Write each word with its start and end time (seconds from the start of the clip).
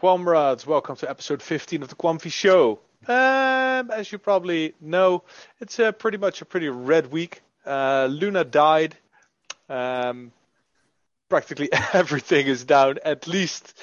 Quamrads, 0.00 0.64
welcome 0.64 0.96
to 0.96 1.10
episode 1.10 1.42
15 1.42 1.82
of 1.82 1.90
the 1.90 1.94
Quamfy 1.94 2.32
Show. 2.32 2.78
Um, 3.06 3.90
as 3.90 4.10
you 4.10 4.16
probably 4.16 4.72
know, 4.80 5.24
it's 5.60 5.78
pretty 5.98 6.16
much 6.16 6.40
a 6.40 6.46
pretty 6.46 6.70
red 6.70 7.12
week. 7.12 7.42
Uh, 7.66 8.08
Luna 8.10 8.44
died. 8.44 8.96
Um, 9.68 10.32
practically 11.28 11.68
everything 11.92 12.46
is 12.46 12.64
down 12.64 12.96
at 13.04 13.26
least 13.26 13.78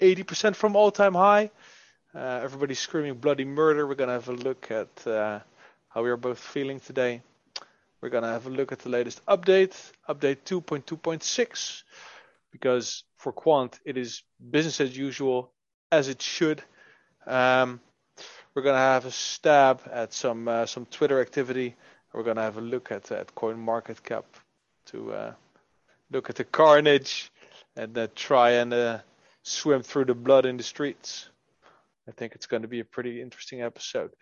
80% 0.00 0.56
from 0.56 0.74
all-time 0.74 1.14
high. 1.14 1.52
Uh, 2.12 2.40
everybody's 2.42 2.80
screaming 2.80 3.14
bloody 3.14 3.44
murder. 3.44 3.86
We're 3.86 3.94
gonna 3.94 4.14
have 4.14 4.28
a 4.28 4.32
look 4.32 4.72
at 4.72 5.06
uh, 5.06 5.38
how 5.90 6.02
we 6.02 6.10
are 6.10 6.16
both 6.16 6.40
feeling 6.40 6.80
today. 6.80 7.22
We're 8.00 8.08
gonna 8.10 8.32
have 8.32 8.48
a 8.48 8.50
look 8.50 8.72
at 8.72 8.80
the 8.80 8.88
latest 8.88 9.24
update, 9.26 9.76
update 10.08 10.38
2.2.6, 10.44 11.82
because 12.56 13.04
for 13.18 13.32
Quant 13.32 13.78
it 13.84 13.96
is 13.96 14.22
business 14.50 14.80
as 14.80 14.96
usual, 14.96 15.52
as 15.92 16.08
it 16.08 16.22
should. 16.22 16.62
Um, 17.26 17.80
we're 18.54 18.62
gonna 18.62 18.78
have 18.78 19.04
a 19.04 19.10
stab 19.10 19.82
at 19.92 20.12
some 20.12 20.48
uh, 20.48 20.66
some 20.66 20.86
Twitter 20.86 21.20
activity. 21.20 21.76
We're 22.12 22.22
gonna 22.22 22.42
have 22.42 22.56
a 22.56 22.62
look 22.62 22.90
at 22.90 23.12
at 23.12 23.34
Coin 23.34 23.58
Market 23.58 24.02
Cap 24.02 24.24
to 24.86 25.12
uh, 25.12 25.32
look 26.10 26.30
at 26.30 26.36
the 26.36 26.44
carnage 26.44 27.30
and 27.76 27.96
uh, 27.98 28.08
try 28.14 28.50
and 28.52 28.72
uh, 28.72 28.98
swim 29.42 29.82
through 29.82 30.06
the 30.06 30.14
blood 30.14 30.46
in 30.46 30.56
the 30.56 30.62
streets. 30.62 31.28
I 32.08 32.12
think 32.12 32.34
it's 32.34 32.46
going 32.46 32.62
to 32.62 32.68
be 32.68 32.80
a 32.80 32.84
pretty 32.84 33.20
interesting 33.20 33.62
episode. 33.62 34.12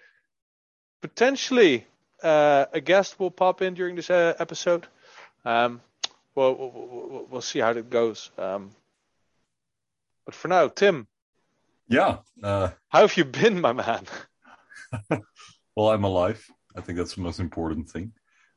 Potentially, 1.02 1.86
uh, 2.22 2.64
a 2.72 2.80
guest 2.80 3.20
will 3.20 3.30
pop 3.30 3.60
in 3.62 3.74
during 3.74 3.94
this 3.94 4.10
uh, 4.10 4.34
episode. 4.38 4.86
Um, 5.44 5.82
well, 6.34 6.54
we'll, 6.54 7.26
we'll, 7.30 7.40
see 7.40 7.60
how 7.60 7.70
it 7.70 7.90
goes. 7.90 8.30
Um, 8.38 8.70
but 10.24 10.34
for 10.34 10.48
now, 10.48 10.68
Tim. 10.68 11.06
Yeah. 11.88 12.18
Uh, 12.42 12.70
how 12.88 13.02
have 13.02 13.16
you 13.16 13.24
been, 13.24 13.60
my 13.60 13.72
man? 13.72 14.04
well, 15.76 15.90
I'm 15.90 16.04
alive. 16.04 16.44
I 16.76 16.80
think 16.80 16.98
that's 16.98 17.14
the 17.14 17.20
most 17.20 17.40
important 17.40 17.90
thing. 17.90 18.12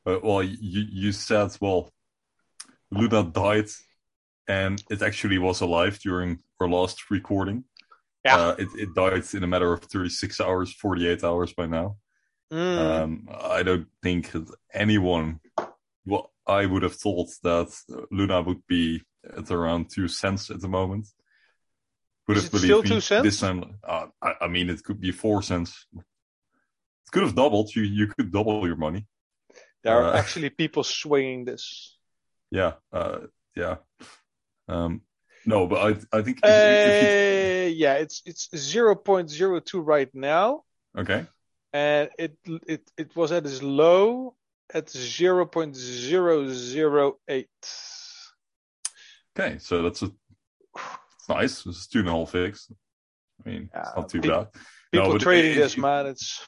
Uh, 0.06 0.18
well, 0.22 0.42
you, 0.42 0.86
you 0.90 1.12
said, 1.12 1.56
well, 1.60 1.92
Luna 2.90 3.24
died, 3.24 3.68
and 4.48 4.82
it 4.90 5.02
actually 5.02 5.38
was 5.38 5.60
alive 5.60 5.98
during 5.98 6.38
our 6.60 6.68
last 6.68 7.10
recording. 7.10 7.64
Yeah. 8.24 8.36
Uh, 8.36 8.56
it, 8.58 8.68
it 8.76 8.94
died 8.94 9.24
in 9.34 9.44
a 9.44 9.46
matter 9.46 9.72
of 9.72 9.82
36 9.82 10.40
hours, 10.40 10.72
48 10.72 11.22
hours 11.22 11.52
by 11.52 11.66
now. 11.66 11.96
Mm. 12.52 12.78
Um, 12.78 13.28
I 13.40 13.62
don't 13.62 13.86
think 14.02 14.34
anyone, 14.72 15.40
well, 16.08 16.32
I 16.46 16.64
would 16.66 16.82
have 16.82 16.94
thought 16.94 17.28
that 17.42 17.68
Luna 18.10 18.42
would 18.42 18.66
be 18.66 19.02
at 19.36 19.50
around 19.50 19.90
two 19.90 20.08
cents 20.08 20.50
at 20.50 20.60
the 20.60 20.68
moment. 20.68 21.06
Would 22.26 22.38
Is 22.38 22.44
have 22.44 22.54
it 22.54 22.58
still 22.58 22.82
two 22.82 23.00
cents? 23.00 23.24
This 23.24 23.40
time, 23.40 23.78
uh, 23.86 24.06
I, 24.22 24.34
I, 24.42 24.48
mean, 24.48 24.70
it 24.70 24.82
could 24.82 25.00
be 25.00 25.12
four 25.12 25.42
cents. 25.42 25.86
It 25.94 26.02
could 27.12 27.22
have 27.22 27.34
doubled. 27.34 27.74
You 27.74 27.82
you 27.82 28.06
could 28.06 28.32
double 28.32 28.66
your 28.66 28.76
money. 28.76 29.06
There 29.82 29.96
are 29.96 30.14
uh, 30.14 30.18
actually 30.22 30.50
people 30.50 30.84
swinging 30.84 31.44
this. 31.44 31.96
Yeah, 32.50 32.72
uh, 32.92 33.20
yeah. 33.54 33.76
Um, 34.68 35.02
no, 35.46 35.66
but 35.66 35.78
I 35.78 36.18
I 36.18 36.22
think. 36.22 36.40
If, 36.42 36.44
if 36.44 37.68
you... 37.68 37.76
Yeah, 37.76 37.94
it's 37.94 38.22
it's 38.24 38.48
zero 38.56 38.94
point 38.94 39.30
zero 39.30 39.60
two 39.60 39.80
right 39.80 40.14
now. 40.14 40.64
Okay. 40.96 41.26
And 41.72 42.10
it 42.18 42.36
it 42.66 42.90
it 42.96 43.14
was 43.14 43.32
at 43.32 43.44
its 43.44 43.62
low 43.62 44.34
at 44.72 44.90
zero 44.90 45.46
point 45.46 45.76
zero 45.76 46.48
zero 46.48 47.18
eight. 47.28 47.48
Okay, 49.38 49.58
so 49.58 49.82
that's 49.82 50.02
a 50.02 50.10
it's 50.76 51.28
nice. 51.28 51.66
It's 51.66 51.86
two 51.86 52.00
and 52.00 52.08
a 52.08 52.12
half 52.12 52.30
fix. 52.30 52.70
I 53.44 53.48
mean, 53.48 53.70
yeah, 53.72 53.80
it's 53.80 53.96
not 53.96 54.08
too 54.08 54.20
bad. 54.20 54.48
People 54.92 55.12
no, 55.12 55.18
trading 55.18 55.56
this, 55.56 55.76
you, 55.76 55.82
man. 55.82 56.06
It's 56.06 56.46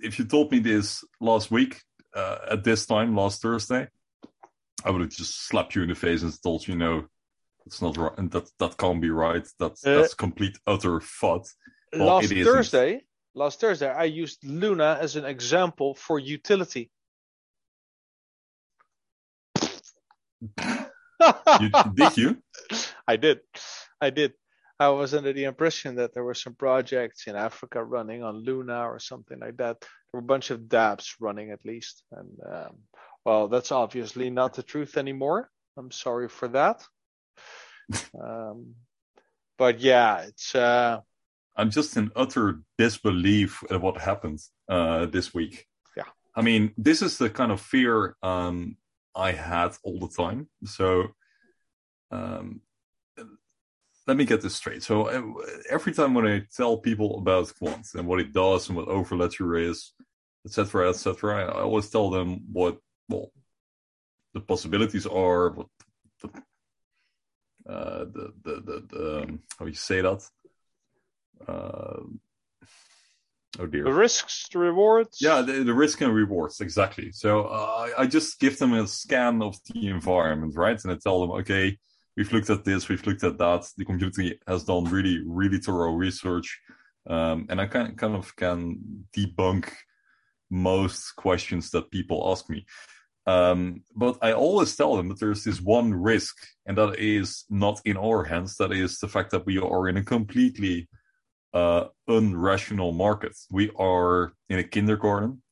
if 0.00 0.18
you 0.18 0.24
told 0.24 0.52
me 0.52 0.58
this 0.60 1.04
last 1.20 1.50
week 1.50 1.82
uh, 2.14 2.38
at 2.50 2.64
this 2.64 2.86
time 2.86 3.14
last 3.14 3.42
Thursday, 3.42 3.88
I 4.84 4.90
would 4.90 5.00
have 5.02 5.10
just 5.10 5.46
slapped 5.46 5.74
you 5.74 5.82
in 5.82 5.88
the 5.88 5.94
face 5.94 6.22
and 6.22 6.32
told 6.42 6.66
you, 6.66 6.76
no, 6.76 7.06
it's 7.66 7.82
not 7.82 7.96
right, 7.96 8.16
and 8.16 8.30
that 8.30 8.48
that 8.58 8.76
can't 8.78 9.00
be 9.00 9.10
right. 9.10 9.46
That's 9.58 9.84
uh, 9.84 10.00
that's 10.00 10.14
complete 10.14 10.58
utter 10.66 11.00
fud. 11.00 11.46
Well, 11.92 12.06
last 12.06 12.32
Thursday, 12.32 13.02
last 13.34 13.60
Thursday, 13.60 13.90
I 13.90 14.04
used 14.04 14.44
Luna 14.44 14.98
as 15.00 15.16
an 15.16 15.24
example 15.24 15.94
for 15.94 16.18
utility. 16.18 16.90
you, 21.60 21.70
did 21.94 22.16
you? 22.16 22.42
I 23.06 23.16
did. 23.16 23.40
I 24.00 24.10
did. 24.10 24.32
I 24.78 24.88
was 24.88 25.14
under 25.14 25.32
the 25.32 25.44
impression 25.44 25.96
that 25.96 26.12
there 26.12 26.24
were 26.24 26.34
some 26.34 26.54
projects 26.54 27.26
in 27.26 27.34
Africa 27.34 27.82
running 27.82 28.22
on 28.22 28.44
Luna 28.44 28.82
or 28.82 28.98
something 28.98 29.38
like 29.40 29.56
that. 29.56 29.80
There 29.80 29.88
were 30.12 30.20
a 30.20 30.22
bunch 30.22 30.50
of 30.50 30.60
dApps 30.60 31.14
running 31.18 31.50
at 31.50 31.64
least. 31.64 32.02
And 32.12 32.30
um, 32.46 32.76
well, 33.24 33.48
that's 33.48 33.72
obviously 33.72 34.28
not 34.28 34.54
the 34.54 34.62
truth 34.62 34.98
anymore. 34.98 35.48
I'm 35.78 35.90
sorry 35.90 36.28
for 36.28 36.48
that. 36.48 36.84
um, 38.22 38.74
but 39.56 39.80
yeah, 39.80 40.22
it's. 40.22 40.54
Uh, 40.54 41.00
I'm 41.56 41.70
just 41.70 41.96
in 41.96 42.10
utter 42.14 42.60
disbelief 42.76 43.62
at 43.70 43.80
what 43.80 43.98
happened 43.98 44.40
uh, 44.68 45.06
this 45.06 45.32
week. 45.32 45.66
Yeah. 45.96 46.04
I 46.34 46.42
mean, 46.42 46.72
this 46.76 47.00
is 47.00 47.16
the 47.16 47.30
kind 47.30 47.50
of 47.50 47.62
fear 47.62 48.16
um, 48.22 48.76
I 49.16 49.32
had 49.32 49.72
all 49.82 49.98
the 49.98 50.08
time. 50.08 50.48
So 50.64 51.08
um, 52.10 52.60
let 54.06 54.16
me 54.16 54.24
get 54.24 54.40
this 54.40 54.54
straight. 54.54 54.82
So 54.82 55.08
uh, 55.08 55.22
every 55.70 55.92
time 55.92 56.14
when 56.14 56.26
I 56.26 56.42
tell 56.54 56.76
people 56.78 57.18
about 57.18 57.52
Quant 57.58 57.86
and 57.94 58.06
what 58.06 58.20
it 58.20 58.32
does 58.32 58.68
and 58.68 58.76
what 58.76 58.88
Overledger 58.88 59.68
is, 59.68 59.92
etc., 60.44 60.90
etc., 60.90 61.46
I 61.46 61.62
always 61.62 61.90
tell 61.90 62.10
them 62.10 62.40
what 62.52 62.78
well 63.08 63.32
the 64.34 64.40
possibilities 64.40 65.06
are, 65.06 65.50
what 65.50 65.66
the 66.22 66.28
uh, 67.68 68.04
the 68.04 68.32
the 68.44 68.54
the, 68.60 68.86
the 68.88 69.22
um, 69.22 69.40
how 69.58 69.66
you 69.66 69.74
say 69.74 70.00
that. 70.02 70.22
Uh, 71.48 72.02
oh 73.58 73.66
dear. 73.66 73.84
The 73.84 73.92
risks, 73.92 74.46
the 74.52 74.58
rewards. 74.58 75.18
Yeah, 75.20 75.42
the, 75.42 75.64
the 75.64 75.74
risk 75.74 76.00
and 76.00 76.14
rewards 76.14 76.60
exactly. 76.60 77.12
So 77.12 77.44
uh, 77.44 77.88
I 77.98 78.06
just 78.06 78.40
give 78.40 78.58
them 78.58 78.72
a 78.72 78.86
scan 78.86 79.42
of 79.42 79.56
the 79.66 79.88
environment, 79.88 80.54
right? 80.56 80.82
And 80.82 80.92
I 80.92 80.96
tell 80.96 81.20
them, 81.20 81.30
okay, 81.32 81.78
we've 82.16 82.32
looked 82.32 82.50
at 82.50 82.64
this, 82.64 82.88
we've 82.88 83.06
looked 83.06 83.24
at 83.24 83.38
that. 83.38 83.68
The 83.76 83.84
community 83.84 84.38
has 84.46 84.64
done 84.64 84.84
really, 84.84 85.20
really 85.24 85.58
thorough 85.58 85.92
research, 85.92 86.60
um, 87.08 87.46
and 87.48 87.60
I 87.60 87.66
can 87.66 87.94
kind 87.96 88.16
of 88.16 88.34
can 88.36 89.06
debunk 89.16 89.70
most 90.50 91.12
questions 91.16 91.70
that 91.70 91.90
people 91.90 92.28
ask 92.30 92.48
me. 92.48 92.66
Um, 93.26 93.82
but 93.94 94.18
I 94.22 94.32
always 94.32 94.76
tell 94.76 94.96
them 94.96 95.08
that 95.08 95.18
there's 95.18 95.42
this 95.42 95.60
one 95.60 95.92
risk, 95.92 96.36
and 96.64 96.78
that 96.78 96.98
is 96.98 97.44
not 97.50 97.80
in 97.84 97.96
our 97.96 98.22
hands. 98.22 98.56
That 98.56 98.72
is 98.72 98.98
the 98.98 99.08
fact 99.08 99.32
that 99.32 99.44
we 99.46 99.58
are 99.58 99.88
in 99.88 99.96
a 99.96 100.04
completely 100.04 100.88
uh, 101.52 101.84
unrational 102.08 102.94
markets. 102.94 103.46
We 103.50 103.70
are 103.78 104.32
in 104.48 104.58
a 104.58 104.64
kindergarten, 104.64 105.42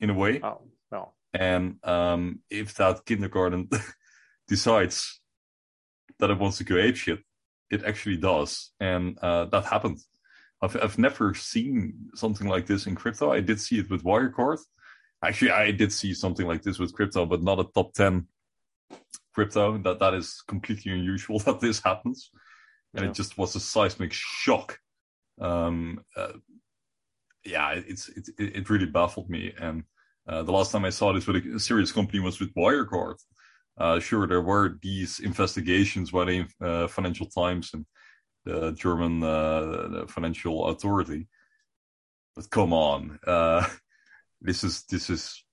in 0.00 0.10
a 0.10 0.14
way. 0.14 0.40
Oh, 0.42 0.62
no. 0.90 1.12
And 1.32 1.76
um, 1.84 2.40
if 2.50 2.74
that 2.74 3.04
kindergarten 3.06 3.68
decides 4.48 5.20
that 6.18 6.30
it 6.30 6.38
wants 6.38 6.58
to 6.58 6.64
go 6.64 6.74
apeshit, 6.74 7.18
it 7.72 7.84
actually 7.84 8.18
does, 8.18 8.70
and 8.80 9.18
uh, 9.20 9.46
that 9.46 9.64
happened. 9.64 9.98
I've 10.60 10.76
I've 10.76 10.98
never 10.98 11.34
seen 11.34 12.10
something 12.14 12.46
like 12.46 12.66
this 12.66 12.86
in 12.86 12.94
crypto. 12.94 13.32
I 13.32 13.40
did 13.40 13.58
see 13.60 13.78
it 13.78 13.90
with 13.90 14.04
Wirecard. 14.04 14.58
Actually, 15.24 15.52
I 15.52 15.70
did 15.70 15.90
see 15.90 16.12
something 16.12 16.46
like 16.46 16.62
this 16.62 16.78
with 16.78 16.92
crypto, 16.92 17.24
but 17.24 17.42
not 17.42 17.60
a 17.60 17.64
top 17.64 17.94
ten 17.94 18.26
crypto. 19.34 19.78
That 19.78 20.00
that 20.00 20.12
is 20.12 20.42
completely 20.46 20.92
unusual 20.92 21.38
that 21.46 21.60
this 21.60 21.80
happens, 21.82 22.30
and 22.94 23.04
yeah. 23.04 23.10
it 23.10 23.14
just 23.14 23.38
was 23.38 23.56
a 23.56 23.60
seismic 23.60 24.12
shock. 24.12 24.78
Um, 25.40 26.04
uh, 26.16 26.32
yeah, 27.44 27.72
it's 27.72 28.08
it, 28.08 28.28
it 28.38 28.70
really 28.70 28.86
baffled 28.86 29.28
me. 29.28 29.52
And 29.58 29.84
uh, 30.28 30.42
the 30.42 30.52
last 30.52 30.72
time 30.72 30.84
I 30.84 30.90
saw 30.90 31.12
this 31.12 31.26
with 31.26 31.44
a 31.44 31.60
serious 31.60 31.92
company 31.92 32.20
was 32.20 32.38
with 32.38 32.54
Wirecard, 32.54 33.16
uh, 33.78 34.00
sure, 34.00 34.26
there 34.26 34.42
were 34.42 34.78
these 34.82 35.20
investigations 35.20 36.10
by 36.10 36.24
the 36.24 36.46
uh, 36.60 36.86
Financial 36.88 37.26
Times 37.26 37.70
and 37.72 37.86
the 38.44 38.72
German 38.72 39.22
uh, 39.22 39.60
the 39.88 40.06
financial 40.08 40.66
authority, 40.66 41.28
but 42.34 42.50
come 42.50 42.72
on, 42.72 43.18
uh, 43.26 43.66
this 44.40 44.64
is 44.64 44.84
this 44.84 45.08
is 45.10 45.44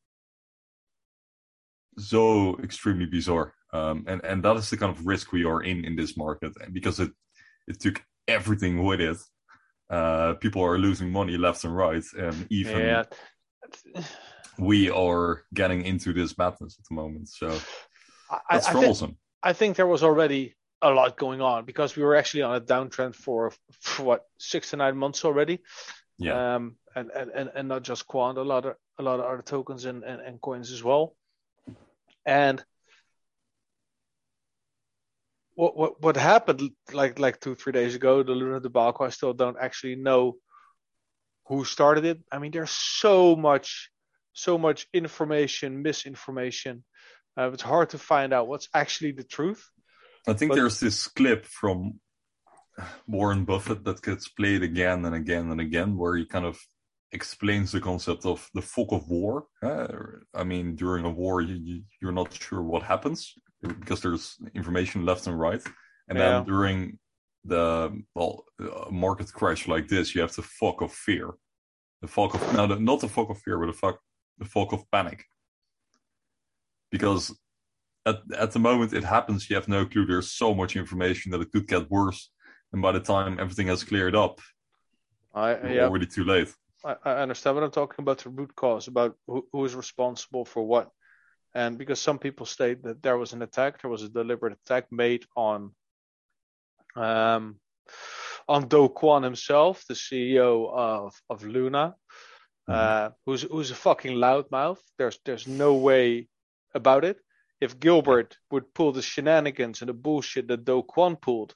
so 1.97 2.57
extremely 2.59 3.05
bizarre, 3.05 3.53
um, 3.73 4.05
and 4.07 4.23
and 4.25 4.43
that 4.43 4.57
is 4.57 4.69
the 4.69 4.77
kind 4.77 4.91
of 4.91 5.05
risk 5.05 5.31
we 5.31 5.45
are 5.45 5.61
in 5.61 5.85
in 5.85 5.95
this 5.95 6.17
market, 6.17 6.51
and 6.61 6.73
because 6.73 6.99
it 6.99 7.11
it 7.67 7.79
took 7.79 8.03
everything 8.27 8.83
with 8.83 9.01
it. 9.01 9.17
Uh, 9.89 10.33
people 10.35 10.63
are 10.63 10.77
losing 10.77 11.11
money 11.11 11.37
left 11.37 11.63
and 11.63 11.75
right, 11.75 12.03
and 12.17 12.47
even 12.49 12.79
yeah. 12.79 13.03
we 14.57 14.89
are 14.89 15.43
getting 15.53 15.83
into 15.83 16.13
this 16.13 16.37
madness 16.37 16.77
at 16.79 16.85
the 16.87 16.95
moment. 16.95 17.27
So 17.29 17.57
I, 18.29 18.39
that's 18.51 18.67
I 18.67 18.71
troublesome. 18.71 19.07
Think, 19.07 19.17
I 19.41 19.53
think 19.53 19.75
there 19.75 19.87
was 19.87 20.03
already 20.03 20.55
a 20.81 20.91
lot 20.91 21.17
going 21.17 21.41
on 21.41 21.65
because 21.65 21.95
we 21.95 22.03
were 22.03 22.15
actually 22.15 22.43
on 22.43 22.55
a 22.55 22.61
downtrend 22.61 23.15
for, 23.15 23.51
for 23.81 24.03
what 24.03 24.25
six 24.37 24.69
to 24.69 24.77
nine 24.77 24.95
months 24.95 25.25
already. 25.25 25.59
Yeah. 26.17 26.55
Um, 26.55 26.75
and, 26.95 27.09
and, 27.11 27.31
and, 27.31 27.49
and 27.55 27.67
not 27.67 27.83
just 27.83 28.05
Quant, 28.07 28.37
a 28.37 28.43
lot 28.43 28.65
of 28.65 28.75
a 28.97 29.03
lot 29.03 29.19
of 29.19 29.25
other 29.25 29.41
tokens 29.41 29.85
and, 29.85 30.03
and, 30.03 30.21
and 30.21 30.41
coins 30.41 30.71
as 30.71 30.83
well. 30.83 31.15
And 32.25 32.63
what 35.59 35.75
what 35.75 36.01
what 36.01 36.15
happened 36.15 36.61
like 36.93 37.19
like 37.19 37.37
two 37.41 37.53
three 37.53 37.73
days 37.73 37.93
ago, 37.93 38.23
the 38.23 38.31
Luna 38.31 38.61
debacle. 38.61 39.05
I 39.05 39.09
still 39.09 39.33
don't 39.33 39.57
actually 39.59 39.95
know 39.95 40.37
who 41.47 41.65
started 41.65 42.05
it. 42.05 42.19
I 42.31 42.39
mean, 42.39 42.51
there's 42.51 42.71
so 43.01 43.35
much 43.35 43.89
so 44.31 44.57
much 44.57 44.87
information, 44.93 45.81
misinformation. 45.81 46.85
Uh, 47.37 47.51
it's 47.53 47.69
hard 47.73 47.89
to 47.89 47.97
find 47.97 48.31
out 48.33 48.47
what's 48.47 48.69
actually 48.73 49.11
the 49.11 49.27
truth. 49.37 49.61
I 50.31 50.33
think 50.33 50.49
But- 50.49 50.55
there's 50.55 50.79
this 50.79 51.07
clip 51.07 51.45
from 51.45 51.99
Warren 53.05 53.43
Buffett 53.43 53.83
that 53.83 54.01
gets 54.01 54.29
played 54.29 54.63
again 54.63 55.03
and 55.07 55.15
again 55.15 55.51
and 55.51 55.59
again, 55.59 55.97
where 55.97 56.15
he 56.15 56.25
kind 56.25 56.45
of 56.45 56.57
explains 57.11 57.71
the 57.71 57.81
concept 57.81 58.25
of 58.25 58.47
the 58.53 58.61
fog 58.61 58.93
of 58.93 59.09
war. 59.09 59.47
Uh, 59.61 59.87
I 60.41 60.43
mean, 60.45 60.75
during 60.75 61.03
a 61.03 61.09
war, 61.09 61.41
you, 61.41 61.55
you, 61.55 61.83
you're 62.01 62.19
not 62.21 62.31
sure 62.31 62.61
what 62.61 62.83
happens 62.83 63.33
because 63.61 64.01
there's 64.01 64.37
information 64.55 65.05
left 65.05 65.27
and 65.27 65.39
right. 65.39 65.61
And 66.07 66.17
Yeah. 66.17 66.39
then 66.39 66.43
during 66.45 66.99
the 67.45 68.03
well 68.15 68.45
uh, 68.61 68.89
market 68.91 69.31
crash 69.33 69.67
like 69.67 69.87
this, 69.87 70.13
you 70.15 70.21
have 70.21 70.35
the 70.35 70.41
fog 70.41 70.81
of 70.81 70.91
fear, 70.91 71.31
the 72.01 72.07
fog 72.07 72.35
of 72.35 72.53
no, 72.55 72.67
the, 72.67 72.79
not 72.79 73.01
the 73.01 73.07
fog 73.09 73.31
of 73.31 73.39
fear, 73.39 73.57
but 73.59 73.67
the 73.67 73.73
fog 73.73 73.95
the 74.37 74.45
fog 74.45 74.73
of 74.73 74.89
panic. 74.91 75.25
Because 76.91 77.37
at 78.05 78.17
at 78.37 78.51
the 78.51 78.59
moment 78.59 78.93
it 78.93 79.03
happens, 79.03 79.49
you 79.49 79.55
have 79.55 79.67
no 79.67 79.85
clue. 79.85 80.05
There's 80.05 80.31
so 80.31 80.53
much 80.53 80.75
information 80.75 81.31
that 81.31 81.41
it 81.41 81.51
could 81.51 81.67
get 81.67 81.89
worse, 81.91 82.31
and 82.73 82.81
by 82.81 82.91
the 82.93 82.99
time 82.99 83.39
everything 83.39 83.67
has 83.67 83.83
cleared 83.83 84.15
up, 84.15 84.39
I 85.33 85.51
you're 85.61 85.75
yeah, 85.75 85.85
already 85.85 86.07
too 86.07 86.23
late. 86.23 86.53
I, 86.83 86.95
I 87.03 87.11
understand 87.21 87.55
what 87.55 87.63
I'm 87.63 87.71
talking 87.71 88.03
about 88.03 88.19
the 88.19 88.29
root 88.29 88.55
cause, 88.55 88.87
about 88.87 89.15
who, 89.27 89.45
who 89.51 89.65
is 89.65 89.75
responsible 89.75 90.45
for 90.45 90.63
what. 90.63 90.89
And 91.55 91.77
because 91.77 91.99
some 91.99 92.19
people 92.19 92.45
state 92.45 92.83
that 92.83 93.01
there 93.01 93.17
was 93.17 93.33
an 93.33 93.41
attack, 93.41 93.81
there 93.81 93.89
was 93.89 94.03
a 94.03 94.09
deliberate 94.09 94.53
attack 94.53 94.91
made 94.91 95.25
on 95.35 95.71
um, 96.95 97.59
on 98.47 98.67
Do 98.67 98.89
Kwon 98.89 99.23
himself, 99.23 99.83
the 99.87 99.93
CEO 99.93 100.71
of, 100.71 101.13
of 101.29 101.43
Luna, 101.43 101.95
uh, 102.67 103.09
who's 103.25 103.43
who's 103.43 103.71
a 103.71 103.75
fucking 103.75 104.15
loudmouth. 104.15 104.79
There's 104.97 105.19
there's 105.25 105.47
no 105.47 105.75
way 105.75 106.27
about 106.75 107.03
it. 107.03 107.17
If 107.61 107.79
Gilbert 107.79 108.37
would 108.51 108.73
pull 108.73 108.91
the 108.91 109.01
shenanigans 109.01 109.81
and 109.81 109.89
the 109.89 109.93
bullshit 109.93 110.47
that 110.47 110.65
Do 110.65 110.83
Kwon 110.83 111.19
pulled, 111.19 111.55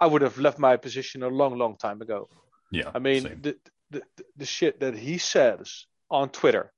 I 0.00 0.06
would 0.06 0.22
have 0.22 0.38
left 0.38 0.58
my 0.58 0.76
position 0.76 1.22
a 1.22 1.28
long, 1.28 1.58
long 1.58 1.76
time 1.76 2.00
ago. 2.00 2.28
Yeah, 2.70 2.90
I 2.94 2.98
mean, 2.98 3.40
the, 3.42 3.56
the 3.90 4.02
the 4.36 4.46
shit 4.46 4.80
that 4.80 4.96
he 4.96 5.18
says 5.18 5.86
on 6.10 6.30
Twitter, 6.30 6.72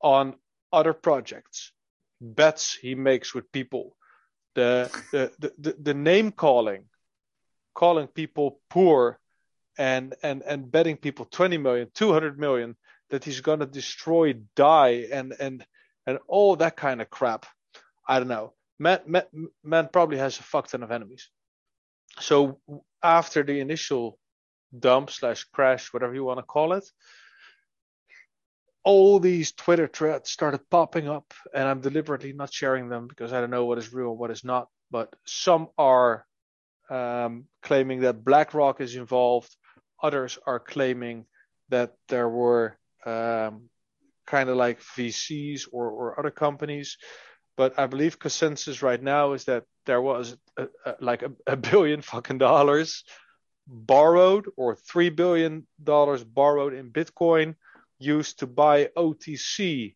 on 0.00 0.34
other 0.74 0.92
projects, 0.92 1.72
bets 2.20 2.74
he 2.74 2.94
makes 2.94 3.34
with 3.34 3.50
people, 3.52 3.96
the 4.54 4.90
the 5.12 5.52
the, 5.58 5.76
the, 5.80 5.94
name 5.94 6.32
calling, 6.32 6.84
calling 7.74 8.08
people 8.08 8.60
poor, 8.68 9.18
and 9.78 10.14
and 10.22 10.42
and 10.42 10.70
betting 10.70 10.96
people 10.96 11.24
20 11.24 11.58
million, 11.58 11.88
200 11.94 12.38
million 12.38 12.76
that 13.10 13.24
he's 13.24 13.40
gonna 13.40 13.66
destroy, 13.66 14.34
die, 14.54 15.06
and 15.12 15.34
and 15.38 15.64
and 16.06 16.18
all 16.28 16.56
that 16.56 16.76
kind 16.76 17.00
of 17.00 17.10
crap. 17.10 17.46
I 18.06 18.18
don't 18.18 18.28
know. 18.28 18.52
Man, 18.78 19.00
man, 19.06 19.24
man 19.62 19.88
probably 19.92 20.18
has 20.18 20.38
a 20.38 20.42
fuck 20.42 20.68
ton 20.68 20.82
of 20.82 20.90
enemies. 20.90 21.30
So 22.20 22.60
after 23.02 23.42
the 23.42 23.60
initial 23.60 24.18
dump 24.76 25.10
slash 25.10 25.44
crash, 25.44 25.92
whatever 25.92 26.14
you 26.14 26.24
want 26.24 26.38
to 26.38 26.42
call 26.42 26.72
it, 26.72 26.84
all 28.84 29.18
these 29.18 29.52
Twitter 29.52 29.86
threads 29.86 30.30
started 30.30 30.60
popping 30.70 31.08
up, 31.08 31.32
and 31.54 31.66
I'm 31.66 31.80
deliberately 31.80 32.32
not 32.32 32.52
sharing 32.52 32.88
them 32.88 33.08
because 33.08 33.32
I 33.32 33.40
don't 33.40 33.50
know 33.50 33.64
what 33.64 33.78
is 33.78 33.92
real 33.92 34.10
and 34.10 34.18
what 34.18 34.30
is 34.30 34.44
not. 34.44 34.68
But 34.90 35.14
some 35.24 35.68
are 35.78 36.26
um, 36.90 37.46
claiming 37.62 38.00
that 38.02 38.24
BlackRock 38.24 38.80
is 38.80 38.94
involved. 38.94 39.56
Others 40.02 40.38
are 40.46 40.60
claiming 40.60 41.24
that 41.70 41.94
there 42.08 42.28
were 42.28 42.76
um, 43.06 43.70
kind 44.26 44.50
of 44.50 44.56
like 44.56 44.80
VCs 44.80 45.62
or, 45.72 45.90
or 45.90 46.20
other 46.20 46.30
companies. 46.30 46.98
But 47.56 47.78
I 47.78 47.86
believe 47.86 48.18
consensus 48.18 48.82
right 48.82 49.02
now 49.02 49.32
is 49.32 49.44
that 49.44 49.64
there 49.86 50.02
was 50.02 50.36
a, 50.58 50.68
a, 50.84 50.94
like 51.00 51.22
a, 51.22 51.32
a 51.46 51.56
billion 51.56 52.02
fucking 52.02 52.38
dollars 52.38 53.04
borrowed 53.66 54.46
or 54.58 54.76
three 54.76 55.08
billion 55.08 55.66
dollars 55.82 56.22
borrowed 56.22 56.74
in 56.74 56.90
Bitcoin 56.90 57.54
used 57.98 58.40
to 58.40 58.46
buy 58.46 58.90
OTC 58.96 59.94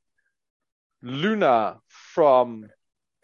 Luna 1.03 1.79
from 1.89 2.69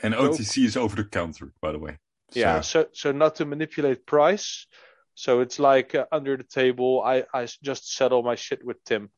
And 0.03 0.15
OTC 0.15 0.65
is 0.65 0.77
over 0.77 0.97
the 0.97 1.05
counter, 1.05 1.53
by 1.61 1.73
the 1.73 1.79
way. 1.79 1.99
yeah 2.33 2.61
So, 2.61 2.83
so 2.83 2.89
so 2.93 3.13
not 3.13 3.37
to 3.37 3.45
manipulate 3.45 4.07
price. 4.07 4.67
So 5.15 5.41
it's 5.41 5.59
like 5.59 5.95
uh, 5.95 6.07
under 6.11 6.37
the 6.37 6.45
table. 6.45 7.03
I 7.05 7.25
I 7.33 7.47
just 7.63 7.95
settle 7.95 8.23
my 8.23 8.35
shit 8.35 8.65
with 8.65 8.83
Tim. 8.85 9.11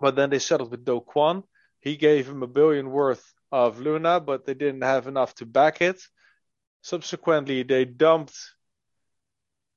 But 0.00 0.16
then 0.16 0.30
they 0.30 0.38
settled 0.38 0.70
with 0.70 0.84
Do 0.84 1.00
Kwon 1.00 1.44
he 1.82 1.96
gave 1.96 2.28
him 2.28 2.42
a 2.42 2.46
billion 2.46 2.90
worth 2.90 3.34
of 3.50 3.80
Luna 3.80 4.20
but 4.20 4.46
they 4.46 4.54
didn't 4.54 4.82
have 4.82 5.06
enough 5.06 5.34
to 5.34 5.44
back 5.44 5.82
it. 5.82 6.00
Subsequently 6.80 7.62
they 7.64 7.84
dumped 7.84 8.36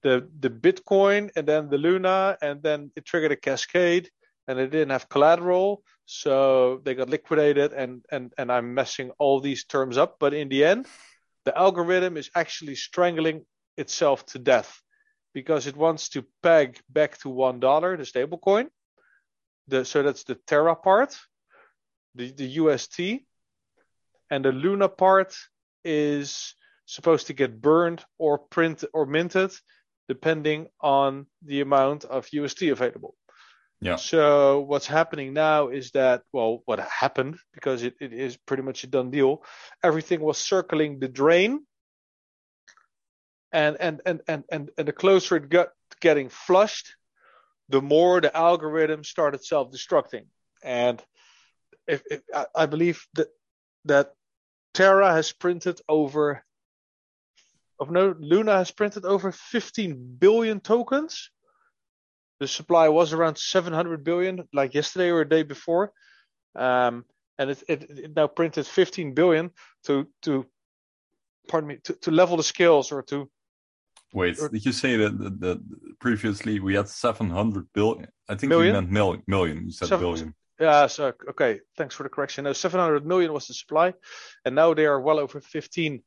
the 0.03 0.29
the 0.39 0.49
Bitcoin 0.49 1.31
and 1.35 1.45
then 1.47 1.69
the 1.69 1.77
Luna 1.77 2.37
and 2.41 2.63
then 2.63 2.91
it 2.95 3.05
triggered 3.05 3.31
a 3.31 3.35
cascade 3.35 4.09
and 4.47 4.59
they 4.59 4.67
didn't 4.67 4.91
have 4.91 5.09
collateral 5.09 5.83
so 6.05 6.81
they 6.83 6.93
got 6.93 7.09
liquidated 7.09 7.73
and 7.73 8.05
and 8.11 8.33
and 8.37 8.51
I'm 8.51 8.73
messing 8.73 9.11
all 9.17 9.39
these 9.39 9.65
terms 9.65 9.97
up 9.97 10.17
but 10.19 10.33
in 10.33 10.49
the 10.49 10.63
end 10.63 10.87
the 11.45 11.57
algorithm 11.57 12.17
is 12.17 12.29
actually 12.35 12.75
strangling 12.75 13.45
itself 13.77 14.25
to 14.27 14.39
death 14.39 14.81
because 15.33 15.67
it 15.67 15.75
wants 15.75 16.09
to 16.09 16.25
peg 16.41 16.79
back 16.89 17.17
to 17.19 17.29
one 17.29 17.59
dollar 17.59 17.95
the 17.95 18.03
stablecoin. 18.03 18.67
The 19.67 19.85
so 19.85 20.01
that's 20.01 20.23
the 20.23 20.35
Terra 20.35 20.75
part, 20.75 21.15
the 22.15 22.31
the 22.31 22.47
UST, 22.61 22.99
and 24.31 24.45
the 24.45 24.51
Luna 24.51 24.89
part 24.89 25.35
is 25.83 26.55
supposed 26.85 27.27
to 27.27 27.33
get 27.33 27.61
burned 27.61 28.03
or 28.17 28.37
print 28.37 28.83
or 28.93 29.05
minted 29.05 29.51
depending 30.07 30.67
on 30.81 31.25
the 31.41 31.61
amount 31.61 32.05
of 32.05 32.27
UST 32.31 32.61
available. 32.63 33.15
Yeah. 33.81 33.97
So 33.97 34.61
what's 34.61 34.87
happening 34.87 35.33
now 35.33 35.67
is 35.67 35.91
that 35.91 36.23
well, 36.31 36.61
what 36.65 36.79
happened 36.79 37.37
because 37.53 37.83
it, 37.83 37.95
it 37.99 38.13
is 38.13 38.37
pretty 38.37 38.63
much 38.63 38.83
a 38.83 38.87
done 38.87 39.11
deal. 39.11 39.43
Everything 39.83 40.21
was 40.21 40.37
circling 40.37 40.99
the 40.99 41.07
drain, 41.07 41.65
and 43.51 43.77
and 43.79 44.01
and 44.05 44.21
and 44.27 44.43
and, 44.49 44.69
and 44.77 44.87
the 44.87 44.93
closer 44.93 45.35
it 45.35 45.49
got 45.49 45.69
getting 45.99 46.29
flushed, 46.29 46.95
the 47.69 47.81
more 47.81 48.21
the 48.21 48.35
algorithm 48.35 49.03
started 49.03 49.43
self-destructing. 49.43 50.25
And 50.63 51.03
if, 51.87 52.01
if 52.09 52.21
I, 52.33 52.45
I 52.55 52.65
believe 52.65 53.05
that 53.15 53.27
that 53.85 54.13
Terra 54.73 55.11
has 55.11 55.31
printed 55.31 55.79
over 55.87 56.43
of 57.79 57.91
no 57.91 58.15
Luna 58.19 58.57
has 58.57 58.71
printed 58.71 59.05
over 59.05 59.31
15 59.31 60.17
billion 60.17 60.59
tokens. 60.59 61.29
The 62.45 62.49
supply 62.49 62.89
was 62.89 63.11
around 63.11 63.39
700 63.39 64.03
billion, 64.03 64.47
like 64.53 64.75
yesterday 64.75 65.09
or 65.09 65.21
a 65.21 65.27
day 65.27 65.41
before, 65.41 65.91
um, 66.55 67.03
and 67.39 67.49
it, 67.49 67.63
it, 67.67 67.83
it 67.89 68.15
now 68.15 68.27
printed 68.27 68.67
15 68.67 69.15
billion 69.15 69.49
to 69.85 70.07
to 70.21 70.45
pardon 71.47 71.69
me 71.69 71.77
to, 71.85 71.93
to 71.93 72.11
level 72.11 72.37
the 72.37 72.43
scales 72.43 72.91
or 72.91 73.01
to 73.01 73.27
wait, 74.13 74.37
or- 74.39 74.49
did 74.49 74.63
you 74.63 74.71
say 74.71 74.95
that, 74.95 75.17
that, 75.17 75.39
that 75.39 75.59
previously 75.99 76.59
we 76.59 76.75
had 76.75 76.87
700 76.87 77.65
billion? 77.73 78.09
I 78.29 78.35
think 78.35 78.51
Million? 78.51 78.75
you 78.75 78.81
meant 78.81 78.91
mil- 78.91 79.23
million. 79.25 79.65
You 79.65 79.71
said 79.71 79.87
Seven- 79.87 80.05
billion. 80.05 80.35
Yeah, 80.59 80.85
so 80.85 81.13
okay, 81.31 81.61
thanks 81.77 81.95
for 81.95 82.03
the 82.03 82.09
correction. 82.09 82.43
No, 82.43 82.53
700 82.53 83.07
million 83.07 83.33
was 83.33 83.47
the 83.47 83.55
supply, 83.55 83.95
and 84.45 84.53
now 84.53 84.75
they 84.75 84.85
are 84.85 85.01
well 85.01 85.17
over 85.17 85.41
15 85.41 86.03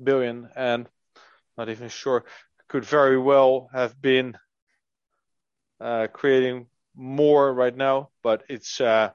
billion, 0.00 0.50
and 0.54 0.88
not 1.58 1.68
even 1.68 1.88
sure 1.88 2.24
could 2.68 2.84
very 2.84 3.18
well 3.18 3.68
have 3.72 4.00
been 4.00 4.36
uh, 5.80 6.06
creating 6.12 6.66
more 6.96 7.52
right 7.52 7.76
now, 7.76 8.10
but 8.22 8.42
it's 8.48 8.80
uh, 8.80 9.10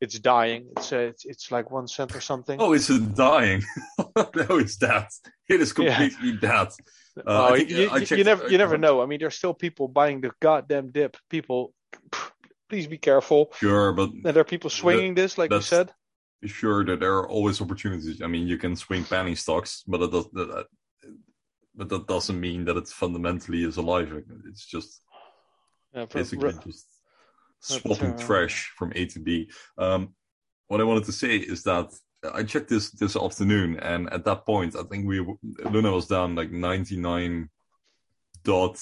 it's 0.00 0.18
dying. 0.18 0.68
It's 0.76 0.92
uh, 0.92 0.98
it's 1.10 1.24
it's 1.24 1.50
like 1.50 1.70
one 1.70 1.86
cent 1.88 2.14
or 2.14 2.20
something. 2.20 2.60
Oh, 2.60 2.72
it's 2.72 2.88
dying. 3.14 3.62
no, 4.16 4.58
it's 4.58 4.76
dead. 4.76 5.06
It 5.48 5.60
is 5.60 5.72
completely 5.72 6.32
dead. 6.32 6.68
Uh, 7.16 7.22
Oh, 7.26 7.56
think, 7.56 7.70
you, 7.70 7.90
you- 7.94 8.16
you 8.18 8.24
never 8.24 8.48
you 8.50 8.58
never 8.58 8.74
uh, 8.76 8.78
know. 8.78 9.02
I 9.02 9.06
mean, 9.06 9.20
there's 9.20 9.34
still 9.36 9.54
people 9.54 9.86
buying 9.88 10.20
the 10.20 10.32
goddamn 10.40 10.90
dip. 10.92 11.16
People, 11.28 11.74
please 12.70 12.86
be 12.86 12.98
careful. 12.98 13.52
Sure, 13.58 13.92
but 13.92 14.10
And 14.10 14.24
there 14.34 14.40
are 14.40 14.44
people 14.44 14.70
swinging 14.70 15.14
this, 15.14 15.36
like 15.38 15.50
you 15.52 15.60
said. 15.60 15.92
sure 16.44 16.84
that 16.84 17.00
there 17.00 17.14
are 17.18 17.28
always 17.28 17.60
opportunities. 17.60 18.22
I 18.22 18.26
mean, 18.28 18.46
you 18.48 18.56
can 18.58 18.76
swing 18.76 19.04
penny 19.04 19.34
stocks, 19.34 19.84
but 19.86 19.98
that, 20.00 20.10
does, 20.10 20.26
that, 20.32 20.66
but 21.76 21.88
that 21.88 22.06
doesn't 22.06 22.40
mean 22.40 22.64
that 22.64 22.76
it 22.76 22.88
fundamentally 22.88 23.62
is 23.64 23.76
alive. 23.76 24.10
It's 24.48 24.66
just 24.66 25.02
Yeah, 25.94 26.02
but 26.02 26.12
basically 26.12 26.48
re- 26.48 26.58
just 26.64 26.86
swapping 27.60 28.12
uh, 28.12 28.18
trash 28.18 28.72
from 28.76 28.92
A 28.94 29.06
to 29.06 29.20
B. 29.20 29.50
Um, 29.78 30.14
what 30.68 30.80
I 30.80 30.84
wanted 30.84 31.04
to 31.04 31.12
say 31.12 31.36
is 31.36 31.62
that 31.64 31.92
I 32.32 32.42
checked 32.44 32.68
this 32.68 32.90
this 32.92 33.16
afternoon, 33.16 33.78
and 33.80 34.12
at 34.12 34.24
that 34.24 34.46
point, 34.46 34.76
I 34.76 34.84
think 34.84 35.06
we 35.06 35.20
Luna 35.64 35.92
was 35.92 36.06
down 36.06 36.34
like 36.34 36.50
ninety 36.50 36.96
nine 36.96 37.50
dot 38.44 38.78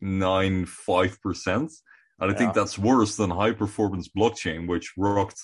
nine 0.00 0.66
five 0.66 1.20
percent, 1.22 1.72
and 2.18 2.30
I 2.30 2.34
think 2.34 2.54
that's 2.54 2.78
worse 2.78 3.16
than 3.16 3.30
high 3.30 3.52
performance 3.52 4.08
blockchain, 4.08 4.66
which 4.66 4.92
rocked 4.96 5.40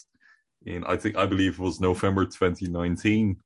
in 0.66 0.84
I 0.84 0.96
think 0.96 1.16
I 1.16 1.26
believe 1.26 1.54
it 1.54 1.62
was 1.62 1.80
November 1.80 2.26
twenty 2.26 2.68
nineteen. 2.68 3.36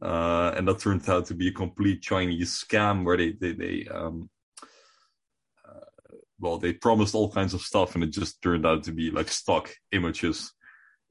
Uh, 0.00 0.52
and 0.56 0.66
that 0.66 0.80
turned 0.80 1.08
out 1.08 1.26
to 1.26 1.34
be 1.34 1.46
a 1.46 1.52
complete 1.52 2.02
Chinese 2.02 2.64
scam 2.64 3.04
where 3.04 3.16
they 3.16 3.32
they, 3.32 3.52
they 3.52 3.86
um, 3.88 4.28
well, 6.42 6.58
they 6.58 6.72
promised 6.72 7.14
all 7.14 7.30
kinds 7.30 7.54
of 7.54 7.62
stuff, 7.62 7.94
and 7.94 8.02
it 8.02 8.10
just 8.10 8.42
turned 8.42 8.66
out 8.66 8.82
to 8.84 8.92
be 8.92 9.12
like 9.12 9.28
stock 9.28 9.72
images 9.92 10.52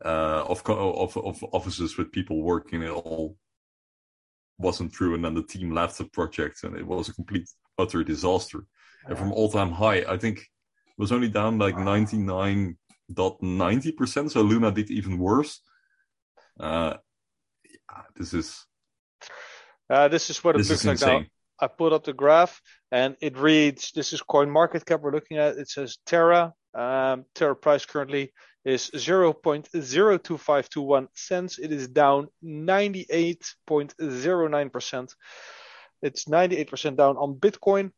uh, 0.04 0.44
of, 0.46 0.62
co- 0.64 0.94
of 0.94 1.16
of 1.16 1.42
offices 1.54 1.98
with 1.98 2.12
people 2.12 2.44
working. 2.44 2.84
It 2.84 2.90
all 2.90 3.38
wasn't 4.58 4.92
true, 4.92 5.16
and 5.16 5.24
then 5.24 5.34
the 5.34 5.44
team 5.44 5.72
left 5.72 5.98
the 5.98 6.04
project, 6.04 6.66
and 6.66 6.76
it 6.76 6.86
was 6.86 7.08
a 7.08 7.14
complete 7.14 7.50
utter 7.78 8.04
disaster. 8.04 8.66
And 9.06 9.18
from 9.18 9.32
all 9.32 9.50
time 9.50 9.72
high, 9.72 10.04
I 10.08 10.18
think 10.18 10.40
it 10.40 10.98
was 10.98 11.14
only 11.14 11.30
down 11.30 11.58
like 11.58 11.78
ninety 11.78 12.18
nine 12.18 12.78
dot 13.12 13.42
ninety 13.42 13.94
percent. 13.94 14.34
So 14.34 14.42
Luna 14.42 14.72
did 14.72 14.92
even 14.92 15.18
worse. 15.18 15.62
Uh, 16.60 16.98
yeah, 17.64 18.02
this 18.18 18.34
is 18.34 18.66
uh, 19.90 20.10
this 20.10 20.30
is 20.30 20.44
what 20.44 20.56
it 20.56 20.58
this 20.60 20.70
looks 20.70 20.86
is 20.86 21.02
like 21.02 21.22
now. 21.22 21.26
I 21.62 21.68
put 21.68 21.94
up 21.94 22.04
the 22.04 22.14
graph 22.14 22.60
and 22.92 23.16
it 23.22 23.38
reads 23.38 23.92
this 23.92 24.12
is 24.14 24.22
coin 24.22 24.50
market 24.50 24.86
cap 24.86 25.02
we're 25.02 25.12
looking 25.12 25.38
at. 25.38 25.58
It 25.58 25.70
says 25.70 26.00
Terra. 26.06 26.54
Um, 26.74 27.26
Terra 27.36 27.56
price 27.56 27.86
currently 27.86 28.34
is 28.66 28.90
0.02521 28.92 31.08
cents. 31.14 31.60
It 31.60 31.72
is 31.72 31.88
down 31.88 32.28
98.09%. 32.44 35.16
It's 36.02 36.26
98% 36.26 36.98
down 36.98 37.16
on 37.18 37.36
Bitcoin. 37.36 37.92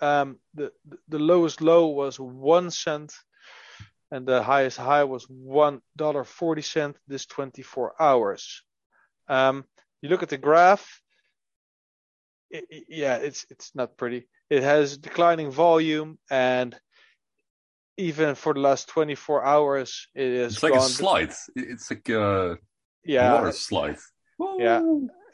Um, 0.00 0.38
the, 0.54 0.70
the 1.08 1.18
lowest 1.18 1.62
low 1.62 1.86
was 1.86 2.20
one 2.20 2.70
cent 2.70 3.14
and 4.10 4.26
the 4.26 4.42
highest 4.42 4.78
high 4.78 5.04
was 5.04 5.26
one 5.28 5.80
dollar 5.96 6.24
forty 6.24 6.62
cent 6.62 6.96
this 7.08 7.26
24 7.26 8.00
hours. 8.00 8.62
Um, 9.28 9.64
you 10.00 10.08
look 10.08 10.22
at 10.22 10.28
the 10.28 10.38
graph 10.38 11.00
i- 12.54 12.62
i- 12.72 12.84
yeah, 12.88 13.16
it's 13.16 13.46
it's 13.50 13.74
not 13.74 13.96
pretty. 13.96 14.28
It 14.50 14.62
has 14.62 14.98
declining 14.98 15.50
volume, 15.50 16.18
and 16.30 16.78
even 17.96 18.34
for 18.34 18.52
the 18.54 18.60
last 18.60 18.88
24 18.88 19.44
hours, 19.44 20.06
it 20.14 20.36
has 20.42 20.54
It's 20.54 20.62
like 20.62 20.74
a 20.74 20.80
slide. 20.82 21.32
It's 21.56 21.90
like 21.90 22.08
a 22.10 22.58
yeah, 23.04 23.32
water 23.34 23.52
slide. 23.52 23.96
Yeah. 24.58 24.82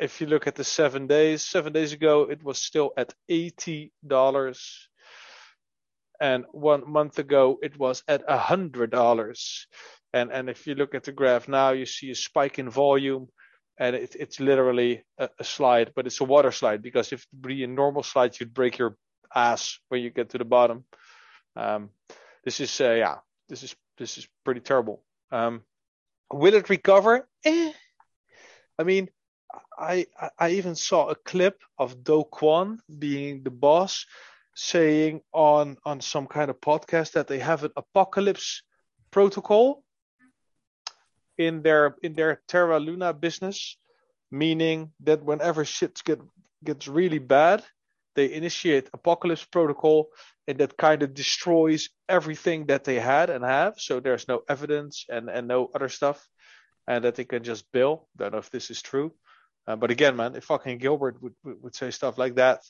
if 0.00 0.20
you 0.20 0.26
look 0.26 0.46
at 0.46 0.54
the 0.54 0.64
seven 0.64 1.06
days, 1.06 1.42
seven 1.44 1.72
days 1.72 1.92
ago, 1.92 2.30
it 2.30 2.42
was 2.42 2.58
still 2.58 2.92
at 2.96 3.14
eighty 3.28 3.92
dollars, 4.06 4.88
and 6.20 6.44
one 6.52 6.88
month 6.90 7.18
ago, 7.18 7.58
it 7.62 7.76
was 7.78 8.02
at 8.08 8.22
a 8.28 8.38
hundred 8.38 8.90
dollars. 8.90 9.66
And 10.12 10.30
and 10.32 10.48
if 10.50 10.66
you 10.66 10.74
look 10.74 10.94
at 10.94 11.04
the 11.04 11.12
graph 11.12 11.48
now, 11.48 11.70
you 11.70 11.86
see 11.86 12.10
a 12.10 12.14
spike 12.14 12.58
in 12.58 12.70
volume, 12.70 13.28
and 13.82 13.96
it, 13.96 14.14
it's 14.14 14.38
literally 14.38 15.02
a, 15.18 15.28
a 15.40 15.44
slide, 15.44 15.92
but 15.96 16.06
it's 16.06 16.20
a 16.20 16.24
water 16.24 16.52
slide 16.52 16.82
because 16.82 17.12
if 17.12 17.22
it 17.22 17.42
be 17.42 17.64
a 17.64 17.66
normal 17.66 18.04
slide, 18.04 18.38
you'd 18.38 18.54
break 18.54 18.78
your 18.78 18.96
ass 19.34 19.80
when 19.88 20.02
you 20.02 20.10
get 20.10 20.30
to 20.30 20.38
the 20.38 20.44
bottom. 20.44 20.84
Um, 21.56 21.90
this 22.44 22.60
is 22.60 22.80
uh, 22.80 22.92
yeah, 22.92 23.16
this 23.48 23.64
is 23.64 23.74
this 23.98 24.18
is 24.18 24.28
pretty 24.44 24.60
terrible. 24.60 25.02
Um, 25.32 25.62
will 26.32 26.54
it 26.54 26.70
recover? 26.70 27.28
Eh. 27.44 27.72
I 28.78 28.82
mean, 28.84 29.08
I 29.76 30.06
I- 30.38 30.50
even 30.50 30.76
saw 30.76 31.08
a 31.08 31.16
clip 31.16 31.60
of 31.76 32.04
Do 32.04 32.24
Kwon 32.32 32.78
being 32.86 33.42
the 33.42 33.50
boss 33.50 34.06
saying 34.54 35.22
on 35.32 35.76
on 35.84 36.00
some 36.00 36.28
kind 36.28 36.50
of 36.50 36.60
podcast 36.60 37.12
that 37.12 37.26
they 37.26 37.40
have 37.40 37.64
an 37.64 37.72
apocalypse 37.76 38.62
protocol 39.10 39.82
in 41.38 41.62
their 41.62 41.96
in 42.02 42.14
their 42.14 42.40
Terra 42.48 42.78
Luna 42.78 43.12
business, 43.12 43.76
meaning 44.30 44.92
that 45.00 45.24
whenever 45.24 45.64
shit 45.64 46.00
get 46.04 46.20
gets 46.64 46.88
really 46.88 47.18
bad, 47.18 47.64
they 48.14 48.32
initiate 48.32 48.90
apocalypse 48.92 49.44
protocol 49.44 50.10
and 50.46 50.58
that 50.58 50.76
kind 50.76 51.02
of 51.02 51.14
destroys 51.14 51.88
everything 52.08 52.66
that 52.66 52.84
they 52.84 52.98
had 52.98 53.30
and 53.30 53.44
have. 53.44 53.78
So 53.78 54.00
there's 54.00 54.28
no 54.28 54.42
evidence 54.48 55.06
and 55.08 55.28
and 55.28 55.48
no 55.48 55.70
other 55.74 55.88
stuff, 55.88 56.28
and 56.86 57.04
that 57.04 57.14
they 57.14 57.24
can 57.24 57.44
just 57.44 57.70
bill. 57.72 58.08
Don't 58.16 58.32
know 58.32 58.38
if 58.38 58.50
this 58.50 58.70
is 58.70 58.82
true, 58.82 59.12
uh, 59.66 59.76
but 59.76 59.90
again, 59.90 60.16
man, 60.16 60.34
if 60.36 60.44
fucking 60.44 60.78
Gilbert 60.78 61.22
would 61.22 61.34
would, 61.44 61.62
would 61.62 61.74
say 61.74 61.90
stuff 61.90 62.18
like 62.18 62.36
that, 62.36 62.60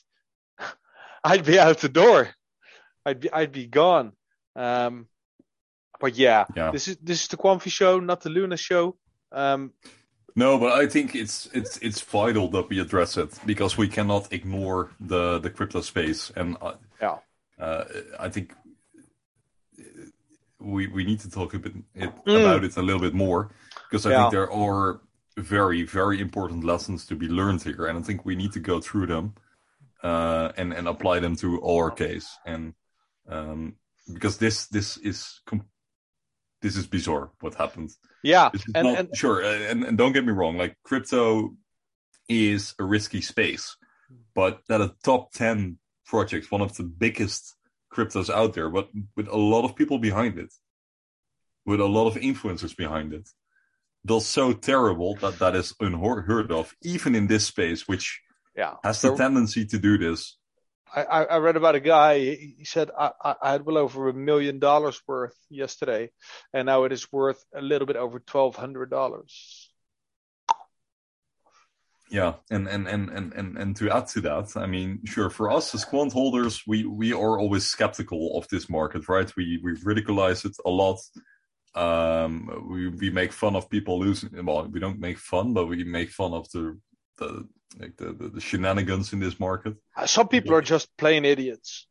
I'd 1.23 1.45
be 1.45 1.59
out 1.59 1.79
the 1.79 1.89
door. 1.89 2.29
I'd 3.05 3.19
be 3.19 3.31
I'd 3.31 3.51
be 3.51 3.67
gone. 3.67 4.13
Um, 4.55 5.07
but 6.03 6.17
yeah, 6.17 6.45
Yeah. 6.55 6.71
this 6.71 6.87
is 6.87 6.97
this 6.97 7.21
is 7.21 7.27
the 7.29 7.37
Quamfy 7.37 7.71
show, 7.71 7.99
not 8.01 8.19
the 8.21 8.29
Luna 8.29 8.57
show. 8.57 8.95
Um, 9.31 9.71
No, 10.35 10.57
but 10.57 10.71
I 10.83 10.87
think 10.89 11.15
it's 11.15 11.47
it's 11.53 11.77
it's 11.81 12.01
vital 12.01 12.49
that 12.51 12.69
we 12.69 12.81
address 12.81 13.17
it 13.17 13.29
because 13.45 13.77
we 13.81 13.87
cannot 13.87 14.33
ignore 14.33 14.89
the 15.09 15.39
the 15.39 15.49
crypto 15.49 15.81
space, 15.81 16.31
and 16.35 16.57
uh, 16.61 16.73
Yeah. 17.01 17.17
uh, 17.65 17.83
I 18.27 18.29
think 18.29 18.53
we 20.59 20.87
we 20.87 21.03
need 21.03 21.19
to 21.21 21.29
talk 21.29 21.53
a 21.53 21.59
bit 21.59 21.73
it, 21.95 22.09
Mm. 22.25 22.39
about 22.41 22.63
it 22.63 22.77
a 22.77 22.81
little 22.81 23.01
bit 23.01 23.13
more 23.13 23.49
because 23.89 24.05
I 24.09 24.11
Yeah. 24.11 24.17
think 24.21 24.31
there 24.31 24.51
are 24.51 24.99
very 25.37 25.83
very 25.85 26.19
important 26.19 26.63
lessons 26.63 27.05
to 27.07 27.15
be 27.15 27.27
learned 27.27 27.63
here, 27.63 27.87
and 27.89 27.97
I 27.99 28.01
think 28.01 28.25
we 28.25 28.35
need 28.35 28.51
to 28.53 28.59
go 28.71 28.81
through 28.81 29.07
them 29.07 29.33
uh, 30.03 30.51
and 30.57 30.73
and 30.73 30.87
apply 30.87 31.19
them 31.21 31.35
to 31.35 31.47
our 31.63 31.91
case, 31.91 32.27
and 32.45 32.73
um, 33.29 33.75
because 34.13 34.37
this 34.37 34.67
this 34.67 34.97
is 34.97 35.41
com- 35.45 35.69
this 36.63 36.77
is 36.77 36.87
bizarre 36.87 37.29
what 37.41 37.53
happens. 37.53 37.99
yeah, 38.23 38.49
and 38.73 38.87
not, 38.87 38.99
and 38.99 39.15
sure, 39.15 39.41
and, 39.43 39.83
and 39.83 39.97
don't 39.97 40.13
get 40.13 40.25
me 40.25 40.31
wrong, 40.31 40.57
like 40.57 40.75
crypto 40.83 41.55
is 42.27 42.73
a 42.79 42.83
risky 42.83 43.21
space, 43.21 43.75
but 44.33 44.61
that 44.69 44.81
a 44.81 44.95
top 45.03 45.33
10 45.33 45.77
project, 46.05 46.51
one 46.51 46.61
of 46.61 46.75
the 46.75 46.83
biggest 46.83 47.55
cryptos 47.93 48.29
out 48.29 48.53
there, 48.53 48.69
but 48.69 48.89
with 49.15 49.27
a 49.27 49.37
lot 49.37 49.65
of 49.65 49.75
people 49.75 49.99
behind 49.99 50.39
it, 50.39 50.51
with 51.65 51.81
a 51.81 51.85
lot 51.85 52.07
of 52.07 52.15
influencers 52.15 52.75
behind 52.75 53.13
it, 53.13 53.29
does 54.05 54.25
so 54.25 54.53
terrible 54.53 55.15
that 55.15 55.39
that 55.39 55.55
is 55.55 55.75
unheard 55.79 56.51
of, 56.51 56.73
even 56.81 57.13
in 57.13 57.27
this 57.27 57.45
space, 57.45 57.87
which 57.87 58.21
yeah. 58.55 58.75
has 58.83 59.01
the 59.01 59.15
tendency 59.15 59.65
to 59.65 59.77
do 59.77 59.97
this. 59.97 60.37
I, 60.95 61.23
I 61.25 61.37
read 61.37 61.55
about 61.55 61.75
a 61.75 61.79
guy. 61.79 62.19
He 62.19 62.65
said 62.65 62.91
I, 62.97 63.11
I 63.41 63.51
had 63.51 63.65
well 63.65 63.77
over 63.77 64.09
a 64.09 64.13
million 64.13 64.59
dollars 64.59 65.01
worth 65.07 65.35
yesterday, 65.49 66.11
and 66.53 66.67
now 66.67 66.83
it 66.83 66.91
is 66.91 67.11
worth 67.11 67.43
a 67.55 67.61
little 67.61 67.87
bit 67.87 67.95
over 67.95 68.19
twelve 68.19 68.55
hundred 68.55 68.89
dollars. 68.89 69.71
Yeah, 72.11 72.33
and 72.51 72.67
and, 72.67 72.87
and, 72.87 73.09
and, 73.09 73.33
and 73.33 73.57
and 73.57 73.75
to 73.77 73.89
add 73.89 74.07
to 74.09 74.21
that, 74.21 74.55
I 74.55 74.67
mean, 74.67 74.99
sure, 75.05 75.31
for 75.31 75.49
us 75.49 75.73
as 75.73 75.83
quant 75.83 76.13
holders, 76.13 76.61
we 76.67 76.85
we 76.85 77.11
are 77.11 77.39
always 77.39 77.65
skeptical 77.65 78.37
of 78.37 78.47
this 78.49 78.69
market, 78.69 79.09
right? 79.09 79.31
We 79.35 79.59
we 79.63 79.73
ridiculize 79.73 80.45
it 80.45 80.55
a 80.63 80.69
lot. 80.69 80.99
Um, 81.73 82.67
we 82.69 82.89
we 82.89 83.09
make 83.09 83.31
fun 83.33 83.55
of 83.55 83.67
people 83.67 83.99
losing. 83.99 84.45
Well, 84.45 84.67
we 84.67 84.79
don't 84.79 84.99
make 84.99 85.17
fun, 85.17 85.53
but 85.53 85.65
we 85.65 85.83
make 85.83 86.11
fun 86.11 86.33
of 86.33 86.47
the 86.51 86.77
the 87.17 87.47
like 87.79 87.97
the, 87.97 88.13
the, 88.13 88.29
the 88.29 88.41
shenanigans 88.41 89.13
in 89.13 89.19
this 89.19 89.39
market. 89.39 89.75
Uh, 89.95 90.05
Some 90.05 90.27
people 90.27 90.53
are 90.53 90.61
just 90.61 90.95
plain 90.97 91.25
idiots. 91.25 91.87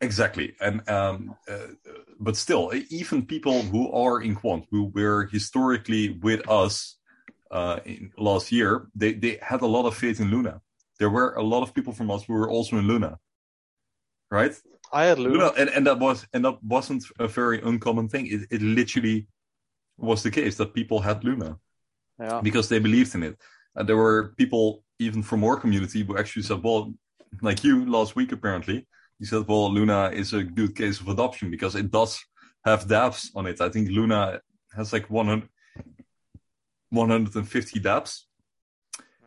Exactly, 0.00 0.54
and 0.60 0.88
um, 0.88 1.34
uh, 1.48 1.68
but 2.20 2.36
still, 2.36 2.72
even 2.90 3.24
people 3.26 3.62
who 3.62 3.90
are 3.92 4.20
in 4.20 4.34
quant, 4.34 4.66
who 4.70 4.92
were 4.94 5.26
historically 5.26 6.10
with 6.10 6.48
us 6.48 6.98
uh, 7.50 7.80
in 7.84 8.12
last 8.18 8.52
year, 8.52 8.88
they 8.94 9.14
they 9.14 9.38
had 9.40 9.62
a 9.62 9.66
lot 9.66 9.86
of 9.86 9.96
faith 9.96 10.20
in 10.20 10.30
Luna. 10.30 10.60
There 10.98 11.10
were 11.10 11.34
a 11.34 11.42
lot 11.42 11.62
of 11.62 11.74
people 11.74 11.92
from 11.92 12.10
us 12.10 12.24
who 12.24 12.34
were 12.34 12.50
also 12.50 12.76
in 12.76 12.86
Luna, 12.86 13.18
right? 14.30 14.52
I 14.92 15.04
had 15.06 15.18
Luna. 15.18 15.34
Luna, 15.34 15.52
and, 15.56 15.70
and 15.70 15.86
that 15.86 15.98
was 15.98 16.26
and 16.32 16.44
that 16.44 16.62
wasn't 16.62 17.04
a 17.18 17.26
very 17.26 17.60
uncommon 17.62 18.08
thing. 18.08 18.26
It 18.26 18.46
it 18.50 18.62
literally 18.62 19.26
was 19.96 20.22
the 20.22 20.30
case 20.30 20.56
that 20.56 20.74
people 20.74 21.00
had 21.00 21.24
Luna 21.24 21.58
Yeah. 22.20 22.40
because 22.42 22.68
they 22.68 22.78
believed 22.78 23.14
in 23.14 23.22
it. 23.22 23.40
And 23.74 23.88
there 23.88 23.96
were 23.96 24.34
people 24.36 24.83
even 24.98 25.22
from 25.22 25.44
our 25.44 25.56
community 25.56 26.02
who 26.02 26.16
actually 26.16 26.42
said, 26.42 26.62
well, 26.62 26.94
like 27.42 27.64
you 27.64 27.90
last 27.90 28.16
week 28.16 28.32
apparently, 28.32 28.86
you 29.18 29.26
said, 29.26 29.46
well, 29.46 29.72
Luna 29.72 30.10
is 30.12 30.32
a 30.32 30.42
good 30.42 30.76
case 30.76 31.00
of 31.00 31.08
adoption 31.08 31.50
because 31.50 31.74
it 31.74 31.90
does 31.90 32.22
have 32.64 32.86
dApps 32.86 33.30
on 33.34 33.46
it. 33.46 33.60
I 33.60 33.68
think 33.68 33.90
Luna 33.90 34.40
has 34.76 34.92
like 34.92 35.08
100, 35.10 35.48
150 36.90 37.80
dApps. 37.80 38.20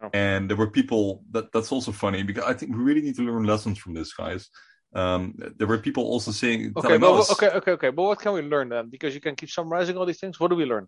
Oh. 0.02 0.10
And 0.14 0.50
there 0.50 0.58
were 0.58 0.70
people 0.70 1.24
that 1.32 1.52
that's 1.52 1.72
also 1.72 1.92
funny 1.92 2.22
because 2.24 2.44
I 2.44 2.54
think 2.54 2.76
we 2.76 2.84
really 2.84 3.02
need 3.02 3.16
to 3.16 3.24
learn 3.24 3.46
lessons 3.46 3.80
from 3.80 3.94
this, 3.94 4.14
guys. 4.14 4.50
Um, 4.94 5.36
there 5.58 5.68
were 5.68 5.80
people 5.80 6.04
also 6.04 6.32
saying, 6.32 6.74
Okay, 6.78 6.98
but 6.98 7.14
us, 7.14 7.32
okay, 7.32 7.50
okay, 7.50 7.72
okay. 7.72 7.90
But 7.90 8.04
what 8.04 8.20
can 8.20 8.34
we 8.34 8.42
learn 8.42 8.70
then? 8.70 8.90
Because 8.90 9.14
you 9.16 9.22
can 9.22 9.36
keep 9.36 9.50
summarizing 9.50 9.98
all 9.98 10.06
these 10.06 10.20
things. 10.20 10.40
What 10.40 10.50
do 10.50 10.56
we 10.56 10.66
learn? 10.66 10.88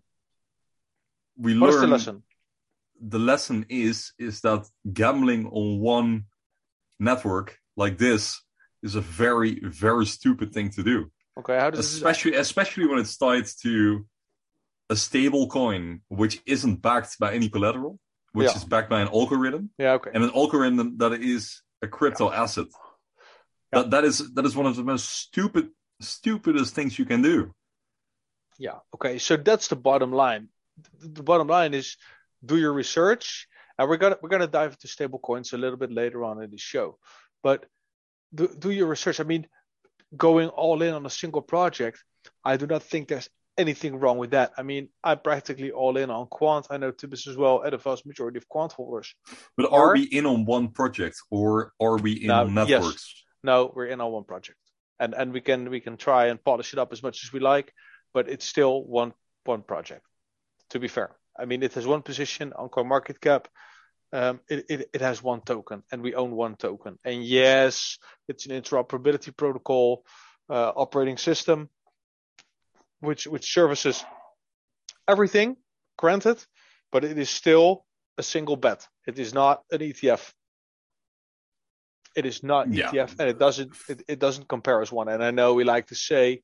we 1.36 1.58
What 1.58 1.70
is 1.70 1.76
learn 1.76 1.84
the 1.84 1.90
lesson? 1.96 2.22
The 3.00 3.18
lesson 3.18 3.64
is 3.68 4.12
is 4.18 4.40
that 4.42 4.66
gambling 4.92 5.46
on 5.46 5.80
one 5.80 6.24
network 6.98 7.58
like 7.76 7.96
this 7.98 8.42
is 8.82 8.94
a 8.94 9.00
very 9.00 9.60
very 9.62 10.06
stupid 10.06 10.52
thing 10.52 10.70
to 10.70 10.82
do 10.82 11.10
Okay, 11.38 11.58
how 11.58 11.70
does 11.70 11.78
especially 11.94 12.34
especially 12.34 12.86
when 12.86 12.98
it's 12.98 13.16
tied 13.16 13.46
to 13.62 14.04
a 14.90 14.96
stable 14.96 15.46
coin 15.48 16.00
which 16.08 16.42
isn't 16.46 16.82
backed 16.82 17.18
by 17.18 17.32
any 17.32 17.48
collateral 17.48 17.98
which 18.32 18.48
Yeah. 18.50 18.56
is 18.56 18.64
backed 18.64 18.90
by 18.90 19.00
an 19.00 19.08
algorithm 19.08 19.70
Yeah, 19.78 19.92
okay. 19.94 20.10
and 20.14 20.22
an 20.24 20.30
algorithm 20.34 20.98
that 20.98 21.12
is 21.14 21.62
a 21.82 21.88
crypto 21.88 22.30
asset 22.30 22.66
Yeah. 23.72 23.82
that 23.82 23.90
that 23.90 24.04
is 24.04 24.16
that 24.34 24.44
is 24.44 24.54
one 24.56 24.66
of 24.66 24.76
the 24.76 24.84
most 24.84 25.08
stupid 25.08 25.70
stupidest 26.00 26.74
things 26.74 26.98
you 26.98 27.06
can 27.06 27.22
do 27.22 27.54
Yeah. 28.58 28.78
Okay. 28.94 29.18
So 29.18 29.36
that's 29.38 29.68
the 29.68 29.76
bottom 29.76 30.12
line. 30.12 30.48
The 31.00 31.22
bottom 31.22 31.48
line 31.48 31.72
is 31.72 31.96
do 32.44 32.56
your 32.56 32.72
research, 32.72 33.46
and 33.78 33.88
we're 33.88 33.96
gonna 33.96 34.16
we're 34.22 34.28
gonna 34.28 34.46
dive 34.46 34.72
into 34.72 34.88
stable 34.88 35.18
coins 35.18 35.52
a 35.52 35.58
little 35.58 35.78
bit 35.78 35.92
later 35.92 36.24
on 36.24 36.42
in 36.42 36.50
the 36.50 36.58
show, 36.58 36.98
but 37.42 37.66
do 38.34 38.48
do 38.58 38.70
your 38.70 38.86
research. 38.86 39.20
I 39.20 39.24
mean, 39.24 39.46
going 40.16 40.48
all 40.48 40.82
in 40.82 40.94
on 40.94 41.06
a 41.06 41.10
single 41.10 41.42
project, 41.42 42.02
I 42.44 42.56
do 42.56 42.66
not 42.66 42.82
think 42.82 43.08
there's 43.08 43.28
anything 43.58 43.98
wrong 43.98 44.18
with 44.18 44.30
that. 44.30 44.52
I 44.56 44.62
mean, 44.62 44.88
I'm 45.04 45.18
practically 45.18 45.70
all 45.70 45.96
in 45.96 46.10
on 46.10 46.26
quant. 46.28 46.66
I 46.70 46.78
know 46.78 46.92
Tibis 46.92 47.26
as 47.26 47.36
well, 47.36 47.62
at 47.64 47.74
a 47.74 47.78
vast 47.78 48.06
majority 48.06 48.38
of 48.38 48.48
quant 48.48 48.72
holders. 48.72 49.14
but 49.56 49.66
Or- 49.70 49.90
are 49.90 49.92
we 49.94 50.04
in 50.04 50.24
on 50.26 50.44
one 50.46 50.68
project 50.68 51.16
or 51.30 51.72
are 51.80 51.98
we 51.98 52.12
in 52.12 52.28
Now, 52.28 52.42
on 52.44 52.68
yes. 52.68 53.24
No, 53.42 53.72
we're 53.74 53.86
in 53.86 54.00
on 54.00 54.12
one 54.12 54.24
project, 54.24 54.58
and 54.98 55.14
and 55.14 55.32
we 55.32 55.40
can 55.40 55.70
we 55.70 55.80
can 55.80 55.96
try 55.96 56.26
and 56.26 56.42
polish 56.42 56.72
it 56.72 56.78
up 56.78 56.92
as 56.92 57.02
much 57.02 57.24
as 57.24 57.32
we 57.32 57.40
like, 57.40 57.72
but 58.12 58.28
it's 58.28 58.44
still 58.44 58.84
one 58.84 59.12
one 59.44 59.62
project. 59.62 60.04
To 60.70 60.78
be 60.78 60.88
fair, 60.88 61.16
I 61.40 61.44
mean 61.46 61.62
it 61.62 61.74
has 61.74 61.86
one 61.86 62.02
position 62.02 62.52
on 62.52 62.68
CoinMarketCap. 62.68 63.46
Um, 64.12 64.40
it, 64.48 64.66
it 64.68 64.90
it 64.92 65.00
has 65.00 65.22
one 65.22 65.40
token, 65.40 65.82
and 65.90 66.02
we 66.02 66.14
own 66.14 66.32
one 66.32 66.56
token. 66.56 66.98
And 67.04 67.24
yes, 67.24 67.98
it's 68.28 68.46
an 68.46 68.60
interoperability 68.60 69.36
protocol 69.36 70.04
uh, 70.48 70.72
operating 70.74 71.16
system, 71.16 71.68
which 73.00 73.26
which 73.26 73.52
services 73.52 74.04
everything. 75.08 75.56
Granted, 75.96 76.44
but 76.92 77.04
it 77.04 77.18
is 77.18 77.30
still 77.30 77.84
a 78.18 78.22
single 78.22 78.56
bet. 78.56 78.88
It 79.06 79.18
is 79.18 79.32
not 79.32 79.62
an 79.70 79.80
ETF. 79.80 80.32
It 82.16 82.26
is 82.26 82.42
not 82.42 82.72
Yeah. 82.72 82.90
ETF, 82.90 83.10
and 83.20 83.28
it 83.28 83.38
doesn't 83.38 83.72
it, 83.88 84.02
it 84.08 84.18
doesn't 84.18 84.48
compare 84.48 84.82
as 84.82 84.90
one. 84.90 85.08
And 85.08 85.22
I 85.22 85.30
know 85.30 85.54
we 85.54 85.64
like 85.64 85.86
to 85.88 85.94
say 85.94 86.42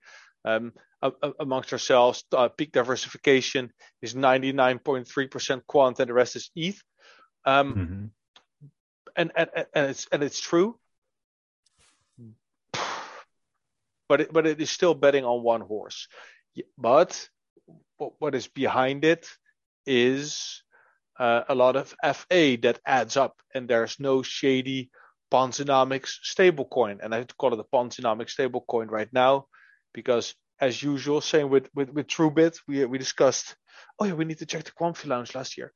amongst 1.40 1.72
ourselves, 1.72 2.24
uh, 2.32 2.48
peak 2.48 2.72
diversification 2.72 3.72
is 4.00 4.14
99.3% 4.14 5.66
quant, 5.66 5.98
and 6.00 6.08
the 6.08 6.14
rest 6.14 6.36
is 6.36 6.50
ETH. 6.54 6.80
Um, 7.44 7.74
Mhm. 7.74 8.10
and, 9.16 9.32
and 9.36 9.50
and 9.54 9.66
and 9.74 9.90
it's 9.90 10.06
and 10.12 10.22
it's 10.22 10.40
true. 10.40 10.78
But 14.08 14.20
it, 14.20 14.32
but 14.32 14.46
it 14.46 14.60
is 14.60 14.70
still 14.70 14.94
betting 14.94 15.24
on 15.24 15.42
one 15.42 15.62
horse. 15.62 16.06
But 16.78 17.28
what, 17.96 18.34
is 18.34 18.46
behind 18.46 19.04
it 19.04 19.28
is 19.84 20.62
uh, 21.18 21.42
a 21.48 21.54
lot 21.54 21.76
of 21.76 21.94
FA 22.02 22.56
that 22.62 22.78
adds 22.86 23.16
up, 23.16 23.40
and 23.54 23.68
there's 23.68 23.98
no 23.98 24.22
shady 24.22 24.90
Ponzinomics 25.32 26.20
stablecoin, 26.22 26.98
and 27.02 27.12
I 27.12 27.18
have 27.18 27.26
to 27.26 27.34
call 27.34 27.52
it 27.52 27.58
a 27.58 27.64
Ponzinomics 27.64 28.36
stablecoin 28.36 28.90
right 28.90 29.12
now, 29.12 29.48
because 29.96 30.34
as 30.60 30.80
usual, 30.82 31.20
same 31.20 31.48
with 31.50 31.68
with 31.74 31.90
with 31.90 32.06
TrueBit, 32.06 32.60
we 32.68 32.84
we 32.84 32.98
discussed. 32.98 33.56
Oh 33.98 34.04
yeah, 34.04 34.12
we 34.12 34.26
need 34.26 34.38
to 34.38 34.46
check 34.46 34.64
the 34.64 34.70
Quamfy 34.70 35.06
Lounge 35.06 35.34
last 35.34 35.56
year. 35.58 35.72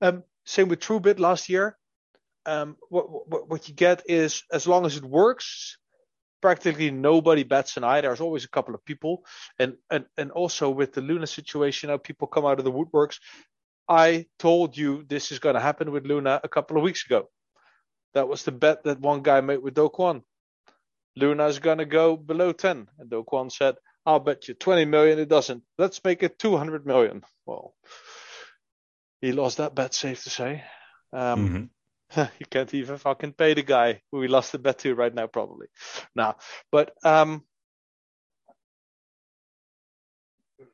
Um, 0.00 0.22
same 0.44 0.68
with 0.68 0.80
TrueBit 0.80 1.18
last 1.18 1.48
year. 1.48 1.76
Um, 2.46 2.76
what, 2.90 3.06
what 3.30 3.48
what 3.50 3.68
you 3.68 3.74
get 3.74 4.02
is 4.06 4.44
as 4.52 4.66
long 4.66 4.86
as 4.86 4.96
it 4.96 5.04
works, 5.04 5.78
practically 6.42 6.90
nobody 6.90 7.42
bats 7.42 7.76
an 7.78 7.84
eye. 7.84 8.02
There's 8.02 8.20
always 8.20 8.44
a 8.44 8.54
couple 8.56 8.74
of 8.74 8.84
people, 8.84 9.24
and 9.58 9.74
and 9.90 10.04
and 10.16 10.30
also 10.30 10.70
with 10.70 10.92
the 10.92 11.00
Luna 11.00 11.26
situation, 11.26 11.88
now 11.88 11.96
people 11.96 12.28
come 12.28 12.46
out 12.46 12.58
of 12.58 12.64
the 12.64 12.76
woodworks. 12.78 13.16
I 13.88 14.26
told 14.38 14.76
you 14.76 15.04
this 15.08 15.32
is 15.32 15.38
going 15.38 15.56
to 15.56 15.66
happen 15.68 15.90
with 15.90 16.06
Luna 16.06 16.40
a 16.44 16.48
couple 16.48 16.76
of 16.76 16.82
weeks 16.82 17.04
ago. 17.06 17.28
That 18.14 18.28
was 18.28 18.44
the 18.44 18.52
bet 18.52 18.84
that 18.84 19.00
one 19.00 19.22
guy 19.22 19.40
made 19.40 19.62
with 19.62 19.74
Do 19.74 19.88
Kwon. 19.88 20.22
Luna 21.16 21.46
is 21.46 21.58
going 21.58 21.78
to 21.78 21.86
go 21.86 22.16
below 22.16 22.52
10. 22.52 22.88
And 22.98 23.10
Do 23.10 23.24
Kwon 23.24 23.50
said, 23.50 23.76
I'll 24.06 24.20
bet 24.20 24.48
you 24.48 24.54
20 24.54 24.84
million 24.84 25.18
it 25.18 25.28
doesn't. 25.28 25.62
Let's 25.78 26.02
make 26.04 26.22
it 26.22 26.38
200 26.38 26.86
million. 26.86 27.22
Well, 27.46 27.74
he 29.20 29.32
lost 29.32 29.58
that 29.58 29.74
bet, 29.74 29.94
safe 29.94 30.22
to 30.24 30.30
say. 30.30 30.64
Um, 31.12 31.48
Mhm. 31.48 31.68
you 32.38 32.46
can't 32.50 32.74
even 32.74 32.98
fucking 32.98 33.32
pay 33.32 33.54
the 33.54 33.62
guy 33.62 34.02
who 34.10 34.18
we 34.18 34.28
lost 34.28 34.52
the 34.52 34.58
bet 34.58 34.78
to 34.80 34.94
right 34.94 35.14
now, 35.14 35.26
probably. 35.26 35.68
Now, 36.14 36.36
but 36.70 36.92
um, 37.02 37.44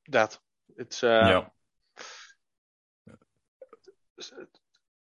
that 0.09 0.37
it's 0.77 1.05
uh, 1.05 1.45
yeah. 3.09 3.15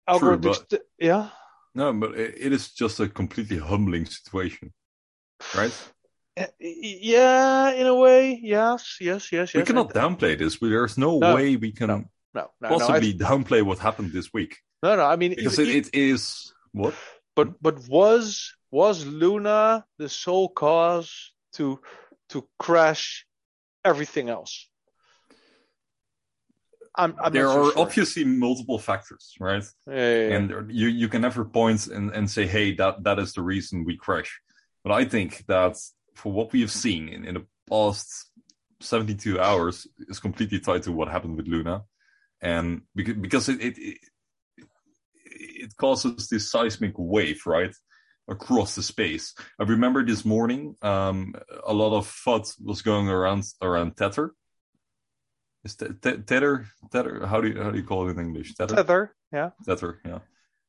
algorithmic. 0.10 0.56
st- 0.56 0.82
yeah, 1.00 1.30
No, 1.74 1.94
but 1.94 2.16
it, 2.16 2.36
it 2.38 2.54
is 2.54 2.72
just 2.72 3.00
a 3.00 3.08
completely 3.08 3.58
humbling 3.58 4.06
situation, 4.06 4.74
right? 5.56 5.74
Uh, 6.38 6.46
yeah, 6.60 7.72
in 7.72 7.88
a 7.88 7.96
way, 7.96 8.40
yes, 8.44 8.98
yes, 9.00 9.32
yes, 9.32 9.54
yes. 9.54 9.56
we 9.56 9.64
cannot 9.64 9.94
downplay 9.94 10.38
this. 10.38 10.58
There's 10.60 10.98
no, 10.98 11.20
No, 11.20 11.34
way 11.34 11.56
we 11.56 11.72
can 11.72 11.88
no, 11.88 12.04
no, 12.34 12.52
no, 12.60 12.68
possibly 12.68 13.14
downplay 13.14 13.62
what 13.64 13.80
happened 13.80 14.12
this 14.12 14.34
week 14.34 14.58
no, 14.84 14.96
no. 14.98 15.06
I 15.06 15.16
mean, 15.16 15.34
because 15.36 15.60
even- 15.60 15.76
it, 15.76 15.88
it 15.88 15.96
is 15.96 16.54
what 16.74 16.94
but 17.36 17.62
but 17.62 17.88
was 17.88 18.54
was 18.72 19.06
Luna 19.06 19.86
the 19.98 20.10
sole 20.10 20.50
cause 20.50 21.32
to 21.54 21.80
to 22.30 22.48
crash 22.60 23.26
everything 23.84 24.30
else? 24.30 24.70
I'm, 26.98 27.16
I'm 27.22 27.34
there 27.34 27.48
so 27.48 27.62
are 27.68 27.72
sure. 27.72 27.80
obviously 27.82 28.24
multiple 28.24 28.80
factors, 28.80 29.34
right? 29.40 29.64
Yeah, 29.88 29.96
yeah, 29.96 30.28
yeah. 30.30 30.36
And 30.36 30.50
there- 30.50 30.68
you 30.70 30.88
you 30.88 31.08
can 31.10 31.22
never 31.22 31.44
point 31.46 31.88
and, 31.88 32.12
and 32.12 32.30
say, 32.30 32.46
hey, 32.46 32.74
that 32.76 33.04
that 33.04 33.20
is 33.20 33.34
the 33.34 33.42
reason 33.42 33.86
we 33.86 33.98
crash. 33.98 34.40
But 34.86 34.94
I 34.94 35.06
think 35.06 35.44
that 35.48 35.78
for 36.14 36.32
what 36.32 36.54
we 36.54 36.62
have 36.62 36.72
seen 36.72 37.10
in, 37.10 37.26
in 37.26 37.34
the 37.34 37.46
past 37.68 38.30
72 38.82 39.40
hours 39.42 39.88
is 40.08 40.20
completely 40.20 40.60
tied 40.60 40.84
to 40.84 40.92
what 40.92 41.08
happened 41.08 41.38
with 41.38 41.48
Luna, 41.48 41.84
and 42.40 42.84
because 42.94 43.16
because 43.16 43.50
it 43.50 43.62
it, 43.62 43.78
it, 43.80 43.98
it 45.26 45.78
causes 45.78 46.30
this 46.30 46.52
seismic 46.52 46.94
wave, 46.98 47.42
right? 47.48 47.76
Across 48.28 48.76
the 48.76 48.84
space. 48.84 49.34
I 49.60 49.64
remember 49.64 50.06
this 50.06 50.24
morning, 50.24 50.76
um, 50.84 51.34
a 51.66 51.74
lot 51.74 51.98
of 51.98 52.08
FUD 52.08 52.54
was 52.64 52.84
going 52.84 53.10
around 53.10 53.44
around 53.64 53.98
Tether. 53.98 54.34
Is 55.64 55.76
te- 55.76 55.94
te- 56.00 56.22
tether? 56.22 56.68
Tether? 56.92 57.26
How 57.26 57.42
do 57.42 57.48
you 57.48 57.64
how 57.64 57.72
do 57.72 57.80
you 57.80 57.86
call 57.86 58.08
it 58.08 58.12
in 58.12 58.20
English? 58.20 58.54
Tether. 58.54 58.76
tether, 58.76 59.16
yeah, 59.34 59.50
Tether. 59.66 60.00
Yeah. 60.06 60.20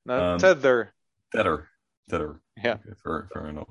no, 0.06 0.18
Um, 0.18 0.38
tether, 0.38 0.94
Tether. 1.34 1.68
Tether. 2.08 2.40
Yeah. 2.62 2.74
Okay, 2.74 2.94
fair, 3.02 3.28
fair 3.32 3.46
enough. 3.48 3.68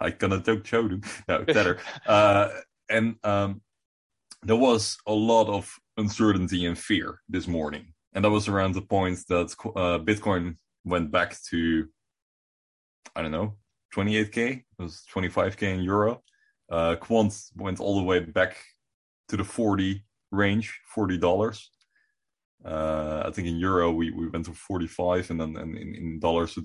I 0.00 0.14
ook 0.48 0.66
zo 0.66 0.88
doen. 0.88 1.02
No, 1.26 1.44
Tether. 1.44 1.78
uh, 2.06 2.48
and 2.88 3.16
um, 3.22 3.62
there 4.42 4.56
was 4.56 4.98
a 5.06 5.12
lot 5.12 5.48
of 5.48 5.78
uncertainty 5.96 6.66
and 6.66 6.78
fear 6.78 7.20
this 7.28 7.46
morning. 7.46 7.94
And 8.12 8.24
that 8.24 8.30
was 8.30 8.48
around 8.48 8.74
the 8.74 8.82
point 8.82 9.18
that 9.28 9.54
uh, 9.76 9.98
Bitcoin 9.98 10.56
went 10.84 11.10
back 11.10 11.36
to, 11.50 11.88
I 13.16 13.22
don't 13.22 13.32
know, 13.32 13.56
28K? 13.94 14.36
It 14.38 14.64
was 14.78 15.02
25K 15.12 15.62
in 15.62 15.80
euro. 15.80 16.22
Uh, 16.70 16.96
Quant 16.96 17.32
went 17.56 17.80
all 17.80 17.96
the 17.96 18.04
way 18.04 18.20
back 18.20 18.56
to 19.28 19.36
the 19.36 19.44
40 19.44 20.04
range, 20.30 20.80
$40. 20.94 21.60
Uh, 22.64 23.24
I 23.26 23.30
think 23.30 23.46
in 23.48 23.56
euro 23.56 23.92
we, 23.92 24.10
we 24.10 24.28
went 24.28 24.46
to 24.46 24.54
45 24.54 25.30
and 25.30 25.40
then 25.40 25.56
and 25.56 25.76
in, 25.76 25.94
in 25.94 26.18
dollars 26.18 26.56
it 26.56 26.64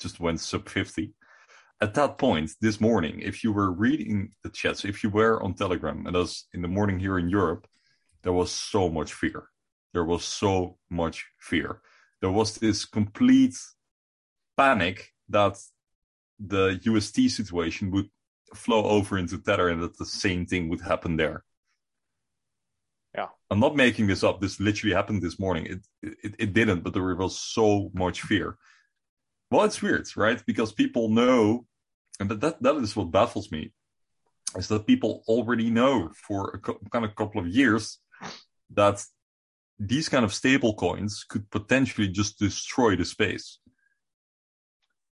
just 0.00 0.20
went 0.20 0.40
sub 0.40 0.68
50. 0.68 1.12
At 1.80 1.94
that 1.94 2.18
point 2.18 2.50
this 2.60 2.80
morning, 2.80 3.20
if 3.20 3.44
you 3.44 3.52
were 3.52 3.70
reading 3.70 4.32
the 4.42 4.50
chats, 4.50 4.84
if 4.84 5.04
you 5.04 5.10
were 5.10 5.42
on 5.42 5.54
Telegram, 5.54 6.06
and 6.06 6.16
as 6.16 6.44
in 6.52 6.62
the 6.62 6.68
morning 6.68 6.98
here 6.98 7.18
in 7.18 7.28
Europe, 7.28 7.68
there 8.22 8.32
was 8.32 8.50
so 8.50 8.88
much 8.88 9.14
fear. 9.14 9.48
There 9.92 10.04
was 10.04 10.24
so 10.24 10.78
much 10.90 11.24
fear. 11.38 11.80
There 12.20 12.32
was 12.32 12.56
this 12.56 12.84
complete 12.84 13.56
panic 14.56 15.12
that 15.28 15.56
the 16.40 16.80
UST 16.82 17.30
situation 17.30 17.90
would 17.92 18.08
flow 18.54 18.84
over 18.84 19.18
into 19.18 19.38
Tether 19.38 19.68
and 19.68 19.82
that 19.82 19.98
the 19.98 20.06
same 20.06 20.46
thing 20.46 20.68
would 20.68 20.80
happen 20.80 21.16
there. 21.16 21.44
Yeah. 23.18 23.30
I'm 23.50 23.58
not 23.66 23.74
making 23.74 24.06
this 24.08 24.22
up. 24.22 24.36
This 24.40 24.60
literally 24.60 24.94
happened 24.94 25.22
this 25.22 25.38
morning. 25.44 25.64
It 25.74 25.80
it, 26.26 26.32
it 26.44 26.50
didn't, 26.58 26.82
but 26.84 26.92
there 26.92 27.16
was 27.16 27.36
so 27.56 27.90
much 28.04 28.18
fear. 28.30 28.48
Well, 29.50 29.64
it's 29.68 29.82
weird, 29.82 30.06
right? 30.16 30.40
Because 30.50 30.72
people 30.82 31.04
know, 31.20 31.40
and 32.20 32.26
that 32.30 32.62
that 32.64 32.76
is 32.76 32.94
what 32.96 33.10
baffles 33.20 33.48
me, 33.50 33.62
is 34.60 34.68
that 34.68 34.86
people 34.86 35.12
already 35.34 35.68
know 35.78 35.94
for 36.26 36.40
a 36.56 36.58
co- 36.66 36.80
kind 36.92 37.04
of 37.06 37.16
couple 37.20 37.40
of 37.40 37.48
years 37.60 37.84
that 38.80 38.96
these 39.92 40.08
kind 40.08 40.24
of 40.24 40.32
stable 40.42 40.74
coins 40.74 41.12
could 41.30 41.44
potentially 41.58 42.08
just 42.20 42.38
destroy 42.38 42.94
the 42.96 43.04
space. 43.04 43.46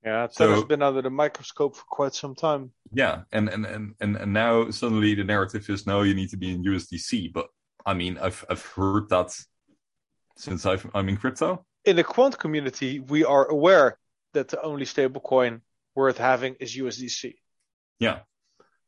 Yeah, 0.04 0.26
So- 0.30 0.46
Tether's 0.48 0.64
been 0.74 0.82
under 0.88 1.02
the 1.02 1.10
microscope 1.24 1.76
for 1.76 1.84
quite 1.98 2.14
some 2.14 2.34
time. 2.34 2.62
Yeah, 3.02 3.14
and 3.36 3.48
and 3.54 3.64
and 3.74 3.84
and, 4.02 4.12
and 4.22 4.32
now 4.32 4.70
suddenly 4.70 5.14
the 5.14 5.24
narrative 5.34 5.64
is 5.74 5.86
no, 5.86 6.02
you 6.08 6.14
need 6.14 6.30
to 6.30 6.36
be 6.44 6.50
in 6.54 6.64
USDC. 6.64 7.32
But 7.32 7.46
I 7.84 7.94
mean, 7.94 8.18
I've 8.18 8.44
I've 8.48 8.64
heard 8.64 9.08
that 9.10 9.36
since 10.36 10.66
I've, 10.66 10.88
I'm 10.94 11.08
in 11.08 11.16
crypto. 11.16 11.64
In 11.84 11.96
the 11.96 12.04
quant 12.04 12.38
community, 12.38 13.00
we 13.00 13.24
are 13.24 13.46
aware 13.46 13.98
that 14.32 14.48
the 14.48 14.60
only 14.62 14.84
stablecoin 14.84 15.60
worth 15.94 16.18
having 16.18 16.54
is 16.60 16.76
USDC. 16.76 17.34
Yeah, 17.98 18.20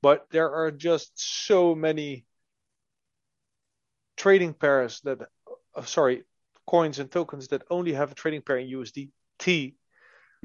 But 0.03 0.27
there 0.31 0.53
are 0.53 0.71
just 0.71 1.13
so 1.47 1.75
many 1.75 2.25
trading 4.17 4.55
pairs 4.55 5.01
that, 5.03 5.19
uh, 5.75 5.83
sorry, 5.83 6.25
coins 6.67 6.99
and 6.99 7.11
tokens 7.11 7.49
that 7.49 7.63
only 7.71 7.93
have 7.93 8.13
a 8.13 8.15
trading 8.15 8.43
pair 8.43 8.57
in 8.57 8.69
USDT 8.69 9.77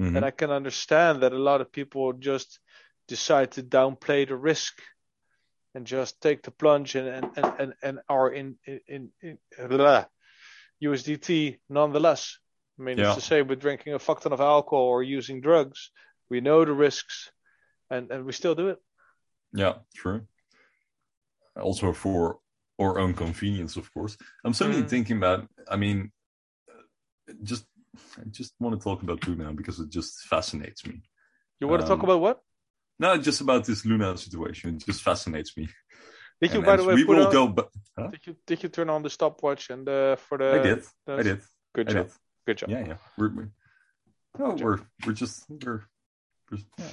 Mhm. 0.00 0.16
And 0.16 0.24
I 0.24 0.30
can 0.30 0.50
understand 0.50 1.22
that 1.22 1.32
a 1.32 1.38
lot 1.38 1.60
of 1.60 1.70
people 1.72 2.14
just 2.14 2.58
decide 3.06 3.52
to 3.52 3.62
downplay 3.62 4.26
the 4.26 4.36
risk 4.36 4.80
and 5.74 5.86
just 5.86 6.20
take 6.20 6.42
the 6.42 6.50
plunge 6.50 6.94
and 6.96 7.08
and, 7.08 7.30
and, 7.36 7.52
and, 7.58 7.74
and 7.82 7.98
are 8.08 8.30
in 8.30 8.56
in, 8.66 8.80
in, 9.22 9.38
in 9.58 9.68
blah, 9.68 10.04
USDT 10.82 11.58
nonetheless. 11.68 12.38
I 12.78 12.82
mean, 12.82 12.98
Yeah. 12.98 13.06
it's 13.06 13.14
the 13.16 13.20
same 13.20 13.46
with 13.48 13.60
drinking 13.60 13.94
a 13.94 13.98
fuck 13.98 14.20
ton 14.20 14.32
of 14.32 14.40
alcohol 14.40 14.84
or 14.84 15.02
using 15.02 15.40
drugs. 15.40 15.90
We 16.30 16.40
know 16.40 16.64
the 16.64 16.72
risks, 16.72 17.30
and, 17.90 18.10
and 18.10 18.24
we 18.24 18.32
still 18.32 18.54
do 18.54 18.68
it. 18.68 18.78
yeah, 19.52 19.74
true. 19.94 20.22
Also 21.60 21.92
for 21.92 22.38
our 22.80 22.98
own 22.98 23.14
convenience, 23.14 23.76
of 23.76 23.92
course. 23.92 24.16
I'm 24.44 24.54
suddenly 24.54 24.82
Mm. 24.82 24.88
thinking 24.88 25.16
about. 25.18 25.46
I 25.68 25.76
mean, 25.76 26.12
just 27.42 27.66
I 28.18 28.22
just 28.30 28.54
want 28.60 28.78
to 28.78 28.82
talk 28.82 29.02
about 29.02 29.24
food 29.24 29.38
now 29.38 29.52
because 29.52 29.80
it 29.80 29.90
just 29.90 30.20
fascinates 30.28 30.86
me. 30.86 31.02
You 31.60 31.68
want 31.68 31.82
to 31.82 31.88
talk 31.88 31.98
Um, 31.98 32.04
about 32.04 32.20
what? 32.20 32.40
No, 33.00 33.16
just 33.16 33.40
about 33.40 33.64
this 33.64 33.84
Luna 33.86 34.16
situation. 34.16 34.76
It 34.76 34.84
just 34.84 35.02
fascinates 35.02 35.56
me. 35.56 35.64
Did 36.40 36.50
you, 36.52 36.56
And- 36.58 36.66
by 36.66 36.76
the 36.76 36.84
way, 36.84 36.94
we 36.94 37.04
will 37.04 37.26
on, 37.26 37.32
go. 37.32 37.48
But 37.48 37.68
did 38.14 38.26
you 38.26 38.36
did 38.46 38.62
you 38.62 38.68
turn 38.68 38.88
on 38.90 39.02
the 39.02 39.10
stopwatch 39.10 39.70
and 39.74 39.88
uh, 39.88 40.16
for 40.16 40.36
the? 40.38 40.48
I 40.58 40.62
did. 40.68 40.80
the- 41.06 41.16
I 41.20 41.22
did. 41.22 41.40
Good 41.76 41.88
I 41.88 41.92
job. 41.94 42.06
did. 42.06 42.14
Good 42.46 42.58
job. 42.58 42.68
Yeah, 42.70 42.82
yeah. 42.90 42.98
We're, 43.18 43.32
we're, 43.36 43.50
no, 44.38 44.48
we're 44.64 44.78
we're 45.04 45.18
just 45.24 45.44
we're, 45.48 45.82
we're 46.50 46.58
yeah. 46.78 46.86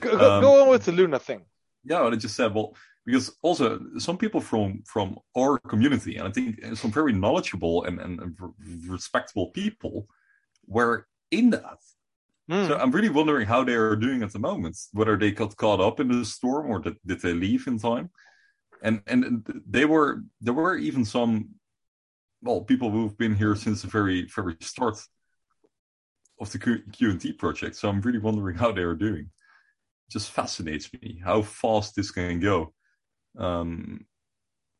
Go, 0.00 0.16
go, 0.18 0.30
Um, 0.36 0.42
go 0.42 0.62
on 0.62 0.68
with 0.70 0.84
the 0.84 0.92
Luna 0.92 1.18
thing. 1.18 1.42
yeah. 1.84 2.00
What 2.02 2.12
I 2.12 2.16
just 2.16 2.36
said. 2.36 2.54
Well, 2.54 2.76
because 3.06 3.26
also 3.42 3.80
some 3.98 4.16
people 4.18 4.40
from 4.40 4.82
from 4.92 5.18
our 5.36 5.58
community, 5.72 6.12
and 6.18 6.28
I 6.28 6.30
think 6.30 6.48
some 6.76 6.92
very 6.92 7.12
knowledgeable 7.12 7.76
and 7.86 7.96
and, 8.04 8.20
and 8.22 8.32
respectable 8.96 9.46
people 9.62 9.94
were 10.66 11.06
in 11.30 11.50
that. 11.50 11.78
Hmm. 12.48 12.66
So 12.66 12.78
I'm 12.78 12.90
really 12.90 13.10
wondering 13.10 13.46
how 13.46 13.62
they 13.62 13.74
are 13.74 13.96
doing 13.96 14.22
at 14.22 14.32
the 14.32 14.38
moment. 14.38 14.76
Whether 14.92 15.16
they 15.16 15.32
got 15.32 15.56
caught 15.56 15.80
up 15.80 16.00
in 16.00 16.08
the 16.08 16.24
storm 16.24 16.70
or 16.70 16.78
did, 16.78 16.96
did 17.04 17.20
they 17.20 17.34
leave 17.34 17.66
in 17.66 17.78
time? 17.78 18.10
And 18.82 19.02
and 19.06 19.46
they 19.68 19.84
were 19.84 20.22
there 20.40 20.54
were 20.54 20.76
even 20.76 21.04
some 21.04 21.50
well 22.42 22.62
people 22.62 22.90
who've 22.90 23.18
been 23.18 23.34
here 23.34 23.54
since 23.56 23.82
the 23.82 23.88
very 23.88 24.28
very 24.34 24.56
start 24.60 24.98
of 26.40 26.52
the 26.52 26.58
Q- 26.58 26.84
QNT 26.92 27.36
project. 27.36 27.76
So 27.76 27.88
I'm 27.88 28.00
really 28.00 28.20
wondering 28.20 28.56
how 28.56 28.72
they 28.72 28.82
are 28.82 28.94
doing. 28.94 29.24
It 29.24 30.12
just 30.12 30.30
fascinates 30.30 30.90
me 30.92 31.20
how 31.22 31.42
fast 31.42 31.96
this 31.96 32.12
can 32.12 32.40
go. 32.40 32.72
Um, 33.36 34.06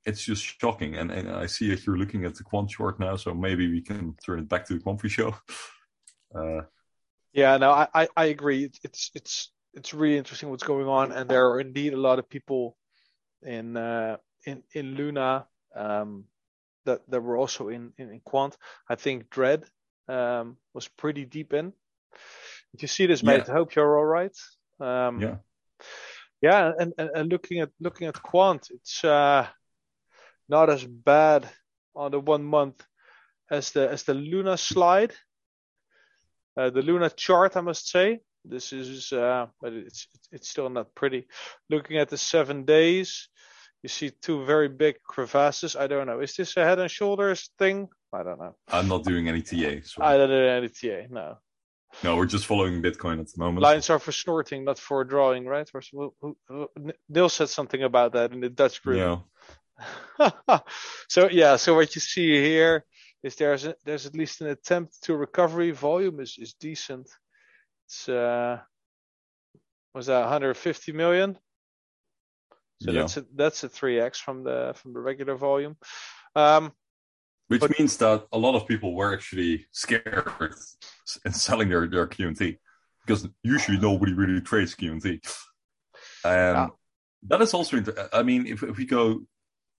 it's 0.07 0.25
just 0.25 0.43
shocking. 0.61 0.97
And, 0.97 1.11
and 1.11 1.29
I 1.29 1.47
see 1.47 1.69
that 1.71 1.85
you're 1.85 1.99
looking 1.99 2.25
at 2.25 2.35
the 2.37 2.45
quant 2.45 2.71
chart 2.71 3.01
now, 3.01 3.17
so 3.17 3.35
maybe 3.35 3.69
we 3.69 3.83
can 3.83 4.15
turn 4.25 4.39
it 4.39 4.49
back 4.49 4.65
to 4.67 4.75
the 4.75 4.81
Quamfy 4.81 5.11
show. 5.11 5.35
Uh, 6.35 6.61
Yeah, 7.39 7.57
no, 7.57 7.71
I, 7.71 7.87
I, 7.95 8.09
I 8.17 8.25
agree. 8.27 8.65
It's, 8.65 8.81
it's 8.83 9.11
it's 9.15 9.53
it's 9.73 9.95
really 9.95 10.19
interesting 10.19 10.51
what's 10.51 10.65
going 10.65 10.89
on, 10.89 11.13
and 11.13 11.31
there 11.31 11.49
are 11.51 11.61
indeed 11.61 11.95
a 11.95 12.01
lot 12.09 12.19
of 12.19 12.29
people 12.29 12.77
in 13.43 13.77
uh, 13.77 14.17
in 14.45 14.65
in 14.75 14.97
Luna 14.97 15.47
um, 15.77 16.25
that 16.85 17.09
that 17.09 17.21
were 17.21 17.37
also 17.37 17.69
in, 17.69 17.93
in 17.97 18.11
in 18.11 18.21
Quant. 18.25 18.57
I 18.91 18.97
think 18.97 19.31
Dread 19.31 19.63
um, 20.09 20.57
was 20.75 20.89
pretty 20.89 21.25
deep 21.27 21.53
in. 21.53 21.73
Did 22.73 22.83
you 22.83 22.89
see 22.89 23.07
this, 23.07 23.23
mate? 23.23 23.49
I 23.49 23.53
hope 23.53 23.77
you're 23.77 23.97
all 23.97 24.05
right. 24.05 24.37
Um, 24.81 25.21
yeah. 25.21 25.37
yeah, 26.43 26.73
and, 26.77 26.93
and, 26.99 27.11
and 27.15 27.31
looking 27.31 27.61
at 27.61 27.71
looking 27.79 28.09
at 28.09 28.21
Quant, 28.21 28.67
it's 28.71 29.05
uh, 29.05 29.47
not 30.49 30.71
as 30.71 30.85
bad 30.85 31.49
on 31.95 32.11
the 32.11 32.19
one 32.19 32.43
month 32.43 32.85
as 33.49 33.71
the 33.71 33.89
as 33.89 34.03
the 34.03 34.15
Luna 34.15 34.57
slide. 34.57 35.15
Uh, 36.59 36.71
the 36.71 36.83
Luna 36.83 37.09
chart, 37.09 37.57
I 37.57 37.61
must 37.61 37.89
say, 37.89 38.19
this 38.45 38.73
is, 38.73 39.13
uh, 39.13 39.47
but 39.61 39.73
it's 39.73 40.09
it's 40.33 40.49
still 40.49 40.69
not 40.69 40.93
pretty. 40.93 41.29
Looking 41.71 41.99
at 41.99 42.09
the 42.09 42.19
seven 42.19 42.65
days, 42.65 43.29
you 43.83 43.89
see 43.89 44.11
two 44.11 44.45
very 44.45 44.69
big 44.69 44.97
crevasses. 45.05 45.77
I 45.77 45.87
don't 45.87 46.09
know. 46.09 46.19
Is 46.19 46.35
this 46.35 46.57
a 46.57 46.65
head 46.65 46.81
and 46.81 46.91
shoulders 46.91 47.51
thing? 47.59 47.89
I 48.13 48.25
don't 48.25 48.41
know. 48.41 48.57
I'm 48.73 48.89
not 48.89 49.05
doing 49.05 49.29
any 49.29 49.43
TA. 49.43 49.83
So. 49.85 50.03
I 50.03 50.17
don't 50.17 50.31
know 50.31 50.49
any 50.49 50.69
TA. 50.69 51.07
No. 51.11 51.39
no, 52.03 52.17
we're 52.17 52.27
just 52.27 52.47
following 52.47 52.83
Bitcoin 52.83 53.21
at 53.21 53.29
the 53.29 53.39
moment. 53.39 53.63
Lines 53.63 53.89
are 53.91 54.01
for 54.01 54.13
snorting, 54.13 54.65
not 54.65 54.81
for 54.81 55.05
drawing, 55.05 55.47
right? 55.47 55.71
Neil 57.09 57.29
said 57.29 57.51
something 57.51 57.85
about 57.85 58.15
that 58.15 58.33
in 58.33 58.41
the 58.41 58.49
Dutch 58.49 58.83
group. 58.83 59.23
Yeah. 60.19 60.59
so 61.09 61.29
yeah, 61.31 61.55
so 61.55 61.77
what 61.77 61.95
you 61.95 62.01
see 62.01 62.43
here 62.43 62.85
is 63.23 63.37
there's 63.37 63.65
a, 63.67 63.75
there's 63.85 64.07
at 64.07 64.15
least 64.15 64.41
an 64.41 64.49
attempt 64.49 65.03
to 65.03 65.17
recovery. 65.17 65.71
Volume 65.73 66.21
is 66.21 66.37
is 66.39 66.55
decent. 66.55 67.09
It's 67.87 68.09
uh, 68.09 68.59
was 69.95 70.07
that 70.07 70.21
150 70.21 70.93
million? 70.93 71.39
So 72.83 72.91
Yeah. 72.93 73.01
that's 73.01 73.17
a 73.17 73.25
that's 73.35 73.65
a 73.65 73.69
3x 73.69 74.17
from 74.19 74.45
the 74.45 74.73
from 74.77 74.93
the 74.93 75.01
regular 75.01 75.35
volume. 75.37 75.77
Um, 76.37 76.73
Which 77.49 77.61
But- 77.63 77.79
means 77.79 77.97
that 77.97 78.27
a 78.31 78.39
lot 78.39 78.55
of 78.55 78.67
people 78.69 78.95
were 78.95 79.13
actually 79.15 79.67
scared 79.73 80.29
and 81.25 81.35
selling 81.35 81.71
their, 81.71 81.87
their 81.89 82.07
QT 82.07 82.59
because 83.05 83.27
usually 83.43 83.79
nobody 83.79 84.13
really 84.13 84.41
trades 84.43 84.75
QT. 84.77 85.07
And 86.25 86.57
Yeah. 86.57 86.69
that 87.29 87.41
is 87.41 87.55
also, 87.55 87.79
inter- 87.79 88.09
I 88.13 88.23
mean, 88.23 88.47
if, 88.47 88.63
if 88.63 88.77
we 88.77 88.85
go, 88.85 89.23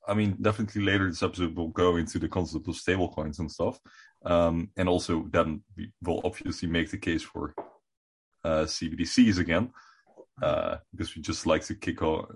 I 0.09 0.13
mean, 0.15 0.35
definitely 0.41 0.81
later 0.81 1.07
this 1.07 1.23
episode 1.23 1.55
we'll 1.55 1.67
go 1.67 1.97
into 1.97 2.19
the 2.19 2.27
concept 2.27 2.67
of 2.67 2.75
stablecoins 2.75 3.39
and 3.39 3.51
stuff. 3.51 3.79
Um, 4.25 4.71
and 4.75 4.89
also 4.89 5.27
then 5.31 5.61
we 5.77 5.91
will 6.03 6.21
obviously 6.23 6.67
make 6.67 6.89
the 6.89 6.97
case 6.97 7.21
for 7.21 7.53
uh, 8.43 8.63
CBDCs 8.63 9.37
again 9.39 9.71
uh, 10.41 10.77
because 10.91 11.15
we 11.15 11.21
just 11.21 11.45
like 11.45 11.63
to 11.65 11.75
kick, 11.75 12.01
o- 12.01 12.27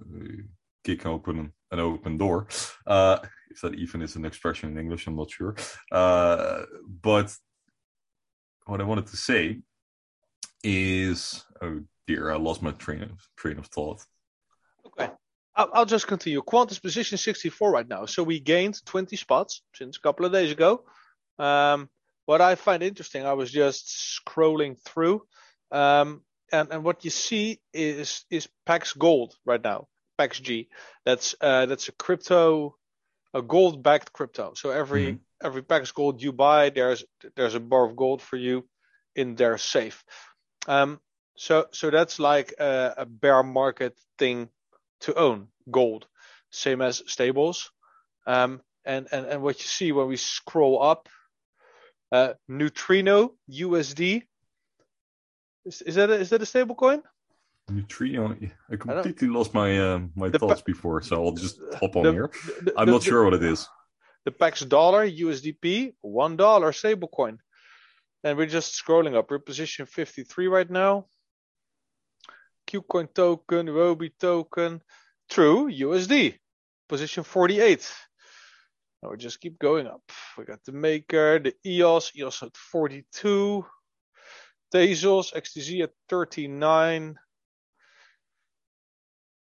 kick 0.84 1.06
open 1.06 1.52
an 1.72 1.80
open 1.80 2.18
door. 2.18 2.48
Uh, 2.86 3.18
if 3.50 3.62
that 3.62 3.76
even 3.76 4.02
is 4.02 4.16
an 4.16 4.26
expression 4.26 4.70
in 4.70 4.78
English, 4.78 5.08
I'm 5.08 5.16
not 5.16 5.32
sure. 5.32 5.56
Uh, 5.92 6.64
but 7.02 7.36
what 8.66 8.82
I 8.82 8.84
wanted 8.84 9.08
to 9.08 9.18
say 9.18 9.62
is, 10.64 11.44
oh 11.62 11.82
dear, 12.08 12.32
I 12.32 12.38
lost 12.38 12.62
my 12.62 12.72
train 12.72 13.04
of 13.04 13.28
train 13.36 13.58
of 13.58 13.68
thought. 13.68 14.06
okay, 14.86 15.12
I'll, 15.56 15.70
I'll 15.74 15.86
just 15.86 16.08
continue. 16.08 16.42
Quant 16.42 16.72
is 16.72 16.80
position 16.80 17.18
64 17.18 17.72
right 17.72 17.88
now, 17.88 18.06
so 18.06 18.24
we 18.24 18.40
gained 18.40 18.84
20 18.86 19.16
spots 19.16 19.62
since 19.76 19.98
a 19.98 20.02
couple 20.02 20.26
of 20.26 20.32
days 20.32 20.52
ago. 20.52 20.84
Um, 21.40 21.90
what 22.26 22.42
I 22.42 22.56
find 22.56 22.82
interesting, 22.82 23.26
I 23.26 23.34
was 23.34 23.52
just 23.52 24.20
scrolling 24.26 24.80
through, 24.80 25.24
um, 25.72 26.22
and 26.52 26.72
and 26.72 26.84
what 26.84 27.04
you 27.04 27.10
see 27.12 27.60
is 27.74 28.26
is 28.30 28.48
Pax 28.66 28.94
Gold 28.94 29.36
right 29.46 29.62
now, 29.64 29.88
Pax 30.18 30.40
G. 30.40 30.70
That's 31.06 31.36
uh, 31.42 31.66
that's 31.66 31.90
a 31.90 31.92
crypto, 31.92 32.78
a 33.34 33.42
gold-backed 33.42 34.14
crypto. 34.14 34.54
So 34.56 34.70
every 34.72 35.14
Mhm. 35.14 35.20
every 35.44 35.64
Pax 35.64 35.92
Gold 35.92 36.22
you 36.22 36.32
buy, 36.32 36.70
there's 36.70 37.04
there's 37.36 37.56
a 37.56 37.60
bar 37.60 37.86
of 37.86 37.96
gold 37.96 38.22
for 38.22 38.38
you 38.38 38.68
in 39.16 39.36
their 39.36 39.58
safe. 39.58 40.04
Um, 40.68 41.00
so 41.36 41.66
so 41.72 41.90
that's 41.90 42.20
like 42.20 42.54
a, 42.60 42.94
a 42.98 43.06
bear 43.06 43.44
market 43.44 43.98
thing 44.18 44.50
to 45.04 45.14
own 45.16 45.48
gold, 45.70 46.08
same 46.50 46.82
as 46.82 47.04
stables. 47.08 47.72
Um, 48.26 48.62
and, 48.86 49.08
and, 49.12 49.26
and 49.26 49.42
what 49.42 49.60
you 49.60 49.68
see 49.68 49.92
when 49.92 50.08
we 50.08 50.18
scroll 50.18 50.82
up, 50.82 51.10
uh, 52.12 52.34
Neutrino 52.48 53.34
USD. 53.50 54.24
Is, 55.66 55.82
is 55.82 55.96
that 55.96 56.10
a, 56.10 56.14
is 56.14 56.30
that 56.30 56.42
a 56.42 56.46
stable 56.46 56.76
coin? 56.76 57.02
Neutrino, 57.70 58.36
I 58.70 58.76
completely 58.76 59.30
lost 59.30 59.54
my 59.54 59.80
uh, 59.80 60.00
my 60.16 60.28
The 60.28 60.38
thoughts 60.38 60.62
before, 60.62 61.02
so 61.02 61.26
I'll 61.26 61.32
just 61.32 61.60
hop 61.80 61.96
on 61.96 62.04
the- 62.04 62.12
here. 62.12 62.32
The- 62.62 62.74
I'm 62.78 62.90
not 62.90 63.04
sure 63.04 63.24
what 63.24 63.34
it 63.34 63.44
is. 63.44 63.68
The 64.26 64.32
PAX 64.32 64.62
dollar, 64.62 65.08
USDP, 65.08 65.96
one 66.02 66.36
dollar 66.38 66.72
stablecoin. 66.72 67.38
And 68.26 68.38
we're 68.38 68.46
just 68.46 68.82
scrolling 68.82 69.16
up. 69.18 69.30
We're 69.30 69.40
position 69.40 69.86
53 69.86 70.48
right 70.48 70.70
now. 70.70 71.08
KuCoin 72.74 73.14
token, 73.14 73.68
Robi 73.68 74.12
token, 74.20 74.82
true, 75.30 75.70
USD, 75.72 76.40
position 76.90 77.24
48. 77.24 77.94
Now 79.02 79.12
we 79.12 79.18
just 79.18 79.40
keep 79.40 79.60
going 79.60 79.86
up. 79.86 80.02
We 80.38 80.46
got 80.46 80.64
the 80.66 80.72
maker, 80.72 81.38
the 81.38 81.54
EOS, 81.66 82.14
EOS 82.18 82.42
at 82.42 82.58
42, 82.58 83.64
Tezos, 84.74 85.34
XTZ 85.34 85.84
at 85.84 85.92
39, 86.10 87.20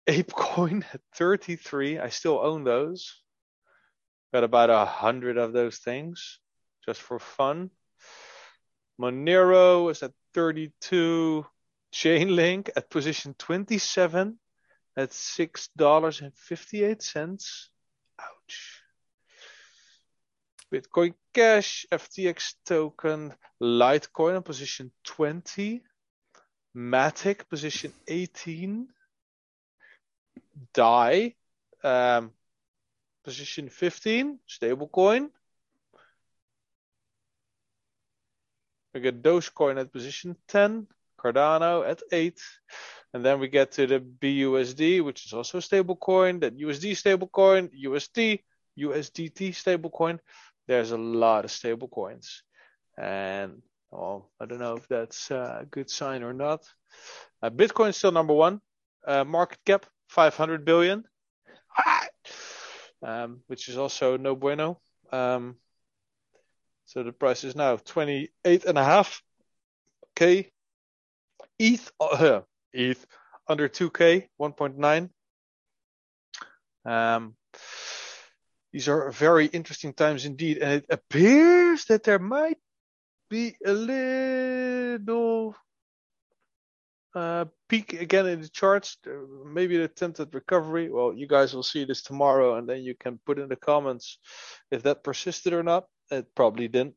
ApeCoin 0.09 0.85
at 0.95 1.01
33. 1.17 1.99
I 1.99 2.11
still 2.11 2.39
own 2.39 2.63
those. 2.63 3.23
Got 4.33 4.45
about 4.45 4.71
a 4.71 4.85
hundred 4.85 5.37
of 5.37 5.53
those 5.53 5.79
things 5.79 6.39
just 6.85 7.01
for 7.01 7.19
fun. 7.19 7.71
Monero 9.01 9.91
is 9.91 10.05
at 10.05 10.13
32. 10.35 11.45
Chainlink 11.93 12.71
at 12.77 12.91
position 12.91 13.35
27 13.39 14.39
at 14.97 15.11
$6.58. 15.11 17.69
Ouch. 18.21 18.83
Bitcoin 20.73 21.15
Cash, 21.33 21.87
FTX 21.93 22.55
token, 22.65 23.33
Litecoin 23.63 24.37
on 24.37 24.43
position 24.43 24.91
20. 25.05 25.81
Matic 26.77 27.49
position 27.49 27.93
18. 28.09 28.89
DAI 30.73 31.35
um, 31.83 32.33
position 33.25 33.69
15, 33.69 34.39
stablecoin. 34.49 35.31
We 38.95 39.01
get 39.01 39.23
Dogecoin 39.23 39.79
at 39.79 39.93
position 39.93 40.37
10, 40.49 40.87
Cardano 41.33 41.89
at 41.89 42.03
8. 42.11 42.41
And 43.15 43.25
then 43.25 43.41
we 43.41 43.49
get 43.49 43.73
to 43.73 43.87
the 43.87 44.01
BUSD, 44.01 45.03
which 45.05 45.27
is 45.27 45.33
also 45.33 45.59
a 45.59 45.61
stablecoin, 45.61 46.41
that 46.41 46.59
USD 46.59 46.93
stablecoin, 46.93 47.71
USD, 47.85 48.41
USDT 48.79 49.51
stablecoin. 49.51 50.19
There's 50.67 50.91
a 50.91 50.99
lot 50.99 51.45
of 51.45 51.51
stablecoins. 51.51 52.43
And 52.99 53.63
well, 53.91 54.31
I 54.41 54.47
don't 54.47 54.59
know 54.59 54.77
if 54.77 54.89
that's 54.89 55.31
a 55.31 55.67
good 55.71 55.89
sign 55.91 56.23
or 56.23 56.33
not. 56.33 56.65
Uh, 57.43 57.51
Bitcoin 57.51 57.95
still 57.95 58.13
number 58.13 58.35
one. 58.35 58.61
Uh, 59.07 59.25
market 59.25 59.59
cap 59.65 59.87
500 60.09 60.65
billion, 60.65 61.05
um, 63.03 63.41
which 63.47 63.69
is 63.69 63.79
also 63.79 64.17
no 64.17 64.35
bueno. 64.35 64.81
Um, 65.13 65.57
so 66.87 67.03
the 67.03 67.13
price 67.13 67.45
is 67.45 67.55
now 67.55 67.77
28 67.77 68.65
and 68.65 68.79
a 68.79 68.85
half 68.85 69.23
K. 70.17 70.51
ETH, 71.59 71.91
uh, 72.01 72.41
ETH 72.73 73.07
under 73.49 73.69
2K, 73.69 74.29
1.9. 74.41 75.11
Um, 76.85 77.35
these 78.73 78.89
are 78.89 79.11
very 79.11 79.47
interesting 79.47 79.93
times 79.93 80.25
indeed, 80.25 80.59
and 80.59 80.83
it 80.83 80.87
appears 80.91 81.87
that 81.87 82.05
there 82.05 82.19
might 82.19 82.59
be 83.31 83.57
a 83.65 83.73
little 83.73 85.57
uh, 87.15 87.47
peak 87.69 87.95
again 87.95 88.27
in 88.27 88.43
the 88.43 88.49
charts, 88.49 88.99
maybe 89.47 89.77
an 89.77 89.83
attempted 89.83 90.35
recovery. 90.35 90.91
Well, 90.91 91.15
you 91.15 91.27
guys 91.27 91.55
will 91.55 91.63
see 91.63 91.85
this 91.85 92.03
tomorrow, 92.03 92.57
and 92.57 92.69
then 92.69 92.83
you 92.83 92.95
can 92.95 93.19
put 93.25 93.39
in 93.39 93.49
the 93.49 93.57
comments 93.57 94.19
if 94.71 94.83
that 94.83 95.03
persisted 95.03 95.55
or 95.55 95.63
not. 95.63 95.87
It 96.11 96.27
probably 96.35 96.69
didn't. 96.69 96.95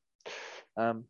Um, 0.76 1.06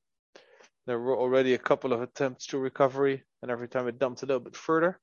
there 0.90 1.00
were 1.00 1.16
already 1.16 1.54
a 1.54 1.60
couple 1.60 1.94
of 1.94 2.02
attempts 2.02 2.48
to 2.48 2.58
recovery, 2.58 3.24
and 3.42 3.52
every 3.52 3.68
time 3.68 3.88
it 3.88 4.00
dumped 4.00 4.24
a 4.24 4.26
little 4.26 4.40
bit 4.40 4.56
further. 4.56 5.00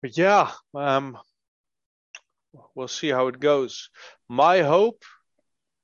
But 0.00 0.16
yeah, 0.16 0.52
um, 0.74 1.18
we'll 2.74 2.88
see 2.88 3.08
how 3.08 3.28
it 3.28 3.38
goes. 3.38 3.90
My 4.26 4.62
hope, 4.62 5.02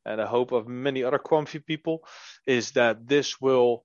and 0.07 0.19
the 0.19 0.27
hope 0.27 0.53
of 0.53 0.67
many 0.67 1.05
other 1.05 1.19
Quamfy 1.19 1.65
people, 1.65 2.05
is 2.47 2.71
that 2.73 3.07
this 3.07 3.38
will 3.38 3.85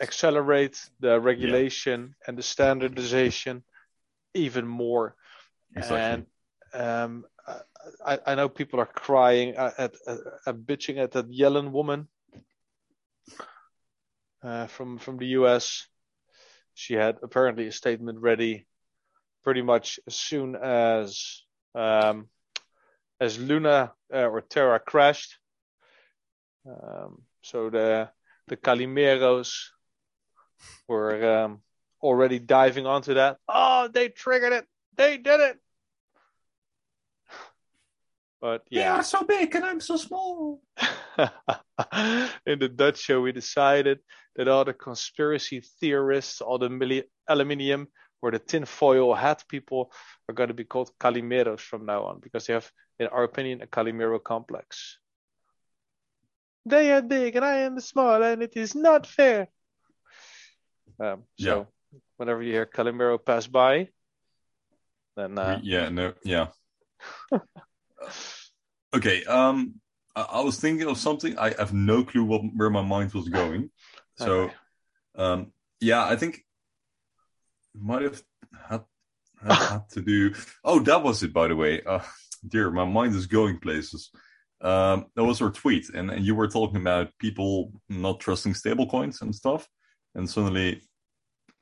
accelerate 0.00 0.76
the 0.98 1.20
regulation 1.20 2.00
yeah. 2.08 2.24
and 2.26 2.36
the 2.36 2.42
standardization 2.42 3.62
even 4.34 4.66
more. 4.66 5.14
Exactly. 5.76 6.26
And 6.74 6.82
um, 6.82 7.24
I, 8.04 8.18
I, 8.26 8.34
know 8.34 8.48
people 8.48 8.80
are 8.80 8.86
crying 8.86 9.50
at, 9.50 9.78
at, 9.78 9.94
at, 10.46 10.56
bitching 10.56 10.98
at 10.98 11.12
that 11.12 11.30
Yellen 11.30 11.70
woman 11.70 12.08
uh, 14.42 14.66
from 14.66 14.98
from 14.98 15.18
the 15.18 15.26
US. 15.38 15.86
She 16.74 16.94
had 16.94 17.16
apparently 17.22 17.66
a 17.68 17.72
statement 17.72 18.18
ready 18.20 18.66
pretty 19.42 19.62
much 19.62 20.00
as 20.06 20.16
soon 20.16 20.56
as 20.56 21.42
um, 21.74 22.28
as 23.20 23.38
Luna 23.38 23.92
uh, 24.12 24.28
or 24.28 24.40
Terra 24.40 24.80
crashed. 24.80 25.38
Um, 26.66 27.22
so 27.42 27.70
the 27.70 28.10
the 28.48 28.56
Calimeros 28.56 29.70
were 30.88 31.44
um, 31.44 31.62
already 32.02 32.38
diving 32.38 32.86
onto 32.86 33.14
that. 33.14 33.38
Oh, 33.48 33.88
they 33.88 34.08
triggered 34.08 34.52
it. 34.52 34.66
They 34.96 35.16
did 35.18 35.40
it. 35.40 35.58
But 38.44 38.60
yeah, 38.68 38.82
they 38.82 38.88
are 38.88 39.02
so 39.02 39.22
big 39.22 39.54
and 39.54 39.64
I'm 39.64 39.80
so 39.80 39.96
small. 39.96 40.60
In 42.46 42.58
the 42.58 42.68
Dutch 42.68 42.98
show, 42.98 43.22
we 43.22 43.32
decided 43.32 44.00
that 44.36 44.48
all 44.48 44.66
the 44.66 44.74
conspiracy 44.74 45.62
theorists, 45.80 46.42
all 46.42 46.58
the 46.58 46.68
milli- 46.68 47.08
aluminium 47.26 47.88
or 48.20 48.32
the 48.32 48.38
tinfoil 48.38 49.14
hat 49.14 49.44
people 49.48 49.90
are 50.28 50.34
going 50.34 50.48
to 50.48 50.54
be 50.54 50.64
called 50.64 50.90
Calimeros 51.00 51.60
from 51.60 51.86
now 51.86 52.04
on 52.04 52.20
because 52.20 52.46
they 52.46 52.52
have, 52.52 52.70
in 52.98 53.06
our 53.06 53.24
opinion, 53.24 53.62
a 53.62 53.66
Calimero 53.66 54.22
complex. 54.22 54.98
They 56.66 56.92
are 56.92 57.00
big 57.00 57.36
and 57.36 57.46
I 57.46 57.60
am 57.60 57.80
small 57.80 58.22
and 58.22 58.42
it 58.42 58.58
is 58.58 58.74
not 58.74 59.06
fair. 59.06 59.48
Um, 61.00 61.22
so 61.40 61.66
yeah. 61.92 61.98
whenever 62.18 62.42
you 62.42 62.52
hear 62.52 62.66
Calimero 62.66 63.16
pass 63.24 63.46
by, 63.46 63.88
then 65.16 65.38
uh... 65.38 65.60
yeah, 65.62 65.88
no, 65.88 66.12
yeah. 66.22 66.48
okay, 68.94 69.24
um, 69.24 69.74
I, 70.16 70.22
I, 70.22 70.40
was 70.40 70.58
thinking 70.58 70.88
of 70.88 70.98
something. 70.98 71.38
I 71.38 71.54
have 71.58 71.72
no 71.72 72.04
clue 72.04 72.24
what 72.24 72.42
where 72.54 72.70
my 72.70 72.82
mind 72.82 73.12
was 73.12 73.28
going. 73.28 73.70
So, 74.16 74.32
okay. 74.32 74.54
um, 75.16 75.52
yeah, 75.80 76.04
I 76.04 76.16
think 76.16 76.44
might 77.74 78.02
have 78.02 78.22
had, 78.68 78.84
had 79.42 79.88
to 79.90 80.00
do. 80.00 80.34
Oh, 80.64 80.78
that 80.80 81.02
was 81.02 81.22
it. 81.22 81.32
By 81.32 81.48
the 81.48 81.56
way, 81.56 81.82
uh, 81.82 82.00
dear, 82.46 82.70
my 82.70 82.84
mind 82.84 83.14
is 83.14 83.26
going 83.26 83.58
places. 83.58 84.10
Um, 84.60 85.06
that 85.14 85.24
was 85.24 85.42
our 85.42 85.50
tweet, 85.50 85.90
and, 85.90 86.10
and 86.10 86.24
you 86.24 86.34
were 86.34 86.48
talking 86.48 86.76
about 86.76 87.10
people 87.18 87.72
not 87.88 88.20
trusting 88.20 88.54
stablecoins 88.54 89.20
and 89.20 89.34
stuff 89.34 89.68
and 90.14 90.30
suddenly 90.30 90.80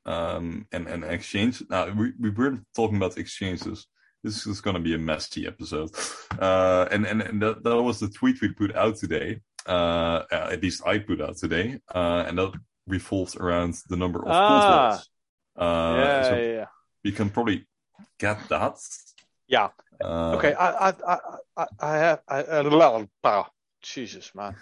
um, 0.07 0.67
and 0.73 0.87
and 0.87 1.05
exchange. 1.05 1.63
Now 1.69 1.89
we 1.91 2.13
we 2.19 2.31
weren't 2.31 2.65
talking 2.75 2.97
about 2.97 3.19
exchanges. 3.19 3.87
This 4.23 4.47
is 4.47 4.61
going 4.61 4.75
to 4.75 4.81
be 4.81 4.95
a 4.95 4.99
messy 4.99 5.49
episode, 5.49 5.91
uh, 6.39 6.87
and 6.93 7.05
and, 7.07 7.23
and 7.23 7.43
that, 7.43 7.65
that 7.65 7.83
was 7.83 7.99
the 7.99 8.09
tweet 8.09 8.41
we 8.41 8.53
put 8.53 8.75
out 8.77 8.97
today. 8.97 9.41
Uh, 9.67 10.23
at 10.31 10.63
least 10.63 10.87
I 10.87 10.99
put 10.99 11.21
out 11.21 11.37
today, 11.37 11.81
uh, 11.93 12.25
and 12.29 12.39
that 12.39 12.53
revolves 12.87 13.35
around 13.35 13.75
the 13.89 13.97
number 13.97 14.21
of 14.21 14.29
ah. 14.29 15.03
Uh, 15.57 15.95
yeah, 15.97 16.23
so 16.23 16.37
yeah, 16.37 16.53
yeah. 16.53 16.67
We 17.05 17.11
can 17.11 17.31
probably 17.31 17.67
get 18.19 18.49
that. 18.49 18.77
Yeah. 19.49 19.71
Uh, 20.01 20.37
okay. 20.37 20.55
I 20.55 20.91
I 20.91 21.19
I 21.57 21.67
I 21.81 21.99
have 21.99 22.21
I, 22.29 22.41
uh, 22.43 23.45
Jesus 23.83 24.33
man. 24.37 24.55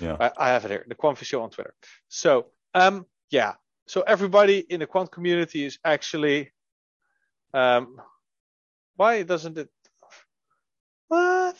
Yeah. 0.00 0.16
I, 0.18 0.32
I 0.38 0.48
have 0.48 0.64
it 0.64 0.70
here. 0.70 0.84
The 0.88 0.94
Quamfy 0.94 1.24
Show 1.24 1.42
on 1.42 1.50
Twitter. 1.50 1.74
So 2.08 2.46
um, 2.74 3.04
yeah. 3.30 3.54
So 3.86 4.00
everybody 4.00 4.58
in 4.58 4.80
the 4.80 4.86
quant 4.86 5.12
community 5.12 5.66
is 5.66 5.78
actually. 5.84 6.52
Um, 7.52 8.00
why 8.96 9.22
doesn't 9.22 9.58
it? 9.58 9.68
What? 11.08 11.56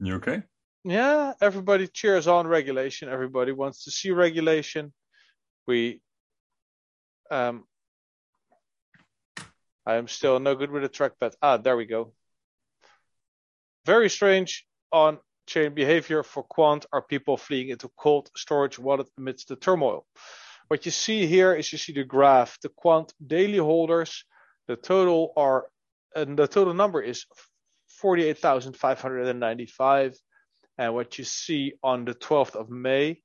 You 0.00 0.14
okay? 0.16 0.42
Yeah, 0.84 1.32
everybody 1.40 1.86
cheers 1.86 2.26
on 2.26 2.46
regulation. 2.46 3.08
Everybody 3.08 3.52
wants 3.52 3.84
to 3.84 3.90
see 3.90 4.10
regulation. 4.10 4.92
We. 5.66 6.00
Um, 7.30 7.64
I 9.86 9.96
am 9.96 10.08
still 10.08 10.40
no 10.40 10.54
good 10.54 10.70
with 10.70 10.84
a 10.84 10.88
trackpad. 10.88 11.34
Ah, 11.42 11.56
there 11.58 11.76
we 11.76 11.86
go. 11.86 12.12
Very 13.84 14.08
strange 14.08 14.66
on 14.92 15.18
chain 15.46 15.74
behavior 15.74 16.22
for 16.22 16.42
quant 16.42 16.86
are 16.92 17.02
people 17.02 17.36
fleeing 17.36 17.68
into 17.68 17.90
cold 17.96 18.30
storage 18.36 18.78
wallet 18.78 19.08
amidst 19.18 19.48
the 19.48 19.56
turmoil. 19.56 20.06
What 20.68 20.86
you 20.86 20.92
see 20.92 21.26
here 21.26 21.54
is 21.54 21.70
you 21.70 21.78
see 21.78 21.92
the 21.92 22.04
graph, 22.04 22.58
the 22.62 22.70
quant 22.70 23.12
daily 23.26 23.58
holders, 23.58 24.24
the 24.68 24.76
total 24.76 25.32
are, 25.36 25.66
and 26.14 26.38
the 26.38 26.46
total 26.46 26.74
number 26.74 27.02
is 27.02 27.26
48,595. 28.00 30.16
And 30.76 30.92
what 30.94 31.18
you 31.18 31.24
see 31.24 31.74
on 31.82 32.04
the 32.04 32.14
12th 32.14 32.56
of 32.56 32.68
May 32.68 33.22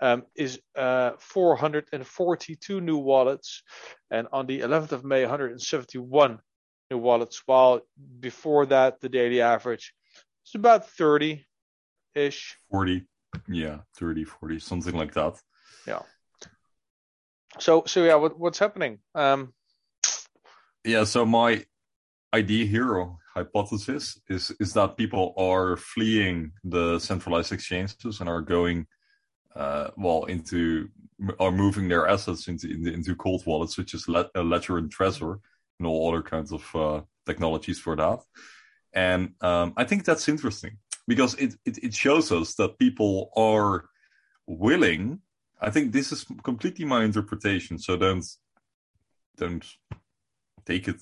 um, 0.00 0.22
is 0.36 0.60
uh, 0.76 1.12
442 1.18 2.80
new 2.80 2.98
wallets. 2.98 3.62
And 4.10 4.28
on 4.32 4.46
the 4.46 4.60
11th 4.60 4.92
of 4.92 5.04
May, 5.04 5.22
171 5.22 6.38
new 6.90 6.98
wallets. 6.98 7.42
While 7.46 7.80
before 8.20 8.66
that, 8.66 9.00
the 9.00 9.08
daily 9.08 9.40
average 9.40 9.94
is 10.46 10.54
about 10.54 10.88
30 10.90 11.44
ish. 12.14 12.56
40. 12.70 13.06
Yeah, 13.48 13.78
30, 13.96 14.24
40, 14.24 14.58
something 14.60 14.94
like 14.94 15.14
that. 15.14 15.40
Yeah. 15.86 16.02
So, 17.58 17.84
so 17.86 18.04
yeah, 18.04 18.14
what, 18.14 18.38
what's 18.38 18.58
happening? 18.58 18.98
Um, 19.14 19.52
yeah, 20.84 21.04
so 21.04 21.24
my 21.24 21.64
idea 22.34 22.66
hero 22.66 23.18
hypothesis 23.34 24.20
is 24.28 24.52
is 24.60 24.72
that 24.72 24.96
people 24.96 25.34
are 25.36 25.76
fleeing 25.76 26.52
the 26.64 26.98
centralized 26.98 27.52
exchanges 27.52 28.20
and 28.20 28.28
are 28.28 28.40
going 28.40 28.86
uh, 29.56 29.90
well 29.96 30.24
into 30.24 30.88
are 31.38 31.52
moving 31.52 31.88
their 31.88 32.06
assets 32.08 32.48
into 32.48 32.66
into 32.68 33.14
cold 33.14 33.44
wallets 33.46 33.76
which 33.78 33.94
is 33.94 34.08
ledger 34.08 34.78
and 34.78 34.94
trezor 34.94 35.38
and 35.78 35.86
all 35.86 36.08
other 36.08 36.22
kinds 36.22 36.52
of 36.52 36.64
uh, 36.74 37.00
technologies 37.26 37.78
for 37.78 37.96
that. 37.96 38.20
And 38.92 39.34
um, 39.40 39.72
i 39.76 39.84
think 39.84 40.04
that's 40.04 40.28
interesting 40.28 40.78
because 41.06 41.34
it, 41.34 41.54
it 41.64 41.78
it 41.86 41.94
shows 41.94 42.30
us 42.30 42.54
that 42.54 42.78
people 42.78 43.30
are 43.36 43.86
willing 44.46 45.20
i 45.60 45.70
think 45.70 45.92
this 45.92 46.12
is 46.12 46.24
completely 46.42 46.84
my 46.84 47.02
interpretation 47.04 47.78
so 47.78 47.96
don't 47.96 48.26
don't 49.36 49.64
take 50.66 50.88
it 50.88 51.00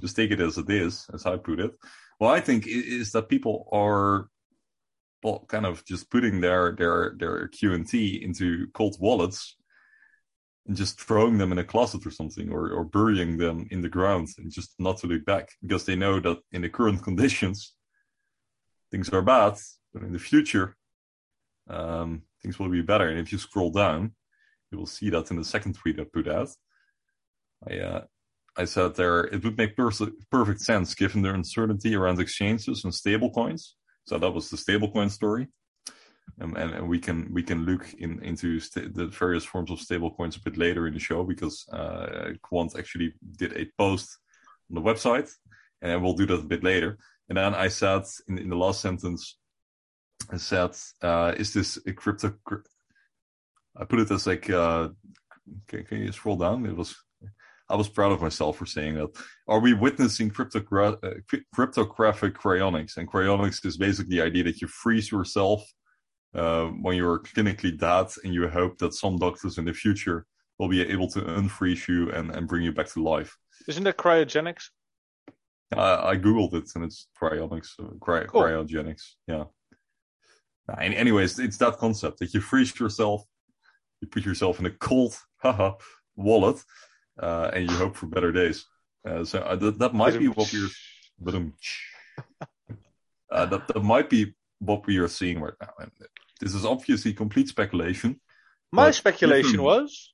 just 0.00 0.16
take 0.16 0.30
it 0.30 0.40
as 0.40 0.58
it 0.58 0.68
is, 0.70 1.06
as 1.14 1.24
I 1.26 1.36
put 1.36 1.60
it. 1.60 1.72
Well, 2.20 2.30
I 2.30 2.40
think 2.40 2.66
is 2.66 3.12
that 3.12 3.28
people 3.28 3.68
are 3.72 4.28
well, 5.22 5.44
kind 5.48 5.66
of 5.66 5.84
just 5.84 6.10
putting 6.10 6.40
their 6.40 6.74
their 6.76 7.14
their 7.18 7.48
QNT 7.48 8.22
into 8.22 8.68
cold 8.74 8.96
wallets 9.00 9.56
and 10.66 10.76
just 10.76 11.00
throwing 11.00 11.38
them 11.38 11.52
in 11.52 11.58
a 11.58 11.64
closet 11.64 12.06
or 12.06 12.10
something, 12.10 12.50
or 12.50 12.70
or 12.70 12.84
burying 12.84 13.38
them 13.38 13.66
in 13.70 13.80
the 13.80 13.88
ground 13.88 14.28
and 14.38 14.52
just 14.52 14.74
not 14.78 14.98
to 14.98 15.06
look 15.06 15.24
back 15.24 15.50
because 15.62 15.84
they 15.84 15.96
know 15.96 16.20
that 16.20 16.38
in 16.52 16.62
the 16.62 16.68
current 16.68 17.02
conditions 17.08 17.74
things 18.90 19.08
are 19.10 19.22
bad, 19.22 19.54
but 19.92 20.02
in 20.02 20.12
the 20.12 20.18
future 20.18 20.76
um, 21.68 22.22
things 22.42 22.58
will 22.58 22.68
be 22.68 22.82
better. 22.82 23.08
And 23.08 23.18
if 23.18 23.32
you 23.32 23.38
scroll 23.38 23.70
down, 23.70 24.14
you 24.70 24.78
will 24.78 24.86
see 24.86 25.10
that 25.10 25.30
in 25.30 25.36
the 25.36 25.44
second 25.44 25.74
tweet 25.74 25.98
I 25.98 26.04
put 26.04 26.28
out. 26.28 26.50
I 27.68 27.78
uh, 27.78 28.04
I 28.58 28.64
said 28.64 28.94
there 28.94 29.24
it 29.24 29.44
would 29.44 29.58
make 29.58 29.76
per- 29.76 29.90
perfect 30.30 30.60
sense 30.60 30.94
given 30.94 31.22
the 31.22 31.34
uncertainty 31.34 31.94
around 31.94 32.20
exchanges 32.20 32.84
and 32.84 32.92
stablecoins. 32.92 33.72
So 34.06 34.18
that 34.18 34.30
was 34.30 34.50
the 34.50 34.56
stablecoin 34.56 35.10
story, 35.10 35.48
um, 36.40 36.54
and, 36.56 36.72
and, 36.72 36.88
we 36.88 36.98
can 36.98 37.32
we 37.32 37.42
can 37.42 37.64
look 37.64 37.92
in, 37.94 38.22
into 38.22 38.60
the 38.60 39.08
various 39.08 39.44
forms 39.44 39.70
of 39.70 39.78
stablecoins 39.78 40.36
a 40.36 40.42
bit 40.42 40.56
later 40.56 40.86
in 40.86 40.94
the 40.94 41.00
show 41.00 41.24
because 41.24 41.66
uh, 41.72 42.30
Quant 42.42 42.78
actually 42.78 43.14
did 43.36 43.52
a 43.56 43.66
post 43.78 44.18
on 44.70 44.76
the 44.76 44.88
website, 44.92 45.30
and 45.82 46.02
we'll 46.02 46.14
do 46.14 46.26
that 46.26 46.40
a 46.40 46.52
bit 46.54 46.62
later. 46.62 46.98
And 47.28 47.36
then 47.36 47.54
I 47.54 47.68
said 47.68 48.02
in, 48.28 48.38
in 48.38 48.48
the 48.48 48.56
last 48.56 48.80
sentence, 48.80 49.38
I 50.30 50.36
said, 50.36 50.70
uh, 51.02 51.32
"Is 51.36 51.52
this 51.52 51.78
a 51.86 51.92
crypto?" 51.92 52.32
I 53.78 53.84
put 53.84 54.00
it 54.00 54.10
as 54.10 54.26
like, 54.26 54.48
uh, 54.48 54.88
can, 55.68 55.84
can 55.84 55.98
you 55.98 56.12
scroll 56.12 56.36
down? 56.36 56.64
It 56.64 56.76
was 56.76 56.96
I 57.68 57.74
was 57.74 57.88
proud 57.88 58.12
of 58.12 58.22
myself 58.22 58.58
for 58.58 58.66
saying 58.66 58.94
that. 58.94 59.10
Are 59.48 59.58
we 59.58 59.74
witnessing 59.74 60.30
cryptogra- 60.30 60.98
uh, 61.02 61.36
cryptographic 61.54 62.34
cryonics? 62.34 62.96
And 62.96 63.10
cryonics 63.10 63.64
is 63.66 63.76
basically 63.76 64.16
the 64.16 64.22
idea 64.22 64.44
that 64.44 64.60
you 64.60 64.68
freeze 64.68 65.10
yourself 65.10 65.64
uh, 66.34 66.66
when 66.66 66.96
you're 66.96 67.20
clinically 67.20 67.76
dead, 67.76 68.08
and 68.22 68.32
you 68.32 68.46
hope 68.48 68.78
that 68.78 68.94
some 68.94 69.16
doctors 69.16 69.58
in 69.58 69.64
the 69.64 69.72
future 69.72 70.26
will 70.58 70.68
be 70.68 70.82
able 70.82 71.08
to 71.08 71.20
unfreeze 71.20 71.88
you 71.88 72.10
and, 72.12 72.30
and 72.30 72.46
bring 72.48 72.62
you 72.62 72.72
back 72.72 72.88
to 72.88 73.02
life. 73.02 73.36
Isn't 73.68 73.84
that 73.84 73.96
cryogenics? 73.96 74.64
Uh, 75.74 76.02
I 76.04 76.16
googled 76.16 76.54
it, 76.54 76.70
and 76.74 76.84
it's 76.84 77.08
cryonics, 77.20 77.70
uh, 77.80 77.94
cry- 78.00 78.24
cool. 78.24 78.42
cryogenics. 78.42 79.02
Yeah. 79.26 79.44
And 80.78 80.94
Anyways, 80.94 81.38
it's 81.38 81.58
that 81.58 81.78
concept 81.78 82.18
that 82.20 82.34
you 82.34 82.40
freeze 82.40 82.78
yourself, 82.78 83.24
you 84.00 84.08
put 84.08 84.24
yourself 84.24 84.60
in 84.60 84.66
a 84.66 84.70
cold 84.70 85.16
haha 85.38 85.72
wallet, 86.16 86.62
uh, 87.20 87.50
and 87.52 87.70
you 87.70 87.76
hope 87.76 87.96
for 87.96 88.06
better 88.06 88.32
days. 88.32 88.66
Uh, 89.06 89.24
so 89.24 89.40
uh, 89.40 89.56
that, 89.56 89.78
that 89.78 89.94
might 89.94 90.18
be 90.18 90.28
what 90.28 90.52
we're, 90.52 90.68
uh, 93.30 93.46
that, 93.46 93.68
that 93.68 93.82
might 93.82 94.10
be 94.10 94.34
what 94.58 94.86
we 94.86 94.98
are 94.98 95.08
seeing 95.08 95.40
right 95.40 95.54
now. 95.60 95.70
And 95.78 95.90
this 96.40 96.54
is 96.54 96.64
obviously 96.64 97.12
complete 97.12 97.48
speculation. 97.48 98.20
My 98.72 98.90
speculation 98.90 99.62
was, 99.62 100.12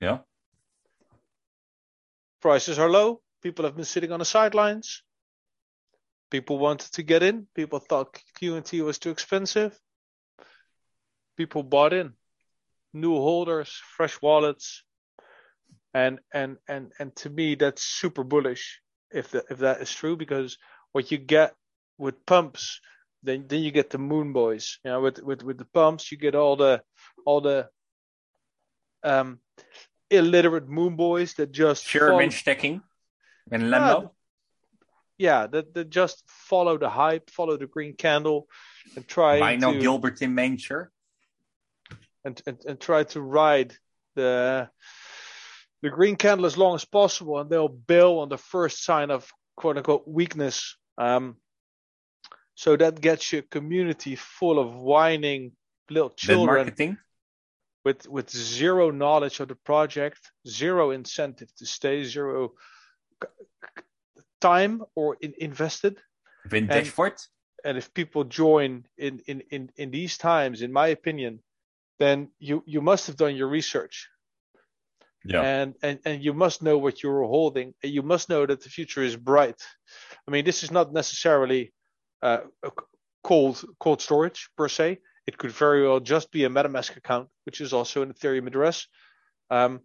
yeah, 0.00 0.18
prices 2.40 2.78
are 2.78 2.90
low. 2.90 3.20
People 3.42 3.64
have 3.64 3.76
been 3.76 3.84
sitting 3.84 4.12
on 4.12 4.18
the 4.18 4.24
sidelines. 4.24 5.02
People 6.30 6.58
wanted 6.58 6.92
to 6.92 7.02
get 7.02 7.22
in. 7.22 7.46
People 7.54 7.78
thought 7.78 8.18
QNT 8.40 8.84
was 8.84 8.98
too 8.98 9.10
expensive. 9.10 9.78
People 11.36 11.62
bought 11.62 11.92
in. 11.92 12.14
New 12.92 13.14
holders, 13.14 13.80
fresh 13.96 14.20
wallets, 14.20 14.82
and 15.94 16.18
and 16.32 16.58
and 16.68 16.92
and 16.98 17.14
to 17.16 17.30
me 17.30 17.54
that's 17.54 17.82
super 17.82 18.24
bullish 18.24 18.80
if 19.12 19.30
the, 19.30 19.44
if 19.48 19.58
that 19.58 19.80
is 19.80 19.94
true 19.94 20.16
because 20.16 20.58
what 20.92 21.10
you 21.10 21.18
get 21.18 21.54
with 21.96 22.26
pumps 22.26 22.80
then 23.22 23.46
then 23.48 23.62
you 23.62 23.70
get 23.70 23.90
the 23.90 23.98
moon 23.98 24.32
boys. 24.32 24.78
You 24.84 24.90
know 24.90 25.00
with 25.00 25.22
with 25.22 25.42
with 25.42 25.58
the 25.58 25.64
pumps 25.64 26.12
you 26.12 26.18
get 26.18 26.34
all 26.34 26.56
the 26.56 26.82
all 27.24 27.40
the 27.40 27.68
um 29.02 29.38
illiterate 30.10 30.68
moon 30.68 30.96
boys 30.96 31.34
that 31.34 31.50
just 31.50 31.84
Sherman 31.84 32.30
sticking 32.30 32.82
in 33.50 33.62
Lembo 33.62 34.10
yeah. 35.16 35.46
That, 35.46 35.74
that 35.74 35.90
just 35.90 36.22
follow 36.26 36.76
the 36.76 36.88
hype 36.88 37.30
follow 37.30 37.56
the 37.56 37.66
green 37.66 37.94
candle 37.94 38.48
and 38.96 39.06
try 39.06 39.40
I 39.40 39.56
know 39.56 39.72
Gilbert 39.80 40.20
in 40.22 40.34
Mainzer 40.34 40.88
and, 42.24 42.40
and 42.46 42.58
and 42.66 42.80
try 42.80 43.04
to 43.04 43.20
ride 43.20 43.74
the 44.14 44.68
the 45.84 45.90
green 45.90 46.16
candle 46.16 46.46
as 46.46 46.56
long 46.56 46.74
as 46.74 46.86
possible, 46.86 47.38
and 47.38 47.50
they'll 47.50 47.68
bail 47.68 48.12
on 48.20 48.30
the 48.30 48.38
first 48.38 48.82
sign 48.82 49.10
of 49.10 49.30
quote 49.54 49.76
unquote 49.76 50.08
weakness. 50.08 50.78
Um, 50.96 51.36
so 52.54 52.74
that 52.74 53.02
gets 53.02 53.30
your 53.30 53.42
community 53.42 54.16
full 54.16 54.58
of 54.58 54.74
whining 54.74 55.52
little 55.90 56.08
children 56.08 56.96
with 57.84 58.08
with 58.08 58.30
zero 58.30 58.90
knowledge 58.90 59.40
of 59.40 59.48
the 59.48 59.56
project, 59.56 60.20
zero 60.48 60.90
incentive 60.90 61.54
to 61.56 61.66
stay, 61.66 62.02
zero 62.04 62.54
time 64.40 64.82
or 64.94 65.18
in, 65.20 65.34
invested. 65.38 65.98
Vintage 66.46 66.70
and, 66.86 66.86
and 67.62 67.76
if 67.76 67.92
people 67.92 68.24
join 68.24 68.86
in, 68.96 69.20
in, 69.26 69.42
in, 69.50 69.70
in 69.76 69.90
these 69.90 70.16
times, 70.16 70.62
in 70.62 70.72
my 70.72 70.88
opinion, 70.88 71.40
then 71.98 72.30
you, 72.38 72.62
you 72.66 72.80
must 72.80 73.06
have 73.06 73.16
done 73.16 73.36
your 73.36 73.48
research. 73.48 74.08
Yeah. 75.24 75.42
And, 75.42 75.74
and 75.82 75.98
and 76.04 76.22
you 76.22 76.34
must 76.34 76.62
know 76.62 76.76
what 76.78 77.02
you're 77.02 77.24
holding. 77.24 77.72
You 77.82 78.02
must 78.02 78.28
know 78.28 78.44
that 78.44 78.62
the 78.62 78.68
future 78.68 79.02
is 79.02 79.16
bright. 79.16 79.60
I 80.28 80.30
mean, 80.30 80.44
this 80.44 80.62
is 80.62 80.70
not 80.70 80.92
necessarily 80.92 81.72
uh, 82.22 82.40
cold 83.22 83.64
cold 83.80 84.02
storage 84.02 84.50
per 84.56 84.68
se. 84.68 84.98
It 85.26 85.38
could 85.38 85.52
very 85.52 85.82
well 85.82 86.00
just 86.00 86.30
be 86.30 86.44
a 86.44 86.50
MetaMask 86.50 86.96
account, 86.96 87.28
which 87.44 87.60
is 87.62 87.72
also 87.72 88.02
an 88.02 88.12
Ethereum 88.12 88.46
address. 88.46 88.86
Um, 89.50 89.80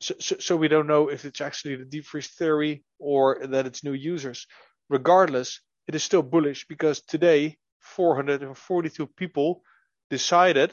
so, 0.00 0.14
so, 0.18 0.36
so 0.40 0.56
we 0.56 0.68
don't 0.68 0.86
know 0.86 1.08
if 1.08 1.24
it's 1.24 1.42
actually 1.42 1.76
the 1.76 1.84
deep 1.84 2.06
freeze 2.06 2.28
theory 2.28 2.84
or 2.98 3.46
that 3.46 3.66
it's 3.66 3.84
new 3.84 3.92
users. 3.92 4.46
Regardless, 4.88 5.60
it 5.86 5.94
is 5.94 6.02
still 6.02 6.22
bullish 6.22 6.66
because 6.66 7.02
today 7.02 7.58
442 7.80 9.06
people 9.06 9.62
decided 10.10 10.72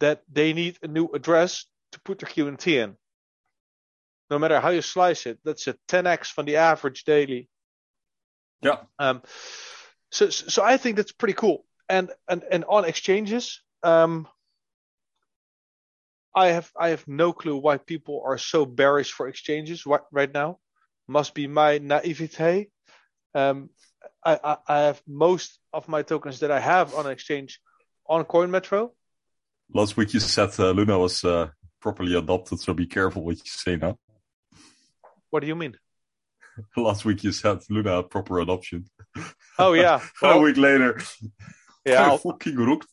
that 0.00 0.22
they 0.32 0.52
need 0.52 0.78
a 0.82 0.88
new 0.88 1.06
address 1.14 1.66
to 1.92 2.00
put 2.00 2.18
their 2.18 2.28
QNT 2.28 2.66
in. 2.82 2.96
No 4.30 4.38
matter 4.38 4.60
how 4.60 4.70
you 4.70 4.82
slice 4.82 5.26
it, 5.26 5.38
that's 5.44 5.66
a 5.66 5.74
10x 5.88 6.26
from 6.26 6.46
the 6.46 6.56
average 6.56 7.04
daily. 7.04 7.48
Yeah. 8.60 8.80
Um, 8.98 9.22
so, 10.10 10.28
so 10.30 10.62
I 10.62 10.76
think 10.76 10.96
that's 10.96 11.12
pretty 11.12 11.34
cool. 11.34 11.64
And 11.88 12.10
and 12.28 12.44
and 12.50 12.64
on 12.66 12.84
exchanges, 12.84 13.62
um, 13.82 14.28
I 16.34 16.48
have 16.48 16.70
I 16.78 16.90
have 16.90 17.06
no 17.08 17.32
clue 17.32 17.56
why 17.56 17.78
people 17.78 18.22
are 18.24 18.38
so 18.38 18.66
bearish 18.66 19.12
for 19.12 19.28
exchanges 19.28 19.86
right, 19.86 20.02
right 20.12 20.32
now. 20.32 20.58
Must 21.06 21.34
be 21.34 21.46
my 21.46 21.78
naivete. 21.78 22.68
Um, 23.34 23.70
I, 24.24 24.38
I, 24.44 24.56
I 24.68 24.78
have 24.80 25.02
most 25.06 25.58
of 25.72 25.88
my 25.88 26.02
tokens 26.02 26.40
that 26.40 26.50
I 26.50 26.60
have 26.60 26.94
on 26.94 27.10
exchange 27.10 27.60
on 28.06 28.24
CoinMetro. 28.24 28.90
Last 29.72 29.96
week 29.96 30.14
you 30.14 30.20
said 30.20 30.50
uh, 30.58 30.70
Luna 30.70 30.98
was 30.98 31.24
uh, 31.24 31.48
properly 31.80 32.14
adopted, 32.16 32.60
so 32.60 32.74
be 32.74 32.86
careful 32.86 33.24
what 33.24 33.36
you 33.36 33.42
say 33.44 33.76
now. 33.76 33.98
What 35.30 35.40
do 35.40 35.46
you 35.46 35.54
mean? 35.56 35.76
last 36.76 37.04
week 37.04 37.22
you 37.22 37.32
said 37.32 37.58
Luna 37.70 37.96
had 37.96 38.10
proper 38.10 38.40
adoption. 38.40 38.84
Oh 39.58 39.72
yeah. 39.74 40.00
a 40.22 40.38
week 40.38 40.56
later, 40.56 41.00
yeah. 41.84 42.02
I 42.02 42.08
I'll- 42.08 42.18
fucking 42.18 42.56
rooked. 42.56 42.88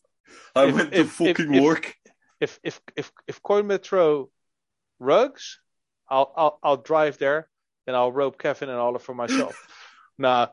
I 0.54 0.66
If- 0.66 0.74
went 0.74 0.92
to 0.92 1.00
if- 1.00 1.06
if- 1.06 1.12
fucking 1.36 1.54
if- 1.54 1.62
work. 1.62 1.94
if 2.40 2.58
if 2.62 2.80
if 2.96 3.10
if 3.26 3.42
CoinMetro 3.42 4.28
rugs, 5.00 5.58
I'll 6.08 6.32
I'll 6.36 6.58
I'll 6.62 6.76
drive 6.76 7.18
there 7.18 7.48
and 7.86 7.96
I'll 7.96 8.12
rope 8.12 8.38
Kevin 8.38 8.68
and 8.68 8.78
all 8.78 8.98
for 8.98 9.14
myself. 9.14 9.56
nah, 10.18 10.48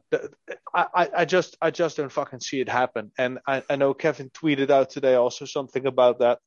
I, 0.74 0.86
I 0.96 1.10
I 1.20 1.26
just 1.26 1.58
I 1.62 1.72
just 1.72 1.98
don't 1.98 2.12
fucking 2.12 2.40
see 2.42 2.60
it 2.62 2.70
happen. 2.70 3.12
And 3.18 3.40
I, 3.48 3.64
I 3.70 3.76
know 3.76 3.94
Kevin 3.94 4.30
tweeted 4.30 4.70
out 4.70 4.90
today 4.90 5.16
also 5.16 5.46
something 5.46 5.86
about 5.86 6.20
that. 6.20 6.40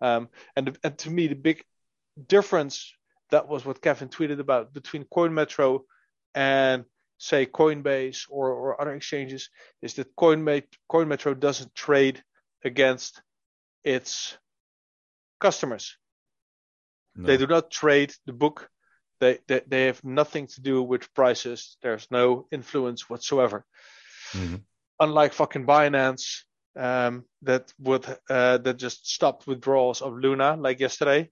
Um, 0.00 0.28
and 0.56 0.76
and 0.82 0.98
to 0.98 1.10
me 1.10 1.28
the 1.28 1.34
big 1.34 1.64
difference 2.28 2.92
that 3.30 3.48
was 3.48 3.64
what 3.64 3.80
Kevin 3.80 4.08
tweeted 4.08 4.38
about 4.38 4.72
between 4.72 5.04
CoinMetro 5.04 5.80
and 6.34 6.84
say 7.18 7.46
Coinbase 7.46 8.26
or, 8.28 8.52
or 8.52 8.80
other 8.80 8.94
exchanges 8.94 9.50
is 9.80 9.94
that 9.94 10.14
Coinmate, 10.16 10.66
CoinMetro 10.90 11.38
doesn't 11.38 11.74
trade 11.74 12.22
against 12.64 13.22
its 13.82 14.36
customers. 15.40 15.96
No. 17.16 17.26
They 17.26 17.36
do 17.36 17.46
not 17.46 17.70
trade 17.70 18.12
the 18.26 18.32
book. 18.32 18.68
They, 19.20 19.38
they 19.46 19.62
they 19.66 19.86
have 19.86 20.02
nothing 20.02 20.48
to 20.48 20.60
do 20.60 20.82
with 20.82 21.12
prices. 21.14 21.76
There's 21.82 22.08
no 22.10 22.46
influence 22.50 23.08
whatsoever. 23.08 23.64
Mhm. 24.32 24.62
Unlike 24.98 25.32
fucking 25.32 25.66
Binance, 25.66 26.42
um, 26.76 27.24
that 27.42 27.72
would 27.78 28.04
uh, 28.28 28.58
that 28.58 28.76
just 28.78 29.06
stopped 29.08 29.46
withdrawals 29.46 30.02
of 30.02 30.14
Luna 30.14 30.56
like 30.56 30.80
yesterday. 30.80 31.30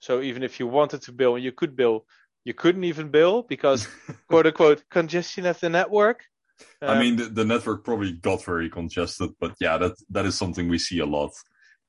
So 0.00 0.20
even 0.20 0.42
if 0.42 0.58
you 0.60 0.66
wanted 0.66 1.02
to 1.02 1.12
bill, 1.12 1.38
you 1.38 1.52
could 1.52 1.76
bill. 1.76 2.06
You 2.44 2.54
couldn't 2.54 2.84
even 2.84 3.10
bill 3.10 3.42
because 3.42 3.86
quote 4.28 4.46
unquote 4.46 4.84
congestion 4.90 5.46
of 5.46 5.60
the 5.60 5.68
network. 5.68 6.24
I 6.86 6.92
Um, 6.92 6.98
mean, 6.98 7.16
the, 7.16 7.24
the 7.24 7.44
network 7.44 7.84
probably 7.84 8.12
got 8.12 8.44
very 8.44 8.68
congested, 8.68 9.30
but 9.40 9.54
yeah, 9.60 9.78
that 9.78 9.94
that 10.10 10.26
is 10.26 10.36
something 10.36 10.68
we 10.68 10.78
see 10.78 10.98
a 11.00 11.06
lot. 11.06 11.30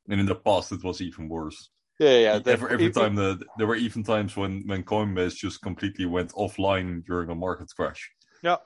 And 0.10 0.20
in 0.20 0.26
the 0.26 0.36
past, 0.36 0.72
it 0.72 0.84
was 0.84 1.01
even 1.01 1.30
worse. 1.30 1.70
yeah, 1.99 2.18
yeah. 2.18 2.39
every 2.45 2.72
every 2.74 2.91
time 2.91 3.16
the, 3.16 3.41
there 3.58 3.68
were 3.68 3.76
even 3.76 4.04
times 4.04 4.36
when 4.36 4.64
when 4.68 4.84
Coinbase 4.84 5.36
just 5.36 5.62
completely 5.62 6.06
went 6.06 6.32
offline 6.34 7.04
during 7.06 7.30
a 7.30 7.36
market 7.36 7.70
crash. 7.76 8.12
Yeah, 8.41 8.58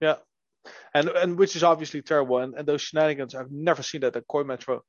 yeah, 0.00 0.16
and 0.94 1.08
and 1.08 1.38
which 1.38 1.56
is 1.56 1.62
obviously 1.62 2.02
terrible. 2.02 2.38
And, 2.38 2.54
and 2.54 2.66
those 2.66 2.82
shenanigans, 2.82 3.34
I've 3.34 3.50
never 3.50 3.82
seen 3.82 4.02
that 4.02 4.16
at 4.16 4.26
CoinMetro. 4.26 4.80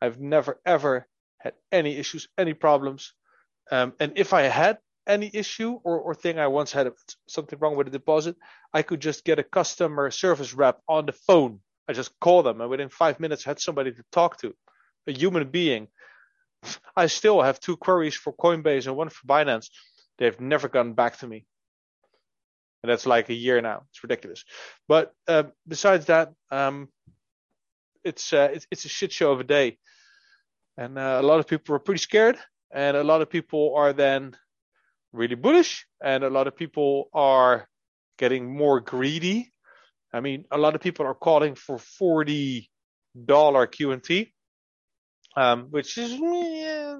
I've 0.00 0.20
never 0.20 0.60
ever 0.66 1.06
had 1.38 1.54
any 1.70 1.96
issues, 1.96 2.28
any 2.38 2.54
problems. 2.54 3.14
Um, 3.70 3.92
and 4.00 4.12
if 4.16 4.32
I 4.32 4.42
had 4.42 4.78
any 5.06 5.30
issue 5.32 5.78
or, 5.84 5.98
or 5.98 6.14
thing, 6.14 6.38
I 6.38 6.46
once 6.46 6.72
had 6.72 6.92
something 7.28 7.58
wrong 7.58 7.76
with 7.76 7.88
a 7.88 7.90
deposit, 7.90 8.36
I 8.72 8.82
could 8.82 9.00
just 9.00 9.24
get 9.24 9.38
a 9.38 9.42
customer 9.42 10.10
service 10.10 10.54
rep 10.54 10.80
on 10.88 11.06
the 11.06 11.12
phone. 11.12 11.60
I 11.88 11.92
just 11.92 12.18
call 12.20 12.42
them, 12.42 12.60
and 12.60 12.70
within 12.70 12.88
five 12.88 13.18
minutes, 13.18 13.44
had 13.44 13.60
somebody 13.60 13.92
to 13.92 14.04
talk 14.12 14.40
to, 14.40 14.54
a 15.08 15.12
human 15.12 15.48
being. 15.50 15.88
I 16.96 17.06
still 17.06 17.42
have 17.42 17.58
two 17.58 17.76
queries 17.76 18.14
for 18.14 18.32
Coinbase 18.32 18.86
and 18.86 18.96
one 18.96 19.08
for 19.08 19.26
Binance. 19.26 19.68
They've 20.18 20.40
never 20.40 20.68
gotten 20.68 20.92
back 20.92 21.18
to 21.18 21.26
me 21.26 21.44
and 22.82 22.90
that's 22.90 23.06
like 23.06 23.28
a 23.28 23.34
year 23.34 23.60
now. 23.60 23.82
It's 23.90 24.02
ridiculous. 24.02 24.44
But 24.88 25.12
uh, 25.28 25.44
besides 25.66 26.06
that, 26.06 26.32
um, 26.50 26.88
it's, 28.04 28.32
uh, 28.32 28.48
it's 28.52 28.66
it's 28.70 28.84
a 28.84 28.88
shit 28.88 29.12
show 29.12 29.30
of 29.32 29.40
a 29.40 29.44
day, 29.44 29.78
and 30.76 30.98
uh, 30.98 31.18
a 31.20 31.22
lot 31.22 31.38
of 31.38 31.46
people 31.46 31.74
are 31.76 31.78
pretty 31.78 32.00
scared, 32.00 32.36
and 32.72 32.96
a 32.96 33.04
lot 33.04 33.22
of 33.22 33.30
people 33.30 33.74
are 33.76 33.92
then 33.92 34.36
really 35.12 35.36
bullish, 35.36 35.86
and 36.02 36.24
a 36.24 36.30
lot 36.30 36.48
of 36.48 36.56
people 36.56 37.08
are 37.14 37.68
getting 38.18 38.56
more 38.56 38.80
greedy. 38.80 39.52
I 40.12 40.20
mean, 40.20 40.46
a 40.50 40.58
lot 40.58 40.74
of 40.74 40.80
people 40.80 41.06
are 41.06 41.14
calling 41.14 41.54
for 41.54 41.78
forty 41.78 42.68
dollar 43.24 43.68
QNT, 43.68 44.32
um, 45.36 45.68
which 45.70 45.96
is 45.96 46.10
yeah, 46.12 46.98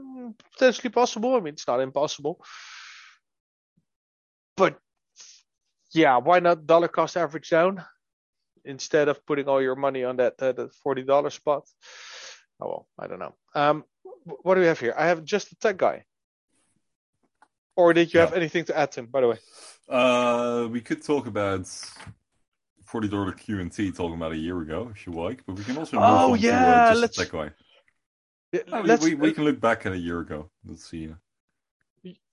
potentially 0.53 0.91
possible. 0.91 1.35
I 1.35 1.41
mean, 1.41 1.55
it's 1.55 1.67
not 1.67 1.81
impossible, 1.81 2.45
but 4.57 4.79
yeah, 5.93 6.17
why 6.19 6.41
not 6.41 6.67
dollar 6.67 6.89
cost 6.89 7.17
average 7.17 7.51
down 7.51 7.85
instead 8.65 9.09
of 9.09 9.25
putting 9.27 9.49
all 9.49 9.61
your 9.63 9.77
money 9.77 10.05
on 10.05 10.17
that 10.17 10.35
uh, 10.41 10.53
that 10.53 10.75
forty 10.75 11.03
dollar 11.03 11.31
spot? 11.31 11.65
Oh 12.61 12.69
well, 12.69 12.89
I 12.99 13.07
don't 13.07 13.19
know. 13.19 13.35
Um, 13.55 13.85
what 14.25 14.55
do 14.55 14.61
we 14.61 14.67
have 14.67 14.81
here? 14.81 14.95
I 14.97 15.07
have 15.07 15.25
just 15.25 15.51
the 15.51 15.57
tech 15.57 15.77
guy. 15.77 16.05
Or 17.75 17.95
did 17.95 18.13
you 18.13 18.21
have 18.21 18.35
anything 18.35 18.65
to 18.67 18.79
add, 18.79 18.93
to 18.93 19.01
him? 19.01 19.07
By 19.07 19.21
the 19.23 19.29
way, 19.29 19.39
Uh, 19.89 20.69
we 20.71 20.81
could 20.81 21.03
talk 21.03 21.27
about 21.27 21.67
forty 22.85 23.09
dollar 23.09 23.33
QNT 23.33 23.97
talking 23.97 24.15
about 24.17 24.33
a 24.33 24.37
year 24.37 24.61
ago 24.61 24.91
if 24.95 25.07
you 25.07 25.13
like, 25.13 25.45
but 25.47 25.57
we 25.57 25.65
can 25.65 25.77
also 25.79 25.97
move 25.97 26.07
Oh, 26.07 26.33
on 26.33 26.39
yeah, 26.39 26.61
to 26.61 26.71
uh, 26.71 26.89
just 26.91 27.01
let's- 27.01 27.17
that 27.17 27.33
guy. 27.33 27.51
Yeah, 28.53 28.61
Uh, 28.71 28.83
we, 28.83 29.15
we, 29.15 29.15
we 29.15 29.33
can 29.33 29.45
look 29.45 29.61
back 29.61 29.87
at 29.87 29.93
a 29.93 29.99
year 29.99 30.21
ago. 30.21 30.51
Let's 30.67 30.85
see. 30.85 31.15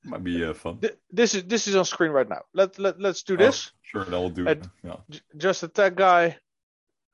Might 0.03 0.24
be 0.24 0.43
uh, 0.45 0.53
fun. 0.53 0.80
th- 0.80 0.97
this 1.11 1.36
is 1.36 1.43
this 1.43 1.67
is 1.67 1.76
on 1.76 1.86
screen 1.86 2.11
right 2.11 2.28
now. 2.28 2.41
Let 2.53 2.80
let 2.80 2.99
let's 2.99 3.24
do 3.24 3.34
Oh, 3.34 3.38
this. 3.38 3.72
sure, 3.84 4.05
that 4.05 4.17
will 4.17 4.30
do. 4.30 4.47
It. 4.47 4.63
Yeah. 4.84 4.95
J- 5.09 5.20
just 5.38 5.61
the 5.61 5.67
tech 5.67 5.95
guy 5.95 6.38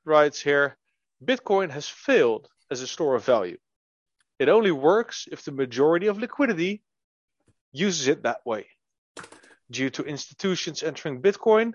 writes 0.04 0.40
here 0.40 0.76
Bitcoin 1.24 1.70
has 1.70 1.88
failed 1.88 2.48
as 2.70 2.80
a 2.82 2.86
store 2.86 3.14
of 3.16 3.24
value. 3.24 3.58
It 4.38 4.48
only 4.48 4.70
works 4.70 5.26
if 5.30 5.44
the 5.44 5.52
majority 5.52 6.06
of 6.06 6.18
liquidity 6.18 6.82
uses 7.72 8.06
it 8.08 8.22
that 8.22 8.40
way. 8.46 8.66
Due 9.70 9.90
to 9.90 10.04
institutions 10.04 10.82
entering 10.82 11.20
Bitcoin, 11.20 11.72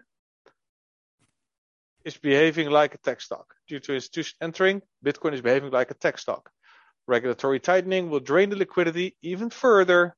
is 2.05 2.17
behaving 2.17 2.69
like 2.69 2.95
a 2.95 2.97
tech 2.99 3.21
stock. 3.21 3.53
Due 3.67 3.79
to 3.79 3.93
institutions 3.93 4.35
entering, 4.41 4.81
Bitcoin 5.05 5.33
is 5.33 5.41
behaving 5.41 5.71
like 5.71 5.91
a 5.91 5.93
tech 5.95 6.17
stock. 6.17 6.49
Regulatory 7.07 7.59
tightening 7.59 8.09
will 8.09 8.19
drain 8.19 8.49
the 8.49 8.55
liquidity 8.55 9.15
even 9.21 9.49
further. 9.49 10.15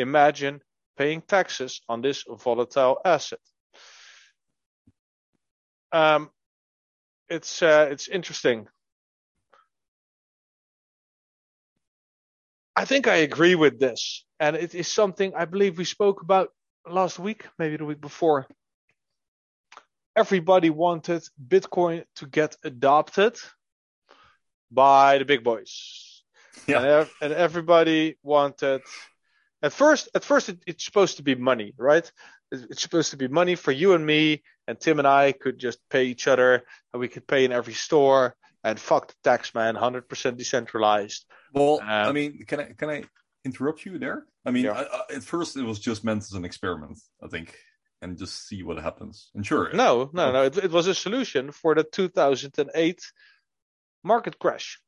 Imagine 0.00 0.60
paying 0.96 1.22
taxes 1.22 1.80
on 1.88 2.02
this 2.02 2.24
volatile 2.28 3.00
asset. 3.04 3.38
Um, 5.92 6.30
it's 7.28 7.62
uh, 7.62 7.88
it's 7.90 8.08
interesting. 8.08 8.68
I 12.76 12.84
think 12.84 13.06
I 13.06 13.16
agree 13.16 13.54
with 13.56 13.78
this, 13.78 14.24
and 14.38 14.56
it 14.56 14.74
is 14.74 14.88
something 14.88 15.32
I 15.36 15.44
believe 15.44 15.76
we 15.78 15.84
spoke 15.84 16.22
about 16.22 16.48
last 16.88 17.18
week, 17.18 17.46
maybe 17.58 17.76
the 17.76 17.84
week 17.84 18.00
before. 18.00 18.46
Everybody 20.16 20.70
wanted 20.70 21.22
Bitcoin 21.48 22.04
to 22.16 22.26
get 22.26 22.56
adopted 22.64 23.36
by 24.70 25.18
the 25.18 25.24
big 25.24 25.44
boys, 25.44 26.22
Yeah. 26.66 26.78
and, 26.78 26.86
ev- 26.86 27.14
and 27.22 27.32
everybody 27.32 28.16
wanted. 28.22 28.82
At 29.62 29.72
first, 29.72 30.08
at 30.14 30.24
first, 30.24 30.48
it, 30.48 30.58
it's 30.66 30.84
supposed 30.84 31.18
to 31.18 31.22
be 31.22 31.34
money, 31.34 31.74
right? 31.76 32.10
It's, 32.50 32.82
supposed 32.82 33.10
to 33.10 33.16
be 33.16 33.28
money 33.28 33.54
for 33.54 33.72
you 33.72 33.92
and 33.94 34.04
me, 34.04 34.42
and 34.66 34.80
Tim 34.80 34.98
and 34.98 35.06
I 35.06 35.32
could 35.32 35.58
just 35.58 35.78
pay 35.90 36.04
each 36.04 36.26
other, 36.26 36.64
and 36.92 37.00
we 37.00 37.08
could 37.08 37.26
pay 37.26 37.44
in 37.44 37.52
every 37.52 37.74
store. 37.74 38.34
And 38.62 38.78
fuck 38.78 39.08
the 39.08 39.14
tax 39.24 39.54
man, 39.54 39.74
hundred 39.74 40.06
percent 40.08 40.36
decentralized. 40.36 41.24
Well, 41.54 41.80
Um, 41.80 41.88
I 41.88 42.12
mean, 42.12 42.44
can 42.46 42.60
I 42.60 42.64
can 42.76 42.90
I 42.90 43.04
interrupt 43.44 43.86
you 43.86 43.98
there? 43.98 44.26
I 44.44 44.50
mean, 44.50 44.64
Yeah. 44.66 44.72
I, 44.72 44.82
I, 44.82 45.16
at 45.16 45.22
first 45.22 45.56
it 45.56 45.62
was 45.62 45.78
just 45.78 46.04
meant 46.04 46.22
as 46.22 46.32
an 46.32 46.44
experiment, 46.44 46.98
I 47.22 47.28
think, 47.28 47.56
and 48.02 48.18
just 48.18 48.46
see 48.46 48.62
what 48.62 48.78
happens. 48.78 49.30
And 49.34 49.46
sure, 49.46 49.72
No, 49.72 50.10
no, 50.12 50.30
no. 50.30 50.42
It, 50.44 50.58
it 50.58 50.70
was 50.70 50.86
a 50.88 50.94
solution 50.94 51.52
for 51.52 51.74
the 51.74 51.84
2008 51.84 53.00
market 54.04 54.38
crash. 54.38 54.78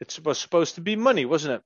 It 0.00 0.18
was 0.24 0.38
supposed 0.38 0.76
to 0.76 0.80
be 0.80 0.96
money, 0.96 1.26
wasn't 1.26 1.56
it? 1.56 1.62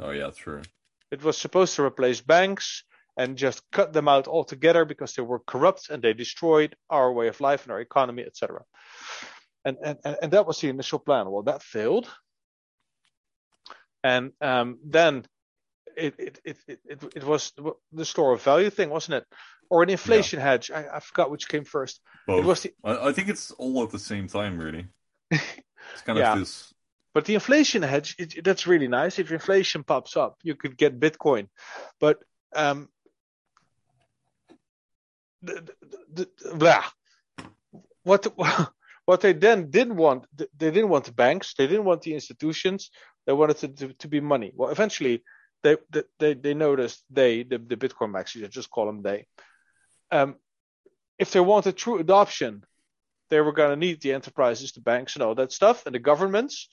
Oh 0.00 0.10
yeah, 0.10 0.30
true. 0.30 0.62
It 1.10 1.22
was 1.22 1.38
supposed 1.38 1.74
to 1.76 1.84
replace 1.84 2.20
banks 2.20 2.84
and 3.16 3.36
just 3.36 3.62
cut 3.72 3.92
them 3.92 4.08
out 4.08 4.28
altogether 4.28 4.84
because 4.84 5.14
they 5.14 5.22
were 5.22 5.40
corrupt 5.40 5.90
and 5.90 6.02
they 6.02 6.12
destroyed 6.12 6.76
our 6.88 7.12
way 7.12 7.28
of 7.28 7.40
life 7.40 7.64
and 7.64 7.72
our 7.72 7.80
economy, 7.80 8.22
etc. 8.24 8.62
And, 9.64 9.76
and 9.82 9.98
and 10.22 10.32
that 10.32 10.46
was 10.46 10.60
the 10.60 10.68
initial 10.68 10.98
plan. 10.98 11.30
Well, 11.30 11.42
that 11.42 11.62
failed. 11.62 12.08
And 14.04 14.32
um, 14.40 14.78
then 14.84 15.26
it 15.96 16.14
it, 16.18 16.40
it, 16.44 16.56
it, 16.68 16.80
it 16.84 17.04
it 17.16 17.24
was 17.24 17.52
the 17.92 18.04
store 18.04 18.32
of 18.34 18.42
value 18.42 18.70
thing, 18.70 18.90
wasn't 18.90 19.16
it? 19.16 19.24
Or 19.70 19.82
an 19.82 19.90
inflation 19.90 20.40
hedge. 20.40 20.70
I, 20.70 20.86
I 20.94 21.00
forgot 21.00 21.30
which 21.30 21.48
came 21.48 21.64
first. 21.64 22.00
Both. 22.26 22.44
It 22.44 22.46
was 22.46 22.62
the 22.62 22.72
I, 22.84 23.08
I 23.08 23.12
think 23.12 23.28
it's 23.28 23.50
all 23.52 23.82
at 23.82 23.90
the 23.90 23.98
same 23.98 24.28
time, 24.28 24.58
really. 24.58 24.86
It's 25.92 26.02
kind 26.02 26.18
Yeah. 26.18 26.34
of 26.34 26.38
this. 26.38 26.74
But 27.14 27.24
the 27.24 27.34
inflation 27.34 27.82
hedge, 27.82 28.14
it, 28.18 28.44
that's 28.44 28.66
really 28.66 28.88
nice. 28.88 29.18
If 29.18 29.32
inflation 29.32 29.82
pops 29.82 30.16
up, 30.16 30.38
you 30.42 30.54
could 30.54 30.76
get 30.76 31.00
Bitcoin. 31.00 31.48
But 32.00 32.18
um, 32.54 32.88
the, 35.42 35.68
the, 36.12 36.28
the, 36.42 36.54
blah. 36.54 36.84
what 38.02 38.26
what 39.06 39.22
they 39.22 39.32
then 39.32 39.70
didn't 39.70 39.96
want, 39.96 40.26
they 40.36 40.70
didn't 40.70 40.90
want 40.90 41.06
the 41.06 41.12
banks, 41.12 41.54
they 41.56 41.66
didn't 41.66 41.86
want 41.86 42.02
the 42.02 42.12
institutions, 42.12 42.90
they 43.26 43.32
wanted 43.32 43.64
it 43.64 43.76
to, 43.78 43.92
to 43.94 44.08
be 44.08 44.20
money. 44.20 44.52
Well, 44.54 44.70
eventually, 44.70 45.22
they 45.62 45.76
they 46.18 46.34
they 46.34 46.54
noticed 46.54 47.04
they 47.10 47.42
the, 47.42 47.58
the 47.58 47.76
Bitcoin 47.76 48.12
maxis, 48.12 48.44
I 48.44 48.48
just 48.48 48.70
call 48.70 48.86
them 48.86 49.02
they, 49.02 49.26
um, 50.10 50.36
if 51.18 51.32
they 51.32 51.40
wanted 51.40 51.76
true 51.76 51.98
adoption, 51.98 52.64
they 53.30 53.40
were 53.40 53.52
going 53.52 53.70
to 53.70 53.76
need 53.76 54.00
the 54.00 54.12
enterprises, 54.12 54.72
the 54.72 54.80
banks, 54.80 55.14
and 55.14 55.22
all 55.22 55.34
that 55.34 55.52
stuff, 55.52 55.86
and 55.86 55.94
the 55.94 55.98
governments. 55.98 56.68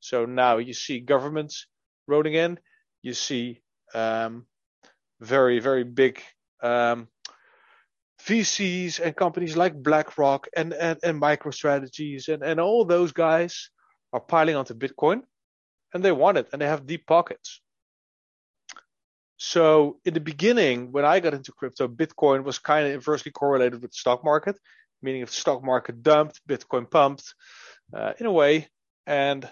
So 0.00 0.24
now 0.24 0.58
you 0.58 0.72
see 0.72 1.00
governments 1.00 1.66
rolling 2.06 2.34
in. 2.34 2.58
You 3.02 3.14
see 3.14 3.62
um, 3.94 4.46
very, 5.20 5.60
very 5.60 5.84
big 5.84 6.22
um, 6.62 7.08
VCs 8.24 9.00
and 9.00 9.16
companies 9.16 9.56
like 9.56 9.82
BlackRock 9.82 10.48
and, 10.56 10.72
and, 10.74 10.98
and 11.02 11.20
MicroStrategies 11.20 12.28
and, 12.28 12.42
and 12.42 12.60
all 12.60 12.84
those 12.84 13.12
guys 13.12 13.70
are 14.12 14.20
piling 14.20 14.56
onto 14.56 14.74
Bitcoin 14.74 15.22
and 15.94 16.04
they 16.04 16.12
want 16.12 16.38
it 16.38 16.48
and 16.52 16.60
they 16.60 16.66
have 16.66 16.86
deep 16.86 17.06
pockets. 17.06 17.60
So 19.36 19.98
in 20.04 20.12
the 20.12 20.20
beginning, 20.20 20.92
when 20.92 21.06
I 21.06 21.20
got 21.20 21.32
into 21.32 21.52
crypto, 21.52 21.88
Bitcoin 21.88 22.44
was 22.44 22.58
kind 22.58 22.86
of 22.86 22.92
inversely 22.92 23.32
correlated 23.32 23.80
with 23.80 23.90
the 23.90 23.96
stock 23.96 24.22
market, 24.22 24.56
meaning 25.00 25.22
if 25.22 25.30
the 25.30 25.36
stock 25.36 25.64
market 25.64 26.02
dumped, 26.02 26.40
Bitcoin 26.46 26.90
pumped 26.90 27.34
uh, 27.94 28.12
in 28.20 28.26
a 28.26 28.32
way. 28.32 28.68
And 29.06 29.48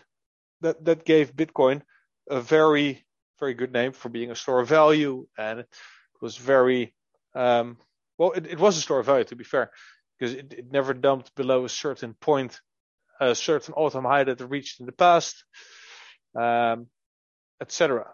that, 0.60 0.84
that 0.84 1.04
gave 1.04 1.34
Bitcoin 1.34 1.82
a 2.28 2.40
very, 2.40 3.04
very 3.38 3.54
good 3.54 3.72
name 3.72 3.92
for 3.92 4.08
being 4.08 4.30
a 4.30 4.36
store 4.36 4.60
of 4.60 4.68
value. 4.68 5.26
And 5.36 5.60
it 5.60 5.68
was 6.20 6.36
very, 6.36 6.94
um, 7.34 7.78
well, 8.16 8.32
it, 8.32 8.46
it 8.46 8.58
was 8.58 8.76
a 8.76 8.80
store 8.80 9.00
of 9.00 9.06
value 9.06 9.24
to 9.24 9.36
be 9.36 9.44
fair, 9.44 9.70
because 10.18 10.34
it, 10.34 10.52
it 10.52 10.72
never 10.72 10.94
dumped 10.94 11.34
below 11.34 11.64
a 11.64 11.68
certain 11.68 12.14
point, 12.14 12.60
a 13.20 13.34
certain 13.34 13.74
all-time 13.74 14.04
high 14.04 14.24
that 14.24 14.40
it 14.40 14.50
reached 14.50 14.80
in 14.80 14.86
the 14.86 14.92
past, 14.92 15.44
um, 16.38 16.86
etc. 17.60 18.12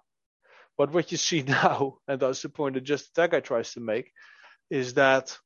But 0.77 0.93
what 0.93 1.11
you 1.11 1.19
see 1.19 1.43
now, 1.47 1.99
and 2.09 2.21
that's 2.21 2.43
the 2.43 2.49
point 2.49 2.75
that 2.75 2.85
just 2.85 3.15
that 3.17 3.31
guy 3.31 3.41
tries 3.41 3.73
to 3.75 3.81
make, 3.81 4.13
is 4.71 4.95
that 4.95 5.37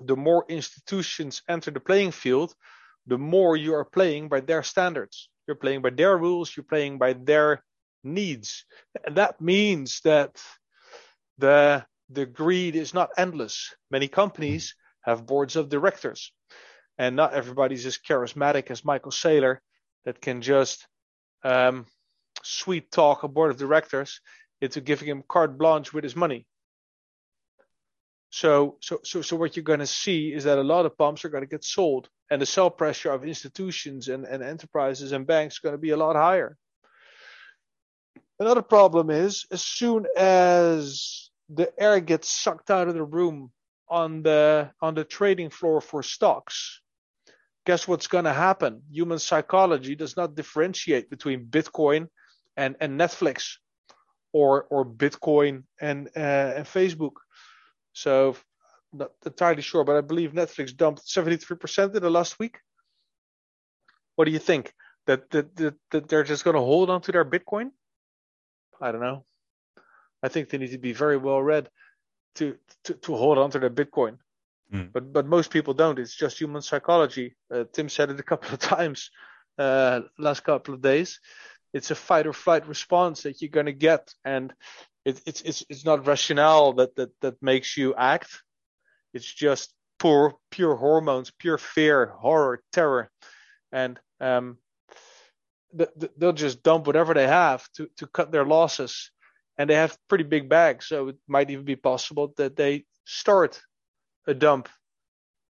the 0.00 0.16
more 0.16 0.44
institutions 0.48 1.42
enter 1.48 1.70
the 1.70 1.80
playing 1.80 2.10
field, 2.10 2.54
the 3.06 3.18
more 3.18 3.56
you 3.56 3.74
are 3.74 3.84
playing 3.84 4.28
by 4.28 4.40
their 4.40 4.62
standards. 4.62 5.28
You're 5.46 5.56
playing 5.56 5.82
by 5.82 5.90
their 5.90 6.16
rules, 6.16 6.56
you're 6.56 6.64
playing 6.64 6.98
by 6.98 7.12
their 7.12 7.62
needs. 8.02 8.64
And 9.04 9.16
that 9.16 9.40
means 9.40 10.00
that 10.04 10.42
the 11.38 11.84
the 12.10 12.26
greed 12.26 12.76
is 12.76 12.92
not 12.92 13.10
endless. 13.16 13.74
Many 13.90 14.08
companies 14.08 14.74
have 15.02 15.26
boards 15.26 15.56
of 15.56 15.68
directors, 15.68 16.32
and 16.98 17.16
not 17.16 17.34
everybody's 17.34 17.86
as 17.86 17.98
charismatic 17.98 18.70
as 18.70 18.84
Michael 18.84 19.10
Saylor 19.10 19.58
that 20.04 20.20
can 20.20 20.42
just 20.42 20.86
um, 21.42 21.86
sweet 22.42 22.90
talk 22.90 23.22
a 23.22 23.28
board 23.28 23.50
of 23.50 23.56
directors 23.56 24.20
into 24.60 24.80
giving 24.80 25.08
him 25.08 25.24
carte 25.28 25.58
blanche 25.58 25.92
with 25.92 26.04
his 26.04 26.16
money. 26.16 26.46
So, 28.30 28.78
so, 28.80 29.00
so, 29.04 29.22
so 29.22 29.36
what 29.36 29.56
you're 29.56 29.62
going 29.62 29.78
to 29.78 29.86
see 29.86 30.32
is 30.32 30.44
that 30.44 30.58
a 30.58 30.62
lot 30.62 30.86
of 30.86 30.98
pumps 30.98 31.24
are 31.24 31.28
going 31.28 31.44
to 31.44 31.48
get 31.48 31.64
sold, 31.64 32.08
and 32.30 32.40
the 32.40 32.46
sell 32.46 32.70
pressure 32.70 33.10
of 33.10 33.24
institutions 33.24 34.08
and, 34.08 34.24
and 34.24 34.42
enterprises 34.42 35.12
and 35.12 35.26
banks 35.26 35.56
is 35.56 35.58
going 35.60 35.74
to 35.74 35.78
be 35.78 35.90
a 35.90 35.96
lot 35.96 36.16
higher. 36.16 36.56
Another 38.40 38.62
problem 38.62 39.10
is 39.10 39.46
as 39.50 39.62
soon 39.62 40.06
as 40.16 41.30
the 41.48 41.72
air 41.78 42.00
gets 42.00 42.28
sucked 42.28 42.70
out 42.70 42.88
of 42.88 42.94
the 42.94 43.04
room 43.04 43.52
on 43.88 44.22
the 44.22 44.70
on 44.80 44.94
the 44.94 45.04
trading 45.04 45.50
floor 45.50 45.80
for 45.80 46.02
stocks, 46.02 46.80
guess 47.66 47.86
what's 47.86 48.06
going 48.06 48.24
to 48.24 48.32
happen? 48.32 48.82
Human 48.90 49.18
psychology 49.18 49.94
does 49.94 50.16
not 50.16 50.34
differentiate 50.34 51.10
between 51.10 51.46
Bitcoin 51.46 52.08
and, 52.56 52.76
and 52.80 52.98
Netflix 52.98 53.56
or 54.32 54.66
or 54.70 54.84
Bitcoin 54.84 55.64
and 55.80 56.08
uh, 56.16 56.54
and 56.56 56.66
Facebook. 56.66 57.16
So 57.92 58.36
not 58.94 59.12
entirely 59.24 59.62
sure, 59.62 59.84
but 59.84 59.96
I 59.96 60.00
believe 60.00 60.32
Netflix 60.32 60.76
dumped 60.76 61.06
73% 61.06 61.94
in 61.94 62.02
the 62.02 62.10
last 62.10 62.38
week. 62.38 62.58
What 64.16 64.26
do 64.26 64.30
you 64.30 64.38
think? 64.38 64.72
That 65.06 65.30
that 65.30 65.54
that, 65.56 65.74
that 65.90 66.08
they're 66.08 66.24
just 66.24 66.44
going 66.44 66.56
to 66.56 66.62
hold 66.62 66.88
on 66.88 67.02
to 67.02 67.12
their 67.12 67.24
Bitcoin? 67.24 67.70
I 68.80 68.90
don't 68.90 69.02
know. 69.02 69.24
I 70.22 70.28
think 70.28 70.48
they 70.48 70.58
need 70.58 70.70
to 70.70 70.78
be 70.78 70.92
very 70.92 71.18
well 71.18 71.42
read 71.42 71.68
to 72.36 72.56
to, 72.84 72.94
to 72.94 73.14
hold 73.14 73.36
on 73.36 73.50
to 73.50 73.58
their 73.58 73.70
Bitcoin. 73.70 74.18
Mm. 74.72 74.92
But 74.92 75.12
but 75.12 75.26
most 75.26 75.50
people 75.50 75.74
don't. 75.74 75.98
It's 75.98 76.16
just 76.16 76.40
human 76.40 76.62
psychology. 76.62 77.36
Uh, 77.52 77.64
Tim 77.72 77.90
said 77.90 78.10
it 78.10 78.20
a 78.20 78.22
couple 78.22 78.54
of 78.54 78.58
times 78.74 79.10
uh, 79.58 80.00
last 80.18 80.40
couple 80.40 80.74
of 80.74 80.80
days 80.80 81.20
it's 81.74 81.90
a 81.90 81.94
fight 81.94 82.26
or 82.26 82.32
flight 82.32 82.66
response 82.66 83.24
that 83.24 83.42
you're 83.42 83.50
going 83.50 83.66
to 83.66 83.72
get 83.72 84.14
and 84.24 84.54
it, 85.04 85.20
it's 85.26 85.42
it's 85.42 85.64
it's 85.68 85.84
not 85.84 86.06
rationale 86.06 86.72
that 86.72 86.96
that 86.96 87.10
that 87.20 87.42
makes 87.42 87.76
you 87.76 87.94
act 87.94 88.42
it's 89.14 89.32
just 89.32 89.72
pure 89.98 90.34
pure 90.50 90.74
hormones 90.74 91.30
pure 91.30 91.56
fear 91.56 92.06
horror 92.20 92.60
terror. 92.72 93.10
And 93.72 93.98
um 94.20 94.58
they'll 96.18 96.32
just 96.32 96.62
dump 96.62 96.86
whatever 96.86 97.14
they 97.14 97.26
have 97.26 97.66
to 97.76 97.88
to 97.96 98.06
cut 98.06 98.30
their 98.30 98.44
losses. 98.44 99.10
And 99.56 99.70
they 99.70 99.76
have 99.76 99.96
pretty 100.08 100.24
big 100.24 100.48
bags 100.48 100.86
so 100.86 101.08
it 101.08 101.16
might 101.28 101.50
even 101.50 101.64
be 101.64 101.76
possible 101.76 102.34
that 102.36 102.56
they 102.56 102.84
start 103.04 103.62
a 104.26 104.34
dump. 104.34 104.68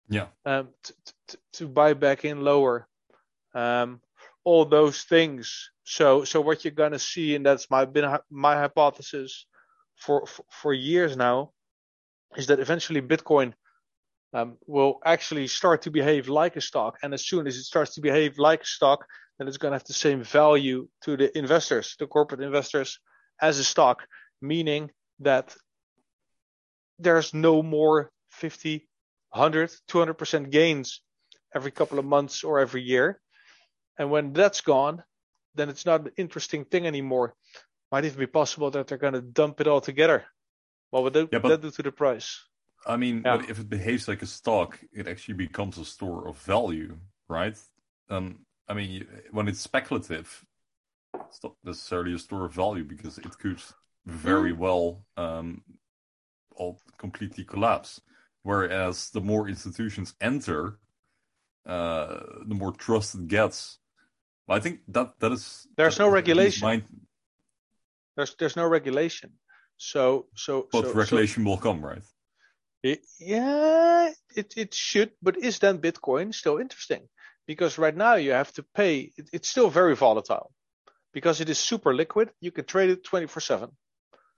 Yeah. 0.10 0.28
Um 0.45 0.70
to, 0.84 0.93
to, 1.28 1.38
to 1.53 1.68
buy 1.68 1.93
back 1.93 2.26
in 2.26 2.41
lower. 2.41 2.88
Um 3.53 4.01
all 4.43 4.66
those 4.66 5.03
things. 5.03 5.72
So 5.86 6.24
so 6.26 6.41
what 6.41 6.64
you're 6.64 6.72
gonna 6.72 6.99
see, 6.99 7.36
and 7.36 7.45
that's 7.45 7.72
my 7.72 7.86
been 7.86 8.18
my 8.30 8.56
hypothesis 8.56 9.47
for 9.95 10.26
for, 10.28 10.45
for 10.49 10.74
years 10.74 11.16
now, 11.16 11.51
is 12.38 12.47
that 12.47 12.59
eventually 12.59 13.01
Bitcoin 13.01 13.53
um, 14.33 14.57
will 14.67 14.99
actually 15.05 15.47
start 15.47 15.83
to 15.83 15.91
behave 15.91 16.27
like 16.27 16.55
a 16.55 16.61
stock, 16.61 16.97
and 17.01 17.13
as 17.13 17.25
soon 17.25 17.47
as 17.47 17.55
it 17.55 17.63
starts 17.63 17.95
to 17.95 18.01
behave 18.01 18.38
like 18.38 18.63
a 18.63 18.65
stock, 18.65 19.05
then 19.38 19.47
it's 19.47 19.57
gonna 19.57 19.75
have 19.75 19.83
the 19.86 19.93
same 19.93 20.23
value 20.23 20.88
to 21.03 21.17
the 21.17 21.38
investors, 21.38 21.95
the 21.99 22.07
corporate 22.07 22.41
investors, 22.41 22.99
as 23.41 23.59
a 23.59 23.63
stock, 23.63 24.07
meaning 24.41 24.91
that 25.19 25.55
there's 26.99 27.33
no 27.33 27.61
more 27.61 28.11
50, 28.31 28.88
100, 29.31 29.71
200% 29.89 30.49
gains 30.49 31.01
every 31.53 31.71
couple 31.71 31.99
of 31.99 32.05
months 32.05 32.43
or 32.43 32.59
every 32.59 32.81
year 32.81 33.19
and 33.97 34.11
when 34.11 34.33
that's 34.33 34.61
gone, 34.61 35.03
then 35.55 35.69
it's 35.69 35.86
not 35.86 36.01
an 36.01 36.11
interesting 36.17 36.65
thing 36.65 36.86
anymore. 36.86 37.33
Might 37.91 38.05
even 38.05 38.19
be 38.19 38.27
possible 38.27 38.71
that 38.71 38.88
they're 38.88 38.97
going 38.97 39.13
to 39.13 39.21
dump 39.21 39.61
it 39.61 39.67
all 39.67 39.81
together. 39.81 40.25
What 40.95 41.03
would 41.03 41.13
that, 41.13 41.29
yeah, 41.33 41.39
but, 41.39 41.49
that 41.49 41.61
do 41.61 41.71
to 41.71 41.83
the 41.83 41.91
price? 41.91 42.45
I 42.87 42.95
mean, 42.95 43.23
yeah. 43.25 43.41
if 43.49 43.59
it 43.59 43.67
behaves 43.67 44.07
like 44.07 44.21
a 44.21 44.25
stock, 44.25 44.79
it 44.93 45.09
actually 45.09 45.33
becomes 45.33 45.77
a 45.77 45.83
store 45.83 46.25
of 46.25 46.37
value, 46.37 46.95
right? 47.27 47.57
Um, 48.09 48.45
I 48.69 48.75
mean, 48.75 49.05
when 49.31 49.49
it's 49.49 49.59
speculative, 49.59 50.45
it's 51.27 51.43
not 51.43 51.55
necessarily 51.65 52.13
a 52.13 52.17
store 52.17 52.45
of 52.45 52.53
value 52.53 52.85
because 52.85 53.17
it 53.17 53.37
could 53.39 53.61
very 54.05 54.53
mm. 54.53 54.57
well 54.57 55.03
um, 55.17 55.63
all 56.55 56.79
completely 56.97 57.43
collapse. 57.43 57.99
Whereas 58.43 59.09
the 59.09 59.19
more 59.19 59.49
institutions 59.49 60.13
enter, 60.21 60.79
uh, 61.65 62.19
the 62.47 62.55
more 62.55 62.71
trust 62.71 63.15
it 63.15 63.27
gets, 63.27 63.79
I 64.47 64.61
think 64.61 64.79
that 64.87 65.19
that 65.19 65.33
is 65.33 65.67
there's 65.75 65.99
no 65.99 66.07
regulation. 66.07 66.65
My... 66.65 66.83
There's 68.15 68.33
there's 68.39 68.55
no 68.55 68.65
regulation. 68.65 69.33
So 69.78 70.28
so 70.36 70.67
but 70.71 70.86
so, 70.86 70.93
regulation 70.93 71.43
so, 71.43 71.49
will 71.49 71.57
come, 71.57 71.84
right? 71.84 72.01
It, 72.84 73.01
yeah, 73.19 74.11
it 74.36 74.53
it 74.55 74.73
should. 74.73 75.11
But 75.21 75.38
is 75.38 75.59
then 75.59 75.80
Bitcoin 75.80 76.34
still 76.34 76.57
interesting? 76.57 77.07
Because 77.47 77.78
right 77.78 77.95
now 77.95 78.15
you 78.15 78.32
have 78.32 78.51
to 78.53 78.63
pay. 78.63 79.11
It, 79.17 79.30
it's 79.34 79.49
still 79.49 79.69
very 79.69 79.95
volatile 79.95 80.51
because 81.13 81.41
it 81.41 81.49
is 81.49 81.59
super 81.59 81.93
liquid. 81.93 82.30
You 82.41 82.51
can 82.51 82.65
trade 82.65 82.89
it 82.89 83.03
24 83.03 83.41
seven. 83.41 83.69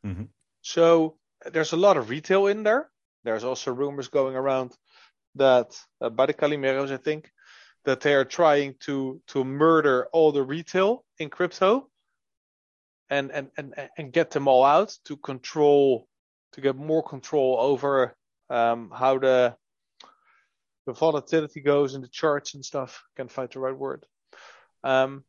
Mm-hmm. 0.06 0.26
So 0.62 1.18
there's 1.52 1.74
a 1.74 1.78
lot 1.78 1.98
of 1.98 2.10
retail 2.10 2.48
in 2.48 2.64
there. 2.64 2.90
There's 3.24 3.44
also 3.44 3.74
rumors 3.74 4.08
going 4.08 4.36
around 4.36 4.72
that 5.36 5.78
uh, 6.02 6.10
by 6.10 6.26
the 6.26 6.34
Calimeros, 6.34 6.92
I 6.92 6.98
think, 6.98 7.32
that 7.86 8.02
they 8.02 8.14
are 8.14 8.26
trying 8.26 8.76
to 8.82 9.22
to 9.28 9.44
murder 9.44 10.08
all 10.14 10.32
the 10.32 10.44
retail 10.44 11.04
in 11.20 11.30
crypto 11.30 11.90
and 13.10 13.32
and 13.32 13.50
and, 13.58 13.74
and 13.98 14.14
get 14.14 14.32
them 14.32 14.48
all 14.48 14.64
out 14.64 14.96
to 15.06 15.18
control 15.18 16.08
to 16.54 16.62
get 16.62 16.76
more 16.76 17.04
control 17.04 17.58
over 17.60 18.16
um, 18.50 18.92
how 18.94 19.18
the 19.20 19.56
the 20.86 20.94
volatility 20.94 21.62
goes 21.62 21.96
in 21.96 22.02
the 22.02 22.08
charts 22.08 22.54
and 22.54 22.64
stuff. 22.64 23.04
Can't 23.18 23.32
find 23.32 23.50
the 23.52 23.60
right 23.60 23.78
word. 23.78 24.06
Um, 24.84 25.24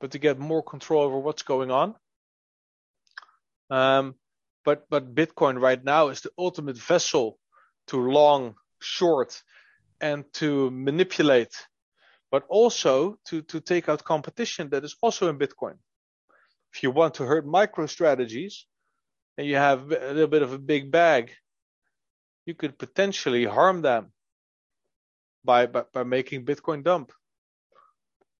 but 0.00 0.12
to 0.12 0.18
get 0.18 0.38
more 0.38 0.62
control 0.62 1.02
over 1.02 1.18
what's 1.18 1.42
going 1.42 1.70
on. 1.70 1.94
Um, 3.70 4.14
but 4.64 4.86
but 4.90 5.14
Bitcoin 5.14 5.60
right 5.60 5.82
now 5.82 6.08
is 6.08 6.20
the 6.20 6.30
ultimate 6.38 6.76
vessel 6.76 7.38
to 7.88 7.96
long, 7.96 8.54
short, 8.80 9.42
and 10.00 10.24
to 10.34 10.70
manipulate 10.70 11.54
but 12.30 12.44
also 12.48 13.18
to, 13.26 13.42
to 13.42 13.60
take 13.60 13.88
out 13.88 14.04
competition 14.04 14.68
that 14.70 14.84
is 14.84 14.96
also 15.00 15.28
in 15.28 15.38
Bitcoin. 15.38 15.74
If 16.72 16.82
you 16.82 16.90
want 16.90 17.14
to 17.14 17.24
hurt 17.24 17.46
micro 17.46 17.86
strategies 17.86 18.66
and 19.36 19.46
you 19.46 19.56
have 19.56 19.90
a 19.92 20.12
little 20.12 20.28
bit 20.28 20.42
of 20.42 20.52
a 20.52 20.58
big 20.58 20.90
bag, 20.90 21.32
you 22.46 22.54
could 22.54 22.78
potentially 22.78 23.44
harm 23.44 23.82
them 23.82 24.12
by 25.44 25.66
by, 25.66 25.84
by 25.92 26.02
making 26.04 26.44
Bitcoin 26.44 26.82
dump. 26.84 27.12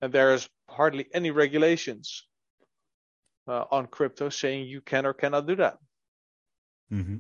And 0.01 0.13
there's 0.13 0.49
hardly 0.69 1.07
any 1.13 1.31
regulations 1.31 2.27
uh, 3.49 3.65
on 3.71 3.87
crypto 3.87 4.29
saying 4.29 4.67
you 4.67 4.81
can 4.81 5.07
or 5.07 5.15
cannot 5.15 5.47
do 5.47 5.57
that. 5.57 5.79
hmm 6.91 7.17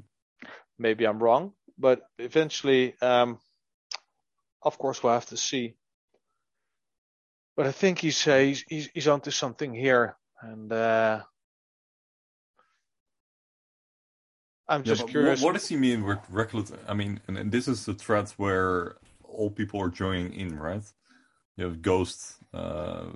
Maybe 0.78 1.06
I'm 1.06 1.18
wrong, 1.18 1.54
but 1.76 2.02
eventually, 2.18 2.94
um, 3.00 3.40
of 4.62 4.78
course, 4.78 5.02
we'll 5.02 5.12
have 5.12 5.26
to 5.26 5.36
see. 5.36 5.74
But 7.56 7.66
I 7.66 7.72
think 7.72 7.98
he's 7.98 8.26
uh, 8.28 8.38
he's, 8.38 8.64
he's 8.68 8.88
he's 8.94 9.09
onto 9.09 9.32
something 9.32 9.74
here, 9.74 10.16
and 10.43 10.72
uh, 10.72 11.22
I'm 14.68 14.84
just 14.84 15.03
but 15.03 15.11
curious. 15.11 15.41
What, 15.41 15.49
what 15.49 15.53
does 15.55 15.68
he 15.68 15.76
mean 15.76 16.05
with 16.05 16.18
reckless? 16.30 16.72
I 16.86 16.95
mean, 16.95 17.20
and, 17.26 17.39
and 17.39 17.51
this 17.51 17.68
is 17.68 17.86
the 17.86 17.95
thread 17.95 18.30
where 18.36 18.97
all 19.24 19.51
people 19.51 19.80
are 19.80 19.89
joining 19.89 20.32
in, 20.34 20.59
right? 20.59 20.82
You 21.57 21.64
have 21.64 21.82
Ghost 21.82 22.36
uh, 22.55 23.07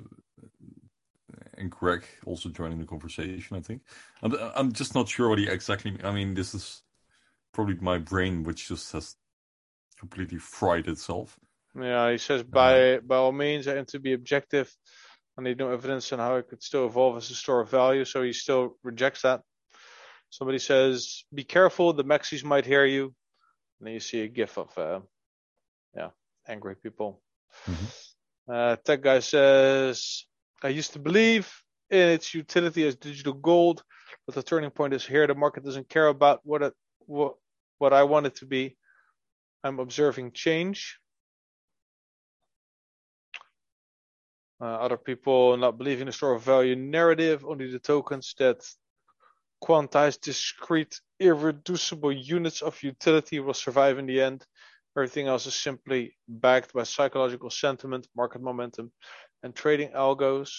and 1.58 1.70
Greg 1.70 2.04
also 2.26 2.48
joining 2.48 2.78
the 2.78 2.86
conversation. 2.86 3.56
I 3.56 3.60
think. 3.60 3.82
I'm, 4.22 4.34
I'm 4.54 4.72
just 4.72 4.94
not 4.94 5.08
sure 5.08 5.28
what 5.28 5.38
he 5.38 5.48
exactly. 5.48 5.96
I 6.02 6.12
mean, 6.12 6.34
this 6.34 6.54
is 6.54 6.82
probably 7.52 7.76
my 7.80 7.98
brain, 7.98 8.42
which 8.42 8.68
just 8.68 8.92
has 8.92 9.16
completely 9.98 10.38
fried 10.38 10.88
itself. 10.88 11.38
Yeah, 11.78 12.10
he 12.10 12.18
says 12.18 12.42
by 12.42 12.98
by 12.98 13.16
all 13.16 13.32
means, 13.32 13.66
and 13.66 13.86
to 13.88 13.98
be 13.98 14.12
objective, 14.12 14.74
I 15.42 15.44
need 15.48 15.58
no 15.58 15.72
evidence 15.72 16.12
on 16.12 16.20
how 16.20 16.36
it 16.36 16.48
could 16.48 16.62
still 16.62 16.86
evolve 16.86 17.16
as 17.16 17.28
a 17.30 17.34
store 17.34 17.60
of 17.62 17.68
value. 17.68 18.04
So 18.04 18.22
he 18.22 18.32
still 18.32 18.76
rejects 18.84 19.22
that. 19.22 19.40
Somebody 20.30 20.60
says, 20.60 21.24
"Be 21.34 21.42
careful, 21.42 21.92
the 21.92 22.04
maxis 22.04 22.44
might 22.44 22.64
hear 22.64 22.84
you." 22.84 23.06
And 23.78 23.86
then 23.86 23.94
you 23.94 24.00
see 24.00 24.20
a 24.20 24.28
gif 24.28 24.56
of, 24.56 24.78
uh, 24.78 25.00
yeah, 25.96 26.10
angry 26.46 26.76
people. 26.76 27.20
Uh, 28.48 28.76
Tech 28.76 29.00
guy 29.02 29.18
says, 29.18 30.26
"I 30.62 30.68
used 30.68 30.92
to 30.92 31.00
believe 31.00 31.52
in 31.90 32.08
its 32.10 32.34
utility 32.34 32.86
as 32.86 32.94
digital 32.94 33.34
gold, 33.34 33.82
but 34.24 34.36
the 34.36 34.44
turning 34.44 34.70
point 34.70 34.94
is 34.94 35.04
here. 35.04 35.26
The 35.26 35.34
market 35.34 35.64
doesn't 35.64 35.88
care 35.88 36.06
about 36.06 36.40
what 36.44 36.62
it 36.62 36.74
what 37.06 37.34
what 37.78 37.92
I 37.92 38.04
want 38.04 38.26
it 38.26 38.36
to 38.36 38.46
be. 38.46 38.76
I'm 39.64 39.80
observing 39.80 40.32
change." 40.32 41.01
Other 44.66 44.96
people 44.96 45.56
not 45.56 45.78
believing 45.78 46.06
the 46.06 46.12
store 46.12 46.34
of 46.34 46.42
value 46.42 46.76
narrative, 46.76 47.44
only 47.44 47.70
the 47.70 47.78
tokens 47.78 48.34
that 48.38 48.58
quantize 49.62 50.20
discrete, 50.20 51.00
irreducible 51.20 52.12
units 52.12 52.62
of 52.62 52.82
utility 52.82 53.40
will 53.40 53.54
survive 53.54 53.98
in 53.98 54.06
the 54.06 54.20
end. 54.20 54.44
Everything 54.96 55.26
else 55.26 55.46
is 55.46 55.54
simply 55.54 56.16
backed 56.28 56.72
by 56.72 56.82
psychological 56.82 57.50
sentiment, 57.50 58.06
market 58.14 58.42
momentum, 58.42 58.92
and 59.42 59.54
trading 59.54 59.90
algos. 59.90 60.50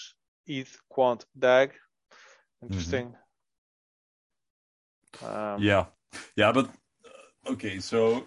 ETH, 0.46 0.76
Quant, 0.90 1.24
DAG. 1.38 1.72
Interesting. 2.62 3.14
Um, 5.22 5.62
Yeah, 5.62 5.86
yeah, 6.36 6.52
but 6.52 6.66
uh, 6.66 7.52
okay, 7.52 7.78
so 7.78 8.26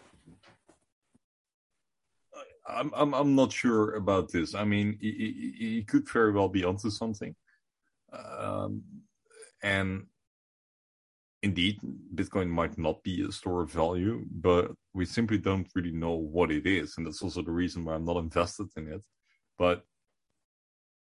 I'm 2.68 2.92
I'm 2.96 3.14
I'm 3.14 3.36
not 3.36 3.52
sure 3.52 3.96
about 3.96 4.32
this. 4.32 4.54
I 4.56 4.64
mean, 4.64 4.98
he, 5.00 5.12
he, 5.60 5.66
he 5.66 5.84
could 5.84 6.10
very 6.10 6.32
well 6.32 6.50
be 6.50 6.64
onto 6.64 6.90
something, 6.90 7.36
um, 8.12 8.84
and 9.64 10.06
indeed, 11.44 11.80
Bitcoin 12.14 12.50
might 12.50 12.78
not 12.78 13.04
be 13.04 13.24
a 13.24 13.32
store 13.32 13.64
of 13.64 13.72
value, 13.72 14.26
but 14.32 14.72
we 14.94 15.06
simply 15.06 15.38
don't 15.38 15.68
really 15.76 15.92
know 15.92 16.14
what 16.16 16.52
it 16.52 16.66
is, 16.66 16.96
and 16.98 17.06
that's 17.06 17.22
also 17.22 17.42
the 17.42 17.52
reason 17.52 17.86
why 17.86 17.94
I'm 17.94 18.06
not 18.06 18.18
invested 18.18 18.68
in 18.76 18.92
it. 18.92 19.02
But 19.58 19.84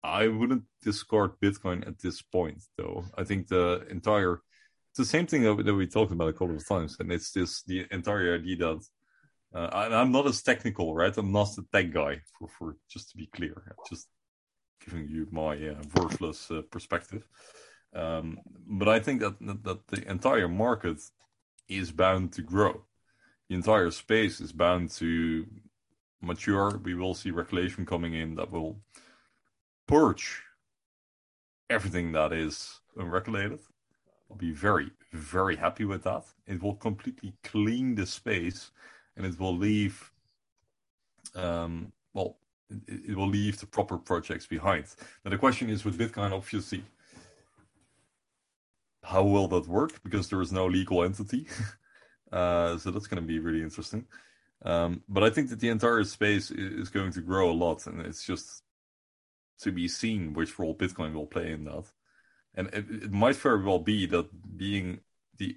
I 0.02 0.28
wouldn't 0.28 0.64
discard 0.82 1.40
Bitcoin 1.40 1.86
at 1.86 1.98
this 1.98 2.22
point, 2.22 2.62
though. 2.76 3.04
I 3.16 3.24
think 3.24 3.48
the 3.48 3.86
entire 3.90 4.42
it's 4.90 4.98
the 4.98 5.04
same 5.04 5.26
thing 5.26 5.42
that 5.42 5.74
we, 5.74 5.86
talked 5.86 6.12
about 6.12 6.28
a 6.28 6.32
couple 6.32 6.56
of 6.56 6.66
times, 6.66 6.96
and 6.98 7.12
it's 7.12 7.30
this 7.32 7.62
the 7.64 7.86
entire 7.90 8.34
idea 8.34 8.56
that 8.56 8.84
uh, 9.54 9.68
and 9.72 9.94
I'm 9.94 10.12
not 10.12 10.26
as 10.26 10.42
technical, 10.42 10.94
right? 10.94 11.16
I'm 11.16 11.32
not 11.32 11.56
a 11.58 11.64
tech 11.72 11.90
guy, 11.92 12.20
for, 12.38 12.48
for 12.48 12.76
just 12.88 13.10
to 13.10 13.16
be 13.16 13.26
clear. 13.26 13.62
I'm 13.66 13.84
just 13.88 14.08
giving 14.84 15.08
you 15.08 15.26
my 15.30 15.54
uh, 15.54 15.82
worthless 15.94 16.50
uh, 16.50 16.62
perspective. 16.70 17.26
Um, 17.94 18.38
but 18.66 18.88
I 18.88 19.00
think 19.00 19.20
that, 19.20 19.36
that 19.40 19.64
that 19.64 19.86
the 19.88 20.10
entire 20.10 20.48
market 20.48 20.98
is 21.68 21.90
bound 21.90 22.32
to 22.32 22.42
grow. 22.42 22.84
The 23.48 23.54
entire 23.54 23.90
space 23.90 24.40
is 24.40 24.52
bound 24.52 24.90
to 24.92 25.46
mature. 26.20 26.78
We 26.84 26.94
will 26.94 27.14
see 27.14 27.30
regulation 27.30 27.86
coming 27.86 28.14
in 28.14 28.34
that 28.34 28.50
will 28.50 28.80
purge 29.86 30.42
everything 31.70 32.12
that 32.12 32.32
is 32.32 32.80
unregulated. 32.96 33.60
I'll 34.30 34.36
be 34.36 34.52
very, 34.52 34.90
very 35.12 35.56
happy 35.56 35.86
with 35.86 36.04
that. 36.04 36.24
It 36.46 36.62
will 36.62 36.74
completely 36.74 37.34
clean 37.42 37.94
the 37.94 38.06
space 38.06 38.70
and 39.18 39.26
it 39.26 39.38
will 39.38 39.56
leave, 39.56 40.10
um, 41.34 41.92
well, 42.14 42.38
it, 42.70 43.10
it 43.10 43.16
will 43.16 43.28
leave 43.28 43.58
the 43.58 43.66
proper 43.66 43.98
projects 43.98 44.46
behind. 44.46 44.84
Now, 45.24 45.32
the 45.32 45.38
question 45.38 45.68
is 45.68 45.84
with 45.84 45.98
Bitcoin, 45.98 46.32
obviously, 46.32 46.84
how 49.02 49.24
will 49.24 49.48
that 49.48 49.66
work? 49.66 50.02
Because 50.02 50.28
there 50.28 50.40
is 50.40 50.52
no 50.52 50.66
legal 50.66 51.02
entity. 51.02 51.46
uh, 52.32 52.78
so 52.78 52.90
that's 52.90 53.08
going 53.08 53.22
to 53.22 53.26
be 53.26 53.40
really 53.40 53.62
interesting. 53.62 54.06
Um, 54.64 55.02
but 55.08 55.22
I 55.22 55.30
think 55.30 55.50
that 55.50 55.60
the 55.60 55.68
entire 55.68 56.04
space 56.04 56.50
is, 56.50 56.88
going 56.88 57.12
to 57.12 57.20
grow 57.20 57.50
a 57.50 57.52
lot, 57.52 57.86
and 57.86 58.00
it's 58.00 58.24
just 58.24 58.62
to 59.60 59.72
be 59.72 59.88
seen 59.88 60.32
which 60.32 60.58
role 60.58 60.74
Bitcoin 60.74 61.12
will 61.14 61.26
play 61.26 61.52
in 61.52 61.64
that. 61.64 61.84
And 62.54 62.68
it, 62.68 62.86
it 63.04 63.12
might 63.12 63.36
very 63.36 63.62
well 63.62 63.78
be 63.78 64.06
that 64.06 64.56
being 64.56 65.00
the 65.36 65.56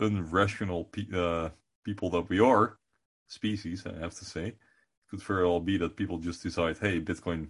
unrational 0.00 0.86
uh, 1.14 1.50
people 1.84 2.10
that 2.10 2.28
we 2.28 2.40
are, 2.40 2.78
species, 3.26 3.84
I 3.86 3.98
have 3.98 4.14
to 4.14 4.24
say, 4.24 4.54
could 5.08 5.22
very 5.22 5.44
well 5.46 5.60
be 5.60 5.76
that 5.78 5.96
people 5.96 6.18
just 6.18 6.42
decide, 6.42 6.78
hey, 6.78 7.00
Bitcoin 7.00 7.48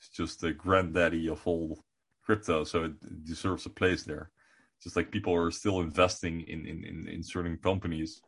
is 0.00 0.08
just 0.08 0.40
the 0.40 0.52
granddaddy 0.52 1.28
of 1.28 1.46
all 1.46 1.78
crypto, 2.24 2.64
so 2.64 2.84
it 2.84 3.24
deserves 3.24 3.66
a 3.66 3.70
place 3.70 4.02
there. 4.04 4.30
Just 4.82 4.96
like 4.96 5.10
people 5.10 5.34
are 5.34 5.50
still 5.50 5.80
investing 5.80 6.42
in, 6.42 6.66
in, 6.66 6.84
in, 6.84 7.08
in 7.08 7.22
certain 7.22 7.56
companies, 7.56 8.22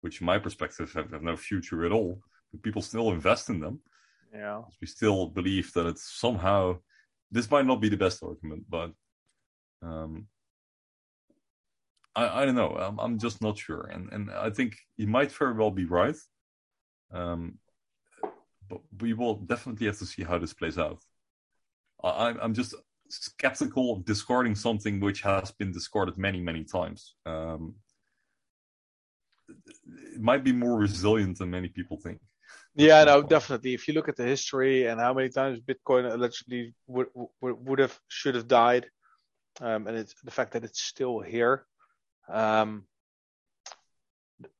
which 0.00 0.20
in 0.20 0.26
my 0.26 0.38
perspective 0.38 0.92
have, 0.94 1.10
have 1.10 1.22
no 1.22 1.36
future 1.36 1.84
at 1.84 1.92
all, 1.92 2.20
but 2.50 2.62
people 2.62 2.82
still 2.82 3.10
invest 3.10 3.50
in 3.50 3.60
them. 3.60 3.80
yeah. 4.34 4.62
We 4.80 4.86
still 4.86 5.26
believe 5.26 5.72
that 5.74 5.86
it's 5.86 6.10
somehow, 6.12 6.78
this 7.30 7.50
might 7.50 7.66
not 7.66 7.80
be 7.80 7.88
the 7.88 7.96
best 7.96 8.22
argument, 8.22 8.64
but 8.68 8.92
um, 9.82 10.26
I, 12.14 12.42
I 12.42 12.44
don't 12.44 12.54
know. 12.54 12.76
I'm, 12.76 12.98
I'm 13.00 13.18
just 13.18 13.40
not 13.40 13.58
sure, 13.58 13.88
and 13.92 14.12
and 14.12 14.30
I 14.30 14.50
think 14.50 14.76
he 14.96 15.06
might 15.06 15.32
very 15.32 15.54
well 15.54 15.70
be 15.70 15.86
right. 15.86 16.16
Um, 17.10 17.58
but 18.68 18.80
we 19.00 19.12
will 19.12 19.34
definitely 19.34 19.86
have 19.86 19.98
to 19.98 20.06
see 20.06 20.22
how 20.22 20.38
this 20.38 20.52
plays 20.54 20.78
out. 20.78 21.00
I, 22.02 22.28
I'm 22.28 22.38
I'm 22.40 22.54
just 22.54 22.74
skeptical 23.08 23.92
of 23.92 24.04
discarding 24.04 24.54
something 24.54 25.00
which 25.00 25.20
has 25.22 25.50
been 25.52 25.72
discarded 25.72 26.16
many 26.16 26.40
many 26.40 26.64
times. 26.64 27.14
Um, 27.26 27.74
it 30.14 30.20
might 30.20 30.44
be 30.44 30.52
more 30.52 30.78
resilient 30.78 31.38
than 31.38 31.50
many 31.50 31.68
people 31.68 31.98
think. 31.98 32.20
Yeah, 32.74 33.04
no, 33.04 33.22
definitely. 33.22 33.74
If 33.74 33.86
you 33.86 33.94
look 33.94 34.08
at 34.08 34.16
the 34.16 34.24
history 34.24 34.86
and 34.86 34.98
how 34.98 35.12
many 35.12 35.28
times 35.28 35.60
Bitcoin 35.60 36.10
allegedly 36.10 36.74
would 36.86 37.08
would, 37.40 37.56
would 37.66 37.78
have 37.78 37.98
should 38.08 38.34
have 38.34 38.48
died, 38.48 38.86
um, 39.60 39.86
and 39.86 39.96
it's 39.96 40.14
the 40.24 40.30
fact 40.30 40.52
that 40.52 40.64
it's 40.64 40.82
still 40.82 41.20
here, 41.20 41.66
um, 42.28 42.86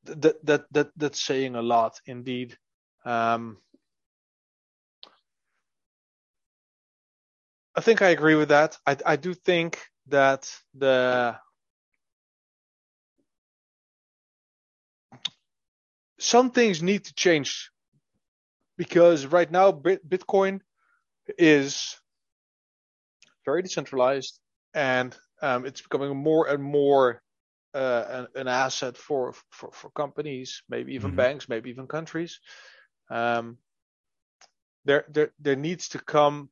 that 0.05 0.45
that 0.45 0.65
that 0.73 0.91
that's 0.97 1.21
saying 1.21 1.55
a 1.55 1.63
lot 1.63 2.01
indeed. 2.07 2.57
Um, 3.05 3.59
I 7.75 7.81
think 7.81 8.03
I 8.03 8.09
agree 8.11 8.35
with 8.35 8.51
that. 8.51 8.77
I 8.87 8.97
I 9.05 9.17
do 9.17 9.35
think 9.35 9.81
that 10.09 10.51
the 10.75 11.37
some 16.19 16.51
things 16.51 16.83
need 16.83 17.05
to 17.05 17.15
change 17.15 17.71
because 18.77 19.27
right 19.27 19.51
now 19.51 19.73
Bitcoin 19.73 20.61
is 21.39 21.99
very 23.45 23.63
decentralized 23.63 24.39
and 24.75 25.17
um, 25.41 25.67
it's 25.67 25.83
becoming 25.83 26.17
more 26.17 26.49
and 26.49 26.63
more 26.63 27.23
uh, 27.75 28.05
an, 28.09 28.27
an 28.43 28.49
asset 28.49 28.97
for, 28.97 29.35
for, 29.51 29.71
for 29.73 29.91
companies, 29.91 30.63
maybe 30.69 30.95
even 30.95 31.13
Mhm. 31.13 31.17
banks, 31.17 31.49
maybe 31.49 31.71
even 31.71 31.87
countries. 31.87 32.41
Um, 33.11 33.59
there, 34.85 35.05
there, 35.09 35.33
there 35.39 35.57
needs 35.57 35.89
to 35.91 35.99
come 35.99 36.51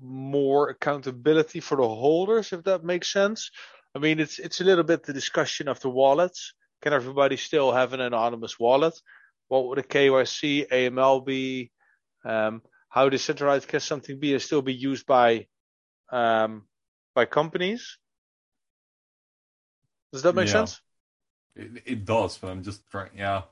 more 0.00 0.68
accountability 0.70 1.60
for 1.60 1.76
the 1.76 1.88
holders, 1.88 2.52
if 2.52 2.64
that 2.64 2.84
makes 2.84 3.12
sense. 3.12 3.50
I 3.94 3.98
mean, 3.98 4.20
it's 4.20 4.38
it's 4.38 4.60
a 4.60 4.64
little 4.64 4.84
bit 4.84 5.02
the 5.02 5.12
discussion 5.12 5.68
of 5.68 5.80
the 5.80 5.90
wallets. 5.90 6.54
can 6.82 6.92
everybody 6.92 7.36
still 7.36 7.72
have 7.72 7.92
an 7.94 8.00
anonymous 8.00 8.58
wallet? 8.58 8.94
What 9.48 9.66
would 9.66 9.78
a 9.78 9.82
KYC, 9.82 10.66
AML 10.70 11.20
be? 11.24 11.72
Um, 12.24 12.62
how 12.88 13.08
decentralized 13.08 13.68
can 13.68 13.80
something 13.80 14.18
be 14.20 14.32
and 14.32 14.42
still 14.42 14.62
be 14.62 14.74
used 14.74 15.06
by 15.06 15.46
um, 16.12 16.68
by 17.14 17.24
companies? 17.26 17.98
Does 20.12 20.22
that 20.22 20.34
make 20.34 20.46
Yeah. 20.46 20.52
sense? 20.52 20.80
It, 21.56 21.82
it 21.86 22.04
does, 22.04 22.38
but 22.38 22.50
I'm 22.50 22.62
just 22.62 22.88
trying. 22.90 23.10
Yeah, 23.16 23.42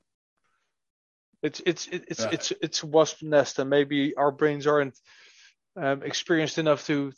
It's 1.42 1.61
it's 1.66 1.86
it's 1.88 2.20
Yeah. 2.20 2.30
it's 2.32 2.52
it's 2.62 2.82
a 2.82 2.86
wasp 2.86 3.22
nest, 3.22 3.59
and 3.59 3.68
maybe 3.70 4.14
our 4.16 4.30
brains 4.32 4.66
aren't 4.66 4.98
um, 5.76 6.02
experienced 6.02 6.59
enough 6.59 6.86
to 6.86 7.12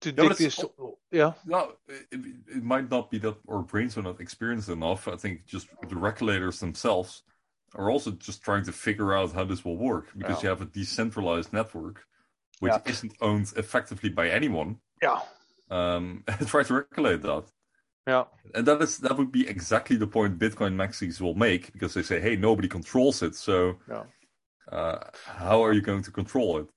to 0.00 0.12
but 0.12 0.28
dig 0.28 0.36
this. 0.38 0.64
Yeah, 1.10 1.32
no, 1.44 1.72
it, 1.88 2.06
it 2.48 2.62
might 2.62 2.88
not 2.90 3.10
be 3.10 3.18
that 3.18 3.36
our 3.48 3.62
brains 3.62 3.98
are 3.98 4.02
not 4.02 4.20
experienced 4.20 4.68
enough. 4.68 5.08
I 5.08 5.16
think 5.16 5.44
just 5.46 5.68
the 5.88 5.96
regulators 5.96 6.60
themselves 6.60 7.22
are 7.74 7.90
also 7.90 8.12
just 8.12 8.42
trying 8.42 8.64
to 8.64 8.72
figure 8.72 9.12
out 9.14 9.32
how 9.32 9.44
this 9.44 9.64
will 9.64 9.76
work 9.76 10.06
because 10.16 10.38
Yeah. 10.38 10.42
you 10.42 10.48
have 10.48 10.62
a 10.62 10.64
decentralized 10.66 11.52
network 11.52 12.06
which 12.60 12.72
Yeah. 12.72 12.82
isn't 12.92 13.12
owned 13.20 13.52
effectively 13.56 14.10
by 14.10 14.28
anyone. 14.30 14.80
yeah, 15.02 15.20
Um, 15.70 16.24
and 16.26 16.46
try 16.48 16.62
to 16.62 16.74
regulate 16.74 17.22
that. 17.22 17.44
Yeah, 18.10 18.24
And 18.56 18.64
that 18.66 18.82
is 18.82 18.98
that 19.04 19.16
would 19.18 19.32
be 19.40 19.44
exactly 19.54 19.96
the 19.96 20.06
point 20.16 20.38
Bitcoin 20.44 20.74
maxis 20.82 21.20
will 21.20 21.38
make 21.46 21.72
because 21.72 21.92
they 21.94 22.02
say, 22.10 22.18
"Hey, 22.26 22.36
nobody 22.48 22.68
controls 22.68 23.22
it, 23.22 23.34
so 23.34 23.56
yeah. 23.88 24.04
uh, 24.76 25.00
how 25.42 25.64
are 25.64 25.74
you 25.78 25.82
going 25.90 26.04
to 26.08 26.12
control 26.20 26.50
it?" 26.60 26.68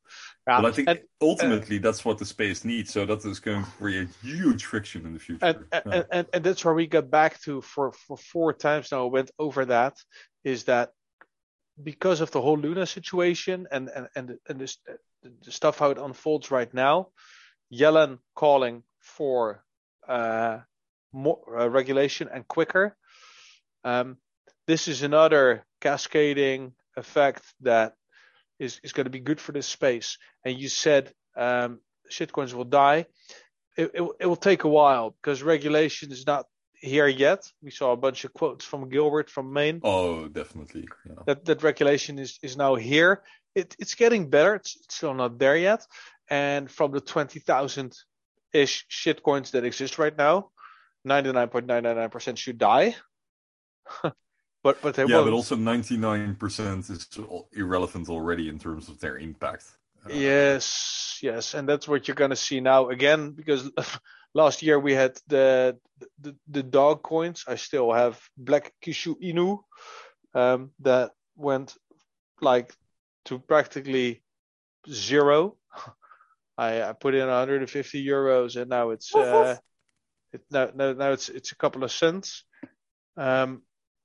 yeah. 0.47 0.61
But 0.61 0.65
I 0.65 0.71
think 0.75 0.87
and, 0.89 0.99
ultimately 1.21 1.77
that's 1.85 2.03
what 2.05 2.17
the 2.17 2.25
space 2.25 2.65
needs. 2.65 2.91
So 2.91 3.05
that 3.05 3.25
is 3.25 3.39
going 3.39 3.63
to 3.63 3.71
create 3.79 4.09
huge 4.21 4.65
friction 4.65 5.05
in 5.07 5.13
the 5.13 5.19
future. 5.19 5.45
and, 5.45 5.57
and, 5.71 5.83
Yeah. 5.85 6.03
and, 6.11 6.27
and 6.33 6.43
that's 6.43 6.63
where 6.65 6.73
we 6.81 6.87
get 6.87 7.09
back 7.09 7.41
to 7.43 7.61
for, 7.61 7.93
for 7.93 8.17
four 8.17 8.53
times 8.53 8.91
now. 8.91 9.07
Went 9.07 9.31
over 9.39 9.65
that 9.65 9.95
is 10.43 10.65
that 10.65 10.91
because 11.81 12.21
of 12.21 12.29
the 12.31 12.41
whole 12.41 12.59
Luna 12.59 12.85
situation 12.85 13.67
and 13.71 13.89
and 13.95 14.07
and 14.15 14.37
and 14.47 14.59
this, 14.59 14.77
the 15.43 15.51
stuff 15.51 15.79
how 15.79 15.89
it 15.91 15.97
unfolds 15.97 16.51
right 16.51 16.71
now, 16.73 17.07
Yellen 17.71 18.19
calling 18.35 18.83
for 18.99 19.63
uh, 20.07 20.59
more 21.13 21.59
uh, 21.59 21.67
regulation 21.67 22.27
and 22.33 22.47
quicker. 22.47 22.95
Um, 23.83 24.17
this 24.67 24.87
is 24.87 25.03
another 25.03 25.65
cascading 25.81 26.73
effect 26.97 27.43
that 27.61 27.93
is 28.59 28.79
is 28.83 28.93
going 28.93 29.05
to 29.05 29.09
be 29.11 29.19
good 29.19 29.39
for 29.39 29.51
this 29.51 29.67
space. 29.67 30.17
And 30.45 30.57
you 30.59 30.69
said 30.69 31.11
um, 31.35 31.79
shitcoins 32.11 32.53
will 32.53 32.65
die. 32.65 33.05
It, 33.77 33.91
it, 33.93 34.01
will- 34.01 34.15
it 34.19 34.25
will 34.25 34.35
take 34.35 34.63
a 34.63 34.69
while 34.69 35.15
because 35.21 35.41
regulation 35.43 36.11
is 36.11 36.25
not 36.27 36.45
here 36.75 37.07
yet. 37.07 37.39
We 37.61 37.71
saw 37.71 37.91
a 37.93 37.97
bunch 37.97 38.23
of 38.25 38.33
quotes 38.33 38.65
from 38.65 38.89
Gilbert 38.89 39.29
from 39.29 39.53
Maine 39.53 39.79
oh, 39.83 40.27
definitely. 40.27 40.85
Yeah. 41.07 41.23
that 41.27 41.45
that 41.45 41.63
regulation 41.63 42.19
is 42.19 42.39
is 42.41 42.57
now 42.57 42.75
here. 42.75 43.23
It, 43.55 43.75
it's 43.79 43.93
getting 43.95 44.29
better. 44.29 44.55
It's, 44.55 44.75
it's 44.83 44.95
still 44.95 45.13
not 45.13 45.37
there 45.37 45.55
yet. 45.57 45.85
And 46.29 46.69
from 46.69 46.91
the 46.91 47.01
twenty 47.01 47.39
thousand 47.39 47.93
ish 48.53 48.85
shitcoins 48.89 49.51
that 49.51 49.63
exist 49.63 49.97
right 49.97 50.15
now, 50.17 50.49
ninety 51.03 51.31
nine 51.31 51.49
point 51.49 51.65
nine 51.65 51.83
nine 51.83 51.95
nine 51.95 52.09
percent 52.09 52.37
should 52.37 52.57
die. 52.57 52.95
but 54.01 54.81
but 54.81 54.95
they 54.95 55.05
yeah, 55.05 55.17
won't. 55.17 55.27
but 55.27 55.33
also 55.33 55.55
99% 55.55 56.89
is 56.89 57.07
irrelevant 57.51 58.09
already 58.09 58.49
in 58.49 58.57
terms 58.59 58.89
of 58.89 58.99
their 58.99 59.17
impact. 59.17 59.65
Uh, 60.05 60.13
Yes, 60.13 61.19
yes, 61.21 61.53
and 61.53 61.67
that's 61.67 61.87
what 61.87 62.07
you're 62.07 62.15
gonna 62.15 62.35
see 62.35 62.59
now 62.59 62.89
again 62.89 63.31
because 63.31 63.69
last 64.33 64.61
year 64.61 64.79
we 64.79 64.93
had 64.93 65.17
the 65.27 65.77
the, 66.19 66.35
the 66.47 66.63
dog 66.63 67.03
coins. 67.03 67.45
I 67.47 67.55
still 67.55 67.91
have 67.91 68.19
Black 68.37 68.73
Kishu 68.83 69.15
Inu 69.21 69.59
um, 70.33 70.71
that 70.79 71.11
went 71.35 71.75
like 72.41 72.73
to 73.25 73.39
practically 73.39 74.23
zero. 74.89 75.57
I, 76.57 76.83
I 76.83 76.93
put 76.93 77.15
in 77.15 77.25
150 77.25 78.05
euros 78.05 78.61
and 78.61 78.69
now 78.69 78.91
it's 78.91 79.13
uh, 79.15 79.57
it, 80.33 80.41
now, 80.51 80.69
now 80.73 80.93
now 80.93 81.11
it's 81.11 81.29
it's 81.29 81.51
a 81.51 81.55
couple 81.55 81.83
of 81.83 81.91
cents. 81.91 82.43
Um, 83.15 83.61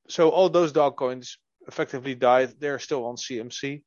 so 0.08 0.28
all 0.30 0.48
those 0.48 0.72
dog 0.72 0.96
coins 0.96 1.38
effectively 1.66 2.14
died. 2.14 2.54
They're 2.58 2.78
still 2.78 3.06
on 3.06 3.16
CMC 3.16 3.82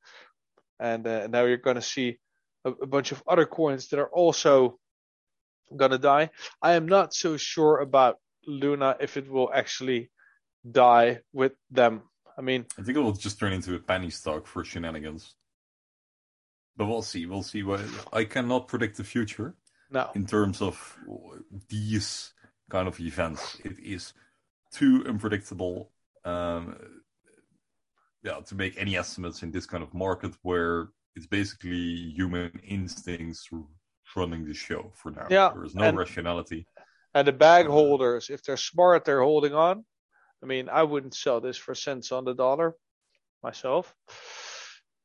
and 0.81 1.05
uh, 1.05 1.27
now 1.27 1.45
you're 1.45 1.57
going 1.57 1.75
to 1.75 1.81
see 1.81 2.17
a, 2.65 2.71
a 2.71 2.87
bunch 2.87 3.11
of 3.11 3.23
other 3.27 3.45
coins 3.45 3.87
that 3.89 3.99
are 3.99 4.09
also 4.09 4.79
going 5.75 5.91
to 5.91 5.97
die. 5.97 6.31
I 6.61 6.73
am 6.73 6.87
not 6.87 7.13
so 7.13 7.37
sure 7.37 7.79
about 7.79 8.17
Luna 8.45 8.97
if 8.99 9.15
it 9.15 9.29
will 9.31 9.51
actually 9.53 10.09
die 10.69 11.19
with 11.31 11.53
them. 11.69 12.01
I 12.37 12.41
mean, 12.41 12.65
I 12.79 12.81
think 12.81 12.97
it 12.97 13.01
will 13.01 13.13
just 13.13 13.39
turn 13.39 13.53
into 13.53 13.75
a 13.75 13.79
penny 13.79 14.09
stock 14.09 14.47
for 14.47 14.63
shenanigans. 14.63 15.35
But 16.75 16.87
we'll 16.87 17.03
see. 17.03 17.25
We'll 17.25 17.43
see. 17.43 17.63
What 17.63 17.81
I 18.11 18.23
cannot 18.23 18.67
predict 18.67 18.97
the 18.97 19.03
future 19.03 19.55
no, 19.91 20.09
in 20.15 20.25
terms 20.25 20.61
of 20.61 20.97
these 21.69 22.33
kind 22.69 22.87
of 22.87 22.99
events. 22.99 23.57
It 23.63 23.77
is 23.79 24.13
too 24.71 25.03
unpredictable. 25.07 25.91
Um, 26.23 26.77
yeah, 28.23 28.39
to 28.45 28.55
make 28.55 28.77
any 28.77 28.95
estimates 28.97 29.43
in 29.43 29.51
this 29.51 29.65
kind 29.65 29.83
of 29.83 29.93
market 29.93 30.33
where 30.43 30.89
it's 31.15 31.25
basically 31.25 32.13
human 32.15 32.51
instincts 32.63 33.49
running 34.15 34.45
the 34.45 34.53
show 34.53 34.91
for 34.95 35.11
now. 35.11 35.27
Yeah, 35.29 35.49
there 35.53 35.65
is 35.65 35.75
no 35.75 35.83
and- 35.83 35.97
rationality. 35.97 36.65
and 37.13 37.27
the 37.27 37.33
bag 37.33 37.65
holders, 37.67 38.29
if 38.29 38.43
they're 38.43 38.57
smart, 38.57 39.05
they're 39.05 39.21
holding 39.21 39.53
on. 39.53 39.85
I 40.43 40.45
mean, 40.45 40.69
I 40.69 40.83
wouldn't 40.83 41.15
sell 41.15 41.41
this 41.41 41.57
for 41.57 41.75
cents 41.75 42.11
on 42.11 42.25
the 42.25 42.33
dollar 42.33 42.75
myself. 43.43 43.93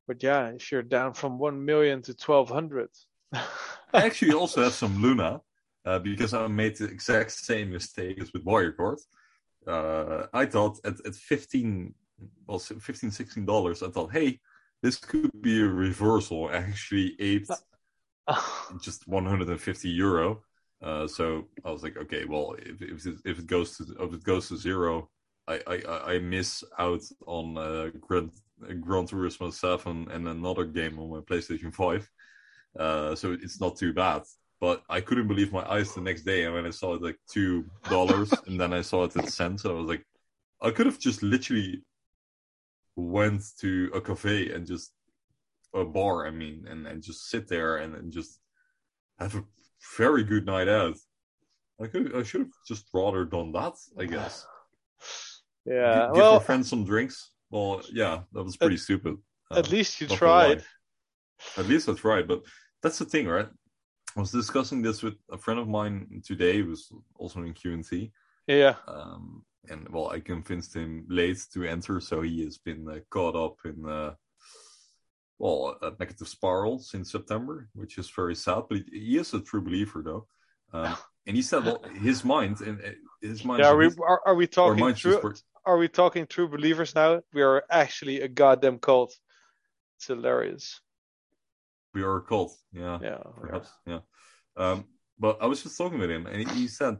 But 0.07 0.23
yeah, 0.23 0.49
if 0.51 0.71
you're 0.71 0.83
down 0.83 1.15
from 1.15 1.39
one 1.39 1.65
million 1.65 2.03
to 2.03 2.15
twelve 2.15 2.49
hundred, 2.49 2.91
I 3.93 4.03
actually 4.07 4.33
also 4.33 4.63
have 4.63 4.73
some 4.73 5.01
Luna 5.03 5.41
uh, 5.85 5.99
because 5.99 6.35
I 6.35 6.47
made 6.49 6.77
the 6.77 6.87
exact 6.87 7.31
same 7.33 7.71
mistake 7.71 8.21
as 8.21 8.33
with 8.33 8.45
Wirecard. 8.45 8.99
Uh, 9.67 10.27
I 10.33 10.47
thought 10.47 10.79
at, 10.85 10.95
at 11.07 11.15
15, 11.15 11.95
well, 12.47 12.59
15 12.59 13.11
$16, 13.11 13.87
I 13.87 13.91
thought, 13.91 14.13
hey, 14.13 14.41
this 14.83 14.97
could 14.97 15.31
be 15.41 15.61
a 15.61 15.67
reversal. 15.67 16.49
I 16.49 16.57
actually 16.57 17.17
ate 17.19 17.49
just 18.83 19.07
150 19.09 19.89
euro. 19.89 20.43
Uh, 20.83 21.07
so 21.07 21.45
I 21.65 21.71
was 21.71 21.83
like, 21.83 21.97
okay, 21.97 22.25
well, 22.27 22.55
if, 22.59 22.83
if, 22.83 23.07
it, 23.07 23.17
if 23.25 23.39
it 23.39 23.47
goes 23.47 23.77
to 23.79 23.85
if 23.99 24.13
it 24.13 24.25
goes 24.25 24.49
to 24.49 24.57
zero, 24.57 25.09
I, 25.49 25.61
I, 25.67 26.13
I- 26.15 26.19
miss 26.19 26.63
out 26.79 27.03
on 27.27 27.57
uh, 27.57 27.91
Gran, 28.01 28.31
Gran 28.81 29.07
Turismo 29.07 29.53
7 29.53 30.09
and 30.11 30.29
another 30.29 30.65
game 30.65 30.99
on 30.99 31.11
my 31.11 31.21
PlayStation 31.21 31.73
5. 31.75 32.09
Uh, 32.79 33.15
so 33.15 33.33
it's 33.33 33.61
not 33.61 33.77
too 33.77 33.93
bad. 33.93 34.23
But 34.61 34.83
I 34.89 35.01
couldn't 35.01 35.29
believe 35.29 35.53
my 35.53 35.69
eyes 35.71 35.95
the 35.95 36.01
next 36.01 36.23
day, 36.23 36.45
and 36.45 36.55
when 36.55 36.67
I 36.67 36.71
saw 36.71 36.95
it 36.95 37.03
like 37.03 37.19
two 37.31 37.65
dollars, 37.91 38.33
and 38.47 38.59
then 38.59 38.73
I 38.73 38.81
saw 38.81 39.05
it 39.05 39.17
at 39.17 39.29
cents, 39.29 39.67
I 39.67 39.73
was 39.73 39.87
like, 39.87 40.05
I 40.63 40.71
could 40.71 40.87
have 40.87 40.99
just 40.99 41.23
literally 41.23 41.83
went 42.97 43.43
to 43.61 43.91
a 43.95 44.01
cafe 44.01 44.53
and 44.53 44.67
just 44.67 44.93
a 45.75 45.85
bar, 45.85 46.27
I 46.27 46.31
mean, 46.31 46.65
and, 46.69 46.87
and 46.87 47.03
just 47.03 47.29
sit 47.29 47.49
there 47.49 47.77
and, 47.77 47.95
and 47.95 48.11
just 48.11 48.41
have 49.19 49.35
a 49.35 49.45
very 49.99 50.25
good 50.25 50.47
night 50.47 50.69
out. 50.69 50.97
I 51.81 51.87
could, 51.87 52.17
I 52.17 52.23
should 52.23 52.41
have 52.41 52.53
just 52.67 52.87
rather 52.95 53.27
done 53.27 53.53
that, 53.53 53.75
I 53.99 54.07
guess. 54.07 54.47
yeah. 55.67 55.95
Gi- 55.95 56.07
give 56.07 56.17
well, 56.17 56.33
your 56.33 56.41
friends 56.41 56.71
some 56.71 56.85
drinks. 56.85 57.33
Well, 57.51 57.83
yeah, 57.93 58.21
that 58.33 58.43
was 58.43 58.57
pretty 58.57 58.79
stupid. 58.79 59.19
Uh, 59.51 59.59
at 59.59 59.71
least 59.71 60.01
you 60.01 60.09
not 60.09 60.19
gonna 60.19 60.33
lie. 60.33 60.55
tried. 60.55 60.65
At 61.59 61.69
least 61.69 61.87
that's 61.87 62.05
right. 62.05 62.27
But 62.27 62.43
that's 62.83 62.99
the 62.99 63.05
thing, 63.05 63.27
right? 63.27 63.49
I 64.17 64.21
was 64.21 64.33
discussing 64.33 64.83
this 64.83 65.03
with 65.03 65.15
a 65.31 65.37
friend 65.39 65.61
of 65.61 65.69
mine 65.69 66.23
today, 66.25 66.59
who 66.63 66.71
was 66.71 66.91
also 67.17 67.41
in 67.43 67.53
QNT. 67.53 68.11
Yeah. 68.47 68.77
Um, 68.89 69.45
and 69.69 69.89
well, 69.91 70.09
I 70.09 70.21
convinced 70.21 70.75
him 70.75 71.05
late 71.09 71.39
to 71.53 71.65
enter, 71.65 72.01
so 72.01 72.23
he 72.23 72.45
has 72.45 72.59
been 72.59 72.89
uh, 72.89 73.01
caught 73.11 73.35
up 73.37 73.57
in, 73.65 73.85
uh, 73.85 74.15
well, 75.39 75.77
a 75.83 75.93
negative 75.99 76.29
spiral 76.29 76.79
since 76.79 77.13
September, 77.13 77.69
which 77.75 77.99
is 77.99 78.09
very 78.09 78.35
sad. 78.35 78.63
But 78.71 78.79
he, 78.91 79.19
is 79.19 79.35
a 79.35 79.41
true 79.41 79.61
believer, 79.61 80.03
though. 80.03 80.27
Um, 80.73 80.97
and 81.27 81.37
he 81.37 81.43
said, 81.43 81.65
well, 81.65 81.83
his 82.01 82.25
mind 82.25 82.61
and 82.61 82.81
uh, 82.81 82.91
his 83.21 83.45
mind. 83.45 83.61
Yeah, 83.61 83.71
are 83.71 83.77
we 83.77 83.91
are, 84.07 84.21
are 84.25 84.35
we 84.35 84.47
talking 84.47 84.95
true? 84.95 85.21
were- 85.23 85.37
Are 85.67 85.79
we 85.79 85.89
talking 85.89 86.27
true 86.27 86.49
believers 86.49 86.95
now? 86.95 87.21
We 87.35 87.43
are 87.43 87.65
actually 87.69 88.21
a 88.21 88.29
goddamn 88.29 88.79
cult. 88.79 89.13
It's 89.97 90.07
hilarious. 90.07 90.81
We 91.97 92.03
are 92.03 92.17
a 92.17 92.25
cult. 92.31 92.53
Yeah. 92.73 92.99
Yeah. 93.09 93.23
perhaps 93.41 93.71
yeah 93.93 94.03
um 94.63 94.79
but 95.25 95.35
i 95.45 95.47
was 95.51 95.63
just 95.63 95.79
talking 95.79 96.01
with 96.03 96.11
him 96.17 96.25
and 96.27 96.39
he, 96.57 96.69
said 96.79 96.95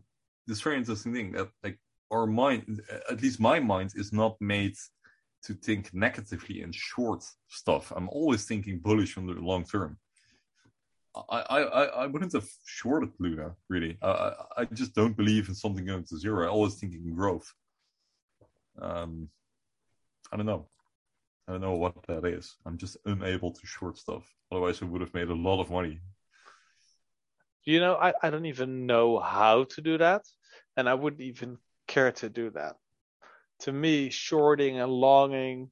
this 0.47 0.61
very 0.67 0.77
interesting 0.81 1.13
thing 1.17 1.29
that 1.37 1.49
like 1.65 1.79
our 2.15 2.27
mind 2.27 2.65
at 3.13 3.23
least 3.25 3.39
my 3.51 3.59
mind 3.73 3.91
is 4.03 4.11
not 4.23 4.35
made 4.41 4.77
to 5.47 5.53
think 5.67 5.83
negatively 6.07 6.57
and 6.63 6.75
short 6.75 7.23
stuff 7.61 7.85
i'm 7.97 8.09
always 8.19 8.43
thinking 8.51 8.77
bullish 8.87 9.13
on 9.19 9.27
the 9.27 9.35
long 9.51 9.65
term 9.75 9.93
i 11.37 11.41
i 11.57 11.61
i, 12.03 12.07
wouldn't 12.11 12.37
have 12.39 12.49
shorted 12.79 13.13
luna 13.25 13.49
really 13.75 13.93
I, 14.03 14.11
I 14.11 14.33
i 14.61 14.65
just 14.81 14.93
don't 15.01 15.17
believe 15.21 15.45
in 15.49 15.55
something 15.63 15.85
going 15.91 16.07
to 16.11 16.17
zero 16.25 16.39
i 16.47 16.55
always 16.57 16.75
think 16.79 16.93
in 16.95 17.15
growth 17.21 17.49
Um, 18.89 19.13
I 20.33 20.37
don't 20.37 20.51
know. 20.53 20.63
I 21.49 21.53
don't 21.53 21.61
know 21.61 21.75
what 21.75 21.95
that 22.09 22.25
is. 22.25 22.57
I'm 22.67 22.77
just 22.77 22.97
unable 23.05 23.53
to 23.53 23.67
short 23.67 23.99
stuff. 23.99 24.25
Otherwise, 24.51 24.83
I 24.83 24.87
would 24.87 25.01
have 25.01 25.15
made 25.15 25.29
a 25.29 25.35
lot 25.35 25.61
of 25.61 25.71
money. 25.71 26.01
You 27.65 27.81
know, 27.81 27.95
I, 27.95 28.15
I 28.23 28.31
don't 28.31 28.47
even 28.47 28.87
know 28.87 29.19
how 29.19 29.65
to 29.65 29.81
do 29.81 29.99
that, 29.99 30.23
and 30.77 30.89
I 30.89 30.95
wouldn't 30.95 31.23
even 31.23 31.59
care 31.87 32.13
to 32.13 32.29
do 32.29 32.51
that. 32.51 32.77
To 33.61 33.73
me, 33.73 34.11
shorting 34.11 34.81
and 34.81 34.91
longing 34.91 35.71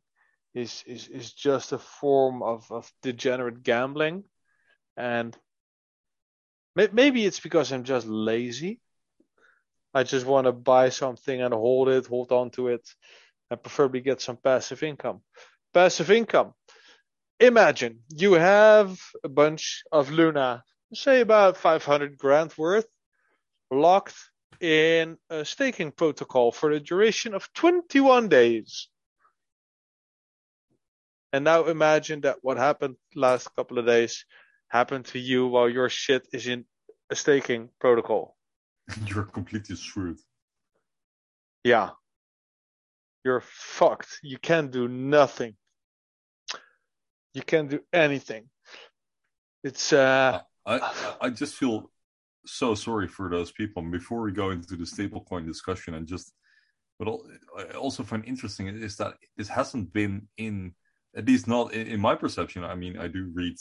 is 0.54 0.84
is, 0.86 1.08
is 1.08 1.32
just 1.32 1.72
a 1.72 1.78
form 1.78 2.42
of, 2.42 2.70
of 2.70 2.90
degenerate 3.02 3.62
gambling, 3.62 4.24
and 4.96 5.36
maybe 6.76 7.24
it's 7.24 7.40
because 7.40 7.72
I'm 7.72 7.84
just 7.84 8.06
lazy. 8.06 8.80
I 9.92 10.02
just 10.02 10.26
want 10.26 10.46
to 10.46 10.52
buy 10.52 10.88
something 10.88 11.40
and 11.40 11.54
hold 11.54 11.88
it, 11.88 12.06
hold 12.06 12.32
on 12.32 12.50
to 12.50 12.68
it, 12.68 12.88
and 13.50 13.62
preferably 13.62 14.00
get 14.00 14.20
some 14.20 14.36
passive 14.36 14.82
income. 14.82 15.20
Passive 15.74 16.10
income. 16.10 16.54
Imagine 17.40 17.98
you 18.08 18.34
have 18.34 18.98
a 19.24 19.28
bunch 19.28 19.82
of 19.90 20.10
Luna 20.10 20.62
say 20.94 21.20
about 21.20 21.56
500 21.56 22.16
grand 22.16 22.54
worth, 22.56 22.86
locked 23.70 24.14
in 24.60 25.18
a 25.30 25.44
staking 25.44 25.90
protocol 25.90 26.52
for 26.52 26.72
the 26.72 26.80
duration 26.80 27.34
of 27.34 27.52
21 27.54 28.28
days. 28.28 28.88
And 31.32 31.44
now 31.44 31.64
imagine 31.64 32.20
that 32.20 32.38
what 32.42 32.56
happened 32.56 32.96
last 33.16 33.48
couple 33.56 33.78
of 33.78 33.86
days 33.86 34.24
happened 34.68 35.06
to 35.06 35.18
you 35.18 35.48
while 35.48 35.68
your 35.68 35.88
shit 35.88 36.28
is 36.32 36.46
in 36.46 36.64
a 37.10 37.16
staking 37.16 37.70
protocol. 37.80 38.36
You're 39.06 39.24
completely 39.24 39.74
screwed. 39.74 40.18
Yeah. 41.64 41.90
You're 43.24 43.42
fucked. 43.44 44.20
You 44.22 44.38
can't 44.38 44.70
do 44.70 44.86
nothing. 44.86 45.56
You 47.34 47.42
can't 47.42 47.68
do 47.68 47.80
anything. 47.92 48.48
It's 49.62 49.92
uh 49.92 50.40
I 50.66 51.16
I 51.20 51.30
just 51.30 51.56
feel 51.56 51.90
so 52.46 52.74
sorry 52.74 53.08
for 53.08 53.28
those 53.28 53.50
people. 53.52 53.82
And 53.82 53.92
before 53.92 54.22
we 54.22 54.32
go 54.32 54.50
into 54.50 54.76
the 54.76 54.84
stablecoin 54.84 55.46
discussion, 55.46 55.94
and 55.94 56.06
just 56.06 56.32
what 56.98 57.20
I 57.58 57.76
also 57.76 58.02
find 58.02 58.24
interesting 58.24 58.68
is 58.68 58.96
that 58.96 59.14
this 59.36 59.48
hasn't 59.48 59.92
been 59.92 60.28
in 60.38 60.74
at 61.16 61.26
least 61.26 61.48
not 61.48 61.72
in, 61.72 61.86
in 61.86 62.00
my 62.00 62.14
perception. 62.14 62.64
I 62.64 62.74
mean, 62.74 62.98
I 62.98 63.08
do 63.08 63.30
read 63.34 63.56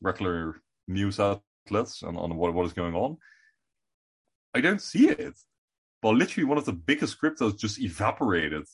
regular 0.00 0.60
news 0.88 1.20
outlets 1.20 2.02
on, 2.02 2.16
on 2.16 2.36
what, 2.36 2.54
what 2.54 2.66
is 2.66 2.72
going 2.72 2.94
on. 2.94 3.16
I 4.54 4.60
don't 4.60 4.80
see 4.80 5.08
it. 5.08 5.34
Well, 6.02 6.16
literally, 6.16 6.48
one 6.48 6.58
of 6.58 6.64
the 6.64 6.72
biggest 6.72 7.20
cryptos 7.20 7.58
just 7.58 7.78
evaporated. 7.78 8.64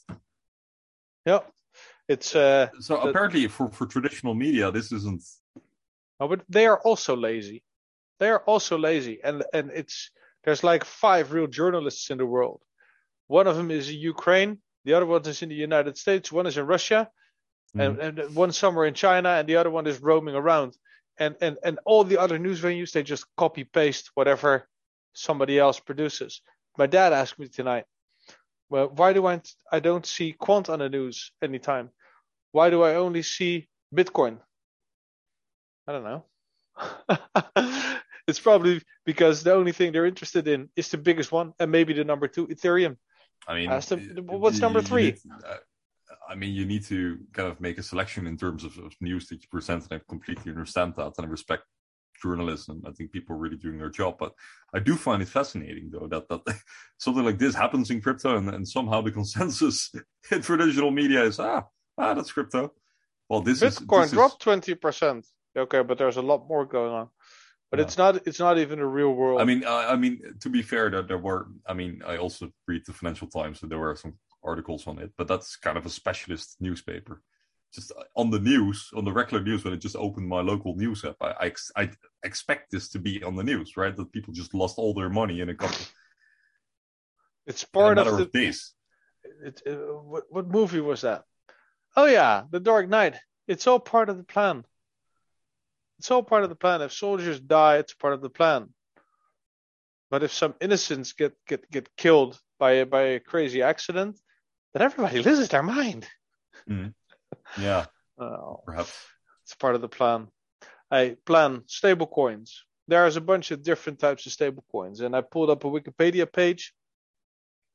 Yeah, 1.27 1.41
it's 2.09 2.34
uh. 2.34 2.68
So 2.80 2.96
the- 2.96 3.09
apparently, 3.09 3.46
for 3.48 3.68
for 3.70 3.86
traditional 3.86 4.34
media, 4.34 4.70
this 4.70 4.92
isn't. 4.92 5.22
Oh, 6.20 6.28
but 6.28 6.42
they 6.48 6.66
are 6.66 6.80
also 6.80 7.16
lazy. 7.16 7.62
They 8.20 8.28
are 8.30 8.42
also 8.46 8.78
lazy, 8.78 9.20
and 9.22 9.44
and 9.52 9.70
it's 9.74 10.11
there's 10.44 10.64
like 10.64 10.84
five 10.84 11.32
real 11.32 11.46
journalists 11.46 12.11
in 12.11 12.18
the 12.18 12.26
world. 12.26 12.62
One 13.26 13.46
of 13.46 13.57
them 13.57 13.70
is 13.70 13.90
in 13.90 13.96
Ukraine. 13.96 14.59
The 14.84 14.94
other 14.94 15.07
one 15.07 15.26
is 15.26 15.42
in 15.42 15.48
the 15.48 15.57
United 15.57 15.98
States. 15.98 16.30
One 16.30 16.46
is 16.46 16.57
in 16.57 16.66
Russia, 16.66 17.11
and, 17.74 17.98
and 17.98 18.34
one 18.34 18.52
somewhere 18.52 18.86
in 18.86 18.94
China, 18.94 19.30
and 19.30 19.48
the 19.48 19.57
other 19.57 19.70
one 19.70 19.86
is 19.86 20.00
roaming 20.00 20.36
around. 20.36 20.76
And 21.18 21.34
and 21.40 21.59
and 21.64 21.78
all 21.84 22.04
the 22.04 22.18
other 22.18 22.38
news 22.38 22.61
venues 22.61 22.92
they 22.92 23.02
just 23.02 23.24
copy 23.36 23.64
paste 23.64 24.11
whatever 24.14 24.68
somebody 25.12 25.59
else 25.59 25.80
produces. 25.80 26.40
My 26.78 26.86
dad 26.86 27.12
asked 27.12 27.38
me 27.38 27.48
tonight, 27.48 27.84
well, 28.68 28.88
why 28.88 29.12
do 29.12 29.26
I 29.26 29.40
I 29.72 29.80
don't 29.80 30.07
see 30.07 30.32
Quant 30.32 30.68
on 30.68 30.78
the 30.78 30.88
news 30.88 31.32
anytime? 31.42 31.90
Why 32.57 32.70
do 32.70 32.82
I 32.82 32.94
only 32.94 33.20
see 33.20 33.68
Bitcoin? 33.94 34.38
I 35.86 35.92
don't 35.92 36.04
know. 36.11 36.24
it's 38.26 38.40
probably 38.40 38.80
because 39.04 39.42
the 39.42 39.52
only 39.52 39.72
thing 39.72 39.92
they're 39.92 40.07
interested 40.07 40.48
in 40.48 40.70
is 40.74 40.88
the 40.88 40.96
biggest 40.96 41.30
one 41.30 41.52
and 41.61 41.70
maybe 41.70 41.92
the 41.92 42.02
number 42.02 42.28
two, 42.28 42.46
Ethereum. 42.46 42.96
I 43.46 43.52
mean, 43.57 43.68
the- 43.68 44.24
y- 44.26 44.36
what's 44.42 44.57
you- 44.57 44.62
number 44.62 44.80
three? 44.80 45.02
need- 45.02 45.20
uh, 45.44 45.59
I 46.30 46.34
mean, 46.34 46.54
you 46.54 46.64
need 46.64 46.84
to 46.84 47.18
kind 47.34 47.48
of 47.52 47.61
make 47.61 47.76
a 47.76 47.82
selection 47.82 48.26
in 48.26 48.38
terms 48.38 48.64
of, 48.64 48.72
of 48.78 48.94
news 49.02 49.28
that 49.28 49.42
you 49.42 49.48
present, 49.50 49.84
and 49.84 50.00
I 50.00 50.00
completely 50.09 50.50
understand 50.50 50.94
that, 50.96 51.12
and 51.18 51.26
I 51.26 51.28
respect 51.28 51.64
journalism. 52.22 52.82
I 52.86 52.92
think 52.92 53.12
people 53.12 53.36
are 53.36 53.38
really 53.44 53.59
doing 53.59 53.76
their 53.76 53.90
job, 53.90 54.16
but 54.18 54.32
I 54.72 54.78
do 54.78 54.96
find 54.96 55.20
it 55.20 55.28
fascinating, 55.28 55.90
though, 55.92 56.09
that 56.09 56.26
that 56.30 56.42
something 57.04 57.26
like 57.28 57.38
this 57.38 57.54
happens 57.54 57.90
in 57.90 58.00
crypto, 58.00 58.38
and, 58.38 58.48
and 58.48 58.66
somehow 58.66 59.02
the 59.02 59.12
consensus 59.20 59.92
in 60.32 60.40
traditional 60.40 60.90
media 60.90 61.22
is 61.22 61.38
ah 61.38 61.62
ah 61.99 62.14
that's 62.14 62.32
crypto. 62.32 62.72
Well, 63.28 63.40
this 63.40 63.62
is 63.62 63.78
Bitcoin 63.78 64.03
this 64.03 64.12
dropped 64.12 64.40
twenty 64.40 64.74
percent. 64.74 65.26
Okay, 65.57 65.82
but 65.82 65.99
there's 65.99 66.16
a 66.16 66.22
lot 66.22 66.47
more 66.49 66.64
going 66.66 66.92
on. 66.92 67.09
But 67.70 67.80
Yeah. 67.80 67.86
it's 67.86 67.99
not 67.99 68.26
it's 68.26 68.38
not 68.38 68.59
even 68.59 68.78
a 68.78 68.86
real 68.86 69.12
world. 69.12 69.40
I 69.40 69.44
mean, 69.44 69.64
I, 69.64 69.92
I 69.92 69.97
mean, 69.97 70.20
to 70.40 70.49
be 70.49 70.62
fair, 70.62 70.90
that 70.90 71.09
there 71.09 71.18
were. 71.18 71.49
I 71.66 71.74
mean, 71.74 72.03
I 72.07 72.16
also 72.18 72.51
read 72.68 72.82
the 72.86 72.92
Financial 72.92 73.28
Times, 73.28 73.61
so 73.61 73.66
there 73.66 73.78
were 73.78 73.97
some 73.97 74.14
articles 74.44 74.86
on 74.86 74.99
it. 74.99 75.12
But 75.18 75.26
that's 75.28 75.57
kind 75.57 75.76
of 75.76 75.86
a 75.86 75.90
specialist 75.90 76.57
newspaper. 76.61 77.22
Just 77.74 77.90
on 78.14 78.30
the 78.30 78.38
news, 78.38 78.90
on 78.97 79.05
the 79.05 79.12
regular 79.12 79.42
news, 79.42 79.64
when 79.64 79.74
I 79.74 79.76
just 79.76 79.97
opened 79.97 80.28
my 80.28 80.40
local 80.40 80.76
news 80.76 81.05
app, 81.05 81.16
I, 81.20 81.30
I, 81.40 81.47
ex- 81.47 81.72
I 81.76 81.90
expect 82.22 82.70
this 82.70 82.88
to 82.90 83.01
be 83.01 83.24
on 83.24 83.34
the 83.34 83.42
news, 83.42 83.76
right? 83.76 83.94
That 83.97 84.12
people 84.12 84.32
just 84.32 84.55
lost 84.55 84.78
all 84.78 84.94
their 84.94 85.11
money 85.11 85.40
in 85.40 85.49
a 85.49 85.55
couple 85.55 85.84
it's 87.47 87.62
a 87.64 87.68
part 87.68 87.99
of 87.99 88.07
of, 88.07 88.18
the 88.18 88.26
days. 88.26 88.72
it, 89.44 89.62
uh, 89.66 89.72
what, 89.72 90.24
what 90.30 90.49
movie 90.49 90.80
was 90.80 91.03
that? 91.03 91.24
Oh 91.97 92.07
yeah, 92.07 92.42
The 92.51 92.61
Dark 92.61 92.88
Knight. 92.88 93.16
It's 93.49 93.66
all 93.66 93.80
part 93.80 94.09
of 94.09 94.16
the 94.18 94.24
plan. 94.24 94.64
It's 95.99 96.11
all 96.11 96.22
part 96.22 96.42
of 96.42 96.51
the 96.51 96.57
plan. 96.57 96.82
If 96.82 96.92
soldiers 96.92 97.40
die, 97.40 97.78
it's 97.78 97.94
part 97.94 98.12
of 98.12 98.20
the 98.20 98.28
plan. 98.30 98.68
But 100.11 100.22
if 100.22 100.32
some 100.32 100.55
innocents 100.61 101.12
get 101.14 101.34
get 101.47 101.68
get 101.70 101.97
killed 101.97 102.38
by 102.59 102.72
a, 102.72 102.86
by 102.86 103.03
a 103.03 103.20
crazy 103.20 103.62
accident, 103.62 104.18
then 104.72 104.82
everybody 104.82 105.22
loses 105.22 105.49
their 105.49 105.62
mind. 105.62 106.07
Mm-hmm. 106.68 107.62
Yeah, 107.62 107.86
Oh, 108.18 108.61
perhaps. 108.64 108.92
it's 109.44 109.55
part 109.55 109.74
of 109.74 109.80
the 109.80 109.88
plan. 109.88 110.28
I 110.90 111.16
plan 111.24 111.62
stable 111.66 112.07
coins. 112.07 112.64
There's 112.88 113.16
a 113.16 113.20
bunch 113.20 113.51
of 113.51 113.62
different 113.62 113.99
types 113.99 114.26
of 114.26 114.32
stable 114.32 114.64
coins, 114.70 115.01
and 115.01 115.16
I 115.16 115.22
pulled 115.22 115.51
up 115.51 115.64
a 115.64 115.68
Wikipedia 115.68 116.30
page. 116.30 116.72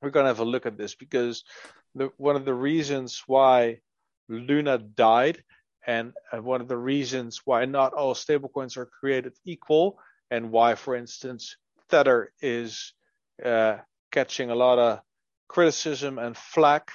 We're 0.01 0.11
gonna 0.11 0.29
have 0.29 0.39
a 0.39 0.45
look 0.45 0.65
at 0.65 0.77
this 0.77 0.95
because 0.95 1.43
the, 1.95 2.11
one 2.17 2.35
of 2.35 2.45
the 2.45 2.53
reasons 2.53 3.23
why 3.27 3.79
Luna 4.31 4.77
died, 4.77 5.43
and 5.85 6.13
uh, 6.31 6.41
one 6.41 6.61
of 6.61 6.67
the 6.67 6.77
reasons 6.77 7.41
why 7.45 7.65
not 7.65 7.93
all 7.93 8.13
stablecoins 8.13 8.77
are 8.77 8.85
created 8.85 9.33
equal, 9.45 9.99
and 10.29 10.51
why, 10.51 10.75
for 10.75 10.95
instance, 10.95 11.57
Tether 11.89 12.31
is 12.41 12.93
uh, 13.43 13.77
catching 14.11 14.49
a 14.49 14.55
lot 14.55 14.79
of 14.79 15.01
criticism 15.47 16.17
and 16.17 16.37
flack, 16.37 16.91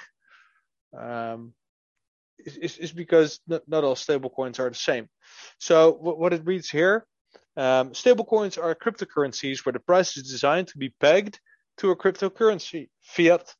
um, 0.97 1.53
is, 2.39 2.77
is, 2.77 2.91
because 2.91 3.39
not, 3.47 3.61
not 3.67 3.83
all 3.83 3.95
stablecoins 3.95 4.59
are 4.59 4.69
the 4.69 4.75
same. 4.75 5.07
So 5.59 5.91
what, 5.91 6.17
what 6.17 6.33
it 6.33 6.45
reads 6.45 6.69
here, 6.69 7.05
um, 7.55 7.91
stablecoins 7.91 8.61
are 8.61 8.73
cryptocurrencies 8.73 9.65
where 9.65 9.73
the 9.73 9.79
price 9.79 10.17
is 10.17 10.31
designed 10.31 10.69
to 10.69 10.77
be 10.77 10.89
pegged 10.99 11.39
to 11.77 11.91
a 11.91 11.95
cryptocurrency, 11.95 12.89
fiat, 13.01 13.53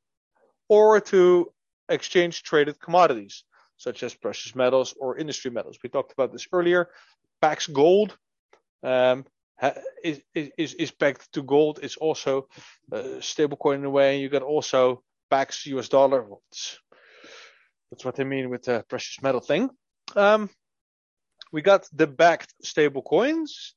or 0.70 1.00
to 1.00 1.52
exchange 1.90 2.44
traded 2.44 2.80
commodities 2.80 3.44
such 3.78 4.04
as 4.04 4.14
precious 4.14 4.56
metals 4.56 4.94
or 5.00 5.18
industry 5.18 5.52
metals. 5.52 5.78
We 5.82 5.90
talked 5.90 6.12
about 6.12 6.32
this 6.32 6.48
earlier. 6.52 6.90
Pax 7.42 7.68
Gold 7.68 8.18
um, 8.84 9.26
is, 10.04 10.22
is 10.34 10.74
is 10.74 10.92
pegged 10.92 11.32
to 11.34 11.44
gold. 11.44 11.80
It's 11.82 11.98
also 11.98 12.48
a 12.92 13.22
stablecoin 13.22 13.76
in 13.76 13.86
a 13.86 13.90
way. 13.90 14.20
You 14.20 14.30
got 14.30 14.44
also 14.44 15.04
Pax 15.30 15.66
US 15.68 15.90
dollar. 15.90 16.26
That's 17.92 18.06
what 18.06 18.16
they 18.16 18.24
mean 18.24 18.50
with 18.50 18.64
the 18.64 18.84
precious 18.88 19.22
metal 19.22 19.42
thing. 19.42 19.70
Um, 20.16 20.50
we 21.52 21.62
got 21.62 21.88
the 21.94 22.08
backed 22.08 22.54
stable 22.62 23.02
coins, 23.02 23.76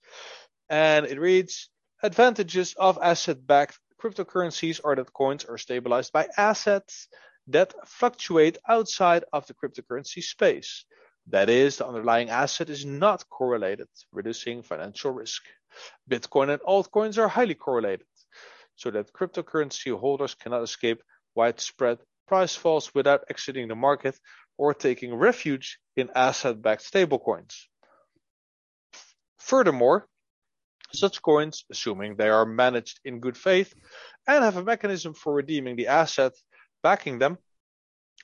and 0.68 1.06
it 1.06 1.20
reads 1.20 1.70
advantages 2.02 2.74
of 2.78 2.98
asset 3.00 3.46
backed 3.46 3.78
cryptocurrencies 4.00 4.80
are 4.82 4.96
that 4.96 5.12
coins 5.12 5.44
are 5.44 5.58
stabilized 5.58 6.12
by 6.12 6.26
assets 6.36 7.08
that 7.52 7.74
fluctuate 7.86 8.58
outside 8.68 9.24
of 9.32 9.46
the 9.46 9.54
cryptocurrency 9.54 10.22
space. 10.22 10.84
That 11.28 11.50
is, 11.50 11.76
the 11.76 11.86
underlying 11.86 12.30
asset 12.30 12.70
is 12.70 12.84
not 12.84 13.28
correlated, 13.28 13.88
reducing 14.12 14.62
financial 14.62 15.12
risk. 15.12 15.42
Bitcoin 16.10 16.50
and 16.50 16.62
altcoins 16.62 17.18
are 17.18 17.28
highly 17.28 17.54
correlated, 17.54 18.06
so 18.74 18.90
that 18.90 19.12
cryptocurrency 19.12 19.96
holders 19.96 20.34
cannot 20.34 20.62
escape 20.62 21.02
widespread 21.34 21.98
price 22.26 22.54
falls 22.54 22.94
without 22.94 23.24
exiting 23.28 23.68
the 23.68 23.74
market 23.74 24.18
or 24.56 24.74
taking 24.74 25.14
refuge 25.14 25.78
in 25.96 26.10
asset-backed 26.14 26.82
stablecoins. 26.82 27.54
Furthermore, 29.38 30.06
such 30.92 31.22
coins, 31.22 31.64
assuming 31.70 32.16
they 32.16 32.28
are 32.28 32.46
managed 32.46 33.00
in 33.04 33.20
good 33.20 33.36
faith 33.36 33.72
and 34.26 34.44
have 34.44 34.56
a 34.56 34.64
mechanism 34.64 35.14
for 35.14 35.32
redeeming 35.32 35.76
the 35.76 35.86
asset 35.86 36.32
backing 36.82 37.18
them, 37.18 37.38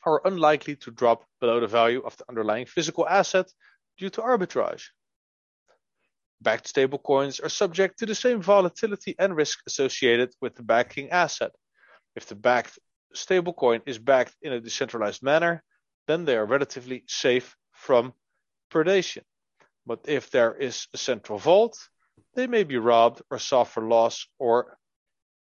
are 0.05 0.23
unlikely 0.25 0.77
to 0.77 0.91
drop 0.91 1.25
below 1.41 1.61
the 1.61 1.67
value 1.67 2.01
of 2.01 2.17
the 2.17 2.25
underlying 2.29 2.67
physical 2.67 3.09
asset 3.09 3.47
due 3.99 4.11
to 4.11 4.21
arbitrage. 4.21 4.85
Backed 6.41 6.73
stablecoins 6.73 7.43
are 7.43 7.49
subject 7.49 7.99
to 7.99 8.07
the 8.07 8.15
same 8.15 8.43
volatility 8.43 9.15
and 9.19 9.35
risk 9.35 9.61
associated 9.67 10.35
with 10.41 10.55
the 10.55 10.63
backing 10.63 11.11
asset. 11.11 11.53
If 12.15 12.27
the 12.27 12.35
backed 12.35 12.79
stablecoin 13.15 13.83
is 13.87 13.99
backed 13.99 14.37
in 14.43 14.53
a 14.53 14.61
decentralized 14.61 15.23
manner, 15.23 15.63
then 16.07 16.25
they 16.25 16.37
are 16.37 16.47
relatively 16.47 17.05
safe 17.09 17.57
from 17.73 18.13
predation. 18.71 19.23
But 19.87 20.01
if 20.07 20.31
there 20.31 20.55
is 20.55 20.87
a 20.93 20.99
central 20.99 21.39
vault, 21.39 21.79
they 22.35 22.47
may 22.47 22.65
be 22.65 22.77
robbed 22.77 23.23
or 23.31 23.39
suffer 23.39 23.83
loss 23.83 24.27
or 24.39 24.79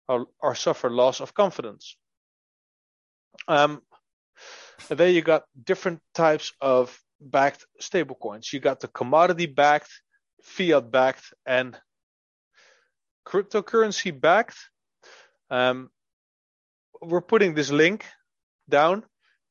or, 0.08 0.28
or 0.40 0.54
suffer 0.54 0.90
loss 0.90 1.22
of 1.22 1.34
confidence. 1.34 1.98
Um, 3.48 3.82
and 4.90 5.00
then 5.00 5.14
you 5.14 5.22
got 5.22 5.44
different 5.64 6.02
types 6.14 6.54
of 6.62 6.98
backed 7.20 7.66
stablecoins. 7.82 8.52
You 8.52 8.60
got 8.60 8.80
the 8.80 8.88
commodity 8.88 9.46
backed, 9.46 9.92
fiat 10.42 10.92
backed, 10.92 11.34
and 11.46 11.80
cryptocurrency 13.26 14.20
backed. 14.20 14.58
Um, 15.50 15.90
we're 17.02 17.22
putting 17.22 17.54
this 17.54 17.72
link 17.72 18.06
down 18.70 19.04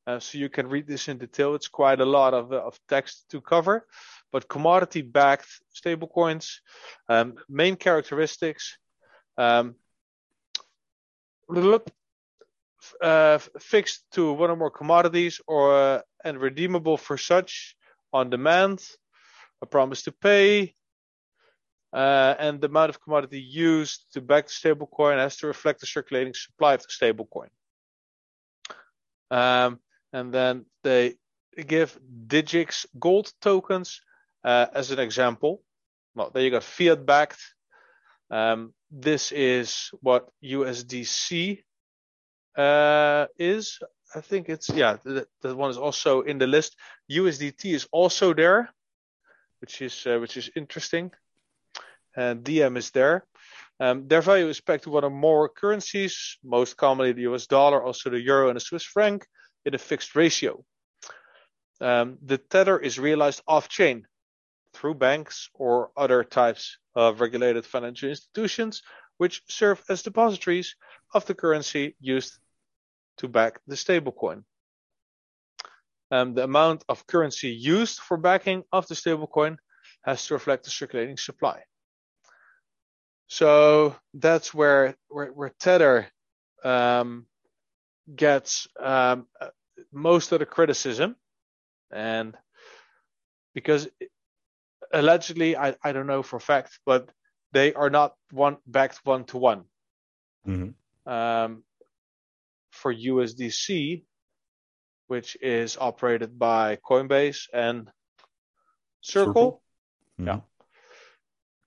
uh, 0.07 0.19
so 0.19 0.39
you 0.39 0.49
can 0.49 0.69
read 0.69 0.87
this 0.87 1.09
in 1.09 1.19
detail. 1.19 1.55
It's 1.55 1.69
quite 1.69 2.01
a 2.01 2.05
lot 2.05 2.35
of, 2.35 2.53
of 2.53 2.79
text 2.89 3.27
to 3.31 3.41
cover, 3.41 3.87
but 4.33 4.49
commodity 4.49 5.03
backed 5.03 5.49
stablecoins, 5.75 6.59
um, 7.09 7.35
main 7.49 7.77
characteristics, 7.77 8.77
um, 9.39 9.77
uh, 13.01 13.39
fixed 13.61 14.05
to 14.13 14.33
one 14.33 14.51
or 14.51 14.57
more 14.57 14.71
commodities 14.71 15.41
or 15.47 15.75
uh, 15.75 16.01
and 16.25 16.41
redeemable 16.41 16.97
for 16.97 17.17
such 17.17 17.77
on 18.13 18.31
demand, 18.31 18.83
a 19.63 19.67
promise 19.67 20.03
to 20.03 20.13
pay, 20.13 20.75
uh, 21.93 22.35
and 22.39 22.61
the 22.61 22.69
amount 22.69 22.91
of 22.91 23.01
commodity 23.01 23.41
used 23.41 24.07
to 24.13 24.21
back 24.21 24.47
the 24.47 24.53
stablecoin 24.53 25.19
has 25.19 25.37
to 25.37 25.47
reflect 25.47 25.81
the 25.81 25.87
circulating 25.87 26.35
supply 26.35 26.75
of 26.75 26.83
the 26.83 26.89
stablecoin. 26.89 27.49
Um, 29.31 29.79
and 30.13 30.33
then 30.33 30.67
they 30.83 31.17
give 31.67 31.99
Digix 32.27 32.87
gold 32.99 33.33
tokens 33.41 34.01
uh, 34.45 34.67
as 34.75 34.91
an 34.91 34.99
example. 34.99 35.63
Well, 36.15 36.31
there 36.31 36.43
you 36.43 36.51
got 36.51 36.65
fiat 36.65 37.05
backed. 37.05 37.41
Um, 38.31 38.73
this 38.91 39.33
is 39.33 39.91
what 40.01 40.29
USDC 40.45 41.63
uh, 42.57 43.27
is. 43.39 43.79
I 44.15 44.21
think 44.21 44.49
it's 44.49 44.69
yeah. 44.69 44.97
That, 45.05 45.57
one 45.57 45.71
is 45.71 45.79
also 45.79 46.21
in 46.21 46.39
the 46.39 46.47
list. 46.47 46.77
USDT 47.11 47.75
is 47.75 47.89
also 47.93 48.35
there, 48.35 48.69
which 49.61 49.81
is 49.81 50.07
uh, 50.07 50.19
which 50.19 50.37
is 50.37 50.51
interesting. 50.55 51.11
And 52.15 52.45
Diem 52.45 52.77
is 52.77 52.91
there. 52.91 53.25
Um, 53.81 54.07
their 54.07 54.21
value 54.21 54.49
is 54.49 54.61
pegged 54.61 54.85
to 54.85 54.91
one 54.91 55.05
or 55.05 55.11
more 55.11 55.49
currencies, 55.49 56.37
most 56.45 56.77
commonly 56.77 57.13
the 57.13 57.23
US 57.33 57.47
dollar, 57.47 57.83
also 57.83 58.11
the 58.11 58.21
euro 58.21 58.49
and 58.49 58.57
the 58.57 58.61
Swiss 58.61 58.85
franc, 58.85 59.27
in 59.65 59.75
a 59.75 59.79
fixed 59.79 60.15
ratio. 60.15 60.63
Um, 61.81 62.19
the 62.23 62.39
tether 62.39 62.79
is 62.79 62.99
realized 62.99 63.43
off 63.49 63.69
chain 63.69 64.07
through 64.73 64.95
banks 64.95 65.49
or 65.55 65.91
other 65.97 66.23
types 66.23 66.79
of 66.95 67.21
regulated 67.21 67.67
financial 67.67 68.11
institutions, 68.11 68.83
which 69.17 69.43
serve 69.49 69.83
as 69.89 70.03
depositories 70.03 70.77
of 71.15 71.27
the 71.27 71.35
currency 71.35 71.97
used 72.01 72.39
to 73.19 73.29
back 73.29 73.61
the 73.67 73.75
stablecoin. 73.75 74.45
Um, 76.11 76.35
the 76.35 76.45
amount 76.45 76.85
of 76.89 77.07
currency 77.07 77.51
used 77.51 77.99
for 78.01 78.17
backing 78.17 78.65
of 78.73 78.87
the 78.87 78.95
stablecoin 78.95 79.57
has 80.03 80.27
to 80.27 80.35
reflect 80.35 80.65
the 80.65 80.71
circulating 80.71 81.17
supply. 81.17 81.63
So 83.29 83.97
that's 84.13 84.53
where 84.53 84.95
where, 85.09 85.29
where 85.29 85.53
Tether 85.59 86.09
um, 86.65 87.27
gets 88.15 88.69
um, 88.79 89.27
most 89.91 90.33
of 90.33 90.41
the 90.41 90.47
criticism, 90.47 91.17
and 91.91 92.37
because 93.55 93.89
allegedly, 94.93 95.57
I, 95.57 95.75
I 95.83 95.93
don't 95.93 96.07
know 96.07 96.23
for 96.23 96.37
a 96.37 96.41
fact, 96.41 96.79
but 96.85 97.09
they 97.53 97.73
are 97.73 97.91
not 97.91 98.15
one 98.31 98.59
backed 98.67 99.01
one 99.05 99.25
to 99.27 99.39
one. 99.39 99.65
Um, 101.07 101.65
for 102.71 102.95
USDC, 102.95 104.05
which 105.09 105.37
is 105.41 105.77
operated 105.77 106.39
by 106.39 106.77
Coinbase 106.77 107.49
and 107.53 107.91
Circle, 109.01 109.33
Circle? 109.33 109.63
Mhm. 110.19 110.27
yeah, 110.27 110.41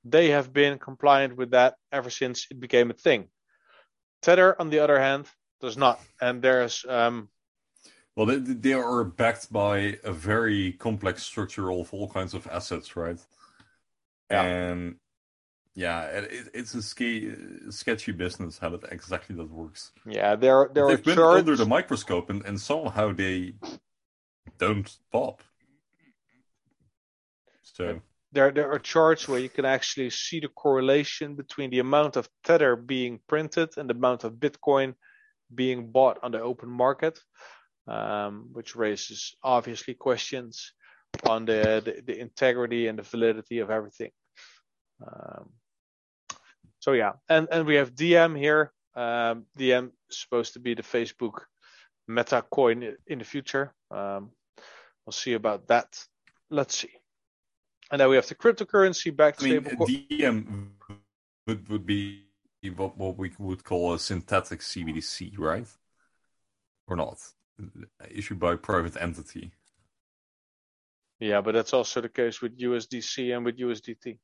they 0.04 0.30
have 0.30 0.54
been 0.54 0.80
compliant 0.80 1.36
with 1.36 1.52
that 1.52 1.76
ever 1.92 2.10
since 2.10 2.48
it 2.50 2.60
became 2.60 2.92
a 2.92 2.94
thing. 2.94 3.30
Tether, 4.22 4.60
on 4.60 4.70
the 4.70 4.80
other 4.80 5.00
hand, 5.00 5.28
does 5.62 5.78
not, 5.78 6.00
and 6.22 6.42
there's 6.42 6.86
um, 6.88 7.30
Well, 8.16 8.26
they, 8.28 8.38
they 8.38 8.74
are 8.74 9.04
backed 9.04 9.52
by 9.52 10.00
a 10.04 10.12
very 10.14 10.72
complex 10.74 11.24
structure 11.24 11.72
of 11.72 11.94
all 11.94 12.10
kinds 12.10 12.34
of 12.34 12.48
assets, 12.48 12.96
right? 12.96 13.20
Yeah. 14.32 14.44
And 14.44 14.96
yeah, 15.76 16.04
it, 16.04 16.32
it- 16.32 16.50
it's 16.54 16.74
a 16.74 16.82
ski, 16.82 17.34
sketchy 17.70 18.12
business 18.14 18.58
how 18.58 18.70
that 18.70 18.92
exactly 18.92 19.36
that 19.36 19.50
works. 19.52 19.92
yeah, 20.06 20.36
there 20.36 20.70
there 20.74 20.86
are 20.86 20.90
They've 20.90 21.04
been 21.04 21.16
charts. 21.16 21.40
under 21.40 21.56
the 21.56 21.66
microscope, 21.66 22.30
and, 22.30 22.46
and 22.46 22.60
somehow 22.60 23.14
they 23.14 23.56
don't 24.58 24.90
pop. 25.12 25.44
So 27.62 28.02
there 28.32 28.52
there 28.52 28.72
are 28.72 28.80
charts 28.80 29.28
where 29.28 29.40
you 29.40 29.50
can 29.50 29.66
actually 29.66 30.10
see 30.10 30.40
the 30.40 30.48
correlation 30.48 31.36
between 31.36 31.70
the 31.72 31.80
amount 31.80 32.16
of 32.16 32.30
tether 32.44 32.76
being 32.76 33.20
printed 33.28 33.70
and 33.78 33.90
the 33.90 33.94
amount 33.96 34.24
of 34.24 34.34
bitcoin 34.34 34.96
being 35.54 35.92
bought 35.92 36.18
on 36.24 36.32
the 36.32 36.42
open 36.42 36.70
market 36.70 37.20
um, 37.88 38.50
which 38.52 38.76
raises 38.76 39.36
obviously 39.44 39.94
questions 39.94 40.74
on 41.24 41.46
the, 41.46 41.82
the, 41.86 42.02
the 42.14 42.20
integrity 42.20 42.88
and 42.88 42.98
the 43.00 43.04
validity 43.04 43.60
of 43.60 43.70
everything 43.70 44.12
um, 45.06 45.50
so 46.86 46.92
yeah 46.92 47.14
and 47.28 47.48
and 47.52 47.66
we 47.66 47.76
have 47.76 47.96
Diem 47.96 48.36
here 48.36 48.72
um, 48.96 49.46
Diem 49.58 49.92
is 50.08 50.18
supposed 50.20 50.54
to 50.54 50.60
be 50.60 50.76
the 50.76 50.84
facebook 50.84 51.38
meta 52.08 52.46
coin 52.52 52.96
in 53.08 53.18
the 53.18 53.26
future 53.26 53.74
um, 53.90 54.30
we'll 55.04 55.20
see 55.24 55.34
about 55.34 55.68
that 55.68 55.90
let's 56.52 56.76
see 56.76 56.94
and 57.90 58.00
then 58.00 58.10
we 58.10 58.16
have 58.16 58.28
the 58.28 58.36
cryptocurrency 58.36 59.16
backed 59.16 59.42
I 59.42 59.46
mean. 59.46 59.68
Diem 59.88 60.74
would 61.48 61.68
would 61.70 61.86
be 61.88 62.26
what 62.76 62.96
what 62.98 63.18
we 63.18 63.32
would 63.40 63.64
call 63.64 63.94
a 63.94 64.00
synthetic 64.00 64.60
CBDC, 64.60 65.38
right? 65.38 65.68
Or 66.88 66.96
not? 66.96 67.20
Issued 68.10 68.40
by 68.40 68.54
a 68.54 68.58
private 68.58 68.98
entity. 69.00 69.52
Yeah, 71.20 71.42
but 71.42 71.54
that's 71.54 71.74
also 71.74 72.02
the 72.02 72.10
case 72.10 72.42
with 72.42 72.60
USDC 72.60 73.36
and 73.36 73.46
with 73.46 73.58
USDT. 73.60 74.18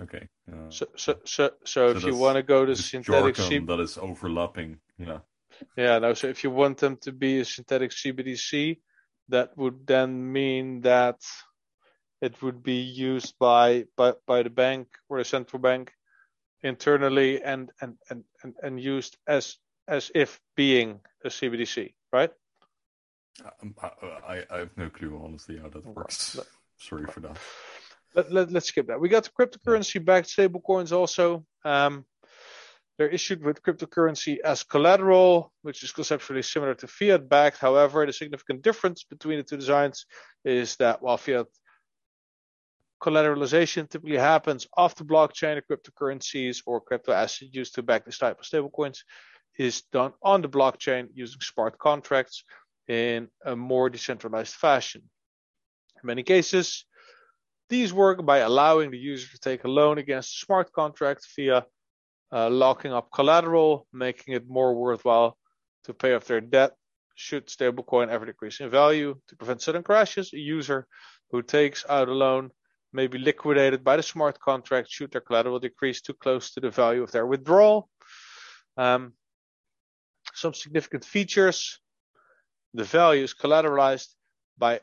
Okay. 0.00 0.28
Uh, 0.50 0.70
So, 0.70 0.86
so, 0.96 1.18
so, 1.24 1.50
so 1.64 1.88
if 1.90 2.04
you 2.04 2.16
want 2.16 2.36
to 2.36 2.42
go 2.42 2.64
to 2.64 2.74
synthetic 2.74 3.36
jargon 3.36 3.66
that 3.66 3.80
is 3.80 3.98
overlapping. 3.98 4.78
Yeah. 4.98 5.18
yeah, 5.76 5.98
no. 5.98 6.14
So 6.14 6.28
if 6.28 6.44
you 6.44 6.50
want 6.50 6.78
them 6.78 6.96
to 7.02 7.12
be 7.12 7.40
a 7.40 7.44
synthetic 7.44 7.90
CBDC, 7.90 8.80
that 9.28 9.56
would 9.56 9.86
then 9.86 10.32
mean 10.32 10.80
that 10.82 11.20
it 12.20 12.40
would 12.42 12.62
be 12.62 12.80
used 12.80 13.34
by 13.38 13.84
by, 13.96 14.14
by 14.26 14.42
the 14.42 14.50
bank 14.50 14.88
or 15.08 15.18
the 15.18 15.24
central 15.24 15.60
bank 15.60 15.92
internally 16.62 17.42
and 17.42 17.70
and, 17.80 17.96
and, 18.10 18.24
and 18.42 18.54
and 18.62 18.80
used 18.80 19.16
as 19.26 19.58
as 19.88 20.10
if 20.14 20.40
being 20.56 21.00
a 21.24 21.28
CBDC, 21.28 21.94
right? 22.12 22.30
Um, 23.62 23.74
I, 23.82 23.88
I, 24.28 24.44
I 24.50 24.58
have 24.58 24.76
no 24.76 24.90
clue, 24.90 25.20
honestly, 25.22 25.58
how 25.58 25.68
that 25.68 25.84
works. 25.84 26.38
Sorry 26.78 27.06
for 27.06 27.20
that. 27.20 27.38
Let, 28.14 28.32
let, 28.32 28.52
let's 28.52 28.66
skip 28.66 28.86
that. 28.88 29.00
We 29.00 29.08
got 29.08 29.24
the 29.24 29.30
cryptocurrency 29.30 30.04
backed 30.04 30.28
stablecoins 30.28 30.92
also. 30.92 31.44
Um, 31.64 32.04
they're 32.98 33.08
issued 33.08 33.42
with 33.42 33.62
cryptocurrency 33.62 34.38
as 34.40 34.62
collateral, 34.62 35.52
which 35.62 35.82
is 35.82 35.92
conceptually 35.92 36.42
similar 36.42 36.74
to 36.74 36.86
fiat 36.86 37.28
backed. 37.28 37.58
However, 37.58 38.04
the 38.04 38.12
significant 38.12 38.62
difference 38.62 39.04
between 39.04 39.38
the 39.38 39.44
two 39.44 39.56
designs 39.56 40.06
is 40.44 40.76
that 40.76 41.02
while 41.02 41.16
fiat 41.16 41.46
collateralization 43.02 43.88
typically 43.88 44.18
happens 44.18 44.66
off 44.76 44.94
the 44.94 45.04
blockchain, 45.04 45.56
the 45.56 45.76
cryptocurrencies 45.76 46.62
or 46.66 46.80
crypto 46.80 47.12
assets 47.12 47.50
used 47.52 47.74
to 47.74 47.82
back 47.82 48.04
this 48.04 48.18
type 48.18 48.38
of 48.38 48.46
stablecoins 48.46 48.98
is 49.58 49.82
done 49.92 50.12
on 50.22 50.42
the 50.42 50.48
blockchain 50.48 51.08
using 51.14 51.40
smart 51.40 51.78
contracts 51.78 52.44
in 52.88 53.28
a 53.44 53.56
more 53.56 53.90
decentralized 53.90 54.54
fashion. 54.54 55.02
In 56.02 56.06
many 56.06 56.22
cases, 56.22 56.84
these 57.72 57.92
work 57.92 58.24
by 58.26 58.38
allowing 58.38 58.90
the 58.90 58.98
user 58.98 59.28
to 59.32 59.38
take 59.38 59.64
a 59.64 59.74
loan 59.78 59.96
against 59.96 60.34
a 60.34 60.44
smart 60.44 60.70
contract 60.72 61.26
via 61.34 61.64
uh, 62.30 62.50
locking 62.50 62.92
up 62.92 63.10
collateral, 63.10 63.86
making 63.94 64.34
it 64.34 64.46
more 64.46 64.74
worthwhile 64.74 65.38
to 65.84 65.94
pay 65.94 66.12
off 66.14 66.26
their 66.26 66.42
debt 66.42 66.72
should 67.14 67.46
stablecoin 67.46 68.10
ever 68.10 68.26
decrease 68.26 68.60
in 68.60 68.68
value. 68.68 69.18
To 69.28 69.36
prevent 69.36 69.62
sudden 69.62 69.82
crashes, 69.82 70.34
a 70.34 70.38
user 70.38 70.86
who 71.30 71.40
takes 71.42 71.84
out 71.88 72.08
a 72.08 72.12
loan 72.12 72.50
may 72.92 73.06
be 73.06 73.18
liquidated 73.18 73.82
by 73.82 73.96
the 73.96 74.02
smart 74.02 74.38
contract 74.38 74.90
should 74.90 75.10
their 75.10 75.22
collateral 75.22 75.58
decrease 75.58 76.02
too 76.02 76.14
close 76.14 76.52
to 76.52 76.60
the 76.60 76.70
value 76.70 77.02
of 77.02 77.10
their 77.10 77.26
withdrawal. 77.26 77.88
Um, 78.76 79.14
some 80.34 80.52
significant 80.52 81.06
features. 81.06 81.80
The 82.74 82.84
value 82.84 83.24
is 83.24 83.34
collateralized 83.34 84.08
by 84.58 84.80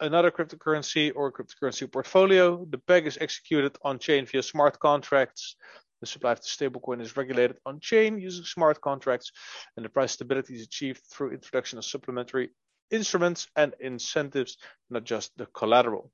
another 0.00 0.30
cryptocurrency 0.30 1.12
or 1.14 1.32
cryptocurrency 1.32 1.90
portfolio. 1.90 2.64
The 2.68 2.78
peg 2.78 3.06
is 3.06 3.18
executed 3.20 3.76
on 3.82 3.98
chain 3.98 4.26
via 4.26 4.42
smart 4.42 4.78
contracts. 4.78 5.56
The 6.00 6.06
supply 6.06 6.32
of 6.32 6.40
the 6.40 6.46
stablecoin 6.46 7.00
is 7.00 7.16
regulated 7.16 7.56
on 7.64 7.80
chain 7.80 8.18
using 8.18 8.44
smart 8.44 8.80
contracts, 8.80 9.32
and 9.76 9.84
the 9.84 9.88
price 9.88 10.12
stability 10.12 10.54
is 10.54 10.62
achieved 10.62 11.00
through 11.10 11.32
introduction 11.32 11.78
of 11.78 11.84
supplementary 11.84 12.50
instruments 12.90 13.48
and 13.56 13.74
incentives, 13.80 14.58
not 14.90 15.04
just 15.04 15.32
the 15.36 15.46
collateral. 15.46 16.12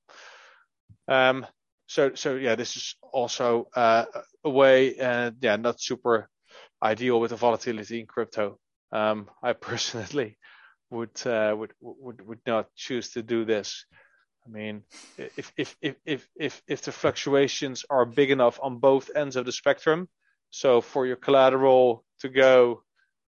Um, 1.09 1.47
so, 1.87 2.15
so 2.15 2.37
yeah, 2.37 2.55
this 2.55 2.77
is 2.77 2.95
also 3.13 3.69
uh, 3.75 4.05
a 4.45 4.51
way, 4.51 4.99
uh, 4.99 5.33
yeah, 5.41 5.57
not 5.57 5.81
super 5.81 6.29
ideal 6.83 7.21
with 7.21 7.31
the 7.31 7.37
volatility 7.37 8.01
in 8.01 8.07
crypto. 8.07 8.59
Um, 8.93 9.29
I 9.43 9.53
personally 9.53 10.39
would, 10.93 11.27
uh, 11.27 11.55
would 11.59 11.73
would 11.81 12.27
would 12.27 12.41
not 12.47 12.67
choose 12.77 13.11
to 13.13 13.23
do 13.23 13.45
this. 13.45 13.87
I 14.47 14.51
mean, 14.51 14.83
if 15.19 15.53
if 15.57 15.77
if 15.81 15.97
if 16.05 16.29
if 16.37 16.63
if 16.67 16.83
the 16.83 16.93
fluctuations 16.93 17.85
are 17.89 18.05
big 18.05 18.31
enough 18.31 18.59
on 18.63 18.79
both 18.79 19.11
ends 19.17 19.37
of 19.37 19.47
the 19.47 19.53
spectrum, 19.53 20.09
so 20.51 20.81
for 20.81 21.07
your 21.07 21.17
collateral 21.17 22.05
to 22.21 22.29
go 22.29 22.83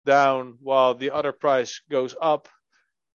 down 0.05 0.59
while 0.61 0.95
the 0.95 1.11
other 1.11 1.33
price 1.33 1.81
goes 1.91 2.15
up, 2.21 2.49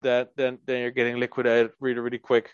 that 0.01 0.35
then 0.35 0.59
then 0.65 0.81
you're 0.81 0.91
getting 0.91 1.19
liquidated 1.19 1.71
really 1.79 1.99
really 1.99 2.19
quick. 2.19 2.51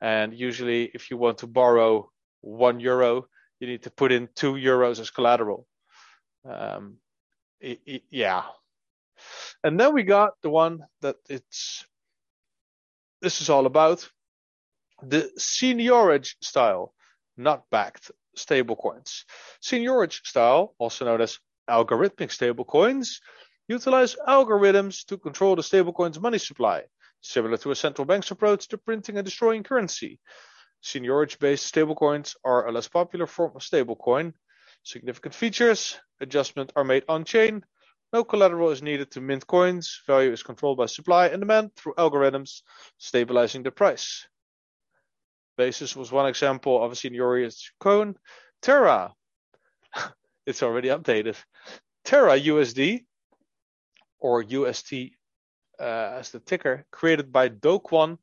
And 0.00 0.34
usually, 0.34 0.90
if 0.94 1.10
you 1.10 1.16
want 1.16 1.38
to 1.38 1.46
borrow 1.46 2.10
one 2.42 2.80
euro, 2.80 3.26
you 3.60 3.66
need 3.66 3.82
to 3.84 3.90
put 3.90 4.12
in 4.12 4.28
two 4.34 4.54
euros 4.54 5.00
as 5.00 5.10
collateral. 5.10 5.66
Um, 6.44 6.98
it, 7.60 7.80
it, 7.86 8.02
yeah. 8.10 8.42
And 9.66 9.80
then 9.80 9.94
we 9.94 10.04
got 10.04 10.34
the 10.42 10.48
one 10.48 10.84
that 11.00 11.16
it's 11.28 11.84
this 13.20 13.40
is 13.40 13.50
all 13.50 13.66
about 13.66 14.08
the 15.02 15.28
seigniorage 15.36 16.36
style, 16.40 16.94
not 17.36 17.68
backed 17.68 18.12
stablecoins. 18.38 19.24
Seigniorage 19.60 20.24
style, 20.24 20.76
also 20.78 21.04
known 21.04 21.20
as 21.20 21.40
algorithmic 21.68 22.30
stablecoins, 22.30 23.20
utilize 23.66 24.14
algorithms 24.28 25.04
to 25.06 25.18
control 25.18 25.56
the 25.56 25.62
stablecoin's 25.62 26.20
money 26.20 26.38
supply, 26.38 26.84
similar 27.20 27.56
to 27.56 27.72
a 27.72 27.74
central 27.74 28.04
bank's 28.04 28.30
approach 28.30 28.68
to 28.68 28.78
printing 28.78 29.16
and 29.16 29.24
destroying 29.24 29.64
currency. 29.64 30.20
Seigniorage-based 30.84 31.74
stablecoins 31.74 32.36
are 32.44 32.68
a 32.68 32.72
less 32.72 32.86
popular 32.86 33.26
form 33.26 33.50
of 33.56 33.62
stablecoin. 33.62 34.32
Significant 34.84 35.34
features: 35.34 35.98
adjustments 36.20 36.72
are 36.76 36.84
made 36.84 37.02
on-chain, 37.08 37.64
no 38.12 38.24
collateral 38.24 38.70
is 38.70 38.82
needed 38.82 39.10
to 39.12 39.20
mint 39.20 39.46
coins, 39.46 40.00
value 40.06 40.32
is 40.32 40.42
controlled 40.42 40.78
by 40.78 40.86
supply 40.86 41.28
and 41.28 41.40
demand 41.40 41.74
through 41.74 41.94
algorithms, 41.94 42.62
stabilizing 42.98 43.62
the 43.62 43.70
price. 43.70 44.26
Basis 45.56 45.96
was 45.96 46.12
one 46.12 46.26
example 46.26 46.82
of 46.82 46.92
a 46.92 46.94
seigniorage 46.94 47.72
coin. 47.80 48.14
Terra, 48.62 49.12
it's 50.46 50.62
already 50.62 50.88
updated. 50.88 51.36
Terra 52.04 52.38
USD, 52.38 53.04
or 54.20 54.42
UST 54.42 54.92
uh, 55.80 56.18
as 56.18 56.30
the 56.30 56.40
ticker, 56.40 56.86
created 56.90 57.32
by 57.32 57.48
Do 57.48 57.78
Kwon, 57.78 58.18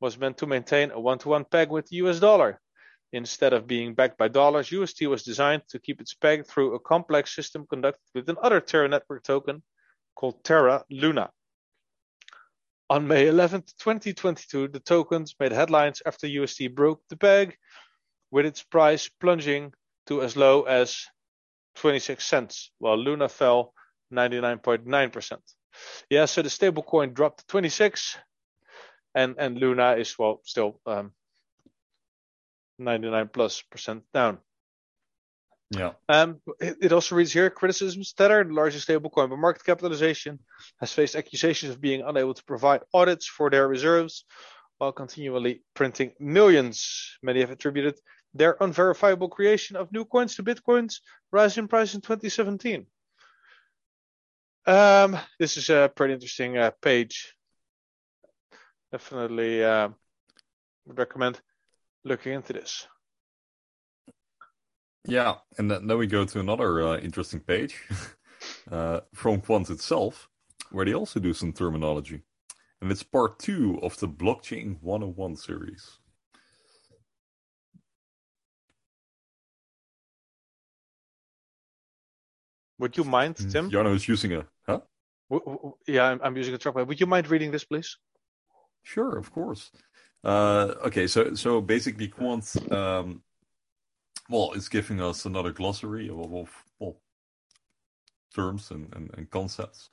was 0.00 0.18
meant 0.18 0.38
to 0.38 0.46
maintain 0.46 0.90
a 0.90 1.00
one-to-one 1.00 1.44
peg 1.44 1.70
with 1.70 1.88
the 1.88 1.96
US 1.96 2.20
dollar. 2.20 2.60
Instead 3.12 3.54
of 3.54 3.66
being 3.66 3.94
backed 3.94 4.18
by 4.18 4.28
dollars, 4.28 4.70
UST 4.70 5.06
was 5.06 5.22
designed 5.22 5.62
to 5.68 5.78
keep 5.78 6.00
its 6.00 6.14
peg 6.14 6.46
through 6.46 6.74
a 6.74 6.80
complex 6.80 7.34
system 7.34 7.66
conducted 7.66 8.02
with 8.14 8.28
another 8.28 8.60
Terra 8.60 8.88
network 8.88 9.22
token 9.22 9.62
called 10.14 10.44
Terra 10.44 10.84
Luna. 10.90 11.30
On 12.90 13.06
May 13.06 13.28
11, 13.28 13.62
2022, 13.78 14.68
the 14.68 14.80
tokens 14.80 15.34
made 15.40 15.52
headlines 15.52 16.02
after 16.04 16.26
UST 16.26 16.74
broke 16.74 17.02
the 17.08 17.16
peg, 17.16 17.56
with 18.30 18.46
its 18.46 18.62
price 18.62 19.08
plunging 19.08 19.72
to 20.06 20.22
as 20.22 20.36
low 20.36 20.62
as 20.62 21.06
26 21.76 22.24
cents, 22.24 22.70
while 22.78 22.96
Luna 22.96 23.28
fell 23.28 23.72
99.9%. 24.12 25.38
Yeah, 26.10 26.24
so 26.24 26.42
the 26.42 26.48
stablecoin 26.48 27.14
dropped 27.14 27.40
to 27.40 27.46
26, 27.46 28.16
and 29.14 29.36
and 29.38 29.58
Luna 29.58 29.92
is 29.92 30.18
well 30.18 30.40
still 30.44 30.80
um, 30.86 31.12
99 32.78 33.28
plus 33.32 33.62
percent 33.62 34.02
down. 34.12 34.38
Yeah. 35.70 35.92
Um, 36.08 36.40
it, 36.60 36.76
it 36.80 36.92
also 36.92 37.14
reads 37.14 37.32
here 37.32 37.50
criticisms 37.50 38.14
Tether, 38.14 38.42
the 38.42 38.54
largest 38.54 38.88
stablecoin 38.88 39.28
by 39.28 39.36
market 39.36 39.64
capitalization, 39.64 40.38
has 40.80 40.92
faced 40.92 41.14
accusations 41.14 41.72
of 41.72 41.80
being 41.80 42.02
unable 42.02 42.34
to 42.34 42.44
provide 42.44 42.80
audits 42.94 43.26
for 43.26 43.50
their 43.50 43.68
reserves 43.68 44.24
while 44.78 44.92
continually 44.92 45.62
printing 45.74 46.12
millions. 46.18 47.18
Many 47.22 47.40
have 47.40 47.50
attributed 47.50 47.98
their 48.32 48.56
unverifiable 48.60 49.28
creation 49.28 49.76
of 49.76 49.92
new 49.92 50.04
coins 50.04 50.36
to 50.36 50.42
Bitcoin's 50.42 51.02
rise 51.32 51.58
in 51.58 51.68
price 51.68 51.94
in 51.94 52.00
2017. 52.00 52.86
Um, 54.66 55.18
this 55.38 55.56
is 55.56 55.70
a 55.70 55.90
pretty 55.94 56.14
interesting 56.14 56.56
uh, 56.56 56.70
page. 56.82 57.34
Definitely 58.92 59.64
uh, 59.64 59.88
would 60.86 60.98
recommend 60.98 61.40
looking 62.04 62.32
into 62.34 62.52
this. 62.52 62.86
Yeah, 65.06 65.36
and 65.56 65.70
then, 65.70 65.86
then 65.86 65.98
we 65.98 66.06
go 66.06 66.24
to 66.24 66.40
another 66.40 66.82
uh, 66.86 66.98
interesting 66.98 67.40
page 67.40 67.74
uh, 68.70 69.00
from 69.14 69.40
Quant 69.40 69.70
itself, 69.70 70.28
where 70.70 70.84
they 70.84 70.94
also 70.94 71.20
do 71.20 71.32
some 71.32 71.52
terminology. 71.52 72.22
And 72.80 72.92
it's 72.92 73.02
part 73.02 73.38
two 73.38 73.78
of 73.82 73.98
the 73.98 74.08
Blockchain 74.08 74.76
101 74.82 75.36
series. 75.36 75.98
Would 82.78 82.96
you 82.96 83.04
mind, 83.04 83.36
Tim? 83.50 83.70
Jarno 83.70 83.94
is 83.94 84.06
using 84.06 84.34
a, 84.34 84.46
huh? 84.66 84.80
W- 85.30 85.56
w- 85.56 85.74
yeah, 85.88 86.04
I'm, 86.04 86.20
I'm 86.22 86.36
using 86.36 86.54
a 86.54 86.58
trackpad. 86.58 86.86
Would 86.86 87.00
you 87.00 87.06
mind 87.06 87.28
reading 87.28 87.50
this, 87.50 87.64
please? 87.64 87.96
Sure, 88.84 89.18
of 89.18 89.32
course. 89.32 89.72
Uh, 90.24 90.74
okay, 90.84 91.06
so 91.06 91.34
so 91.34 91.60
basically, 91.60 92.08
Quant, 92.08 92.72
um, 92.72 93.22
well, 94.28 94.52
it's 94.54 94.68
giving 94.68 95.00
us 95.00 95.24
another 95.24 95.52
glossary 95.52 96.08
of, 96.08 96.18
of 96.18 96.64
well, 96.78 96.96
terms 98.34 98.70
and, 98.70 98.92
and, 98.94 99.10
and 99.16 99.30
concepts. 99.30 99.90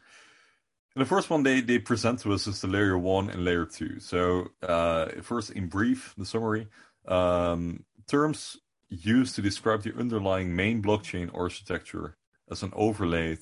And 0.96 1.02
the 1.02 1.10
first 1.10 1.30
one 1.30 1.44
they, 1.44 1.62
they 1.62 1.80
present 1.80 2.20
to 2.22 2.34
us 2.34 2.48
is 2.48 2.62
the 2.62 2.68
layer 2.68 2.98
one 2.98 3.30
and 3.30 3.44
layer 3.44 3.66
two. 3.66 4.00
So 4.00 4.48
uh, 4.64 5.08
first, 5.22 5.52
in 5.52 5.68
brief, 5.68 6.14
the 6.18 6.26
summary 6.26 6.68
um, 7.08 7.84
terms 8.08 8.58
used 8.90 9.36
to 9.36 9.42
describe 9.42 9.84
the 9.84 9.96
underlying 9.98 10.56
main 10.56 10.82
blockchain 10.82 11.30
architecture 11.34 12.18
as 12.50 12.64
an 12.64 12.72
overlaid 12.76 13.40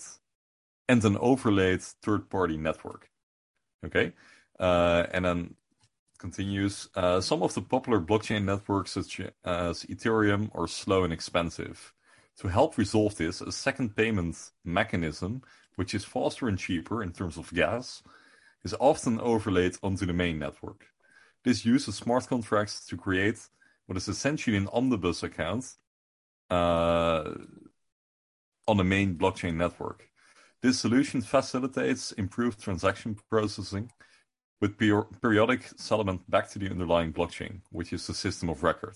and 0.89 1.03
an 1.05 1.17
overlaid 1.17 1.81
third-party 1.81 2.57
network. 2.57 3.09
Okay, 3.85 4.13
uh, 4.59 5.05
and 5.11 5.25
then 5.25 5.55
continues. 6.23 6.87
Uh, 6.95 7.19
some 7.19 7.43
of 7.43 7.53
the 7.53 7.61
popular 7.61 7.99
blockchain 7.99 8.45
networks, 8.45 8.91
such 8.91 9.19
as 9.43 9.83
Ethereum, 9.93 10.43
are 10.55 10.67
slow 10.67 11.03
and 11.03 11.11
expensive. 11.11 11.93
To 12.39 12.47
help 12.47 12.77
resolve 12.77 13.13
this, 13.17 13.41
a 13.41 13.51
second 13.51 13.89
payment 14.01 14.35
mechanism, 14.63 15.41
which 15.75 15.93
is 15.93 16.05
faster 16.05 16.47
and 16.47 16.57
cheaper 16.57 17.03
in 17.03 17.11
terms 17.11 17.37
of 17.37 17.53
gas, 17.53 18.03
is 18.63 18.75
often 18.79 19.19
overlaid 19.19 19.73
onto 19.83 20.05
the 20.05 20.19
main 20.23 20.39
network. 20.39 20.81
This 21.43 21.65
uses 21.65 21.95
smart 21.95 22.25
contracts 22.33 22.75
to 22.87 22.95
create 23.05 23.39
what 23.85 23.97
is 23.97 24.07
essentially 24.07 24.57
an 24.57 24.69
omnibus 24.71 25.23
account 25.23 25.65
uh, 26.49 27.23
on 28.69 28.77
the 28.77 28.89
main 28.95 29.09
blockchain 29.21 29.55
network. 29.55 29.99
This 30.61 30.79
solution 30.79 31.21
facilitates 31.21 32.13
improved 32.13 32.57
transaction 32.61 33.17
processing 33.29 33.91
with 34.63 34.77
periodic 35.21 35.61
settlement 35.75 36.21
back 36.31 36.49
to 36.49 36.57
the 36.57 36.69
underlying 36.69 37.11
blockchain, 37.11 37.59
which 37.71 37.91
is 37.91 38.07
the 38.07 38.13
system 38.13 38.47
of 38.47 38.63
record. 38.63 38.95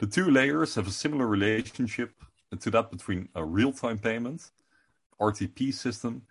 The 0.00 0.08
two 0.08 0.28
layers 0.28 0.74
have 0.74 0.88
a 0.88 0.90
similar 0.90 1.28
relationship 1.28 2.10
to 2.58 2.68
that 2.72 2.90
between 2.90 3.28
a 3.36 3.44
real-time 3.44 3.98
payment, 3.98 4.50
RTP 5.20 5.72
system, 5.72 6.22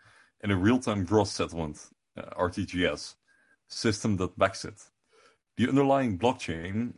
and 0.42 0.52
a 0.52 0.58
real-time 0.58 1.06
gross 1.06 1.32
settlement, 1.32 1.78
uh, 2.18 2.24
RTGS, 2.38 3.16
system 3.70 4.18
that 4.18 4.38
backs 4.38 4.66
it. 4.66 4.84
The 5.56 5.70
underlying 5.70 6.20
blockchain, 6.20 6.96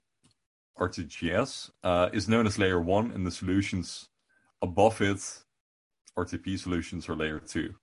RTGS, 0.79 1.69
uh, 1.83 2.09
is 2.11 2.27
known 2.27 2.47
as 2.47 2.57
layer 2.57 2.81
one, 2.81 3.11
and 3.11 3.27
the 3.27 3.31
solutions 3.41 4.07
above 4.63 5.01
it, 5.01 5.21
RTP 6.17 6.57
solutions, 6.57 7.07
are 7.07 7.15
layer 7.15 7.37
two. 7.37 7.75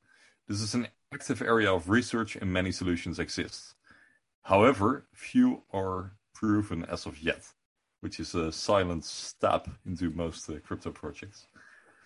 This 0.49 0.61
is 0.61 0.75
an 0.75 0.89
active 1.15 1.41
area 1.41 1.73
of 1.73 1.89
research 1.89 2.35
and 2.35 2.53
many 2.53 2.73
solutions 2.73 3.21
exist. 3.21 3.76
However, 4.47 5.07
few 5.13 5.63
are 5.73 6.13
proven 6.33 6.85
as 6.85 7.07
of 7.07 7.19
yet, 7.21 7.43
which 8.01 8.21
is 8.21 8.35
a 8.35 8.53
silent 8.53 9.05
stab 9.05 9.69
into 9.85 10.11
most 10.11 10.49
uh, 10.49 10.55
crypto 10.65 10.91
projects. 10.93 11.47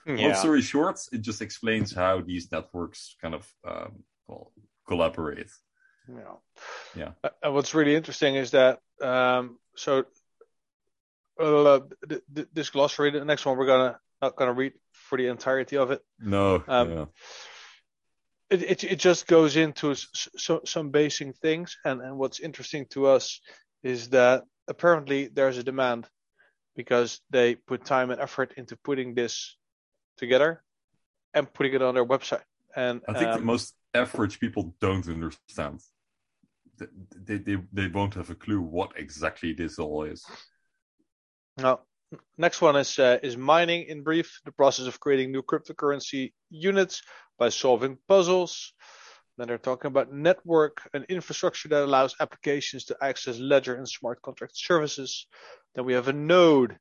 Yeah. 0.06 0.14
Long 0.28 0.34
story 0.34 0.62
short, 0.62 0.98
it 1.12 1.20
just 1.20 1.42
explains 1.42 1.92
how 1.94 2.22
these 2.22 2.50
networks 2.50 3.14
kind 3.20 3.34
of 3.34 3.46
um, 3.68 4.04
well, 4.26 4.52
collaborate. 4.88 5.50
Yeah. 6.08 6.36
Yeah. 6.96 7.12
Uh, 7.22 7.28
And 7.42 7.54
what's 7.54 7.74
really 7.74 7.94
interesting 7.94 8.36
is 8.36 8.50
that 8.52 8.78
um, 9.02 9.58
so 9.76 10.04
uh, 11.38 11.80
th- 12.08 12.22
th- 12.34 12.48
this 12.54 12.70
glossary, 12.70 13.10
the 13.10 13.24
next 13.24 13.44
one 13.44 13.58
we're 13.58 13.66
gonna 13.66 13.98
not 14.22 14.36
gonna 14.36 14.54
read 14.54 14.72
for 14.92 15.18
the 15.18 15.26
entirety 15.26 15.76
of 15.76 15.90
it. 15.90 16.00
No, 16.18 16.62
Um, 16.66 16.90
yeah. 16.90 17.04
It 18.50 18.62
it, 18.62 18.84
it 18.84 18.98
just 18.98 19.26
goes 19.26 19.56
into 19.56 19.94
so, 19.94 20.60
some 20.64 20.90
basic 20.90 21.36
things, 21.36 21.76
and 21.84 22.00
and 22.00 22.18
what's 22.18 22.40
interesting 22.40 22.86
to 22.90 23.06
us 23.06 23.40
is 23.82 24.10
that 24.10 24.44
apparently 24.68 25.28
there's 25.28 25.58
a 25.58 25.62
demand 25.62 26.08
because 26.76 27.20
they 27.30 27.54
put 27.54 27.84
time 27.84 28.10
and 28.10 28.20
effort 28.20 28.54
into 28.56 28.76
putting 28.76 29.14
this 29.14 29.56
together 30.16 30.62
and 31.34 31.52
putting 31.52 31.74
it 31.74 31.82
on 31.82 31.94
their 31.94 32.06
website. 32.06 32.42
And 32.76 33.02
I 33.08 33.14
think 33.14 33.30
um, 33.30 33.44
most 33.44 33.74
average 33.94 34.38
people 34.38 34.74
don't 34.80 35.08
understand. 35.08 35.80
They, 36.78 37.38
they, 37.38 37.56
they 37.72 37.88
won't 37.88 38.14
have 38.14 38.30
a 38.30 38.34
clue 38.34 38.60
what 38.60 38.92
exactly 38.96 39.52
this 39.52 39.78
all 39.78 40.04
is. 40.04 40.24
Now, 41.58 41.80
next 42.38 42.60
one 42.60 42.76
is 42.76 42.98
uh, 42.98 43.18
is 43.22 43.36
mining 43.36 43.86
in 43.88 44.02
brief, 44.02 44.40
the 44.44 44.52
process 44.52 44.86
of 44.86 45.00
creating 45.00 45.32
new 45.32 45.42
cryptocurrency 45.42 46.32
units 46.50 47.02
by 47.38 47.48
solving 47.48 47.98
puzzles. 48.08 48.72
Then 49.38 49.48
they're 49.48 49.58
talking 49.58 49.88
about 49.88 50.12
network, 50.12 50.82
and 50.92 51.04
infrastructure 51.08 51.68
that 51.68 51.84
allows 51.84 52.14
applications 52.20 52.84
to 52.86 52.96
access 53.00 53.38
ledger 53.38 53.74
and 53.74 53.88
smart 53.88 54.20
contract 54.22 54.56
services. 54.56 55.26
Then 55.74 55.84
we 55.84 55.94
have 55.94 56.08
a 56.08 56.12
node, 56.12 56.78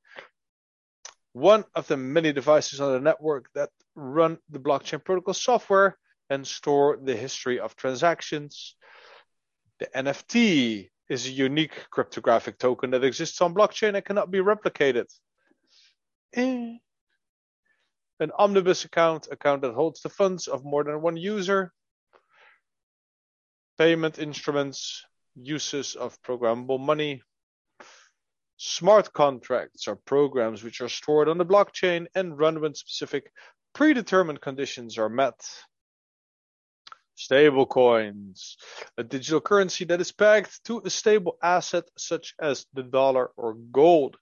one 1.34 1.64
of 1.76 1.88
the 1.88 1.98
many 1.98 2.34
devices 2.34 2.82
on 2.82 2.92
the 2.92 3.00
network 3.00 3.50
that 3.54 3.70
run 3.96 4.38
the 4.50 4.60
blockchain 4.60 5.04
protocol 5.04 5.34
software 5.34 5.98
and 6.30 6.46
store 6.46 6.98
the 7.02 7.16
history 7.16 7.60
of 7.60 7.76
transactions. 7.76 8.76
The 9.80 9.88
NFT 9.96 10.90
is 11.10 11.26
a 11.26 11.32
unique 11.32 11.90
cryptographic 11.90 12.58
token 12.60 12.92
that 12.92 13.04
exists 13.04 13.42
on 13.42 13.54
blockchain 13.54 13.96
and 13.96 14.06
cannot 14.06 14.32
be 14.32 14.40
replicated. 14.40 15.06
Eh. 16.36 16.78
An 18.20 18.32
omnibus 18.38 18.86
account, 18.86 19.28
account 19.32 19.62
that 19.64 19.74
holds 19.74 20.02
the 20.02 20.10
funds 20.10 20.48
of 20.48 20.64
more 20.64 20.84
than 20.84 21.02
one 21.02 21.18
user. 21.18 21.74
Payment 23.78 24.20
instruments, 24.20 25.06
uses 25.36 25.96
of 25.96 26.22
programmable 26.22 26.80
money. 26.80 27.22
Smart 28.58 29.14
contracts 29.14 29.88
are 29.88 29.96
programs 29.96 30.64
which 30.64 30.82
are 30.82 30.90
stored 30.90 31.30
on 31.30 31.38
the 31.38 31.46
blockchain 31.46 32.08
and 32.14 32.38
run 32.38 32.60
when 32.60 32.76
specific 32.76 33.32
predetermined 33.74 34.42
conditions 34.42 34.98
are 34.98 35.10
met. 35.10 35.40
Stablecoins, 37.20 38.56
a 38.98 39.04
digital 39.04 39.42
currency 39.42 39.84
that 39.86 40.00
is 40.00 40.14
pegged 40.14 40.64
to 40.66 40.82
a 40.86 40.90
stable 40.90 41.38
asset 41.44 41.84
such 41.98 42.34
as 42.40 42.66
the 42.74 42.84
dollar 42.84 43.32
or 43.36 43.56
gold, 43.56 44.16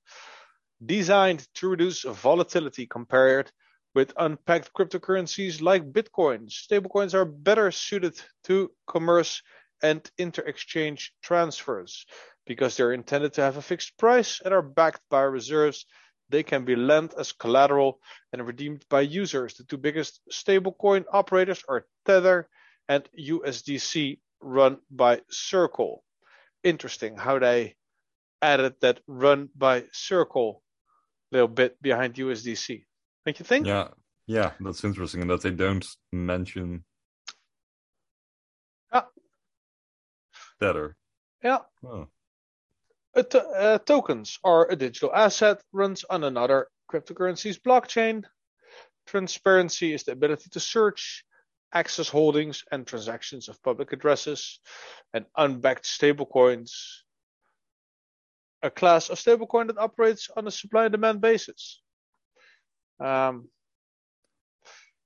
designed 0.84 1.48
to 1.54 1.70
reduce 1.70 2.02
volatility 2.02 2.88
compared 2.88 3.52
with 3.94 4.16
unpegged 4.16 4.72
cryptocurrencies 4.76 5.62
like 5.62 5.92
Bitcoin. 5.92 6.50
Stablecoins 6.50 7.14
are 7.14 7.26
better 7.26 7.70
suited 7.72 8.20
to 8.46 8.72
commerce 8.88 9.44
and 9.84 10.10
inter-exchange 10.18 11.14
transfers 11.22 12.06
because 12.48 12.78
they're 12.78 12.94
intended 12.94 13.34
to 13.34 13.42
have 13.42 13.58
a 13.58 13.62
fixed 13.62 13.96
price 13.98 14.42
and 14.44 14.54
are 14.54 14.64
backed 14.64 15.02
by 15.10 15.22
reserves. 15.22 15.86
They 16.30 16.42
can 16.42 16.66
be 16.66 16.76
lent 16.76 17.14
as 17.18 17.32
collateral 17.32 18.00
and 18.34 18.46
redeemed 18.46 18.86
by 18.90 19.02
users. 19.02 19.54
The 19.54 19.66
two 19.66 19.78
biggest 19.78 20.20
stablecoin 20.32 21.06
operators 21.12 21.64
are 21.70 21.86
Tether 22.06 22.50
and 22.88 23.08
USDC 23.20 24.20
run 24.42 24.78
by 24.90 25.22
Circle. 25.30 26.04
Interesting 26.64 27.18
how 27.18 27.40
they 27.40 27.76
added 28.42 28.76
that 28.82 29.00
run 29.08 29.50
by 29.56 29.86
Circle 29.92 30.62
little 31.32 31.48
bit 31.48 31.82
behind 31.82 32.16
USDC. 32.16 32.86
Don't 33.26 33.40
you 33.40 33.46
think? 33.46 33.68
Yeah, 33.68 33.90
yeah, 34.26 34.52
that's 34.60 34.84
interesting. 34.84 35.22
And 35.22 35.30
that 35.30 35.42
they 35.42 35.52
don't 35.52 35.86
mention 36.12 36.84
Ah. 38.92 39.08
better. 40.60 40.96
Yeah. 41.44 41.60
Oh. 41.86 42.08
A 43.16 43.26
uh, 43.38 43.78
tokens 43.80 44.38
are 44.44 44.70
a 44.70 44.76
digital 44.76 45.14
asset 45.14 45.62
runs 45.74 46.04
on 46.10 46.24
another 46.24 46.68
cryptocurrency's 46.92 47.58
blockchain. 47.58 48.24
Transparency 49.08 49.94
is 49.94 50.04
the 50.04 50.12
ability 50.12 50.50
to 50.52 50.60
search, 50.60 51.24
access 51.74 52.10
holdings 52.10 52.64
and 52.72 52.88
transactions 52.88 53.50
of 53.50 53.62
public 53.64 53.94
addresses, 53.94 54.60
and 55.14 55.26
unbacked 55.38 55.86
stablecoins. 55.86 56.72
A 58.64 58.72
class 58.72 59.10
of 59.10 59.18
stablecoin 59.18 59.68
that 59.68 59.78
operates 59.78 60.30
on 60.36 60.48
a 60.48 60.52
supply 60.52 60.86
and 60.86 60.92
demand 60.92 61.22
basis. 61.22 61.82
Um, 63.00 63.50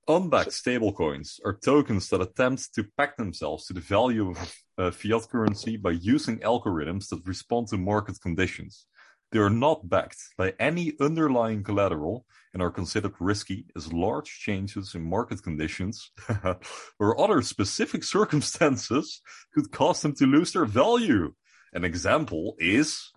Unbacked 0.07 0.49
stablecoins 0.49 1.39
are 1.45 1.53
tokens 1.53 2.09
that 2.09 2.21
attempt 2.21 2.73
to 2.73 2.83
peg 2.97 3.11
themselves 3.17 3.65
to 3.67 3.73
the 3.73 3.79
value 3.79 4.31
of 4.31 4.55
uh, 4.77 4.91
fiat 4.91 5.29
currency 5.29 5.77
by 5.77 5.91
using 5.91 6.39
algorithms 6.39 7.07
that 7.09 7.21
respond 7.25 7.67
to 7.67 7.77
market 7.77 8.19
conditions. 8.19 8.87
They 9.31 9.39
are 9.39 9.49
not 9.49 9.87
backed 9.87 10.19
by 10.37 10.53
any 10.59 10.93
underlying 10.99 11.63
collateral 11.63 12.25
and 12.53 12.61
are 12.61 12.71
considered 12.71 13.13
risky 13.19 13.65
as 13.77 13.93
large 13.93 14.39
changes 14.39 14.93
in 14.93 15.09
market 15.09 15.41
conditions 15.41 16.11
or 16.99 17.19
other 17.19 17.41
specific 17.41 18.03
circumstances 18.03 19.21
could 19.53 19.71
cause 19.71 20.01
them 20.01 20.13
to 20.15 20.25
lose 20.25 20.51
their 20.51 20.65
value. 20.65 21.33
An 21.73 21.85
example 21.85 22.55
is 22.59 23.11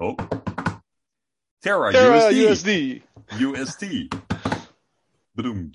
oh 0.00 0.16
Terra, 1.62 1.92
Terra 1.92 2.20
USD. 2.20 3.02
USD. 3.30 4.10
USD. 4.10 4.66
Boom. 5.34 5.72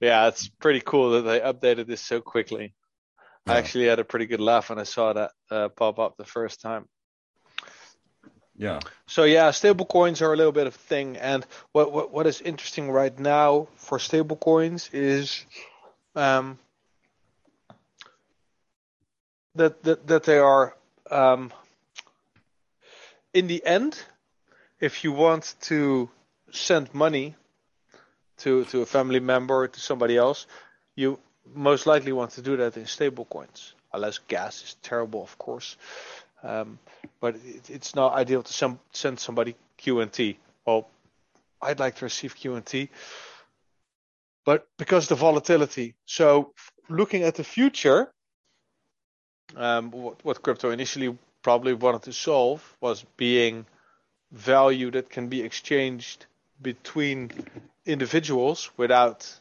Yeah, 0.00 0.28
it's 0.28 0.48
pretty 0.48 0.80
cool 0.80 1.12
that 1.12 1.22
they 1.22 1.40
updated 1.40 1.86
this 1.86 2.00
so 2.00 2.20
quickly. 2.20 2.74
I 3.46 3.58
actually 3.58 3.86
had 3.86 3.98
a 3.98 4.04
pretty 4.04 4.26
good 4.26 4.40
laugh 4.40 4.68
when 4.68 4.78
I 4.78 4.84
saw 4.84 5.12
that 5.14 5.30
uh, 5.50 5.68
pop 5.70 5.98
up 5.98 6.16
the 6.16 6.24
first 6.24 6.60
time. 6.60 6.86
Yeah. 8.56 8.80
So 9.06 9.24
yeah, 9.24 9.50
stablecoins 9.50 10.20
are 10.22 10.32
a 10.32 10.36
little 10.36 10.52
bit 10.52 10.66
of 10.66 10.74
a 10.74 10.78
thing, 10.78 11.16
and 11.16 11.44
what 11.72 11.92
what, 11.92 12.12
what 12.12 12.26
is 12.26 12.40
interesting 12.40 12.90
right 12.90 13.16
now 13.18 13.68
for 13.76 13.98
stablecoins 13.98 14.90
is 14.92 15.44
um, 16.14 16.58
that 19.54 19.82
that 19.82 20.06
that 20.06 20.24
they 20.24 20.38
are 20.38 20.76
um, 21.10 21.52
in 23.34 23.46
the 23.46 23.64
end, 23.64 23.98
if 24.80 25.04
you 25.04 25.12
want 25.12 25.54
to 25.62 26.10
send 26.50 26.92
money 26.94 27.34
to 28.38 28.64
to 28.66 28.82
a 28.82 28.86
family 28.86 29.20
member 29.20 29.54
or 29.62 29.68
to 29.68 29.80
somebody 29.80 30.16
else, 30.16 30.46
you 30.94 31.18
most 31.54 31.86
likely 31.86 32.12
want 32.12 32.32
to 32.32 32.42
do 32.42 32.56
that 32.56 32.76
in 32.76 32.84
stablecoins, 32.84 33.72
unless 33.92 34.18
gas 34.18 34.62
is 34.62 34.76
terrible, 34.82 35.22
of 35.22 35.36
course. 35.38 35.76
Um, 36.42 36.78
but 37.20 37.36
it, 37.36 37.70
it's 37.70 37.94
not 37.94 38.14
ideal 38.14 38.42
to 38.42 38.52
some, 38.52 38.80
send 38.92 39.20
somebody 39.20 39.54
QNT. 39.78 40.36
Well, 40.66 40.88
I'd 41.60 41.78
like 41.78 41.96
to 41.96 42.04
receive 42.04 42.34
QNT, 42.34 42.88
but 44.44 44.66
because 44.78 45.08
the 45.08 45.14
volatility. 45.14 45.94
So, 46.04 46.52
looking 46.88 47.22
at 47.22 47.36
the 47.36 47.44
future, 47.44 48.12
um, 49.56 49.90
what, 49.90 50.24
what 50.24 50.42
crypto 50.42 50.70
initially 50.70 51.16
probably 51.42 51.74
wanted 51.74 52.02
to 52.02 52.12
solve 52.12 52.76
was 52.80 53.04
being 53.16 53.66
value 54.32 54.90
that 54.90 55.10
can 55.10 55.28
be 55.28 55.42
exchanged 55.42 56.26
between 56.60 57.30
individuals 57.84 58.70
without 58.76 59.38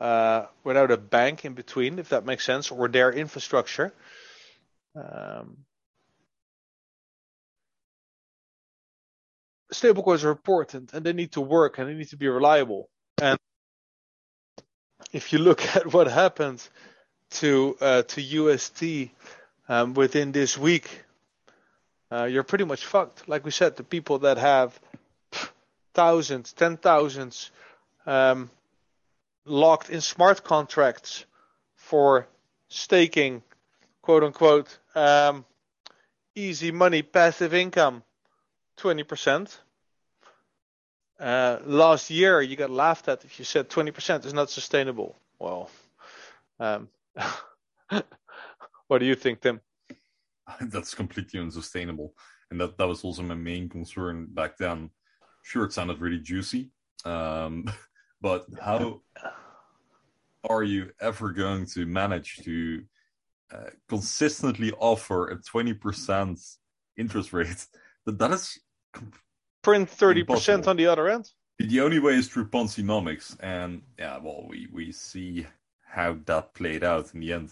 uh, 0.00 0.46
without 0.64 0.90
a 0.90 0.96
bank 0.96 1.44
in 1.44 1.54
between, 1.54 1.98
if 1.98 2.08
that 2.08 2.24
makes 2.24 2.44
sense, 2.44 2.70
or 2.70 2.88
their 2.88 3.12
infrastructure. 3.12 3.92
Um, 4.96 5.58
stablecoins 9.74 10.24
are 10.24 10.30
important 10.30 10.92
and 10.92 11.04
they 11.04 11.12
need 11.12 11.32
to 11.32 11.40
work 11.40 11.78
and 11.78 11.88
they 11.88 11.94
need 11.94 12.08
to 12.08 12.16
be 12.16 12.28
reliable. 12.28 12.88
And 13.20 13.38
if 15.12 15.32
you 15.32 15.38
look 15.38 15.64
at 15.76 15.92
what 15.92 16.06
happened 16.06 16.66
to 17.30 17.76
uh, 17.80 18.02
to 18.02 18.22
UST 18.22 19.10
um, 19.68 19.94
within 19.94 20.32
this 20.32 20.56
week, 20.56 21.04
uh, 22.10 22.24
you're 22.24 22.44
pretty 22.44 22.64
much 22.64 22.84
fucked. 22.84 23.28
Like 23.28 23.44
we 23.44 23.50
said, 23.50 23.76
the 23.76 23.84
people 23.84 24.20
that 24.20 24.38
have 24.38 24.78
thousands, 25.94 26.52
ten 26.52 26.76
thousands 26.76 27.50
um, 28.06 28.50
locked 29.44 29.90
in 29.90 30.00
smart 30.00 30.44
contracts 30.44 31.24
for 31.76 32.26
staking, 32.68 33.42
quote 34.02 34.24
unquote, 34.24 34.78
um, 34.94 35.44
easy 36.34 36.70
money, 36.70 37.02
passive 37.02 37.54
income, 37.54 38.02
20%. 38.78 39.56
Uh, 41.18 41.58
last 41.64 42.10
year, 42.10 42.42
you 42.42 42.56
got 42.56 42.70
laughed 42.70 43.08
at 43.08 43.24
if 43.24 43.38
you 43.38 43.44
said 43.44 43.68
20% 43.68 44.24
is 44.24 44.34
not 44.34 44.50
sustainable. 44.50 45.16
Well, 45.38 45.70
um, 46.58 46.88
what 48.88 48.98
do 48.98 49.06
you 49.06 49.14
think, 49.14 49.40
Tim? 49.40 49.60
That's 50.60 50.94
completely 50.94 51.40
unsustainable, 51.40 52.14
and 52.50 52.60
that 52.60 52.76
that 52.78 52.88
was 52.88 53.04
also 53.04 53.22
my 53.22 53.34
main 53.34 53.68
concern 53.68 54.26
back 54.30 54.56
then. 54.58 54.90
Sure, 55.42 55.64
it 55.64 55.72
sounded 55.72 56.00
really 56.00 56.20
juicy, 56.20 56.70
um, 57.04 57.70
but 58.20 58.46
how 58.60 59.00
are 60.48 60.62
you 60.62 60.90
ever 61.00 61.32
going 61.32 61.66
to 61.66 61.86
manage 61.86 62.36
to 62.44 62.82
uh, 63.52 63.70
consistently 63.88 64.72
offer 64.72 65.28
a 65.28 65.36
20% 65.36 66.56
interest 66.96 67.32
rate? 67.32 67.66
That 68.04 68.18
that 68.18 68.32
is 68.32 68.58
Print 69.64 69.88
30% 69.88 70.20
Impossible. 70.20 70.70
on 70.70 70.76
the 70.76 70.86
other 70.86 71.08
end. 71.08 71.30
the 71.58 71.80
only 71.80 71.98
way 71.98 72.14
is 72.14 72.28
through 72.28 72.48
Ponzi-nomics, 72.48 73.36
and 73.40 73.82
yeah, 73.98 74.18
well, 74.18 74.46
we 74.48 74.68
we 74.72 74.92
see 74.92 75.46
how 75.82 76.16
that 76.26 76.54
played 76.54 76.84
out 76.84 77.14
in 77.14 77.20
the 77.20 77.32
end. 77.32 77.50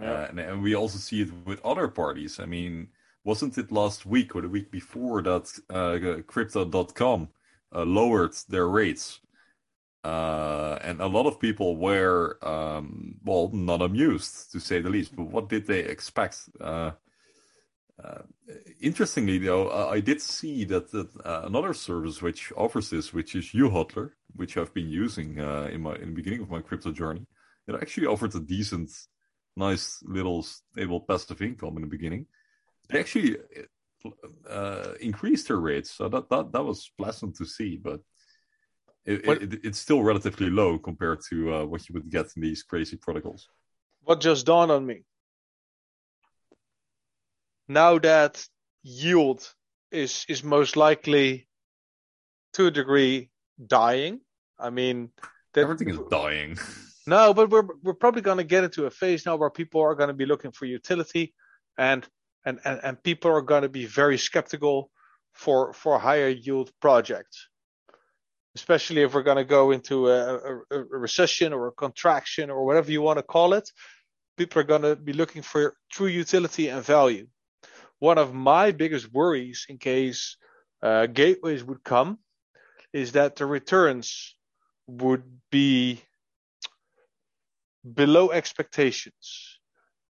Uh, 0.00 0.26
and, 0.30 0.40
and 0.40 0.62
we 0.62 0.74
also 0.74 0.98
see 0.98 1.20
it 1.20 1.30
with 1.44 1.60
other 1.64 1.86
parties. 1.86 2.40
I 2.40 2.46
mean, 2.46 2.88
wasn't 3.24 3.58
it 3.58 3.70
last 3.70 4.06
week 4.06 4.34
or 4.34 4.40
the 4.40 4.48
week 4.48 4.70
before 4.70 5.20
that 5.22 5.52
uh, 5.68 6.22
Crypto.com 6.26 7.28
uh, 7.74 7.84
lowered 7.84 8.34
their 8.48 8.68
rates? 8.68 9.20
Uh, 10.04 10.78
and 10.82 11.00
a 11.00 11.06
lot 11.06 11.26
of 11.26 11.38
people 11.38 11.76
were, 11.76 12.38
um, 12.42 13.16
well, 13.24 13.50
not 13.52 13.82
amused 13.82 14.50
to 14.52 14.58
say 14.58 14.80
the 14.80 14.90
least. 14.90 15.14
But 15.14 15.24
what 15.24 15.48
did 15.48 15.66
they 15.66 15.80
expect? 15.80 16.48
Uh, 18.04 18.08
uh, 18.08 18.22
interestingly, 18.80 19.38
though, 19.38 19.68
uh, 19.68 19.88
I 19.92 20.00
did 20.00 20.20
see 20.20 20.64
that, 20.64 20.90
that 20.90 21.08
uh, 21.24 21.42
another 21.44 21.72
service 21.74 22.20
which 22.20 22.52
offers 22.56 22.90
this, 22.90 23.12
which 23.12 23.34
is 23.34 23.52
YouHodler, 23.52 24.10
which 24.34 24.56
I've 24.56 24.74
been 24.74 24.88
using 24.88 25.40
uh, 25.40 25.68
in 25.72 25.82
my 25.82 25.94
in 25.94 26.08
the 26.10 26.14
beginning 26.14 26.42
of 26.42 26.50
my 26.50 26.60
crypto 26.60 26.90
journey, 26.90 27.26
it 27.68 27.74
actually 27.74 28.06
offered 28.06 28.34
a 28.34 28.40
decent, 28.40 28.90
nice 29.56 30.02
little 30.04 30.42
stable 30.42 31.00
passive 31.00 31.42
income 31.42 31.76
in 31.76 31.82
the 31.82 31.88
beginning. 31.88 32.26
They 32.88 32.98
actually 32.98 33.36
uh, 34.50 34.92
increased 35.00 35.48
their 35.48 35.58
rates, 35.58 35.90
so 35.92 36.08
that, 36.08 36.28
that 36.30 36.52
that 36.52 36.64
was 36.64 36.90
pleasant 36.98 37.36
to 37.36 37.44
see. 37.44 37.76
But 37.76 38.00
it, 39.04 39.26
What- 39.26 39.42
it, 39.42 39.64
it's 39.64 39.78
still 39.78 40.02
relatively 40.02 40.50
low 40.50 40.78
compared 40.78 41.20
to 41.30 41.54
uh, 41.54 41.64
what 41.64 41.88
you 41.88 41.92
would 41.94 42.10
get 42.10 42.26
in 42.36 42.42
these 42.42 42.62
crazy 42.62 42.96
protocols. 42.96 43.48
What 44.04 44.20
just 44.20 44.46
dawned 44.46 44.72
on 44.72 44.84
me? 44.84 45.04
Now 47.72 47.98
that 47.98 48.44
yield 48.82 49.48
is 49.90 50.24
is 50.28 50.44
most 50.44 50.76
likely 50.76 51.48
to 52.54 52.66
a 52.66 52.70
degree 52.70 53.30
dying. 53.66 54.20
I 54.58 54.70
mean, 54.70 55.10
that, 55.54 55.62
Everything 55.62 55.90
is 55.90 55.98
dying. 56.10 56.58
No, 57.04 57.34
but 57.34 57.50
we're 57.50 57.66
we're 57.82 57.94
probably 57.94 58.22
going 58.22 58.38
to 58.38 58.44
get 58.44 58.62
into 58.62 58.86
a 58.86 58.90
phase 58.90 59.26
now 59.26 59.34
where 59.34 59.50
people 59.50 59.80
are 59.80 59.96
going 59.96 60.06
to 60.06 60.14
be 60.14 60.24
looking 60.24 60.52
for 60.52 60.66
utility, 60.66 61.34
and 61.76 62.06
and 62.46 62.60
and, 62.64 62.78
and 62.84 63.02
people 63.02 63.32
are 63.32 63.42
going 63.42 63.62
to 63.62 63.68
be 63.68 63.86
very 63.86 64.16
skeptical 64.16 64.88
for 65.32 65.72
for 65.72 65.98
higher 65.98 66.28
yield 66.28 66.70
projects, 66.80 67.48
especially 68.54 69.02
if 69.02 69.14
we're 69.14 69.24
going 69.24 69.44
to 69.44 69.44
go 69.58 69.72
into 69.72 70.10
a, 70.10 70.36
a, 70.36 70.60
a 70.70 70.84
recession 71.06 71.52
or 71.52 71.66
a 71.66 71.72
contraction 71.72 72.50
or 72.50 72.64
whatever 72.64 72.92
you 72.92 73.02
want 73.02 73.18
to 73.18 73.24
call 73.24 73.52
it. 73.54 73.68
People 74.36 74.60
are 74.60 74.70
going 74.72 74.82
to 74.82 74.94
be 74.94 75.12
looking 75.12 75.42
for 75.42 75.74
true 75.90 76.06
utility 76.06 76.68
and 76.68 76.84
value. 76.84 77.26
One 78.02 78.18
of 78.18 78.34
my 78.34 78.72
biggest 78.72 79.12
worries, 79.12 79.66
in 79.68 79.78
case 79.78 80.36
uh, 80.82 81.06
gateways 81.06 81.62
would 81.62 81.84
come, 81.84 82.18
is 82.92 83.12
that 83.12 83.36
the 83.36 83.46
returns 83.46 84.34
would 84.88 85.22
be 85.52 86.02
below 87.84 88.32
expectations 88.32 89.60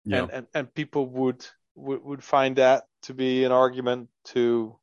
Yeah. 0.06 0.22
and, 0.22 0.32
and 0.32 0.48
and 0.54 0.74
people 0.74 1.06
would, 1.20 1.46
would 1.76 2.02
would 2.08 2.24
find 2.24 2.56
that 2.56 2.84
to 3.08 3.14
be 3.14 3.44
an 3.48 3.52
argument 3.52 4.08
to 4.34 4.80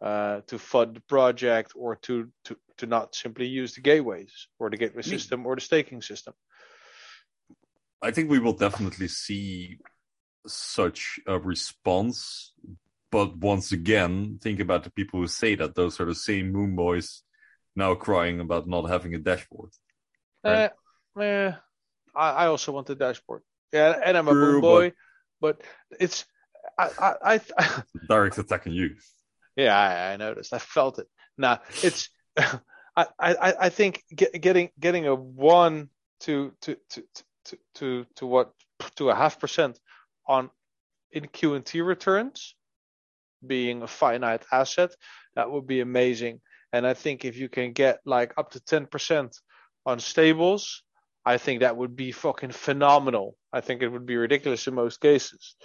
uh 0.00 0.40
to 0.50 0.58
fund 0.58 0.96
the 0.96 1.04
project 1.14 1.72
or 1.76 1.96
to 2.06 2.14
to 2.44 2.56
to 2.78 2.86
not 2.86 3.14
simply 3.14 3.46
use 3.60 3.74
the 3.74 3.82
gateways 3.90 4.32
or 4.58 4.70
the 4.70 4.78
gateway 4.82 5.02
system 5.02 5.46
or 5.46 5.54
the 5.54 5.66
staking 5.70 6.02
system 6.02 6.34
I 8.08 8.10
think 8.14 8.30
we 8.30 8.38
will 8.44 8.58
definitely 8.66 9.08
see 9.08 9.78
such 10.48 11.20
a 11.26 11.38
response. 11.38 12.52
But 13.10 13.36
once 13.36 13.72
again, 13.72 14.38
think 14.42 14.60
about 14.60 14.84
the 14.84 14.90
people 14.90 15.20
who 15.20 15.28
say 15.28 15.54
that. 15.54 15.74
Those 15.74 15.98
are 16.00 16.04
the 16.04 16.14
same 16.14 16.52
moon 16.52 16.76
boys 16.76 17.22
now 17.74 17.94
crying 17.94 18.40
about 18.40 18.66
not 18.66 18.88
having 18.88 19.14
a 19.14 19.18
dashboard. 19.18 19.70
Right. 20.44 20.70
Eh, 21.18 21.22
eh, 21.22 21.52
I, 22.14 22.30
I 22.30 22.46
also 22.46 22.72
want 22.72 22.86
the 22.86 22.94
dashboard 22.94 23.42
yeah 23.72 24.00
and 24.02 24.16
i'm 24.16 24.28
a 24.28 24.32
True, 24.32 24.52
moon 24.52 24.60
boy 24.60 24.92
but 25.40 25.60
it's 26.00 26.24
I, 26.78 27.14
I 27.22 27.40
i 27.56 27.82
Direct 28.08 28.38
attack 28.38 28.66
on 28.66 28.72
you. 28.72 28.96
Yeah, 29.56 29.76
I, 29.76 30.12
I 30.12 30.16
noticed. 30.16 30.52
I 30.52 30.58
felt 30.58 30.98
it. 30.98 31.06
Nah, 31.36 31.58
it's. 31.82 32.10
I, 32.36 33.06
I, 33.18 33.54
I 33.60 33.68
think 33.68 34.02
get, 34.14 34.40
getting 34.40 34.70
getting 34.78 35.06
a 35.06 35.14
one 35.14 35.88
to 36.20 36.52
to 36.62 36.76
to 36.90 37.04
to 37.44 37.58
to 37.74 38.06
to 38.16 38.26
what 38.26 38.52
to 38.96 39.10
a 39.10 39.14
half 39.14 39.38
percent 39.38 39.78
on 40.28 40.50
in 41.10 41.24
QNT 41.24 41.84
returns, 41.86 42.54
being 43.46 43.82
a 43.82 43.86
finite 43.86 44.44
asset, 44.52 44.90
that 45.34 45.50
would 45.50 45.66
be 45.66 45.80
amazing. 45.80 46.40
And 46.72 46.86
I 46.86 46.94
think 46.94 47.24
if 47.24 47.36
you 47.36 47.48
can 47.48 47.72
get 47.72 48.00
like 48.04 48.34
up 48.36 48.50
to 48.52 48.60
ten 48.60 48.86
percent 48.86 49.36
on 49.86 50.00
stables, 50.00 50.82
I 51.24 51.38
think 51.38 51.60
that 51.60 51.76
would 51.76 51.96
be 51.96 52.12
fucking 52.12 52.52
phenomenal. 52.52 53.36
I 53.52 53.60
think 53.60 53.82
it 53.82 53.88
would 53.88 54.06
be 54.06 54.16
ridiculous 54.16 54.66
in 54.66 54.74
most 54.74 55.00
cases. 55.00 55.56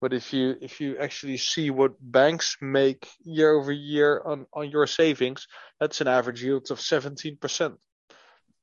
But 0.00 0.12
if 0.12 0.32
you 0.32 0.56
if 0.60 0.80
you 0.80 0.96
actually 0.98 1.36
see 1.36 1.70
what 1.70 1.92
banks 2.00 2.56
make 2.60 3.06
year 3.22 3.52
over 3.52 3.72
year 3.72 4.22
on, 4.24 4.46
on 4.52 4.70
your 4.70 4.86
savings, 4.86 5.46
that's 5.78 6.00
an 6.00 6.08
average 6.08 6.42
yield 6.42 6.70
of 6.70 6.80
seventeen 6.80 7.36
percent. 7.36 7.74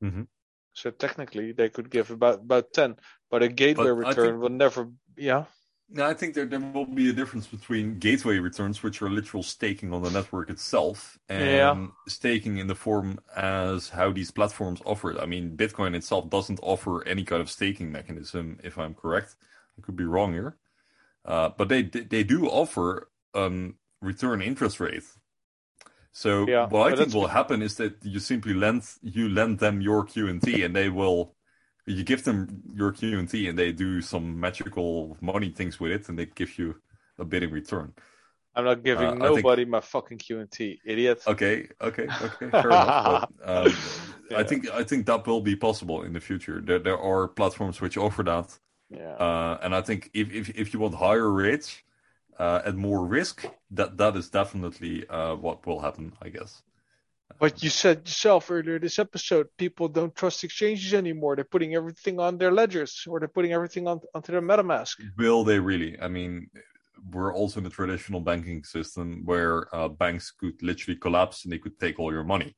Mhm. 0.03 0.27
So 0.73 0.91
technically, 0.91 1.53
they 1.53 1.69
could 1.69 1.89
give 1.89 2.11
about 2.11 2.39
about 2.39 2.73
ten, 2.73 2.95
but 3.30 3.44
a 3.44 3.48
gateway 3.48 3.86
But 3.86 3.94
return 3.94 4.26
think- 4.32 4.41
will 4.41 4.49
never. 4.49 4.90
Yeah, 5.18 5.45
No, 5.90 6.06
I 6.06 6.14
think 6.14 6.34
there, 6.36 6.45
there 6.45 6.60
will 6.60 6.86
be 6.86 7.10
a 7.10 7.14
difference 7.14 7.48
between 7.48 7.98
gateway 7.98 8.40
returns, 8.40 8.84
which 8.84 9.02
are 9.02 9.10
literal 9.10 9.41
staking 9.41 9.94
on 9.94 10.02
the 10.04 10.12
network 10.12 10.49
itself, 10.49 11.18
and 11.30 11.45
Yeah. 11.45 11.88
staking 12.10 12.58
in 12.58 12.68
the 12.68 12.76
form 12.76 13.20
as 13.38 13.88
how 13.90 14.12
these 14.12 14.30
platforms 14.32 14.82
offer 14.86 15.12
it. 15.12 15.18
I 15.18 15.26
mean, 15.26 15.56
Bitcoin 15.56 15.95
itself 15.95 16.30
doesn't 16.30 16.60
offer 16.62 17.08
any 17.08 17.24
kind 17.24 17.41
of 17.41 17.49
staking 17.49 17.90
mechanism, 17.90 18.60
if 18.64 18.78
I'm 18.78 18.95
correct. 18.95 19.38
I 19.78 19.82
could 19.82 19.95
be 19.95 20.04
wrong 20.04 20.34
here. 20.34 20.58
Uh, 21.24 21.49
but 21.58 21.70
they 21.70 21.84
they 21.84 22.24
do 22.24 22.48
offer 22.48 23.10
um, 23.34 23.76
return 24.02 24.41
interest 24.41 24.80
rate. 24.82 25.04
So 26.12 26.48
Yeah, 26.48 26.68
what 26.68 26.91
I 26.91 26.95
think 26.98 27.14
will 27.14 27.28
happen 27.28 27.62
is 27.62 27.76
that 27.76 27.94
you 28.04 28.20
simply 28.20 28.54
lend 28.54 28.84
you 29.02 29.30
lend 29.30 29.60
them 29.60 29.80
your 29.82 30.06
QNT, 30.06 30.66
and 30.66 30.76
they 30.76 30.90
will 30.90 31.36
you 31.88 32.03
give 32.03 32.23
them 32.23 32.61
your 32.76 32.91
QNT, 32.91 33.49
and 33.49 33.57
they 33.57 33.72
do 33.72 34.01
some 34.01 34.39
magical 34.39 35.18
money 35.22 35.49
things 35.49 35.80
with 35.80 35.91
it, 35.91 36.09
and 36.09 36.19
they 36.19 36.26
give 36.26 36.59
you 36.59 36.76
a 37.18 37.26
bit 37.26 37.43
in 37.43 37.51
return. 37.51 37.93
I'm 38.55 38.65
not 38.65 38.84
giving 38.84 39.07
Uh, 39.07 39.11
I 39.26 39.27
think- 39.30 39.43
nobody 39.45 39.65
my 39.65 39.80
fucking 39.80 40.18
Q 40.18 40.39
and 40.39 40.51
T, 40.51 40.80
idiot. 40.84 41.22
Okay, 41.27 41.69
okay, 41.80 42.07
okay, 42.22 42.49
fair 42.49 42.69
enough. 42.69 43.30
But, 43.39 43.49
um, 43.68 43.73
Yeah. 44.30 44.39
I 44.39 44.43
think 44.43 44.69
I 44.81 44.84
think 44.84 45.05
that 45.05 45.26
will 45.26 45.41
be 45.41 45.55
possible 45.55 46.03
in 46.03 46.11
the 46.14 46.19
future. 46.19 46.59
There 46.68 46.80
there 46.80 46.99
are 46.99 47.27
platforms 47.30 47.80
which 47.80 47.97
offer 47.97 48.23
that, 48.23 48.59
Yeah, 48.89 49.15
uh, 49.26 49.57
and 49.64 49.73
I 49.73 49.81
think 49.81 50.09
if, 50.14 50.27
if 50.39 50.45
if 50.64 50.73
you 50.73 50.80
want 50.81 50.95
higher 50.95 51.30
rates 51.31 51.69
uh, 52.43 52.59
and 52.68 52.77
more 52.77 53.05
risk, 53.19 53.45
that 53.77 53.97
that 53.97 54.15
is 54.15 54.30
definitely 54.30 54.95
uh, 55.18 55.35
what 55.45 55.65
will 55.65 55.80
happen, 55.80 56.14
I 56.26 56.30
guess. 56.30 56.61
But 57.39 57.64
you 57.64 57.69
said 57.69 57.97
yourself 58.07 58.49
earlier 58.51 58.80
this 58.80 58.99
episode, 58.99 59.47
people 59.57 59.88
don't 59.88 60.15
trust 60.15 60.43
exchanges 60.43 60.93
anymore. 60.93 61.35
They're 61.35 61.45
putting 61.55 61.76
everything 61.76 62.19
on 62.19 62.38
their 62.38 62.51
ledgers, 62.51 63.03
or 63.07 63.19
they're 63.19 63.27
putting 63.38 63.53
everything 63.53 63.88
on 63.88 63.99
onto 64.14 64.31
their 64.31 64.41
MetaMask. 64.41 64.95
Will 65.18 65.43
they 65.43 65.59
really? 65.59 65.99
I 65.99 66.07
mean, 66.07 66.49
we're 67.11 67.34
also 67.34 67.59
in 67.59 67.65
a 67.65 67.69
traditional 67.69 68.19
banking 68.22 68.64
system 68.64 69.22
where 69.26 69.73
uh, 69.76 69.88
banks 69.88 70.31
could 70.31 70.61
literally 70.61 70.97
collapse 70.97 71.43
and 71.43 71.51
they 71.53 71.59
could 71.59 71.77
take 71.80 71.99
all 71.99 72.11
your 72.11 72.23
money. 72.23 72.55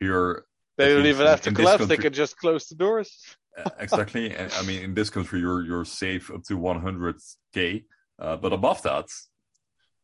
Here, 0.00 0.44
They 0.76 0.92
don't 0.94 1.06
even 1.06 1.26
have 1.26 1.40
to 1.42 1.52
collapse; 1.52 1.86
they 1.86 1.96
country- 1.96 2.02
could 2.04 2.14
just 2.14 2.36
close 2.36 2.66
the 2.68 2.74
doors. 2.76 3.10
Exactly. 3.78 4.36
I 4.36 4.62
mean, 4.68 4.82
in 4.82 4.92
this 4.92 5.08
country, 5.08 5.40
you're 5.40 5.62
you're 5.64 5.86
safe 5.86 6.30
up 6.30 6.42
to 6.48 6.58
100k, 6.58 7.84
uh, 8.18 8.36
but 8.36 8.52
above 8.52 8.82
that, 8.82 9.06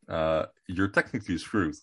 uh, 0.09 0.45
you're 0.67 0.87
technically 0.87 1.37
screwed. 1.37 1.75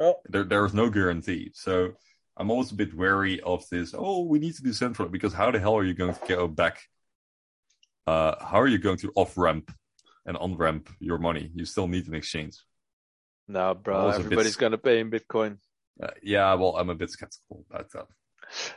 Oh. 0.00 0.16
There 0.28 0.44
there 0.44 0.64
is 0.64 0.74
no 0.74 0.88
guarantee. 0.90 1.50
So 1.54 1.92
I'm 2.36 2.50
always 2.50 2.72
a 2.72 2.74
bit 2.74 2.94
wary 2.94 3.40
of 3.42 3.68
this. 3.70 3.94
Oh, 3.96 4.24
we 4.24 4.38
need 4.38 4.54
to 4.56 4.62
decentralize 4.62 5.10
because 5.12 5.34
how 5.34 5.50
the 5.50 5.58
hell 5.60 5.76
are 5.76 5.84
you 5.84 5.94
going 5.94 6.14
to 6.14 6.20
go 6.26 6.48
back 6.48 6.80
uh, 8.06 8.34
how 8.44 8.60
are 8.60 8.66
you 8.66 8.78
going 8.78 8.96
to 8.96 9.12
off 9.14 9.36
ramp 9.36 9.70
and 10.26 10.36
on 10.38 10.56
ramp 10.56 10.88
your 11.00 11.18
money? 11.18 11.50
You 11.54 11.64
still 11.64 11.86
need 11.86 12.08
an 12.08 12.14
exchange. 12.14 12.56
No, 13.46 13.74
bro. 13.74 14.08
A 14.08 14.12
bit- 14.12 14.20
Everybody's 14.24 14.56
gonna 14.56 14.78
pay 14.78 15.00
in 15.00 15.10
Bitcoin. 15.10 15.58
Uh, 16.02 16.08
yeah, 16.22 16.54
well, 16.54 16.76
I'm 16.76 16.88
a 16.90 16.94
bit 16.94 17.10
skeptical 17.10 17.64
about 17.68 17.90
that. 17.92 18.06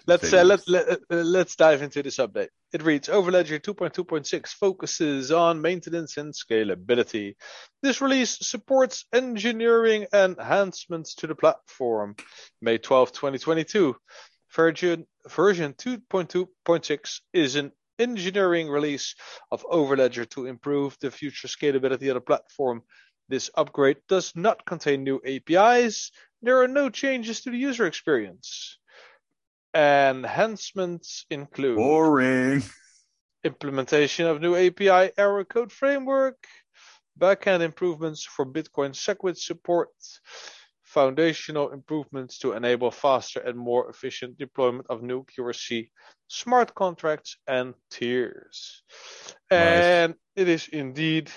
Let's 0.07 0.33
uh, 0.33 0.43
let, 0.43 0.67
let, 0.67 0.89
uh, 0.89 0.97
let's 1.09 1.55
dive 1.55 1.81
into 1.81 2.03
this 2.03 2.17
update. 2.17 2.49
It 2.73 2.83
reads 2.83 3.07
Overledger 3.07 3.59
2.2.6 3.59 4.47
focuses 4.47 5.31
on 5.31 5.61
maintenance 5.61 6.17
and 6.17 6.33
scalability. 6.33 7.35
This 7.81 8.01
release 8.01 8.37
supports 8.41 9.05
engineering 9.13 10.07
enhancements 10.13 11.15
to 11.15 11.27
the 11.27 11.35
platform. 11.35 12.15
May 12.61 12.77
12, 12.77 13.11
2022. 13.11 13.95
Version 14.55 15.05
version 15.27 15.73
2.2.6 15.73 17.19
is 17.33 17.55
an 17.55 17.71
engineering 17.99 18.69
release 18.69 19.15
of 19.51 19.65
Overledger 19.65 20.29
to 20.31 20.45
improve 20.45 20.97
the 20.99 21.11
future 21.11 21.47
scalability 21.47 22.09
of 22.09 22.15
the 22.15 22.21
platform. 22.21 22.83
This 23.29 23.49
upgrade 23.55 23.97
does 24.09 24.35
not 24.35 24.65
contain 24.65 25.03
new 25.03 25.21
APIs. 25.25 26.11
There 26.41 26.61
are 26.61 26.67
no 26.67 26.89
changes 26.89 27.41
to 27.41 27.51
the 27.51 27.57
user 27.57 27.85
experience. 27.85 28.77
Enhancements 29.75 31.25
include 31.29 31.77
Boring. 31.77 32.63
implementation 33.43 34.27
of 34.27 34.41
new 34.41 34.55
API 34.55 35.11
error 35.17 35.43
code 35.43 35.71
framework, 35.71 36.37
backend 37.19 37.61
improvements 37.61 38.23
for 38.23 38.45
Bitcoin 38.45 38.93
SegWit 38.93 39.37
support, 39.37 39.89
foundational 40.83 41.71
improvements 41.71 42.37
to 42.37 42.53
enable 42.53 42.91
faster 42.91 43.39
and 43.39 43.57
more 43.57 43.89
efficient 43.89 44.37
deployment 44.37 44.85
of 44.89 45.01
new 45.01 45.25
QRC 45.25 45.89
smart 46.27 46.75
contracts 46.75 47.37
and 47.47 47.73
tiers. 47.89 48.83
Nice. 49.49 49.59
And 49.59 50.15
it 50.35 50.47
is 50.47 50.67
indeed 50.67 51.31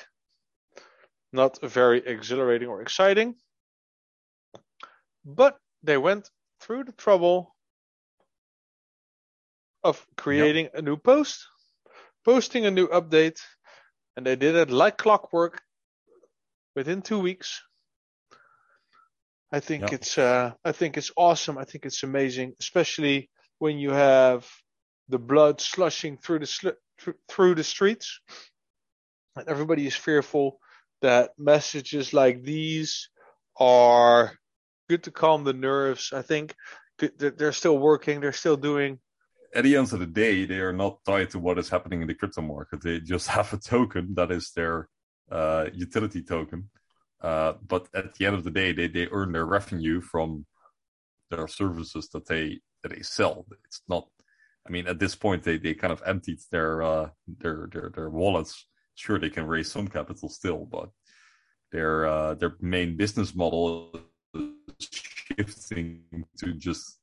not 1.33 1.59
very 1.63 2.07
exhilarating 2.07 2.69
or 2.69 2.83
exciting, 2.83 3.35
but 5.25 5.59
they 5.83 5.97
went 5.97 6.29
through 6.61 6.85
the 6.85 6.93
trouble 6.93 7.56
of 9.87 10.05
creating 10.17 10.69
a 10.75 10.83
new 10.83 10.97
post, 10.97 11.47
posting 12.25 12.67
a 12.67 12.71
new 12.71 12.89
update, 12.89 13.41
and 14.17 14.27
they 14.27 14.37
did 14.37 14.57
it 14.57 14.71
like 14.71 14.99
clockwork 14.99 15.63
within 16.75 17.03
two 17.03 17.21
weeks. 17.21 17.63
I 19.53 19.61
think 19.61 19.83
Yep. 19.83 19.93
it's 19.93 20.19
uh, 20.19 20.53
I 20.65 20.73
think 20.73 20.97
it's 20.97 21.13
awesome. 21.17 21.57
I 21.57 21.65
think 21.65 21.87
it's 21.87 22.03
amazing, 22.03 22.55
especially 22.61 23.31
when 23.59 23.79
you 23.79 23.93
have 23.93 24.47
the 25.09 25.19
blood 25.19 25.61
slushing 25.61 26.19
through 26.19 26.41
the 26.41 26.47
sl- 26.47 26.81
thr- 26.99 27.21
through 27.29 27.55
the 27.55 27.65
streets, 27.65 28.21
and 29.37 29.49
everybody 29.49 29.87
is 29.87 29.95
fearful 29.95 30.59
that 31.03 31.31
messages 31.39 32.13
like 32.13 32.43
these 32.43 33.09
are 33.57 34.33
good 34.89 35.05
to 35.05 35.11
calm 35.13 35.45
the 35.45 35.53
nerves. 35.53 36.13
I 36.13 36.23
think 36.23 36.55
th- 36.99 37.17
th- 37.19 37.35
they're 37.37 37.53
still 37.53 37.79
working. 37.79 38.21
They're 38.21 38.33
still 38.33 38.57
doing 38.57 38.99
At 39.57 39.65
the 39.65 39.77
end 39.77 39.91
of 39.91 40.01
the 40.01 40.07
day, 40.07 40.45
they 40.45 40.61
are 40.61 40.73
not 40.73 41.03
tied 41.07 41.31
to 41.31 41.39
what 41.39 41.59
is 41.59 41.71
happening 41.71 42.03
in 42.03 42.09
the 42.09 42.15
crypto 42.15 42.43
market. 42.43 42.83
They 42.83 43.01
just 43.01 43.27
have 43.37 43.53
a 43.55 43.57
token 43.57 44.15
that 44.15 44.31
is 44.31 44.51
their 44.51 44.89
uh, 45.31 45.67
utility 45.73 46.23
token. 46.23 46.69
Uh, 47.23 47.55
but 47.67 47.89
at 47.95 48.15
the 48.15 48.27
end 48.27 48.37
of 48.37 48.45
the 48.45 48.51
day, 48.51 48.73
they, 48.73 48.87
they 48.87 49.09
earn 49.11 49.33
their 49.33 49.47
revenue 49.47 50.03
from 50.03 50.45
their 51.31 51.49
services 51.49 52.09
that 52.11 52.27
they 52.27 52.61
that 52.83 52.91
they 52.91 53.03
sell. 53.03 53.47
It's 53.65 53.81
not. 53.89 54.07
I 54.67 54.71
mean, 54.71 54.87
at 54.89 54.99
this 54.99 55.15
point, 55.15 55.43
they, 55.43 55.57
they 55.57 55.75
kind 55.75 55.93
of 55.93 56.03
emptied 56.05 56.41
their 56.51 56.83
uh, 56.83 57.09
their 57.27 57.69
their 57.73 57.91
their 57.95 58.11
wallets. 58.11 58.67
Sure, 58.95 59.19
they 59.19 59.31
can 59.31 59.47
raise 59.47 59.71
some 59.71 59.89
capital 59.89 60.29
still, 60.29 60.67
but 60.67 60.91
their 61.73 62.07
uh, 62.07 62.35
their 62.35 62.57
main 62.61 62.97
business 62.97 63.35
model 63.35 63.99
is 64.35 64.89
shifting 64.91 66.03
to 66.39 66.53
just 66.53 66.99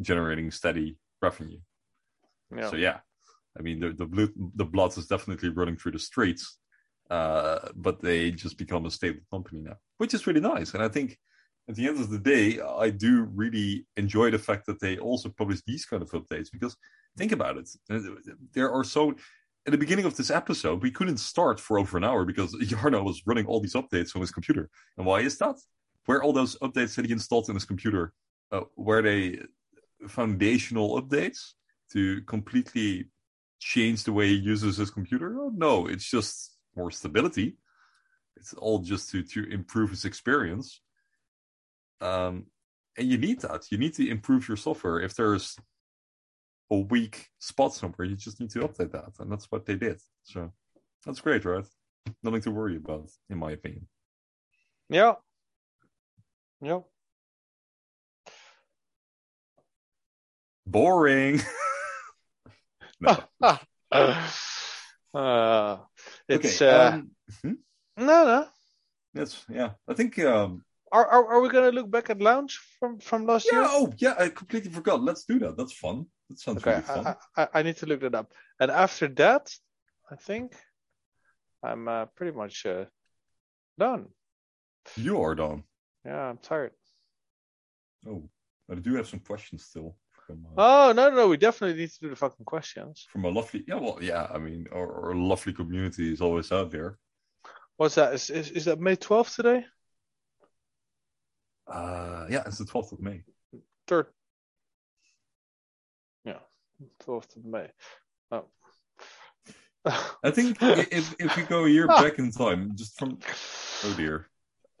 generating 0.00 0.50
steady 0.52 0.98
revenue. 1.20 1.58
Yeah. 2.54 2.70
So 2.70 2.76
yeah, 2.76 2.98
I 3.58 3.62
mean 3.62 3.80
the 3.80 3.92
the 3.92 4.06
blood 4.64 4.92
the 4.92 5.00
is 5.00 5.06
definitely 5.06 5.50
running 5.50 5.76
through 5.76 5.92
the 5.92 5.98
streets, 5.98 6.58
uh, 7.10 7.68
but 7.74 8.00
they 8.00 8.30
just 8.30 8.58
become 8.58 8.86
a 8.86 8.90
stable 8.90 9.20
company 9.30 9.60
now, 9.62 9.76
which 9.98 10.14
is 10.14 10.26
really 10.26 10.40
nice. 10.40 10.74
And 10.74 10.82
I 10.82 10.88
think 10.88 11.18
at 11.68 11.74
the 11.74 11.86
end 11.86 12.00
of 12.00 12.10
the 12.10 12.18
day, 12.18 12.60
I 12.60 12.90
do 12.90 13.24
really 13.34 13.86
enjoy 13.96 14.30
the 14.30 14.38
fact 14.38 14.66
that 14.66 14.80
they 14.80 14.98
also 14.98 15.28
publish 15.28 15.60
these 15.66 15.84
kind 15.84 16.02
of 16.02 16.10
updates 16.10 16.48
because 16.52 16.76
think 17.16 17.32
about 17.32 17.56
it, 17.56 17.68
there 18.52 18.70
are 18.70 18.84
so. 18.84 19.14
At 19.66 19.72
the 19.72 19.78
beginning 19.78 20.04
of 20.04 20.16
this 20.16 20.30
episode, 20.30 20.80
we 20.80 20.92
couldn't 20.92 21.16
start 21.16 21.58
for 21.58 21.76
over 21.76 21.96
an 21.96 22.04
hour 22.04 22.24
because 22.24 22.54
Jarno 22.62 23.02
was 23.02 23.22
running 23.26 23.46
all 23.46 23.58
these 23.58 23.74
updates 23.74 24.14
on 24.14 24.20
his 24.20 24.30
computer. 24.30 24.70
And 24.96 25.04
why 25.04 25.22
is 25.22 25.38
that? 25.38 25.56
Where 26.04 26.22
all 26.22 26.32
those 26.32 26.56
updates 26.58 26.94
that 26.94 27.04
he 27.04 27.10
installed 27.10 27.48
on 27.48 27.56
his 27.56 27.64
computer, 27.64 28.12
uh, 28.52 28.60
were 28.76 29.02
they 29.02 29.40
foundational 30.06 31.02
updates? 31.02 31.54
To 31.92 32.22
completely 32.22 33.08
change 33.58 34.04
the 34.04 34.12
way 34.12 34.28
he 34.28 34.34
uses 34.34 34.76
his 34.76 34.90
computer? 34.90 35.36
Oh, 35.40 35.52
no, 35.54 35.86
it's 35.86 36.08
just 36.08 36.56
more 36.76 36.90
stability. 36.90 37.56
It's 38.36 38.52
all 38.54 38.80
just 38.80 39.10
to, 39.10 39.22
to 39.22 39.44
improve 39.50 39.90
his 39.90 40.04
experience. 40.04 40.80
Um, 42.00 42.46
and 42.98 43.08
you 43.08 43.18
need 43.18 43.40
that. 43.40 43.70
You 43.70 43.78
need 43.78 43.94
to 43.94 44.08
improve 44.08 44.48
your 44.48 44.56
software. 44.56 45.00
If 45.00 45.14
there's 45.14 45.56
a 46.70 46.76
weak 46.76 47.28
spot 47.38 47.74
somewhere, 47.74 48.06
you 48.06 48.16
just 48.16 48.40
need 48.40 48.50
to 48.50 48.60
update 48.60 48.92
that. 48.92 49.12
And 49.18 49.30
that's 49.30 49.50
what 49.50 49.66
they 49.66 49.76
did. 49.76 50.00
So 50.22 50.52
that's 51.04 51.20
great, 51.20 51.44
right? 51.44 51.64
Nothing 52.22 52.42
to 52.42 52.50
worry 52.50 52.76
about, 52.76 53.10
in 53.30 53.38
my 53.38 53.52
opinion. 53.52 53.88
Yeah. 54.88 55.14
Yeah. 56.60 56.80
Boring. 60.66 61.40
no. 63.00 63.16
Uh, 65.14 65.78
it's 66.28 66.60
okay. 66.60 66.68
uh, 66.68 66.90
um, 66.92 67.10
hmm? 67.42 67.52
no, 67.96 68.04
no. 68.26 68.46
That's 69.14 69.42
yeah. 69.48 69.70
I 69.88 69.94
think 69.94 70.18
um, 70.18 70.62
Are, 70.92 71.06
are 71.06 71.26
are 71.32 71.40
we 71.40 71.48
gonna 71.48 71.70
look 71.72 71.90
back 71.90 72.10
at 72.10 72.20
Lounge 72.20 72.60
from 72.78 72.98
from 73.00 73.24
last 73.24 73.46
Yeah, 73.50 73.60
year? 73.60 73.68
oh 73.70 73.92
yeah, 73.96 74.14
I 74.18 74.28
completely 74.28 74.70
forgot. 74.70 75.02
Let's 75.02 75.24
do 75.24 75.38
that. 75.38 75.56
That's 75.56 75.72
fun. 75.72 76.04
That 76.28 76.38
sounds 76.38 76.58
Okay, 76.58 76.72
really 76.72 76.82
fun. 76.82 77.06
I, 77.06 77.42
I 77.42 77.48
I 77.54 77.62
need 77.62 77.76
to 77.78 77.86
look 77.86 78.00
that 78.00 78.14
up. 78.14 78.32
And 78.60 78.70
after 78.70 79.08
that, 79.08 79.50
I 80.10 80.16
think 80.16 80.54
I'm 81.62 81.88
uh, 81.88 82.06
pretty 82.14 82.36
much 82.36 82.66
uh, 82.66 82.84
done. 83.78 84.08
You 84.96 85.22
are 85.22 85.34
done. 85.34 85.64
Yeah, 86.04 86.28
I'm 86.28 86.38
tired. 86.38 86.72
Oh, 88.06 88.28
but 88.68 88.78
I 88.78 88.80
do 88.80 88.94
have 88.96 89.08
some 89.08 89.20
questions 89.20 89.64
still 89.64 89.96
from 90.26 90.44
uh, 90.46 90.88
Oh 90.88 90.92
no, 90.92 91.10
no, 91.10 91.28
we 91.28 91.36
definitely 91.36 91.78
need 91.80 91.90
to 91.90 92.00
do 92.00 92.08
the 92.10 92.16
fucking 92.16 92.44
questions. 92.44 93.06
from 93.10 93.24
a 93.24 93.28
lovely. 93.28 93.64
Yeah, 93.66 93.76
well, 93.76 93.98
yeah. 94.00 94.26
I 94.32 94.38
mean, 94.38 94.66
our, 94.72 95.06
our 95.08 95.14
lovely 95.14 95.52
community 95.52 96.12
is 96.12 96.20
always 96.20 96.50
out 96.52 96.70
there. 96.70 96.98
What's 97.76 97.94
that? 97.96 98.14
Is 98.14 98.30
is, 98.30 98.50
is 98.50 98.64
that 98.66 98.80
May 98.80 98.96
12th 98.96 99.34
today? 99.36 99.64
Uh, 101.66 102.26
yeah, 102.30 102.42
it's 102.46 102.58
the 102.58 102.64
twelfth 102.64 102.92
of 102.92 103.00
May. 103.00 103.22
Third. 103.88 104.06
Yeah, 106.24 106.38
12th 107.04 107.36
of 107.36 107.44
May. 107.44 107.68
Oh. 108.30 108.44
I 110.22 110.30
think 110.30 110.58
if 110.62 111.14
if 111.18 111.36
we 111.36 111.42
go 111.42 111.64
a 111.64 111.68
year 111.68 111.86
back 111.88 112.18
in 112.18 112.30
time, 112.30 112.72
just 112.76 112.98
from 112.98 113.18
oh 113.84 113.94
dear, 113.96 114.28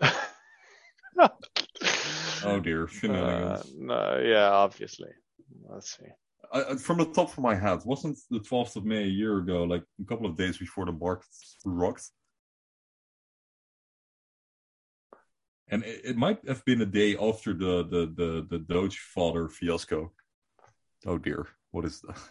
oh 2.44 2.60
dear, 2.60 2.88
Uh, 3.04 3.62
no, 3.76 4.20
yeah, 4.24 4.48
obviously. 4.50 5.10
Let's 5.68 5.96
see. 5.96 6.06
I, 6.52 6.76
from 6.76 6.98
the 6.98 7.06
top 7.06 7.30
of 7.30 7.38
my 7.38 7.54
head, 7.54 7.80
wasn't 7.84 8.18
the 8.30 8.40
twelfth 8.40 8.76
of 8.76 8.84
May 8.84 9.02
a 9.02 9.06
year 9.06 9.38
ago, 9.38 9.64
like 9.64 9.84
a 10.00 10.04
couple 10.04 10.26
of 10.26 10.36
days 10.36 10.58
before 10.58 10.86
the 10.86 10.92
market 10.92 11.26
rocked? 11.64 12.10
And 15.68 15.82
it, 15.82 16.02
it 16.04 16.16
might 16.16 16.38
have 16.46 16.64
been 16.64 16.80
a 16.82 16.86
day 16.86 17.16
after 17.16 17.52
the 17.52 17.84
the 17.84 18.06
the, 18.14 18.46
the 18.50 18.58
Dogefather 18.58 19.50
fiasco. 19.50 20.12
Oh 21.04 21.18
dear, 21.18 21.46
what 21.70 21.84
is 21.84 22.00
that? 22.02 22.16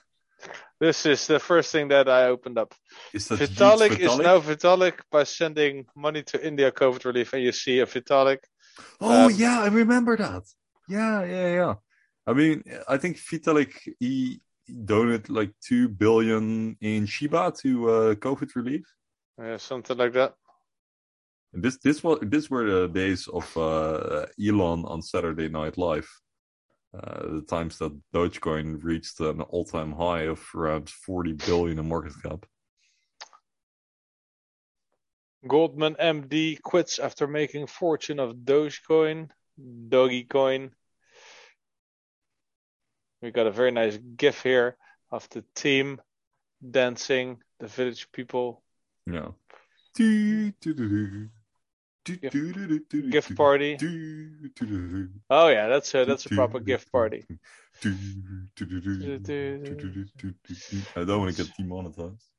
This 0.80 1.06
is 1.06 1.28
the 1.28 1.40
first 1.40 1.72
thing 1.72 1.88
that 1.88 2.10
I 2.10 2.26
opened 2.26 2.58
up. 2.58 2.76
Is 3.14 3.30
that 3.30 3.40
Vitalik 3.40 3.98
Yeats 3.98 4.14
is 4.14 4.20
now 4.20 4.40
Vitalik 4.40 5.00
by 5.10 5.24
sending 5.24 5.86
money 5.96 6.24
to 6.24 6.46
India 6.46 6.72
COVID 6.72 7.06
relief, 7.06 7.34
and 7.34 7.42
you 7.42 7.54
see 7.54 7.80
a 7.80 7.86
Vitalik. 7.86 8.40
Oh 9.00 9.26
um, 9.26 9.32
yeah, 9.34 9.62
I 9.62 9.68
remember 9.68 10.18
that. 10.18 10.44
Yeah, 10.90 11.24
yeah, 11.24 11.54
yeah. 11.54 11.74
I 12.28 12.34
mean, 12.34 12.64
I 12.88 12.98
think 12.98 13.18
Vitalik 13.18 13.74
he 14.00 14.42
donated 14.86 15.30
like 15.30 15.52
two 15.62 15.88
billion 15.88 16.76
in 16.82 17.06
Shiba 17.06 17.54
to 17.62 17.90
uh, 17.90 18.16
COVID 18.16 18.56
relief. 18.56 18.86
Yeah, 19.38 19.58
something 19.58 19.98
like 19.98 20.14
that. 20.14 20.34
And 21.54 21.64
this 21.64 21.78
this 21.78 22.04
was 22.04 22.20
this 22.22 22.50
were 22.50 22.66
the 22.66 22.88
days 22.88 23.28
of 23.28 23.46
uh, 23.58 24.26
Elon 24.44 24.86
on 24.86 25.02
Saturday 25.02 25.50
Night 25.50 25.78
Live. 25.78 26.10
Uh, 26.94 27.36
the 27.36 27.42
times 27.42 27.78
that 27.78 27.92
Dogecoin 28.14 28.82
reached 28.82 29.20
an 29.20 29.42
all-time 29.42 29.92
high 29.92 30.28
of 30.28 30.42
around 30.56 30.90
40 30.90 31.34
billion 31.34 31.78
in 31.78 31.90
market 31.90 32.14
cap. 32.24 32.46
Goldman 35.46 35.96
MD 35.96 36.62
quits 36.62 37.00
after 37.00 37.28
making 37.28 37.68
fortune 37.68 38.20
of 38.20 38.36
Dogecoin, 38.36 39.30
Dogecoin. 39.60 40.72
We 43.26 43.32
got 43.32 43.48
a 43.48 43.52
very 43.52 43.72
nice 43.72 43.98
GIF 43.98 44.44
here 44.44 44.78
of 45.10 45.28
the 45.30 45.44
team 45.56 46.00
dancing, 46.62 47.40
the 47.60 47.66
village 47.66 48.12
people. 48.12 48.62
Yeah. 49.08 49.30
Gift 53.10 53.36
party. 53.36 53.78
Oh 55.32 55.48
yeah, 55.48 55.68
that's 55.70 55.96
a 55.96 56.06
that's 56.06 56.28
a 56.28 56.30
proper 56.30 56.60
gift 56.60 56.92
party. 56.92 57.26
I 57.84 57.90
don't 61.04 61.20
want 61.20 61.36
to 61.36 61.44
get 61.44 61.58
demonetized. 61.58 62.30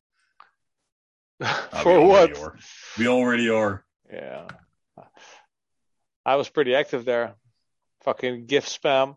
Ah, 1.43 1.81
For 1.83 1.99
we 2.01 2.07
what? 2.07 2.39
are. 2.39 2.57
We 2.97 3.09
already 3.09 3.51
are. 3.51 3.85
Yeah. 4.09 4.47
I 6.25 6.37
was 6.37 6.49
pretty 6.49 6.77
active 6.77 7.05
there. 7.05 7.35
Fucking 8.05 8.47
gift 8.47 8.69
spam. 8.69 9.17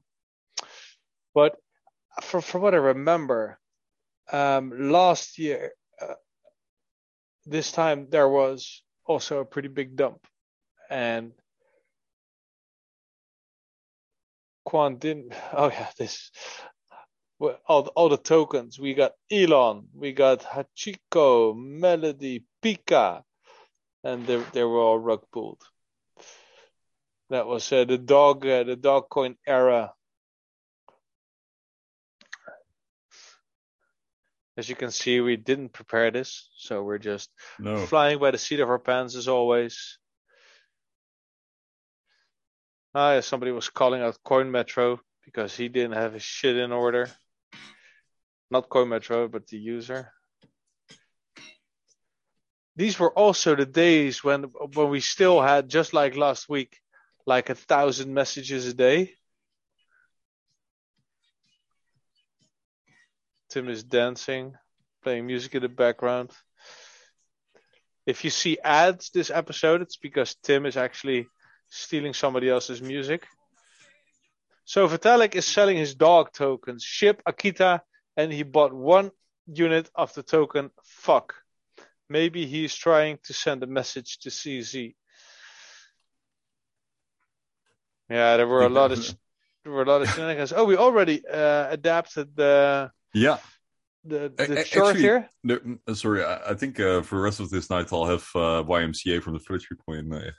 But 1.39 1.55
from 2.21 2.41
from 2.41 2.61
what 2.63 2.73
I 2.73 2.83
remember, 2.95 3.57
um, 4.29 4.91
last 4.91 5.39
year, 5.39 5.71
uh, 6.01 6.19
this 7.45 7.71
time 7.71 8.07
there 8.09 8.27
was 8.27 8.83
also 9.05 9.39
a 9.39 9.45
pretty 9.45 9.69
big 9.69 9.95
dump, 9.95 10.27
and 10.89 11.31
Quant 14.65 14.99
didn't. 14.99 15.33
Oh 15.53 15.69
yeah, 15.69 15.87
this. 15.97 16.29
All 17.69 17.83
the, 17.83 17.91
all 17.91 18.09
the 18.09 18.17
tokens 18.17 18.77
we 18.77 18.93
got 18.93 19.13
Elon, 19.31 19.87
we 19.93 20.11
got 20.11 20.41
Hachiko, 20.41 21.55
Melody, 21.55 22.43
Pika, 22.61 23.23
and 24.03 24.27
they 24.27 24.43
they 24.51 24.65
were 24.65 24.81
all 24.81 24.99
rug 24.99 25.23
pulled. 25.31 25.63
That 27.29 27.47
was 27.47 27.71
uh, 27.71 27.85
the 27.85 27.97
dog 27.97 28.45
uh, 28.45 28.63
the 28.63 28.75
dog 28.75 29.07
coin 29.09 29.37
era. 29.47 29.93
As 34.59 34.67
you 34.67 34.75
can 34.75 34.91
see, 34.91 35.21
we 35.21 35.37
didn't 35.37 35.71
prepare 35.71 36.11
this, 36.11 36.49
so 36.57 36.83
we're 36.83 36.97
just 36.97 37.29
No. 37.59 37.85
flying 37.85 38.19
by 38.19 38.31
the 38.31 38.37
seat 38.37 38.59
of 38.59 38.69
our 38.69 38.77
pants 38.77 39.15
as 39.15 39.29
always. 39.29 39.97
Ah, 42.93 43.13
yeah, 43.13 43.19
somebody 43.21 43.53
was 43.53 43.69
calling 43.69 44.01
out 44.01 44.19
CoinMetro 44.25 44.99
because 45.23 45.55
he 45.55 45.69
didn't 45.69 45.93
have 45.93 46.11
his 46.11 46.23
shit 46.23 46.57
in 46.57 46.73
order. 46.73 47.09
Not 48.51 48.67
CoinMetro, 48.67 49.31
but 49.31 49.47
the 49.47 49.57
user. 49.57 50.11
These 52.75 52.99
were 52.99 53.17
also 53.17 53.55
the 53.55 53.65
days 53.65 54.25
when 54.25 54.43
when 54.75 54.89
we 54.89 54.99
still 54.99 55.39
had, 55.41 55.69
just 55.69 55.93
like 55.93 56.17
last 56.17 56.49
week, 56.49 56.81
like 57.25 57.49
a 57.49 57.55
thousand 57.55 58.13
messages 58.13 58.67
a 58.67 58.73
day. 58.73 59.15
Tim 63.49 63.67
is 63.69 63.83
dancing, 63.83 64.53
playing 65.03 65.25
music 65.25 65.55
in 65.55 65.61
the 65.61 65.69
background. 65.69 66.31
If 68.05 68.23
you 68.23 68.29
see 68.29 68.59
ads 68.63 69.09
this 69.09 69.31
episode, 69.31 69.81
it's 69.81 69.97
because 69.97 70.35
Tim 70.43 70.65
is 70.65 70.77
actually 70.77 71.27
stealing 71.69 72.13
somebody 72.13 72.49
else's 72.49 72.81
music. 72.81 73.25
So 74.65 74.87
Vitalik 74.87 75.35
is 75.35 75.45
selling 75.45 75.77
his 75.77 75.95
dog 75.95 76.31
tokens, 76.31 76.83
ship 76.83 77.21
Akita, 77.27 77.81
and 78.15 78.31
he 78.31 78.43
bought 78.43 78.73
one 78.73 79.11
unit 79.47 79.89
of 79.95 80.13
the 80.13 80.21
token 80.21 80.69
fuck. 80.83 81.33
Maybe 82.07 82.45
he's 82.45 82.75
trying 82.75 83.17
to 83.23 83.33
send 83.33 83.63
a 83.63 83.67
message 83.67 84.19
to 84.19 84.29
CZ. 84.29 84.95
Yeah, 88.09 88.37
there 88.37 88.47
were 88.47 88.61
a 88.61 88.69
lot 88.69 88.91
of 88.91 88.99
there 89.63 89.71
were 89.71 89.83
a 89.83 89.85
lot 89.85 90.01
of 90.01 90.09
shenanigans. 90.09 90.53
Oh, 90.53 90.65
we 90.65 90.77
already 90.77 91.25
uh, 91.27 91.67
adapted 91.69 92.35
the 92.35 92.91
Yeah. 93.13 93.37
the, 94.03 94.31
the 94.35 94.93
here. 94.97 95.29
No, 95.43 95.57
mm, 95.57 95.79
uh, 95.87 95.93
sorry, 95.93 96.23
I, 96.23 96.51
I 96.51 96.53
think 96.53 96.79
uh, 96.79 97.01
for 97.01 97.15
the 97.15 97.21
rest 97.21 97.39
of 97.39 97.49
this 97.49 97.69
night 97.69 97.91
I'll 97.91 98.05
have 98.05 98.27
uh, 98.35 98.63
YMCA 98.63 99.21
from 99.21 99.33
the 99.33 99.39
Village 99.39 99.67
Coin 99.85 100.13
uh, 100.13 100.31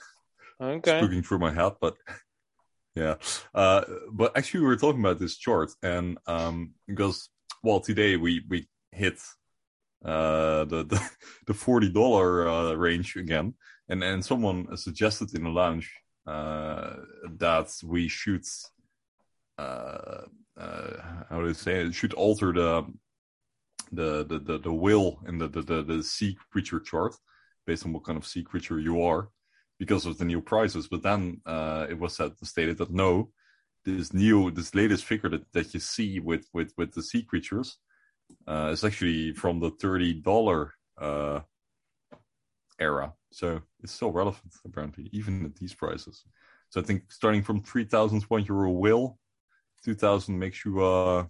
Okay. 0.60 1.00
spooking 1.00 1.24
through 1.24 1.38
my 1.38 1.52
head, 1.52 1.72
but 1.80 1.96
yeah. 2.94 3.16
Uh, 3.54 3.84
but 4.12 4.36
actually, 4.36 4.60
we 4.60 4.66
were 4.66 4.76
talking 4.76 5.00
about 5.00 5.18
this 5.18 5.36
chart, 5.36 5.70
and 5.82 6.18
um, 6.26 6.74
because 6.86 7.30
well, 7.62 7.80
today 7.80 8.16
we 8.16 8.44
we 8.48 8.68
hit 8.92 9.18
uh, 10.04 10.64
the 10.64 10.84
the, 10.88 11.10
the 11.46 11.54
forty 11.54 11.88
dollar 11.88 12.48
uh, 12.48 12.74
range 12.74 13.16
again, 13.16 13.54
and 13.88 14.04
and 14.04 14.24
someone 14.24 14.76
suggested 14.76 15.34
in 15.34 15.44
the 15.44 15.50
lounge 15.50 15.90
uh, 16.26 16.96
that 17.38 17.72
we 17.84 18.08
should 18.08 18.44
uh, 19.58 20.22
how 21.30 21.40
do 21.40 21.48
you 21.48 21.54
say 21.54 21.80
it? 21.80 21.94
Should 21.94 22.14
alter 22.14 22.52
the 22.52 22.86
the 23.92 24.24
the 24.24 24.38
the, 24.38 24.58
the 24.58 24.72
will 24.72 25.20
in 25.26 25.38
the, 25.38 25.48
the 25.48 25.62
the 25.62 25.82
the 25.82 26.02
sea 26.02 26.36
creature 26.52 26.80
chart 26.80 27.14
based 27.66 27.84
on 27.84 27.92
what 27.92 28.04
kind 28.04 28.18
of 28.18 28.26
sea 28.26 28.42
creature 28.42 28.80
you 28.80 29.02
are 29.02 29.28
because 29.78 30.06
of 30.06 30.18
the 30.18 30.24
new 30.24 30.40
prices. 30.40 30.88
But 30.88 31.02
then 31.02 31.40
uh, 31.46 31.86
it 31.88 31.98
was 31.98 32.16
said 32.16 32.32
stated 32.42 32.78
that 32.78 32.90
no, 32.90 33.30
this 33.84 34.12
new 34.12 34.50
this 34.50 34.74
latest 34.74 35.04
figure 35.04 35.30
that, 35.30 35.52
that 35.52 35.74
you 35.74 35.80
see 35.80 36.20
with 36.20 36.46
with 36.52 36.72
with 36.76 36.92
the 36.94 37.02
sea 37.02 37.22
creatures 37.22 37.78
uh, 38.46 38.70
is 38.72 38.84
actually 38.84 39.32
from 39.32 39.60
the 39.60 39.70
thirty 39.70 40.12
dollar 40.14 40.74
uh, 41.00 41.40
era. 42.78 43.12
So 43.32 43.62
it's 43.82 43.92
still 43.92 44.12
relevant 44.12 44.52
apparently, 44.64 45.08
even 45.12 45.44
at 45.44 45.56
these 45.56 45.74
prices. 45.74 46.24
So 46.70 46.80
I 46.80 46.84
think 46.84 47.10
starting 47.12 47.42
from 47.42 47.62
three 47.62 47.84
thousand 47.84 48.22
one 48.24 48.44
euro 48.44 48.70
will, 48.70 49.18
two 49.84 49.94
thousand 49.94 50.38
makes 50.38 50.64
you 50.64 50.84
uh 50.84 51.26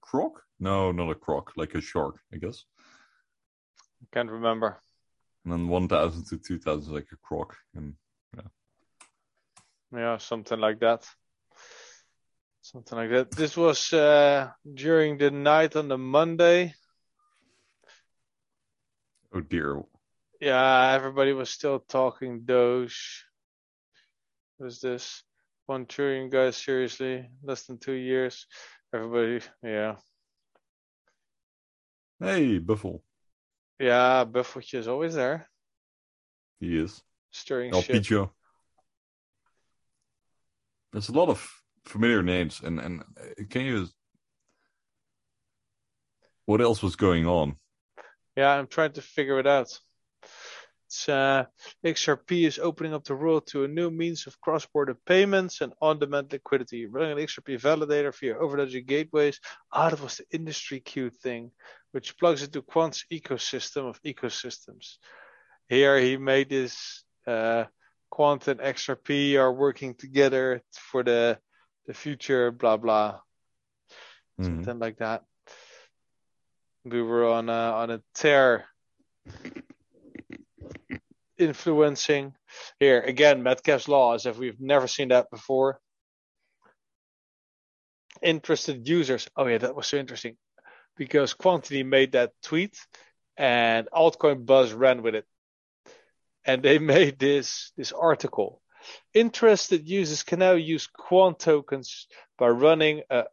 croc? 0.00 0.42
No, 0.60 0.92
not 0.92 1.10
a 1.10 1.14
croc, 1.14 1.52
like 1.56 1.74
a 1.74 1.80
shark, 1.80 2.16
I 2.32 2.36
guess. 2.36 2.64
Can't 4.12 4.30
remember. 4.30 4.80
And 5.44 5.52
then 5.52 5.68
1000 5.68 6.24
to 6.26 6.38
2000 6.38 6.82
is 6.82 6.88
like 6.88 7.08
a 7.12 7.16
croc. 7.16 7.56
And 7.74 7.94
Yeah, 9.92 10.18
something 10.18 10.60
like 10.60 10.80
that. 10.80 11.06
Something 12.60 12.98
like 12.98 13.10
that. 13.10 13.30
This 13.30 13.56
was 13.56 13.92
uh, 13.92 14.50
during 14.74 15.16
the 15.16 15.30
night 15.30 15.76
on 15.76 15.88
the 15.88 15.96
Monday. 15.96 16.74
oh 19.32 19.40
dear. 19.40 19.82
Yeah, 20.40 20.92
everybody 20.92 21.32
was 21.32 21.50
still 21.50 21.80
talking 21.80 22.42
Doge. 22.44 23.24
What 24.58 24.66
is 24.66 24.80
this? 24.80 25.22
One 25.68 25.84
trillion 25.84 26.30
guys, 26.30 26.56
seriously? 26.56 27.28
Less 27.42 27.64
than 27.66 27.76
two 27.76 27.92
years. 27.92 28.46
Everybody, 28.90 29.44
yeah. 29.62 29.96
Hey, 32.18 32.56
Buffle. 32.56 33.02
Yeah, 33.78 34.24
Buffeltje 34.24 34.78
is 34.78 34.88
always 34.88 35.12
there. 35.12 35.46
He 36.58 36.74
is. 36.78 37.02
Stirring 37.32 37.74
El 37.74 37.82
shit. 37.82 37.96
Picho. 37.96 38.30
There's 40.94 41.10
a 41.10 41.12
lot 41.12 41.28
of 41.28 41.46
familiar 41.84 42.22
names. 42.22 42.62
And, 42.64 42.80
and 42.80 43.02
uh, 43.02 43.44
can 43.50 43.66
you. 43.66 43.88
What 46.46 46.62
else 46.62 46.82
was 46.82 46.96
going 46.96 47.26
on? 47.26 47.56
Yeah, 48.38 48.54
I'm 48.54 48.68
trying 48.68 48.92
to 48.92 49.02
figure 49.02 49.38
it 49.38 49.46
out. 49.46 49.78
It's, 50.88 51.06
uh, 51.06 51.44
XRP 51.84 52.46
is 52.46 52.58
opening 52.58 52.94
up 52.94 53.04
the 53.04 53.14
world 53.14 53.46
to 53.48 53.64
a 53.64 53.68
new 53.68 53.90
means 53.90 54.26
of 54.26 54.40
cross-border 54.40 54.96
payments 55.04 55.60
and 55.60 55.74
on-demand 55.82 56.32
liquidity. 56.32 56.86
Running 56.86 57.12
an 57.12 57.18
XRP 57.18 57.60
validator 57.60 58.14
via 58.18 58.34
overledger 58.34 58.80
gateways. 58.86 59.38
Ah, 59.70 59.90
that 59.90 60.00
was 60.00 60.16
the 60.16 60.24
industry 60.32 60.80
queue 60.80 61.10
thing, 61.10 61.52
which 61.92 62.16
plugs 62.16 62.42
into 62.42 62.62
Quant's 62.62 63.04
ecosystem 63.12 63.86
of 63.86 64.00
ecosystems. 64.02 64.96
Here 65.68 65.98
he 66.00 66.16
made 66.16 66.48
this 66.48 67.04
uh, 67.26 67.64
Quant 68.08 68.48
and 68.48 68.60
XRP 68.60 69.36
are 69.38 69.52
working 69.52 69.94
together 69.94 70.62
for 70.72 71.02
the 71.02 71.38
the 71.84 71.92
future, 71.92 72.50
blah 72.50 72.78
blah, 72.78 73.20
Mhm. 74.40 74.44
something 74.44 74.78
like 74.78 74.96
that. 74.98 75.22
We 76.84 77.02
were 77.02 77.28
on 77.28 77.50
a, 77.50 77.62
on 77.76 77.90
a 77.90 78.02
tear 78.14 78.64
influencing 81.38 82.34
here 82.80 83.00
again 83.00 83.42
Metcalfe's 83.42 83.88
law 83.88 84.14
as 84.14 84.26
if 84.26 84.38
we've 84.38 84.60
never 84.60 84.88
seen 84.88 85.08
that 85.08 85.30
before. 85.30 85.80
Interested 88.22 88.88
users. 88.88 89.28
Oh 89.36 89.46
yeah, 89.46 89.58
that 89.58 89.76
was 89.76 89.86
so 89.86 89.96
interesting 89.96 90.36
because 90.96 91.34
Quantity 91.34 91.82
made 91.84 92.12
that 92.12 92.32
tweet 92.42 92.76
and 93.36 93.88
Altcoin 93.92 94.44
Buzz 94.44 94.72
ran 94.72 95.02
with 95.02 95.14
it, 95.14 95.26
and 96.44 96.62
they 96.62 96.78
made 96.94 97.18
this 97.18 97.72
this 97.76 97.92
article. 97.92 98.62
Interested 99.14 99.88
users 99.88 100.22
can 100.22 100.40
now 100.40 100.52
use 100.52 100.86
Quant 100.88 101.38
tokens 101.38 102.06
by 102.38 102.48
running 102.48 103.02
a 103.10 103.24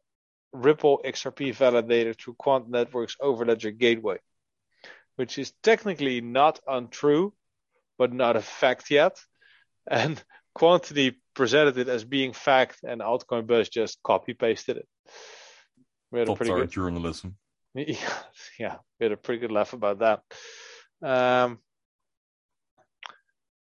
Ripple 0.54 1.02
XRP 1.06 1.56
validator 1.56 2.18
through 2.18 2.36
Quant 2.36 2.70
Network's 2.70 3.18
Overledger 3.22 3.78
gateway. 3.78 4.20
which 5.18 5.38
is 5.38 5.54
technically 5.64 6.22
not 6.22 6.60
untrue, 6.68 7.34
but 7.98 8.14
not 8.14 8.36
a 8.36 8.42
fact 8.42 8.90
yet. 8.90 9.18
And 9.90 10.22
Quantity 10.54 11.18
presented 11.34 11.78
it 11.78 11.90
as 11.90 12.06
being 12.06 12.32
fact, 12.32 12.80
and 12.84 13.02
Altcoin 13.02 13.46
Buzz 13.46 13.68
just 13.68 14.02
copy 14.02 14.34
pasted 14.34 14.78
it. 14.78 14.88
We 16.12 16.20
had 16.20 16.30
a 16.30 16.36
pretty 16.36 16.54
good, 16.54 16.72
journalism. 16.72 17.36
yeah, 17.76 17.98
yeah, 18.58 18.76
we 19.00 19.04
had 19.06 19.12
a 19.12 19.18
pretty 19.18 19.42
good 19.42 19.52
laugh 19.52 19.74
about 19.74 20.00
that. 20.00 20.22
Um, 21.06 21.60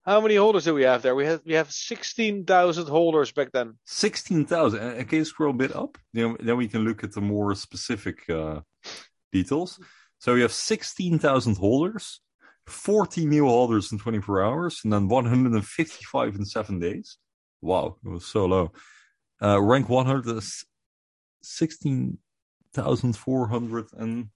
how 0.07 0.23
many 0.23 0.37
holders 0.37 0.65
do 0.65 0.73
we 0.73 0.85
have 0.85 1.03
there? 1.03 1.15
We 1.15 1.27
have 1.27 1.43
we 1.45 1.53
have 1.53 1.71
sixteen 1.71 2.47
thousand 2.47 2.89
holders 2.89 3.33
back 3.33 3.53
then. 3.53 3.75
16,000. 3.85 4.81
Uh, 4.81 5.05
Can 5.05 5.19
you 5.19 5.25
scroll 5.27 5.51
a 5.51 5.53
bit 5.53 5.77
up? 5.77 5.99
Then, 6.15 6.39
then 6.41 6.57
we 6.57 6.69
can 6.69 6.85
look 6.85 7.05
at 7.05 7.13
the 7.13 7.21
more 7.21 7.55
specific 7.55 8.29
uh, 8.31 8.61
details. 9.31 9.79
So 10.21 10.35
we 10.35 10.41
have 10.41 10.53
16,000 10.53 11.59
holders, 11.59 12.21
40 12.69 13.27
new 13.27 13.47
holders 13.47 13.93
in 13.93 13.99
24 13.99 14.43
hours, 14.43 14.81
and 14.85 14.93
then 14.93 15.09
155 15.09 16.37
in 16.37 16.45
seven 16.45 16.79
days. 16.79 17.17
Wow, 17.61 17.97
it 18.05 18.09
was 18.09 18.27
so 18.27 18.47
low. 18.47 18.71
Uh, 19.43 19.61
rank 19.61 19.89
100 19.89 20.29
is 20.37 20.65
16,400 21.43 23.87
and 23.97 24.29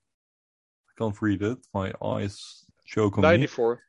I 0.89 0.93
can't 0.99 1.21
read 1.21 1.43
it. 1.43 1.59
My 1.75 1.93
eyes 2.03 2.65
choke 2.85 3.19
on 3.19 3.23
me. 3.23 3.29
94. 3.29 3.81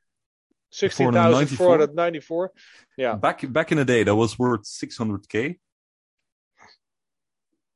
16,494. 0.71 2.51
Yeah. 2.97 3.15
Back 3.15 3.51
back 3.51 3.71
in 3.71 3.77
the 3.77 3.85
day, 3.85 4.03
that 4.03 4.15
was 4.15 4.39
worth 4.39 4.63
600k. 4.63 5.59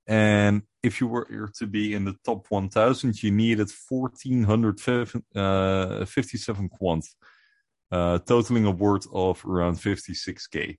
And 0.08 0.62
if 0.84 1.02
you 1.02 1.08
were 1.08 1.52
to 1.58 1.68
be 1.68 1.94
in 1.94 2.06
the 2.06 2.16
top 2.26 2.46
1,000, 2.50 3.22
you 3.22 3.32
needed 3.32 3.70
1,457 3.90 6.70
quant, 6.70 7.06
uh, 7.92 8.20
totaling 8.20 8.66
a 8.66 8.72
worth 8.72 9.06
of 9.14 9.44
around 9.46 9.76
56k. 9.76 10.78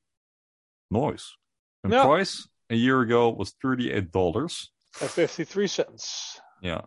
Nice. 0.90 1.36
And 1.84 1.92
Yeah. 1.92 2.04
price 2.04 2.48
a 2.70 2.74
year 2.74 3.00
ago 3.02 3.28
was 3.30 3.52
$38. 3.62 4.70
At 5.00 5.10
53 5.10 5.66
cents. 5.68 6.40
Yeah. 6.62 6.82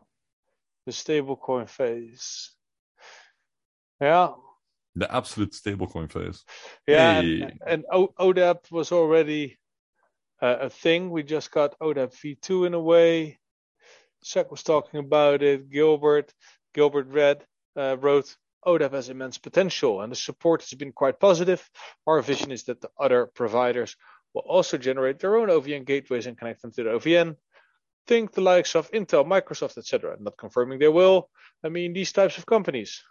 The 0.86 0.92
stablecoin 0.92 1.70
phase. 1.70 2.52
Yeah. 4.00 4.34
The 4.96 5.14
absolute 5.14 5.52
stablecoin 5.54 6.12
phase. 6.12 6.44
Yeah. 6.88 7.22
Hey. 7.22 7.42
And, 7.42 7.60
and 7.68 7.86
O- 7.92 8.14
ODAP 8.20 8.72
was 8.72 8.92
already 8.92 9.60
uh, 10.42 10.58
a 10.62 10.70
thing. 10.70 11.10
We 11.10 11.24
just 11.24 11.52
got 11.52 11.78
ODAP 11.80 12.14
V2 12.14 12.68
in 12.68 12.74
a 12.74 12.80
way. 12.80 13.40
Sek 14.24 14.52
was 14.52 14.64
talking 14.64 15.00
about 15.00 15.42
it. 15.42 15.70
Gilbert, 15.70 16.34
Gilbert 16.74 17.08
read, 17.08 17.46
uh, 17.76 17.98
wrote, 18.00 18.36
ODAP 18.66 18.94
has 18.94 19.10
immense 19.10 19.38
potential 19.38 20.02
and 20.02 20.12
the 20.12 20.16
support 20.16 20.62
has 20.62 20.74
been 20.74 20.92
quite 20.92 21.20
positive. 21.20 21.68
Our 22.06 22.22
vision 22.22 22.52
is 22.52 22.64
that 22.66 22.82
the 22.82 22.90
other 23.00 23.26
providers 23.26 23.96
will 24.34 24.44
also 24.44 24.78
generate 24.78 25.20
their 25.20 25.38
own 25.38 25.50
OVN 25.50 25.86
gateways 25.86 26.28
and 26.28 26.38
connect 26.38 26.62
them 26.62 26.72
to 26.74 26.84
the 26.84 26.90
OVN. 26.92 27.36
Think 28.08 28.34
the 28.34 28.42
likes 28.42 28.76
of 28.76 28.92
Intel, 28.92 29.26
Microsoft, 29.26 29.78
etc. 29.78 30.18
Not 30.20 30.38
confirming 30.38 30.80
they 30.80 30.88
will. 30.88 31.30
I 31.64 31.70
mean, 31.70 31.94
these 31.94 32.12
types 32.12 32.38
of 32.38 32.46
companies. 32.46 33.02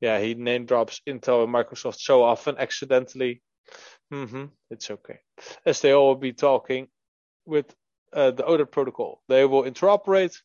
Yeah, 0.00 0.18
he 0.18 0.34
name 0.34 0.66
drops 0.66 1.00
Intel 1.06 1.44
and 1.44 1.54
Microsoft 1.54 2.00
so 2.00 2.22
often 2.22 2.58
accidentally. 2.58 3.42
Hmm 4.10 4.44
it's 4.70 4.90
okay. 4.90 5.18
As 5.66 5.80
they 5.80 5.92
all 5.92 6.08
will 6.08 6.16
be 6.16 6.32
talking 6.32 6.88
with 7.46 7.74
uh, 8.12 8.30
the 8.30 8.46
other 8.46 8.66
protocol. 8.66 9.22
They 9.28 9.44
will 9.44 9.64
interoperate. 9.64 10.36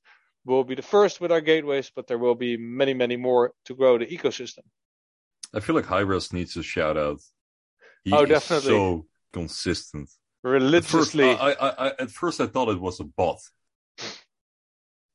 We'll 0.45 0.63
be 0.63 0.75
the 0.75 0.81
first 0.81 1.19
with 1.19 1.31
our 1.31 1.41
gateways, 1.41 1.91
but 1.93 2.07
there 2.07 2.17
will 2.17 2.35
be 2.35 2.55
many, 2.57 2.93
many 2.93 3.17
more 3.17 3.51
to 3.65 3.75
grow 3.75 3.97
the 3.97 4.05
ecosystem. 4.05 4.63
I 5.53 5.59
feel 5.59 5.75
like 5.75 5.85
Hybris 5.85 6.31
needs 6.33 6.55
a 6.55 6.63
shout 6.63 6.97
out. 6.97 7.19
He 8.03 8.13
Oh, 8.13 8.23
is 8.23 8.29
definitely. 8.29 8.69
so 8.69 9.05
consistent. 9.33 10.09
At 10.45 10.85
first, 10.85 11.13
Religiously, 11.13 11.23
I, 11.23 11.51
I, 11.51 11.87
I, 11.87 11.87
at 11.99 12.11
first, 12.11 12.39
I 12.39 12.47
thought 12.47 12.69
it 12.69 12.79
was 12.79 12.99
a 12.99 13.03
bot. 13.03 13.39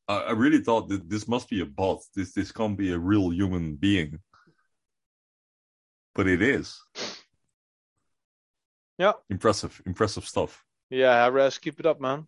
I, 0.09 0.17
I 0.17 0.31
really 0.33 0.59
thought 0.63 0.89
that 0.89 1.09
this 1.09 1.27
must 1.27 1.49
be 1.49 1.61
a 1.61 1.67
bot. 1.67 2.01
This 2.15 2.33
this 2.33 2.53
can't 2.53 2.77
be 2.77 2.93
a 2.93 2.99
real 2.99 3.33
human 3.33 3.77
being. 3.77 4.19
But 6.15 6.29
it 6.29 6.43
is. 6.43 6.79
Yeah. 8.99 9.13
Impressive, 9.31 9.81
impressive 9.87 10.27
stuff. 10.27 10.65
Yeah, 10.91 11.27
Res, 11.29 11.59
keep 11.59 11.81
it 11.81 11.87
up, 11.87 12.01
man. 12.01 12.27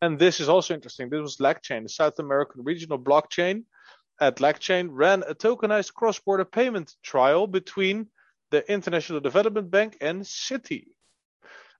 And 0.00 0.18
this 0.18 0.40
is 0.40 0.48
also 0.48 0.74
interesting. 0.74 1.08
This 1.08 1.20
was 1.20 1.36
LACchain, 1.36 1.84
the 1.84 1.88
South 1.88 2.18
American 2.18 2.64
regional 2.64 2.98
blockchain. 2.98 3.64
At 4.20 4.36
LACchain 4.36 4.88
ran 4.90 5.22
a 5.22 5.34
tokenized 5.34 5.94
cross-border 5.94 6.44
payment 6.44 6.94
trial 7.02 7.46
between 7.46 8.08
the 8.50 8.70
International 8.70 9.20
Development 9.20 9.70
Bank 9.70 9.96
and 10.00 10.22
Citi. 10.22 10.86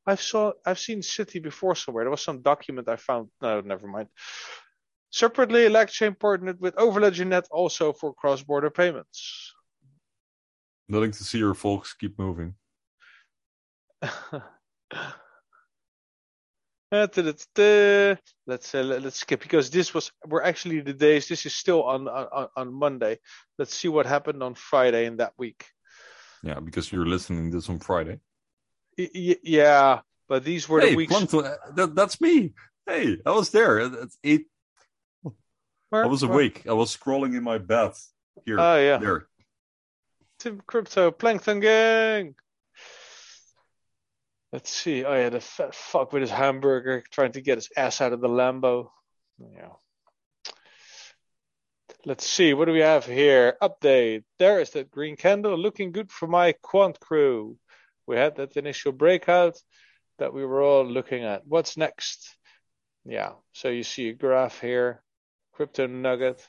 I've 0.07 0.23
saw 0.23 0.53
I've 0.65 0.79
seen 0.79 1.01
Citi 1.01 1.43
before 1.43 1.75
somewhere. 1.75 2.05
There 2.05 2.11
was 2.11 2.23
some 2.23 2.43
document 2.43 2.89
I 2.89 2.97
found. 2.97 3.29
No, 3.41 3.61
never 3.61 3.87
mind. 3.87 4.09
Separately, 5.11 5.69
LACchain 5.69 6.19
partnered 6.19 6.61
with 6.61 6.75
Overledger.net 6.77 7.47
also 7.51 7.93
for 7.93 8.15
cross-border 8.15 8.71
payments. 8.71 9.53
Nothing 10.89 11.13
to 11.13 11.25
see 11.25 11.39
your 11.39 11.55
folks 11.55 11.93
keep 11.93 12.19
moving. 12.19 12.55
Let's 16.93 17.15
uh, 17.59 18.17
let- 18.47 19.03
let's 19.03 19.19
skip 19.19 19.41
because 19.41 19.71
this 19.71 19.95
was 19.95 20.13
we're 20.27 20.43
actually 20.43 20.81
the 20.81 20.93
days. 20.93 21.27
This 21.27 21.47
is 21.47 21.55
still 21.55 21.85
on 21.85 22.07
on 22.07 22.49
on 22.55 22.73
Monday. 22.75 23.19
Let's 23.59 23.75
see 23.75 23.89
what 23.89 24.05
happened 24.05 24.43
on 24.43 24.55
Friday 24.55 25.07
in 25.07 25.17
that 25.17 25.33
week. 25.39 25.65
Yeah, 26.43 26.61
because 26.61 26.93
you're 26.93 27.07
listening 27.07 27.51
this 27.51 27.71
on 27.71 27.79
Friday. 27.79 28.21
Y- 28.99 29.39
yeah, 29.43 30.01
but 30.29 30.45
these 30.45 30.69
were 30.69 30.81
hey, 30.81 30.91
the 30.91 30.97
weeks. 30.97 31.13
Plankton, 31.13 31.47
uh, 31.47 31.57
that, 31.77 31.95
that's 31.95 32.21
me. 32.21 32.53
Hey, 32.87 33.17
I 33.25 33.31
was 33.31 33.51
there. 33.51 33.79
It's 33.79 34.19
eight. 34.23 34.47
where- 35.89 36.05
I 36.05 36.09
was 36.09 36.23
where- 36.25 36.33
awake. 36.35 36.67
I 36.69 36.75
was 36.75 36.95
scrolling 36.95 37.35
in 37.37 37.43
my 37.43 37.57
bed. 37.59 37.93
Here, 38.45 38.59
Oh 38.61 38.77
yeah, 38.77 38.99
there. 38.99 39.29
Tim 40.41 40.61
Crypto 40.67 41.11
Plankton 41.11 41.61
Gang. 41.61 42.35
Let's 44.53 44.71
see. 44.71 45.05
Oh 45.05 45.15
yeah, 45.15 45.31
the 45.31 45.41
fat 45.41 45.75
fuck 45.75 46.13
with 46.13 46.21
his 46.21 46.31
hamburger 46.31 47.03
trying 47.11 47.33
to 47.33 47.41
get 47.41 47.57
his 47.57 47.71
ass 47.75 48.03
out 48.03 48.13
of 48.13 48.21
the 48.21 48.29
Lambo. 48.29 48.91
Yeah. 49.39 49.71
Let's 52.05 52.27
see. 52.27 52.53
What 52.53 52.67
do 52.67 52.73
we 52.73 52.81
have 52.81 53.07
here? 53.07 53.57
Update. 53.63 54.25
There 54.39 54.61
is 54.61 54.71
that 54.71 54.91
green 54.91 55.17
candle 55.17 55.57
looking 55.57 55.93
good 55.93 56.11
for 56.11 56.27
my 56.27 56.53
quant 56.61 57.01
crew. 57.01 57.57
We 58.07 58.17
had 58.17 58.37
that 58.37 58.57
initial 58.57 58.93
breakout 58.93 59.57
that 60.19 60.35
we 60.35 60.45
were 60.45 60.61
all 60.63 60.85
looking 60.85 61.25
at. 61.25 61.47
What's 61.47 61.79
next? 61.79 62.37
Yeah. 63.07 63.33
So 63.53 63.69
you 63.69 63.85
see 63.85 64.11
a 64.11 64.15
graph 64.15 64.61
here. 64.61 65.03
Crypto 65.53 65.87
nugget. 65.87 66.47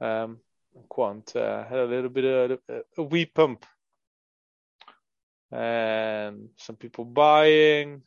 Um, 0.00 0.40
quant 0.88 1.36
uh, 1.36 1.64
had 1.64 1.78
a 1.78 1.84
little 1.84 2.10
bit 2.10 2.24
of 2.24 2.58
a, 2.68 2.80
a 2.96 3.02
wee 3.02 3.26
pump 3.26 3.64
and 5.50 6.48
some 6.56 6.76
people 6.76 7.04
buying 7.04 8.02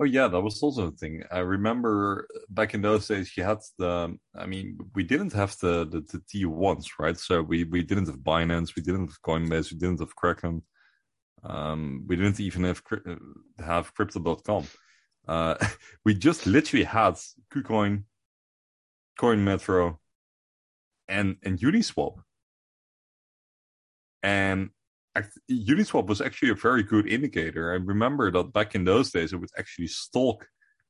Oh 0.00 0.04
yeah, 0.04 0.26
that 0.26 0.40
was 0.40 0.60
also 0.60 0.88
a 0.88 0.90
thing. 0.90 1.22
I 1.30 1.38
remember 1.38 2.26
back 2.50 2.74
in 2.74 2.82
those 2.82 3.06
days, 3.06 3.36
you 3.36 3.44
had 3.44 3.58
the. 3.78 4.16
I 4.34 4.46
mean, 4.46 4.76
we 4.94 5.04
didn't 5.04 5.32
have 5.34 5.56
the 5.60 5.84
the, 5.86 6.00
the 6.00 6.20
T 6.28 6.44
ones, 6.46 6.90
right? 6.98 7.16
So 7.16 7.42
we 7.42 7.62
we 7.62 7.82
didn't 7.82 8.06
have 8.06 8.18
Binance, 8.18 8.74
we 8.74 8.82
didn't 8.82 9.06
have 9.06 9.22
Coinbase, 9.22 9.70
we 9.70 9.78
didn't 9.78 10.00
have 10.00 10.16
Kraken. 10.16 10.62
Um, 11.44 12.04
we 12.08 12.16
didn't 12.16 12.40
even 12.40 12.64
have 12.64 12.82
uh, 12.90 13.14
have 13.64 13.94
Crypto.com. 13.94 14.66
Uh, 15.28 15.54
we 16.04 16.14
just 16.14 16.44
literally 16.44 16.84
had 16.84 17.14
KuCoin, 17.52 18.02
CoinMetro, 19.20 19.98
and 21.08 21.36
and 21.44 21.60
Uniswap. 21.60 22.16
And 24.24 24.70
Uniswap 25.50 26.06
was 26.06 26.20
actually 26.20 26.50
a 26.50 26.54
very 26.54 26.82
good 26.82 27.06
indicator. 27.06 27.72
I 27.72 27.76
remember 27.76 28.30
that 28.32 28.52
back 28.52 28.74
in 28.74 28.84
those 28.84 29.10
days, 29.10 29.32
it 29.32 29.36
would 29.36 29.50
actually 29.56 29.86
stalk 29.86 30.46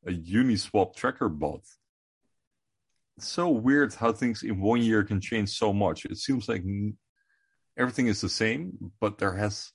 a 0.06 0.10
Uniswap 0.10 0.96
tracker 0.96 1.28
bot. 1.28 1.60
It's 3.16 3.28
so 3.28 3.48
weird 3.48 3.94
how 3.94 4.12
things 4.12 4.42
in 4.42 4.60
one 4.60 4.80
year 4.82 5.04
can 5.04 5.20
change 5.20 5.50
so 5.50 5.72
much. 5.72 6.04
It 6.04 6.16
seems 6.18 6.48
like 6.48 6.64
everything 7.76 8.08
is 8.08 8.20
the 8.20 8.28
same, 8.28 8.92
but 9.00 9.18
there 9.18 9.34
has 9.34 9.72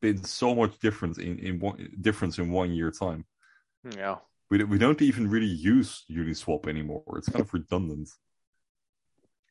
been 0.00 0.22
so 0.24 0.54
much 0.54 0.78
difference 0.78 1.18
in, 1.18 1.38
in 1.38 1.58
one 1.58 1.88
difference 2.00 2.38
in 2.38 2.50
one 2.50 2.72
year 2.72 2.90
time. 2.90 3.24
yeah 3.96 4.16
We 4.50 4.62
we 4.64 4.78
don't 4.78 5.02
even 5.02 5.28
really 5.28 5.54
use 5.74 6.04
Uniswap 6.10 6.68
anymore. 6.68 7.18
It's 7.18 7.28
kind 7.28 7.40
of 7.40 7.52
redundant. 7.52 8.08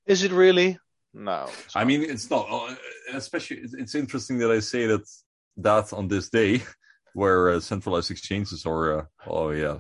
is 0.05 0.23
it 0.23 0.31
really 0.31 0.77
no 1.13 1.47
I 1.75 1.83
mean, 1.83 2.01
it's 2.01 2.29
not. 2.29 2.47
uh, 2.49 2.75
Especially, 3.13 3.57
it's, 3.57 3.93
interesting 3.93 4.39
that 4.39 4.49
I 4.49 4.59
say 4.59 4.87
that 4.87 5.05
that 5.57 5.93
on 5.93 6.07
this 6.07 6.29
day, 6.29 6.63
where 7.13 7.49
uh, 7.49 7.59
centralized 7.59 8.09
exchanges 8.11 8.65
are. 8.65 8.99
Uh, 8.99 9.05
oh 9.27 9.51
yeah, 9.51 9.79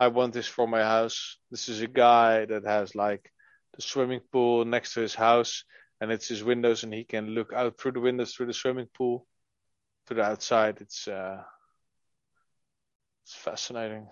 i 0.00 0.08
want 0.08 0.32
this 0.32 0.48
for 0.48 0.66
my 0.66 0.82
house 0.82 1.36
this 1.50 1.68
is 1.68 1.82
a 1.82 1.86
guy 1.86 2.46
that 2.46 2.64
has 2.66 2.94
like 2.94 3.30
the 3.74 3.82
swimming 3.82 4.20
pool 4.32 4.64
next 4.64 4.94
to 4.94 5.00
his 5.00 5.14
house, 5.14 5.64
and 6.00 6.12
it's 6.12 6.28
his 6.28 6.44
windows, 6.44 6.84
and 6.84 6.92
he 6.92 7.04
can 7.04 7.28
look 7.28 7.52
out 7.52 7.78
through 7.78 7.92
the 7.92 8.00
windows 8.00 8.34
through 8.34 8.46
the 8.46 8.52
swimming 8.52 8.88
pool 8.96 9.26
to 10.06 10.14
the 10.14 10.22
outside. 10.22 10.78
It's 10.80 11.08
uh, 11.08 11.42
it's 13.24 13.34
fascinating. 13.34 14.08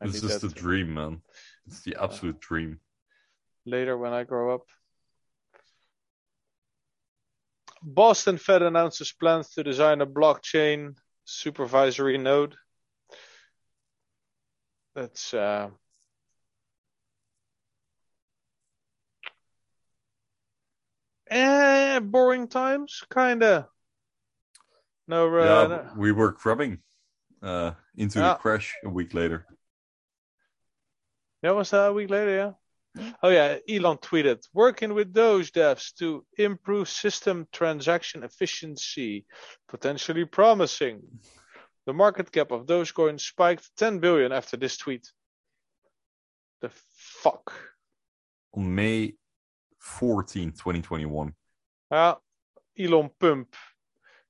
I 0.00 0.06
It's 0.06 0.14
need 0.14 0.28
just 0.28 0.44
a 0.44 0.48
dream, 0.48 0.94
man. 0.94 1.22
It's 1.66 1.82
the 1.82 1.96
absolute 2.00 2.40
dream. 2.40 2.80
Later 3.64 3.96
when 3.96 4.12
I 4.12 4.24
grow 4.24 4.54
up. 4.54 4.62
Boston 7.82 8.38
Fed 8.38 8.62
announces 8.62 9.12
plans 9.12 9.50
to 9.50 9.64
design 9.64 10.00
a 10.00 10.06
blockchain 10.06 10.96
supervisory 11.24 12.16
node. 12.16 12.54
That's 14.94 15.34
uh, 15.34 15.70
eh, 21.28 21.98
boring 22.00 22.46
times, 22.48 23.02
kinda. 23.12 23.68
No, 25.08 25.26
uh, 25.26 25.44
yeah, 25.44 25.66
no- 25.66 25.92
we 25.96 26.12
were 26.12 26.32
crabbing 26.32 26.78
uh, 27.42 27.72
into 27.96 28.20
Yeah. 28.20 28.34
the 28.34 28.38
crash 28.38 28.74
a 28.84 28.88
week 28.88 29.14
later. 29.14 29.46
Yeah, 31.42 31.52
was 31.52 31.70
that 31.70 31.88
a 31.88 31.92
week 31.92 32.10
later? 32.10 32.30
Yeah. 32.36 32.52
Oh 33.22 33.30
yeah, 33.30 33.56
Elon 33.68 33.96
tweeted, 33.96 34.46
working 34.52 34.92
with 34.92 35.14
Doge 35.14 35.52
devs 35.52 35.94
to 35.94 36.26
improve 36.36 36.88
system 36.88 37.46
transaction 37.50 38.22
efficiency, 38.22 39.24
potentially 39.68 40.26
promising. 40.26 41.00
The 41.86 41.94
market 41.94 42.30
cap 42.30 42.52
of 42.52 42.66
Dogecoin 42.66 43.18
spiked 43.18 43.70
10 43.76 43.98
billion 43.98 44.30
after 44.30 44.56
this 44.56 44.76
tweet. 44.76 45.10
The 46.60 46.70
fuck? 46.94 47.52
On 48.54 48.74
May 48.74 49.14
14, 49.78 50.52
2021. 50.52 51.34
Ah, 51.90 52.18
Elon 52.78 53.10
pump, 53.18 53.54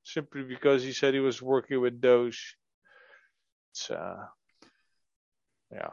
simply 0.03 0.45
because 0.45 0.83
he 0.83 0.93
said 0.93 1.15
he 1.15 1.21
was 1.21 1.43
working 1.43 1.81
with 1.81 2.01
Doge. 2.01 2.57
It's 3.73 3.91
uh, 3.91 4.25
yeah, 5.71 5.91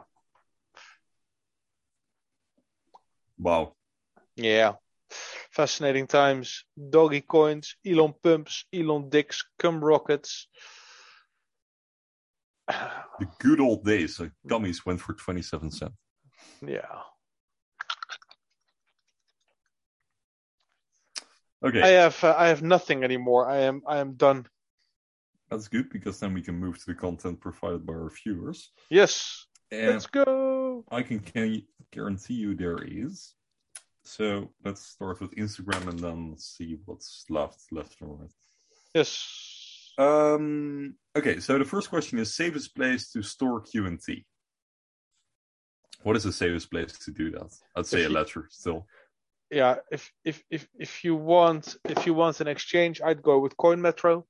Wow. 3.40 3.74
yeah. 4.36 4.74
Fascinating 5.50 6.06
times. 6.06 6.64
Doggy 6.90 7.22
coins, 7.22 7.74
Elon 7.84 8.14
pumps, 8.22 8.64
Elon 8.72 9.08
dicks, 9.08 9.44
cum 9.58 9.82
rockets. 9.82 10.46
The 13.18 13.26
good 13.38 13.60
old 13.60 13.84
days. 13.84 14.18
Uh, 14.18 14.28
gummies 14.48 14.86
went 14.86 15.00
for 15.00 15.12
27 15.12 15.70
cents. 15.70 15.94
Yeah. 16.66 17.02
Okay, 21.62 21.82
I 21.82 21.88
have 21.88 22.24
uh, 22.24 22.34
I 22.38 22.48
have 22.48 22.62
nothing 22.62 23.04
anymore. 23.04 23.46
I 23.50 23.58
am 23.58 23.82
I 23.86 23.98
am 23.98 24.14
done. 24.14 24.46
that's 25.50 25.68
good 25.68 25.90
because 25.90 26.18
then 26.18 26.32
we 26.32 26.40
can 26.40 26.54
move 26.54 26.78
to 26.78 26.86
the 26.86 26.94
content 26.94 27.40
provided 27.40 27.84
by 27.84 27.92
our 27.92 28.10
viewers. 28.24 28.70
Yes. 28.88 29.46
And 29.70 29.88
Let's 29.88 30.06
go. 30.06 30.84
I 30.90 31.02
can 31.02 31.18
gu- 31.18 31.62
guarantee 31.92 32.34
you 32.34 32.54
there 32.54 32.78
is. 32.82 33.34
So 34.04 34.50
let's 34.64 34.82
start 34.82 35.20
with 35.20 35.34
Instagram 35.36 35.88
and 35.88 35.98
then 35.98 36.34
see 36.38 36.78
what's 36.84 37.24
left, 37.28 37.60
left 37.70 38.00
and 38.00 38.18
right. 38.18 38.30
Yes. 38.94 39.92
Um, 39.98 40.94
okay, 41.16 41.40
so 41.40 41.58
the 41.58 41.64
first 41.64 41.90
question 41.90 42.18
is 42.18 42.34
safest 42.34 42.74
place 42.74 43.10
to 43.12 43.22
store 43.22 43.62
QNT. 43.62 44.24
What 46.02 46.16
is 46.16 46.24
the 46.24 46.32
safest 46.32 46.70
place 46.70 46.92
to 47.04 47.10
do 47.10 47.30
that? 47.32 47.52
I'd 47.76 47.86
say 47.86 48.02
If 48.02 48.08
a 48.08 48.12
ledger 48.12 48.46
still. 48.50 48.86
Yeah. 49.50 49.76
If 49.90 50.10
if 50.24 50.42
if 50.50 50.66
if 50.78 51.04
you 51.04 51.14
want 51.14 51.76
if 51.84 52.06
you 52.06 52.14
want 52.14 52.40
an 52.40 52.48
exchange, 52.48 53.02
I'd 53.04 53.22
go 53.22 53.38
with 53.38 53.56
CoinMetro. 53.56 54.24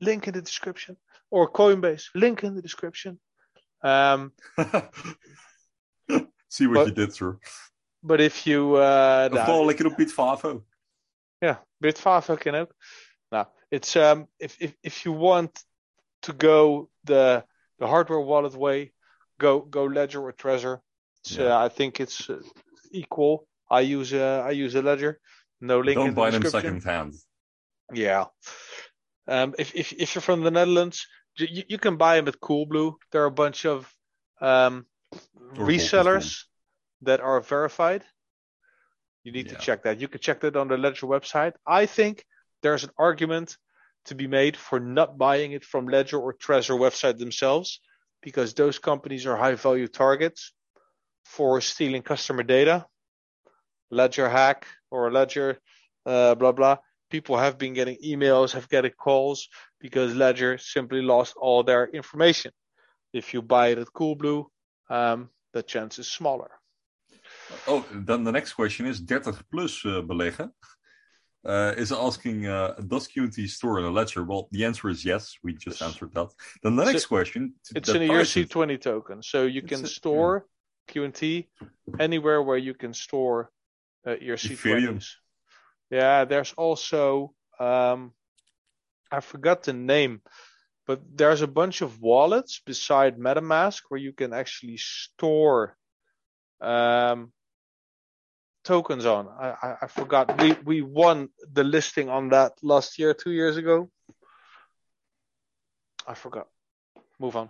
Link 0.00 0.28
in 0.28 0.34
the 0.34 0.42
description. 0.42 0.96
Or 1.30 1.50
Coinbase. 1.50 2.04
Link 2.14 2.44
in 2.44 2.54
the 2.54 2.62
description. 2.62 3.18
Um, 3.82 4.32
See 6.50 6.66
what 6.66 6.74
But- 6.74 6.86
you 6.88 6.94
did, 6.94 7.14
sir. 7.14 7.38
but 8.02 8.20
if 8.20 8.44
you 8.46 8.76
uh, 8.76 9.28
Of 9.30 9.32
nou, 9.32 9.44
course, 9.46 9.66
lekker 9.66 9.86
op 9.86 9.96
Bitvavo. 9.96 10.64
Ja, 11.38 11.64
Bitvavo 11.78 12.36
kan 12.36 12.54
ook. 12.54 12.74
Nou, 13.30 13.46
it's 13.70 13.94
um 13.96 14.26
if 14.38 14.56
if 14.58 14.74
if 14.82 15.04
you 15.04 15.12
want 15.16 15.64
to 16.22 16.32
go 16.32 16.88
the 17.04 17.44
the 17.78 17.86
hardware 17.86 18.24
wallet 18.24 18.54
way, 18.54 18.92
go 19.38 19.60
go 19.70 19.84
Ledger 19.86 20.20
or 20.22 20.32
Trezor. 20.34 20.80
It's, 21.22 21.36
Yeah. 21.36 21.56
uh, 21.62 21.66
I 21.66 21.68
think 21.74 21.98
it's 22.00 22.28
uh, 22.28 22.42
equal. 22.90 23.46
I 23.70 23.80
use 23.96 24.12
a 24.16 24.44
I 24.50 24.64
use 24.64 24.78
a 24.78 24.82
Ledger. 24.82 25.20
No 25.60 25.80
link 25.80 25.94
Don't 25.96 26.08
in 26.08 26.14
the 26.14 26.20
buy 26.20 26.30
them 26.30 26.42
second 26.50 26.82
hand. 26.84 27.14
Yeah. 27.92 28.24
Um, 29.26 29.54
if 29.58 29.72
if 29.74 29.92
if 29.92 30.14
you're 30.14 30.22
from 30.22 30.42
the 30.42 30.50
Netherlands, 30.50 31.06
you, 31.38 31.64
you 31.68 31.78
can 31.78 31.96
buy 31.96 32.16
them 32.16 32.28
at 32.28 32.40
Coolblue. 32.40 32.94
There 33.10 33.22
are 33.22 33.26
a 33.26 33.30
bunch 33.44 33.64
of 33.66 33.94
um, 34.40 34.86
resellers 35.56 36.44
that 37.02 37.20
are 37.20 37.40
verified. 37.40 38.04
You 39.24 39.32
need 39.32 39.46
Yeah. 39.46 39.54
to 39.54 39.58
check 39.58 39.82
that. 39.84 40.00
You 40.00 40.08
can 40.08 40.20
check 40.20 40.40
that 40.40 40.56
on 40.56 40.68
the 40.68 40.76
Ledger 40.76 41.06
website. 41.06 41.54
I 41.66 41.86
think 41.86 42.24
there's 42.62 42.84
an 42.84 42.90
argument 42.98 43.56
to 44.06 44.14
be 44.14 44.26
made 44.26 44.56
for 44.56 44.80
not 44.80 45.18
buying 45.18 45.52
it 45.52 45.64
from 45.64 45.86
Ledger 45.86 46.18
or 46.18 46.32
Trezor 46.34 46.78
website 46.78 47.18
themselves, 47.18 47.80
because 48.22 48.54
those 48.54 48.78
companies 48.78 49.26
are 49.26 49.36
high 49.36 49.54
value 49.54 49.88
targets 49.88 50.52
for 51.24 51.60
stealing 51.60 52.02
customer 52.02 52.42
data. 52.42 52.86
Ledger 53.90 54.28
hack 54.28 54.66
or 54.90 55.10
Ledger, 55.10 55.58
uh, 56.06 56.34
blah 56.34 56.52
blah. 56.52 56.76
People 57.10 57.36
have 57.36 57.58
been 57.58 57.74
getting 57.74 57.98
emails, 58.04 58.52
have 58.52 58.68
getting 58.68 58.92
calls 58.92 59.48
because 59.80 60.14
Ledger 60.14 60.58
simply 60.58 61.02
lost 61.02 61.34
all 61.36 61.62
their 61.62 61.88
information. 61.88 62.52
If 63.12 63.34
you 63.34 63.42
buy 63.42 63.68
it 63.68 63.78
at 63.78 63.88
Coolblue, 63.88 64.46
um, 64.88 65.28
the 65.52 65.62
chance 65.62 65.98
is 65.98 66.08
smaller. 66.08 66.50
Oh, 67.66 67.84
then 67.92 68.24
the 68.24 68.32
next 68.32 68.52
question 68.54 68.86
is 68.86 69.00
30 69.00 69.32
plus 69.50 69.84
uh, 69.84 70.02
beleggen. 70.02 70.50
Uh, 71.44 71.72
is 71.78 71.90
asking, 71.90 72.46
uh, 72.46 72.74
does 72.86 73.08
QNT 73.08 73.48
store 73.48 73.78
in 73.78 73.86
a 73.86 73.90
ledger? 73.90 74.22
Well, 74.24 74.48
the 74.52 74.64
answer 74.66 74.90
is 74.90 75.04
yes. 75.06 75.36
We 75.42 75.54
just 75.54 75.80
Yes. 75.80 75.82
answered 75.88 76.12
that. 76.14 76.28
Then 76.62 76.76
the 76.76 76.84
next 76.84 77.02
So 77.04 77.08
question. 77.08 77.54
It's 77.74 77.88
in 77.88 78.02
a 78.02 78.08
ties 78.08 78.36
it- 78.36 78.48
ERC20 78.50 78.78
token, 78.80 79.22
so 79.22 79.44
you 79.44 79.62
can 79.62 79.84
a- 79.84 79.88
store 79.88 80.46
QNT 80.88 81.48
anywhere 81.98 82.42
where 82.42 82.58
you 82.58 82.74
can 82.74 82.92
store 82.92 83.50
uh, 84.06 84.16
ERC20s. 84.20 85.06
Yeah, 85.90 86.24
there's 86.26 86.52
also 86.56 87.32
um, 87.58 88.12
I 89.10 89.20
forgot 89.20 89.62
the 89.64 89.72
name, 89.72 90.20
but 90.90 91.00
there's 91.14 91.40
a 91.40 91.46
bunch 91.60 91.82
of 91.82 92.00
wallets 92.00 92.60
beside 92.66 93.16
MetaMask 93.16 93.82
where 93.90 94.00
you 94.06 94.12
can 94.12 94.32
actually 94.32 94.76
store 94.76 95.76
um, 96.60 97.30
tokens 98.64 99.06
on. 99.06 99.28
I, 99.28 99.48
I, 99.66 99.76
I 99.82 99.86
forgot. 99.86 100.24
We 100.42 100.48
we 100.70 100.82
won 100.82 101.28
the 101.52 101.62
listing 101.62 102.08
on 102.08 102.30
that 102.30 102.52
last 102.72 102.98
year, 102.98 103.14
two 103.14 103.30
years 103.30 103.56
ago. 103.56 103.88
I 106.12 106.14
forgot. 106.14 106.48
Move 107.20 107.36
on. 107.36 107.48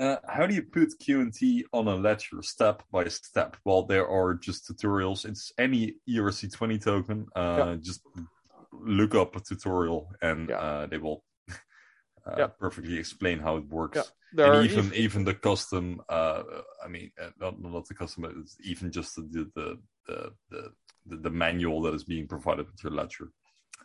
Uh, 0.00 0.16
how 0.26 0.44
do 0.48 0.54
you 0.58 0.64
put 0.78 0.88
QNT 0.98 1.40
on 1.72 1.86
a 1.86 1.94
ledger 1.94 2.42
step 2.42 2.82
by 2.90 3.04
step? 3.08 3.56
Well, 3.64 3.82
there 3.92 4.08
are 4.08 4.34
just 4.34 4.66
tutorials. 4.66 5.24
It's 5.24 5.52
any 5.56 5.82
ERC20 6.08 6.82
token. 6.82 7.18
Uh, 7.36 7.56
Yeah. 7.58 7.76
Just 7.88 8.00
look 8.72 9.14
up 9.14 9.36
a 9.36 9.40
tutorial 9.40 10.10
and 10.20 10.48
Yeah. 10.48 10.60
uh, 10.66 10.86
they 10.90 10.98
will 10.98 11.22
uh, 12.28 12.34
Yeah. 12.38 12.46
perfectly 12.58 12.96
explain 12.98 13.38
how 13.38 13.56
it 13.56 13.66
works. 13.68 13.96
Yeah. 13.96 14.02
There 14.32 14.46
and 14.46 14.56
are 14.56 14.62
even 14.62 14.94
even 14.94 15.24
the 15.24 15.34
custom, 15.34 16.02
uh, 16.08 16.42
I 16.84 16.88
mean, 16.88 17.10
uh, 17.22 17.30
not 17.40 17.60
not 17.60 17.86
the 17.86 17.94
custom, 17.94 18.22
but 18.22 18.32
it's 18.36 18.56
even 18.62 18.92
just 18.92 19.16
the 19.16 19.22
the 19.54 19.78
the 20.06 20.32
the, 20.50 21.16
the, 21.16 21.30
manual 21.30 21.80
that 21.82 21.94
is 21.94 22.04
being 22.04 22.26
provided 22.28 22.66
with 22.66 22.82
your 22.84 22.92
ledger. 22.92 23.30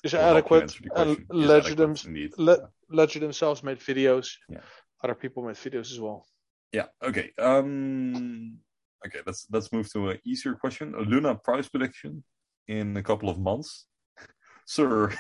is 0.04 0.14
adequate. 0.14 0.76
And 0.96 1.26
Ledger, 1.30 1.76
them. 1.76 1.96
Le- 2.38 2.70
Ledger 2.90 3.20
themselves 3.20 3.64
made 3.64 3.80
videos. 3.80 4.28
Yeah. 4.50 4.60
Other 5.02 5.16
people 5.16 5.44
made 5.44 5.56
videos 5.56 5.92
as 5.92 6.00
well. 6.00 6.26
Yeah. 6.74 6.88
Okay. 7.02 7.32
Um. 7.38 8.60
Okay. 9.06 9.20
Let's 9.26 9.48
let's 9.50 9.72
move 9.72 9.90
to 9.94 10.10
an 10.10 10.20
easier 10.26 10.56
question. 10.56 10.94
A 10.96 11.02
Luna 11.02 11.36
price 11.36 11.70
prediction 11.70 12.24
in 12.68 12.98
a 12.98 13.04
couple 13.04 13.30
of 13.30 13.38
months, 13.40 13.86
sir. 14.66 15.14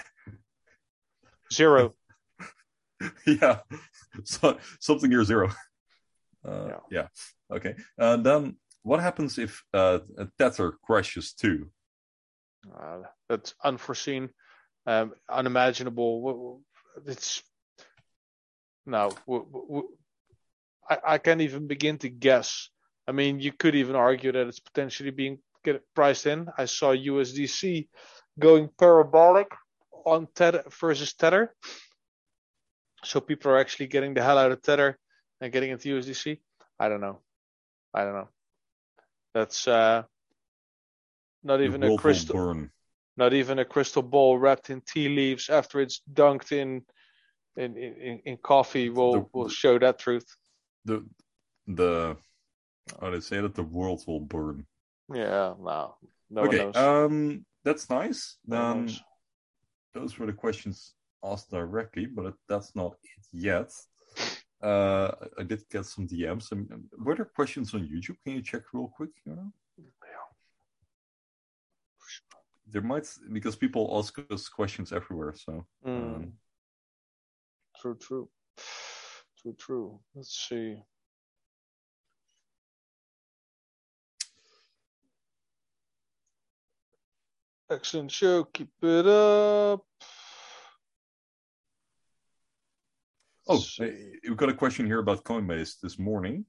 Zero. 1.54 1.94
yeah. 3.28 3.60
So 4.24 4.58
something 4.80 5.10
near 5.10 5.24
zero. 5.24 5.50
Uh, 6.46 6.68
Yeah. 6.70 6.80
yeah. 6.92 7.08
Okay. 7.56 7.76
Uh, 7.98 8.18
then 8.18 8.58
what 8.84 9.00
happens 9.00 9.38
if 9.38 9.64
uh, 9.74 10.00
a 10.18 10.28
Tether 10.38 10.74
crashes 10.84 11.34
too? 11.34 11.70
Uh, 12.68 13.04
that's 13.30 13.56
unforeseen, 13.64 14.30
um, 14.86 15.14
unimaginable. 15.30 16.62
It's 17.06 17.42
no. 18.86 19.12
I, 20.90 20.98
I 21.06 21.18
can't 21.18 21.42
even 21.42 21.68
begin 21.68 21.98
to 22.00 22.10
guess. 22.10 22.70
I 23.08 23.12
mean, 23.12 23.40
you 23.40 23.52
could 23.52 23.76
even 23.76 23.96
argue 23.96 24.32
that 24.32 24.48
it's 24.48 24.60
potentially 24.60 25.12
being 25.12 25.40
get 25.64 25.82
priced 25.96 26.26
in. 26.26 26.48
I 26.58 26.66
saw 26.66 26.94
USDC 26.94 27.88
going 28.40 28.70
parabolic 28.78 29.48
on 30.06 30.28
Tether 30.36 30.64
versus 30.80 31.14
Tether. 31.14 31.54
So 33.04 33.20
people 33.20 33.52
are 33.52 33.60
actually 33.60 33.88
getting 33.88 34.14
the 34.14 34.24
hell 34.24 34.38
out 34.38 34.52
of 34.52 34.62
Tether 34.62 34.98
and 35.42 35.52
getting 35.52 35.72
into 35.72 35.90
USDC. 35.90 36.40
I 36.80 36.90
don't 36.90 37.02
know. 37.02 37.20
I 37.94 38.04
don't 38.04 38.14
know. 38.14 38.30
That's 39.34 39.68
uh, 39.68 40.04
not 41.44 41.62
even 41.62 41.84
a 41.84 41.98
crystal, 41.98 42.36
burn. 42.36 42.72
not 43.18 43.34
even 43.34 43.60
a 43.60 43.66
crystal 43.66 44.02
ball 44.02 44.38
wrapped 44.38 44.70
in 44.70 44.82
tea 44.82 45.10
leaves 45.10 45.50
after 45.50 45.80
it's 45.82 46.02
dunked 46.12 46.52
in 46.52 46.84
in 47.58 47.78
in, 47.78 48.22
in 48.26 48.38
coffee 48.38 48.90
will 48.90 49.14
The- 49.14 49.28
will 49.34 49.50
show 49.50 49.78
that 49.80 50.00
truth. 50.00 50.26
The 50.86 51.06
the 51.68 52.18
I 53.02 53.20
say 53.20 53.42
that? 53.42 53.56
The 53.56 53.64
world 53.64 54.04
will 54.08 54.20
burn. 54.20 54.66
Yeah, 55.14 55.54
no, 55.60 55.96
no 56.30 56.42
okay, 56.42 56.58
one 56.58 56.72
knows. 56.74 56.76
um, 56.76 57.46
that's 57.64 57.90
nice. 57.90 58.38
No 58.46 58.58
Then 58.86 58.96
those 59.94 60.18
were 60.18 60.26
the 60.26 60.34
questions 60.34 60.94
asked 61.24 61.52
directly, 61.52 62.06
but 62.06 62.34
that's 62.48 62.76
not 62.76 62.96
it 63.04 63.26
yet. 63.32 63.72
Uh, 64.62 65.12
I- 65.38 65.44
did 65.44 65.68
get 65.70 65.86
some 65.86 66.08
DMs. 66.08 66.52
Um, 66.52 66.90
were 66.98 67.16
there 67.16 67.26
questions 67.26 67.74
on 67.74 67.82
YouTube? 67.88 68.18
Can 68.24 68.34
you 68.34 68.42
check 68.42 68.64
real 68.74 68.88
quick? 68.88 69.12
You 69.26 69.36
know? 69.36 69.54
There 72.66 72.82
might 72.82 73.08
because 73.32 73.56
people 73.56 73.96
ask 74.00 74.18
us 74.32 74.48
questions 74.50 74.92
everywhere. 74.94 75.34
So 75.36 75.66
Mm. 75.86 76.16
um, 76.16 76.40
True, 77.82 77.98
true, 77.98 78.30
true, 79.36 79.54
true. 79.60 80.00
Let's 80.16 80.34
see. 80.48 80.82
Excellent 87.70 88.12
show. 88.12 88.44
Keep 88.46 88.70
it 88.84 89.08
up. 89.08 89.86
Oh, 93.46 93.62
we've 93.78 94.38
got 94.38 94.48
a 94.48 94.54
question 94.54 94.86
here 94.86 95.00
about 95.00 95.26
Coinbase 95.26 95.82
this 95.82 96.00
morning. 96.00 96.46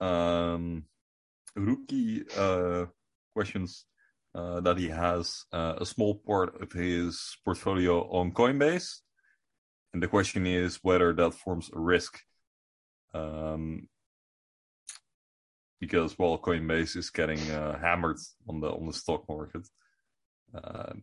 Um, 0.00 0.84
Rookie 1.54 2.24
uh, 2.36 2.86
questions 3.32 3.84
uh, 4.34 4.60
that 4.62 4.76
he 4.76 4.88
has 4.88 5.44
uh, 5.52 5.74
a 5.78 5.86
small 5.86 6.16
part 6.26 6.60
of 6.60 6.72
his 6.72 7.36
portfolio 7.44 8.10
on 8.10 8.32
Coinbase, 8.32 8.98
and 9.92 10.02
the 10.02 10.08
question 10.08 10.44
is 10.44 10.80
whether 10.82 11.12
that 11.12 11.34
forms 11.34 11.70
a 11.72 11.78
risk. 11.78 12.18
Um, 13.12 13.88
because 15.80 16.18
well, 16.18 16.36
Coinbase 16.38 16.96
is 16.96 17.10
getting 17.10 17.38
uh, 17.48 17.78
hammered 17.78 18.18
on 18.48 18.60
the 18.60 18.70
on 18.70 18.86
the 18.86 18.92
stock 18.92 19.28
market. 19.28 19.68
Uh, 20.52 20.94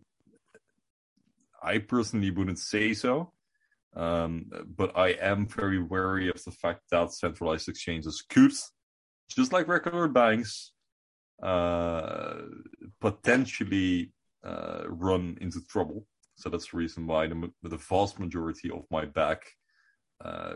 I 1.64 1.78
personally 1.78 2.32
wouldn't 2.32 2.60
say 2.60 2.94
so. 2.94 3.32
Um, 3.96 4.46
but 4.78 4.98
I 4.98 5.10
am 5.10 5.48
very 5.48 5.82
wary 5.82 6.30
of 6.30 6.42
the 6.44 6.52
fact 6.52 6.82
that 6.92 7.14
centralized 7.14 7.68
exchanges 7.68 8.24
could, 8.30 8.54
just 9.30 9.52
like 9.52 9.68
regular 9.68 10.08
banks, 10.08 10.72
uh, 11.44 12.36
potentially 13.00 14.14
uh, 14.46 14.84
run 14.88 15.38
into 15.42 15.60
trouble. 15.68 16.06
So 16.36 16.50
that's 16.50 16.72
the 16.72 16.78
reason 16.78 17.06
why 17.06 17.28
the, 17.28 17.52
the 17.64 17.78
vast 17.78 18.20
majority 18.20 18.72
of 18.72 18.86
my 18.90 19.06
back 19.06 19.44
uh, 20.24 20.56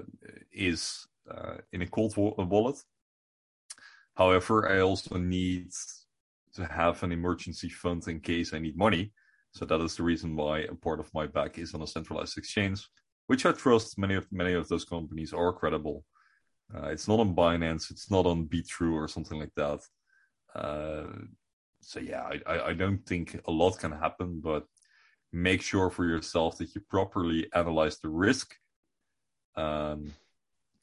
is 0.52 1.06
uh, 1.30 1.56
in 1.74 1.82
a 1.82 1.88
cold 1.88 2.16
wallet. 2.18 2.78
However, 4.16 4.72
I 4.72 4.80
also 4.80 5.18
need 5.18 5.72
to 6.54 6.66
have 6.66 7.04
an 7.04 7.12
emergency 7.12 7.68
fund 7.68 8.08
in 8.08 8.22
case 8.22 8.54
I 8.54 8.60
need 8.60 8.78
money. 8.78 9.12
So 9.52 9.66
that 9.66 9.82
is 9.82 9.96
the 9.96 10.04
reason 10.04 10.36
why 10.36 10.60
a 10.60 10.76
part 10.76 11.00
of 11.00 11.14
my 11.14 11.28
back 11.28 11.58
is 11.58 11.74
on 11.74 11.82
a 11.82 11.88
centralized 11.88 12.38
exchange 12.38 12.88
which 13.28 13.46
I 13.46 13.52
trust. 13.52 13.98
Many 13.98 14.16
of 14.16 14.32
many 14.32 14.54
of 14.54 14.68
those 14.68 14.86
companies 14.86 15.34
are 15.34 15.54
credible. 15.54 16.04
Uh, 16.74 16.88
it's 16.88 17.08
not 17.08 17.20
on 17.20 17.36
Binance, 17.36 17.92
it's 17.92 18.10
not 18.10 18.26
on 18.26 18.50
True 18.68 18.96
or 18.96 19.08
something 19.08 19.40
like 19.40 19.54
that. 19.56 19.82
Uh, 20.56 21.08
so 21.82 22.00
yeah, 22.00 22.24
I, 22.24 22.54
I, 22.54 22.68
I 22.70 22.74
don't 22.74 23.06
think 23.06 23.40
a 23.46 23.52
lot 23.52 23.78
can 23.78 23.92
happen, 23.92 24.40
but 24.42 24.66
make 25.32 25.62
sure 25.62 25.90
for 25.90 26.06
yourself 26.06 26.58
that 26.58 26.74
you 26.74 26.82
properly 26.90 27.48
analyze 27.54 28.00
the 28.00 28.10
risk, 28.10 28.56
um, 29.56 30.14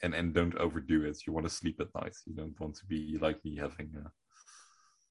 and 0.03 0.15
and 0.15 0.33
don't 0.35 0.55
overdo 0.57 1.05
it. 1.05 1.27
You 1.27 1.33
want 1.33 1.47
to 1.47 1.53
sleep 1.53 1.81
at 1.81 1.95
night. 2.01 2.17
You 2.27 2.35
don't 2.35 2.59
want 2.61 2.77
to 2.77 2.87
be 2.87 3.19
like 3.21 3.45
me 3.45 3.57
having 3.57 3.91
uh, 3.97 4.09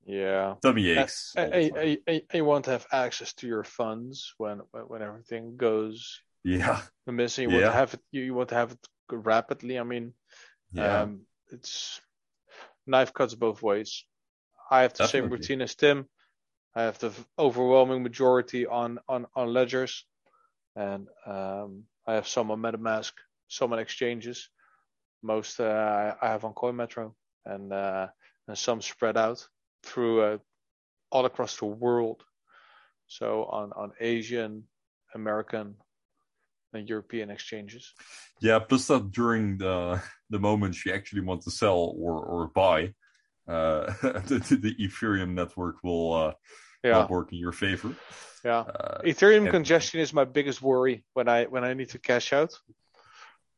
Yeah. 0.06 0.56
tummy 0.62 0.90
aches. 0.90 1.34
I, 1.38 1.72
I, 1.76 1.98
I, 2.08 2.22
I 2.34 2.42
want 2.42 2.66
to 2.66 2.72
have 2.72 2.88
access 2.92 3.34
to 3.34 3.48
your 3.48 3.64
funds 3.64 4.34
when 4.38 4.62
when 4.88 5.02
everything 5.02 5.58
goes 5.58 6.22
yeah, 6.44 6.82
missing. 7.08 7.50
You 7.50 7.56
want 7.56 7.62
Yeah. 7.62 7.72
to 7.72 7.74
have 7.78 7.94
it. 7.94 8.02
You, 8.12 8.34
want 8.34 8.50
to 8.50 8.56
have 8.56 8.72
it 8.72 8.88
rapidly. 9.12 9.80
I 9.80 9.84
mean, 9.84 10.14
yeah. 10.72 11.02
um, 11.02 11.22
it's 11.52 12.02
knife 12.88 13.14
cuts 13.14 13.36
both 13.36 13.62
ways. 13.62 14.06
I 14.70 14.82
have 14.84 14.94
the 14.94 15.08
same 15.08 15.30
routine 15.30 15.62
as 15.62 15.76
Tim. 15.76 16.08
I 16.76 16.84
have 16.84 16.98
the 17.00 17.12
overwhelming 17.38 18.04
majority 18.04 18.66
on 18.66 19.00
on 19.08 19.28
on 19.36 19.54
ledgers, 19.54 20.06
and 20.76 21.08
um, 21.26 21.84
I 22.08 22.14
have 22.14 22.28
some 22.28 22.50
on 22.52 22.62
MetaMask, 22.62 23.12
some 23.48 23.74
on 23.74 23.80
exchanges. 23.80 24.50
Most 25.22 25.60
uh, 25.60 25.64
I 25.66 26.16
I 26.26 26.30
have 26.30 26.46
on 26.46 26.54
CoinMetro, 26.54 27.14
and 27.46 27.74
uh, 27.74 28.08
and 28.48 28.58
some 28.58 28.82
spread 28.82 29.18
out 29.18 29.46
through 29.84 30.22
uh, 30.22 30.38
all 31.12 31.26
across 31.26 31.58
the 31.58 31.66
world. 31.66 32.24
So 33.08 33.44
on 33.44 33.74
on 33.74 33.92
Asian, 34.00 34.64
American, 35.14 35.76
and 36.74 36.88
European 36.88 37.30
exchanges. 37.30 37.94
Yeah, 38.42 38.60
plus 38.60 38.88
that 38.88 39.12
during 39.12 39.58
the 39.58 40.02
the 40.30 40.40
moment 40.40 40.86
you 40.86 40.94
actually 40.94 41.22
want 41.22 41.42
to 41.44 41.52
sell 41.52 41.94
or 41.98 42.24
or 42.24 42.48
buy, 42.48 42.94
uh, 43.48 43.86
the, 44.02 44.58
the 44.62 44.76
Ethereum 44.86 45.34
network 45.34 45.84
will 45.84 46.14
uh, 46.14 46.34
Yeah, 46.84 46.92
not 46.92 47.10
work 47.10 47.32
in 47.34 47.40
your 47.40 47.52
favor. 47.54 47.96
yeah. 48.44 48.60
Uh, 48.62 49.02
Ethereum 49.04 49.44
and- 49.44 49.52
congestion 49.52 50.00
is 50.00 50.14
my 50.14 50.26
biggest 50.26 50.62
worry 50.62 51.04
when 51.14 51.28
I 51.28 51.46
when 51.46 51.64
I 51.64 51.74
need 51.74 51.90
to 51.90 52.00
cash 52.00 52.34
out. 52.34 52.54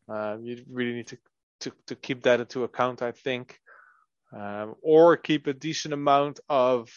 Uh, 0.10 0.38
you 0.42 0.64
really 0.70 0.94
need 0.94 1.08
to, 1.08 1.18
to 1.62 1.72
to 1.88 1.96
keep 1.96 2.24
that 2.24 2.40
into 2.40 2.64
account, 2.64 3.02
I 3.02 3.12
think, 3.12 3.58
um, 4.36 4.76
or 4.82 5.16
keep 5.18 5.48
a 5.48 5.54
decent 5.54 5.94
amount 5.94 6.40
of 6.50 6.90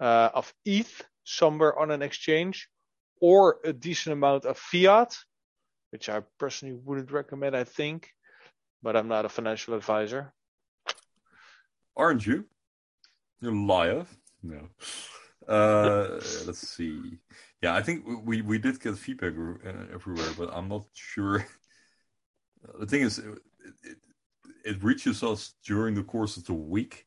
uh, 0.00 0.30
of 0.34 0.52
ETH 0.64 1.02
somewhere 1.24 1.76
on 1.78 1.90
an 1.90 2.02
exchange, 2.02 2.68
or 3.22 3.60
a 3.64 3.72
decent 3.72 4.12
amount 4.12 4.44
of 4.44 4.58
fiat, 4.58 5.16
which 5.90 6.08
I 6.08 6.22
personally 6.38 6.74
wouldn't 6.84 7.12
recommend. 7.12 7.56
I 7.56 7.64
think, 7.64 8.10
but 8.82 8.96
I'm 8.96 9.08
not 9.08 9.24
a 9.24 9.28
financial 9.30 9.74
advisor. 9.74 10.34
aren't 11.96 12.26
you? 12.26 12.44
You're 13.40 13.52
a 13.52 13.64
liar. 13.64 14.06
No. 14.42 14.68
Uh, 15.48 16.20
let's 16.46 16.66
see. 16.68 17.18
Yeah, 17.62 17.76
I 17.76 17.82
think 17.82 18.04
we 18.24 18.42
we 18.42 18.58
did 18.58 18.80
get 18.80 18.98
feedback 18.98 19.34
uh, 19.34 19.94
everywhere, 19.94 20.32
but 20.36 20.50
I'm 20.52 20.68
not 20.68 20.84
sure. 20.92 21.46
The 22.78 22.86
thing 22.86 23.02
is, 23.02 23.18
it, 23.18 23.38
it, 23.82 23.96
it 24.64 24.84
reaches 24.84 25.24
us 25.24 25.54
during 25.66 25.96
the 25.96 26.04
course 26.04 26.36
of 26.36 26.44
the 26.44 26.52
week, 26.52 27.06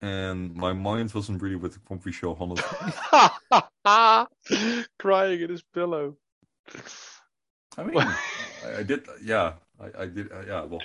and 0.00 0.52
my 0.56 0.72
mind 0.72 1.14
wasn't 1.14 1.40
really 1.40 1.54
with 1.54 1.74
the 1.74 1.78
Quamfy 1.78 2.12
Show, 2.12 2.36
honestly. 2.40 2.66
Crying 5.02 5.40
in 5.40 5.50
his 5.50 5.62
pillow. 5.62 6.16
I 7.76 7.82
mean, 7.82 7.98
I, 7.98 8.16
I 8.78 8.82
did, 8.84 9.04
yeah, 9.20 9.54
I, 9.80 10.02
I 10.02 10.06
did, 10.06 10.30
uh, 10.30 10.42
yeah. 10.46 10.62
Well, 10.62 10.80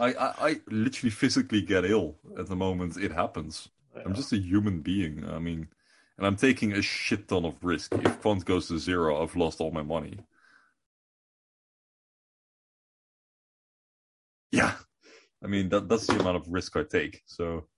I, 0.00 0.14
I, 0.14 0.48
I 0.48 0.60
literally 0.66 1.10
physically 1.10 1.62
get 1.62 1.84
ill 1.84 2.16
at 2.36 2.48
the 2.48 2.56
moment 2.56 2.96
it 2.96 3.12
happens. 3.12 3.68
I'm 4.04 4.14
just 4.14 4.32
a 4.32 4.36
human 4.36 4.80
being. 4.80 5.24
I 5.30 5.38
mean, 5.38 5.68
and 6.18 6.26
I'm 6.26 6.34
taking 6.34 6.72
a 6.72 6.82
shit 6.82 7.28
ton 7.28 7.44
of 7.44 7.54
risk. 7.62 7.94
If 7.94 8.20
quant 8.20 8.44
goes 8.44 8.66
to 8.66 8.80
zero, 8.80 9.22
I've 9.22 9.36
lost 9.36 9.60
all 9.60 9.70
my 9.70 9.82
money. 9.82 10.18
Yeah, 14.50 14.74
I 15.40 15.46
mean 15.46 15.68
that 15.68 15.88
that's 15.88 16.08
the 16.08 16.18
amount 16.18 16.38
of 16.38 16.48
risk 16.48 16.76
I 16.76 16.82
take. 16.82 17.22
So, 17.26 17.68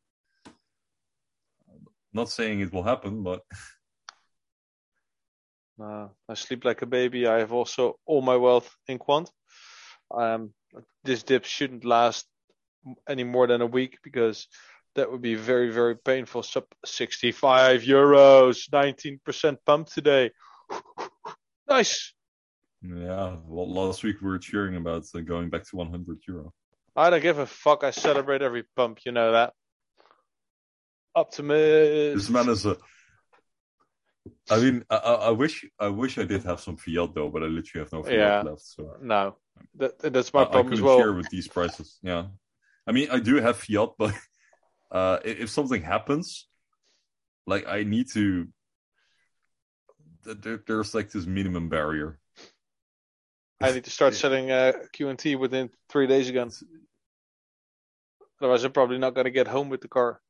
not 2.14 2.30
saying 2.30 2.60
it 2.60 2.72
will 2.72 2.84
happen, 2.84 3.22
but 3.22 3.42
Uh, 5.80 6.08
I 6.28 6.34
sleep 6.34 6.64
like 6.64 6.82
a 6.82 6.86
baby. 6.86 7.26
I 7.26 7.38
have 7.38 7.52
also 7.52 7.98
all 8.06 8.22
my 8.22 8.36
wealth 8.36 8.70
in 8.86 8.98
quant. 8.98 9.30
Um, 10.10 10.52
this 11.02 11.22
dip 11.22 11.44
shouldn't 11.44 11.84
last 11.84 12.26
any 13.08 13.24
more 13.24 13.46
than 13.46 13.60
a 13.60 13.66
week 13.66 13.98
because 14.02 14.46
that 14.94 15.10
would 15.10 15.22
be 15.22 15.34
very, 15.34 15.70
very 15.70 15.96
painful. 15.96 16.42
Sub 16.42 16.64
65 16.84 17.82
euros, 17.82 18.68
19% 18.70 19.56
pump 19.66 19.88
today. 19.88 20.30
nice. 21.68 22.14
yeah. 22.82 23.36
Well, 23.46 23.72
last 23.72 24.04
week 24.04 24.20
we 24.20 24.28
were 24.28 24.38
cheering 24.38 24.76
about 24.76 25.04
uh, 25.14 25.20
going 25.20 25.50
back 25.50 25.64
to 25.68 25.76
100 25.76 26.18
euro. 26.28 26.52
I 26.96 27.10
don't 27.10 27.22
give 27.22 27.38
a 27.38 27.46
fuck. 27.46 27.82
I 27.82 27.90
celebrate 27.90 28.42
every 28.42 28.64
pump. 28.76 29.00
You 29.04 29.12
know 29.12 29.32
that. 29.32 29.52
Optimist. 31.16 32.16
This 32.16 32.30
man 32.30 32.48
is 32.48 32.66
a. 32.66 32.76
I 34.50 34.58
mean, 34.58 34.84
I, 34.90 34.96
I 34.96 35.14
I 35.14 35.30
wish 35.30 35.64
I 35.78 35.88
wish 35.88 36.18
I 36.18 36.24
did 36.24 36.44
have 36.44 36.60
some 36.60 36.76
Fiat 36.76 37.14
though, 37.14 37.28
but 37.28 37.42
I 37.42 37.46
literally 37.46 37.84
have 37.84 37.92
no 37.92 38.02
Fiat 38.02 38.12
Yeah. 38.14 38.42
left. 38.42 38.62
So 38.62 38.96
No, 39.00 39.36
that, 39.76 39.98
that's 39.98 40.32
my 40.32 40.40
I, 40.40 40.44
I 40.44 40.46
problem 40.46 40.72
as 40.72 40.80
couldn't 40.80 40.86
well. 40.86 40.98
share 40.98 41.12
with 41.12 41.30
these 41.30 41.48
prices. 41.48 41.98
Yeah, 42.02 42.26
I 42.86 42.92
mean, 42.92 43.08
I 43.10 43.18
do 43.18 43.36
have 43.36 43.56
Fiat, 43.56 43.90
but 43.98 44.14
uh, 44.90 45.18
if 45.24 45.50
something 45.50 45.82
happens, 45.82 46.46
like 47.46 47.66
I 47.66 47.82
need 47.82 48.10
to. 48.12 48.48
There, 50.24 50.60
there's 50.66 50.94
like 50.94 51.10
this 51.10 51.26
minimum 51.26 51.68
barrier. 51.68 52.18
I 53.60 53.72
need 53.72 53.84
to 53.84 53.90
start 53.90 54.14
selling 54.14 54.50
uh, 54.50 54.72
QNT 54.96 55.38
within 55.38 55.70
three 55.90 56.06
days 56.06 56.28
again. 56.28 56.50
Otherwise, 58.40 58.64
I'm 58.64 58.72
probably 58.72 58.98
not 58.98 59.14
going 59.14 59.24
to 59.26 59.30
get 59.30 59.46
home 59.46 59.68
with 59.68 59.80
the 59.80 59.88
car. 59.88 60.20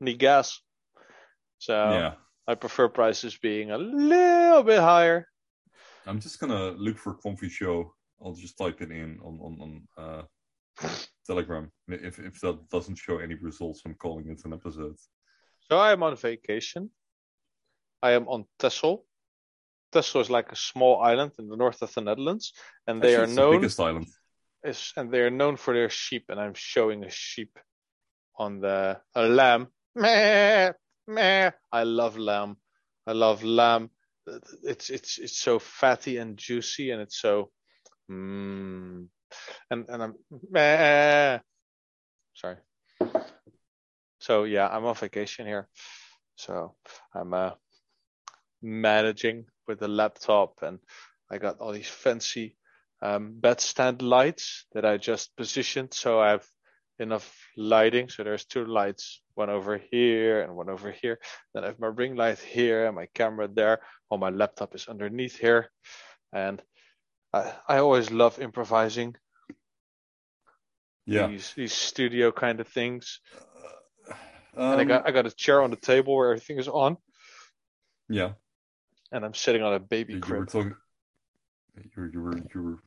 Need 0.00 0.18
gas. 0.18 0.60
So 1.58 1.72
yeah, 1.72 2.14
I 2.46 2.54
prefer 2.54 2.88
prices 2.88 3.36
being 3.36 3.70
a 3.70 3.78
little 3.78 4.62
bit 4.62 4.80
higher. 4.80 5.28
I'm 6.06 6.20
just 6.20 6.38
gonna 6.40 6.70
look 6.72 6.98
for 6.98 7.14
Quamfy 7.14 7.50
Show. 7.50 7.94
I'll 8.22 8.34
just 8.34 8.58
type 8.58 8.80
it 8.82 8.90
in 8.90 9.18
on 9.22 9.38
on, 9.40 9.58
on 9.64 10.04
uh, 10.04 10.22
Telegram. 11.26 11.70
If 11.88 12.18
if 12.18 12.40
that 12.40 12.68
doesn't 12.70 12.96
show 12.96 13.18
any 13.18 13.34
results, 13.34 13.82
I'm 13.86 13.94
calling 13.94 14.28
it 14.28 14.44
an 14.44 14.52
episode. 14.52 14.96
So 15.70 15.78
I 15.78 15.92
am 15.92 16.02
on 16.02 16.16
vacation. 16.16 16.90
I 18.02 18.10
am 18.12 18.28
on 18.28 18.44
Texel. 18.58 19.06
Texel 19.92 20.20
is 20.20 20.28
like 20.28 20.52
a 20.52 20.56
small 20.56 21.00
island 21.00 21.32
in 21.38 21.48
the 21.48 21.56
north 21.56 21.80
of 21.80 21.94
the 21.94 22.00
Netherlands, 22.02 22.52
and 22.86 23.00
they 23.00 23.14
Actually, 23.16 23.20
are 23.20 23.24
it's 23.24 23.34
known 23.36 23.52
the 23.52 23.58
biggest 23.60 23.80
island. 23.80 24.06
is 24.64 24.92
and 24.96 25.10
they 25.10 25.20
are 25.20 25.30
known 25.30 25.56
for 25.56 25.72
their 25.72 25.88
sheep. 25.88 26.24
And 26.28 26.38
I'm 26.38 26.54
showing 26.54 27.04
a 27.04 27.10
sheep 27.10 27.58
on 28.36 28.60
the 28.60 29.00
a 29.14 29.22
lamb. 29.26 29.68
Meh. 31.06 31.50
I 31.72 31.82
love 31.84 32.18
lamb. 32.18 32.56
I 33.06 33.12
love 33.12 33.44
lamb. 33.44 33.90
It's 34.62 34.90
it's 34.90 35.18
it's 35.18 35.38
so 35.38 35.58
fatty 35.58 36.16
and 36.16 36.36
juicy, 36.36 36.90
and 36.90 37.02
it's 37.02 37.20
so. 37.20 37.50
Mm, 38.10 39.08
and 39.70 39.88
and 39.88 40.02
I'm 40.02 40.14
meh. 40.50 41.38
Sorry. 42.34 42.56
So 44.20 44.44
yeah, 44.44 44.68
I'm 44.68 44.84
on 44.86 44.94
vacation 44.94 45.46
here. 45.46 45.68
So 46.36 46.74
I'm 47.14 47.34
uh, 47.34 47.50
managing 48.62 49.44
with 49.68 49.80
the 49.80 49.88
laptop, 49.88 50.62
and 50.62 50.78
I 51.30 51.38
got 51.38 51.58
all 51.58 51.72
these 51.72 51.88
fancy 51.88 52.56
um, 53.02 53.38
bed 53.38 53.60
stand 53.60 54.00
lights 54.00 54.66
that 54.72 54.86
I 54.86 54.96
just 54.96 55.36
positioned, 55.36 55.92
so 55.92 56.20
I 56.20 56.30
have 56.30 56.46
enough 56.98 57.30
lighting. 57.56 58.08
So 58.08 58.24
there's 58.24 58.46
two 58.46 58.64
lights, 58.64 59.20
one 59.34 59.50
over 59.50 59.78
here 59.90 60.42
and 60.42 60.54
one 60.56 60.70
over 60.70 60.90
here. 60.90 61.18
Then 61.52 61.64
I 61.64 61.68
have 61.68 61.80
my 61.80 61.88
ring 61.88 62.16
light 62.16 62.38
here 62.38 62.86
and 62.86 62.94
my 62.94 63.06
camera 63.14 63.48
there. 63.48 63.80
While 64.08 64.20
my 64.20 64.30
laptop 64.30 64.74
is 64.74 64.88
underneath 64.88 65.36
here, 65.36 65.70
and 66.32 66.62
I 67.32 67.52
I 67.68 67.78
always 67.78 68.10
love 68.10 68.40
improvising 68.40 69.16
Yeah. 71.06 71.26
these 71.26 71.52
these 71.54 71.72
studio 71.72 72.32
kind 72.32 72.60
of 72.60 72.68
things. 72.68 73.20
Um, 74.56 74.72
and 74.72 74.80
I 74.80 74.84
got 74.84 75.08
I 75.08 75.10
got 75.10 75.26
a 75.26 75.30
chair 75.34 75.62
on 75.62 75.70
the 75.70 75.76
table 75.76 76.14
where 76.14 76.30
everything 76.30 76.58
is 76.58 76.68
on, 76.68 76.96
yeah. 78.08 78.34
and 79.10 79.24
I'm 79.24 79.34
sitting 79.34 79.62
on 79.62 79.74
a 79.74 79.80
baby 79.80 80.14
You, 80.14 80.20
you 80.26 80.34
were 80.34 80.46
talking. 80.46 80.76
You 81.76 81.90
were 81.96 82.10
you 82.12 82.22
were 82.22 82.38
you 82.54 82.62
were. 82.62 82.78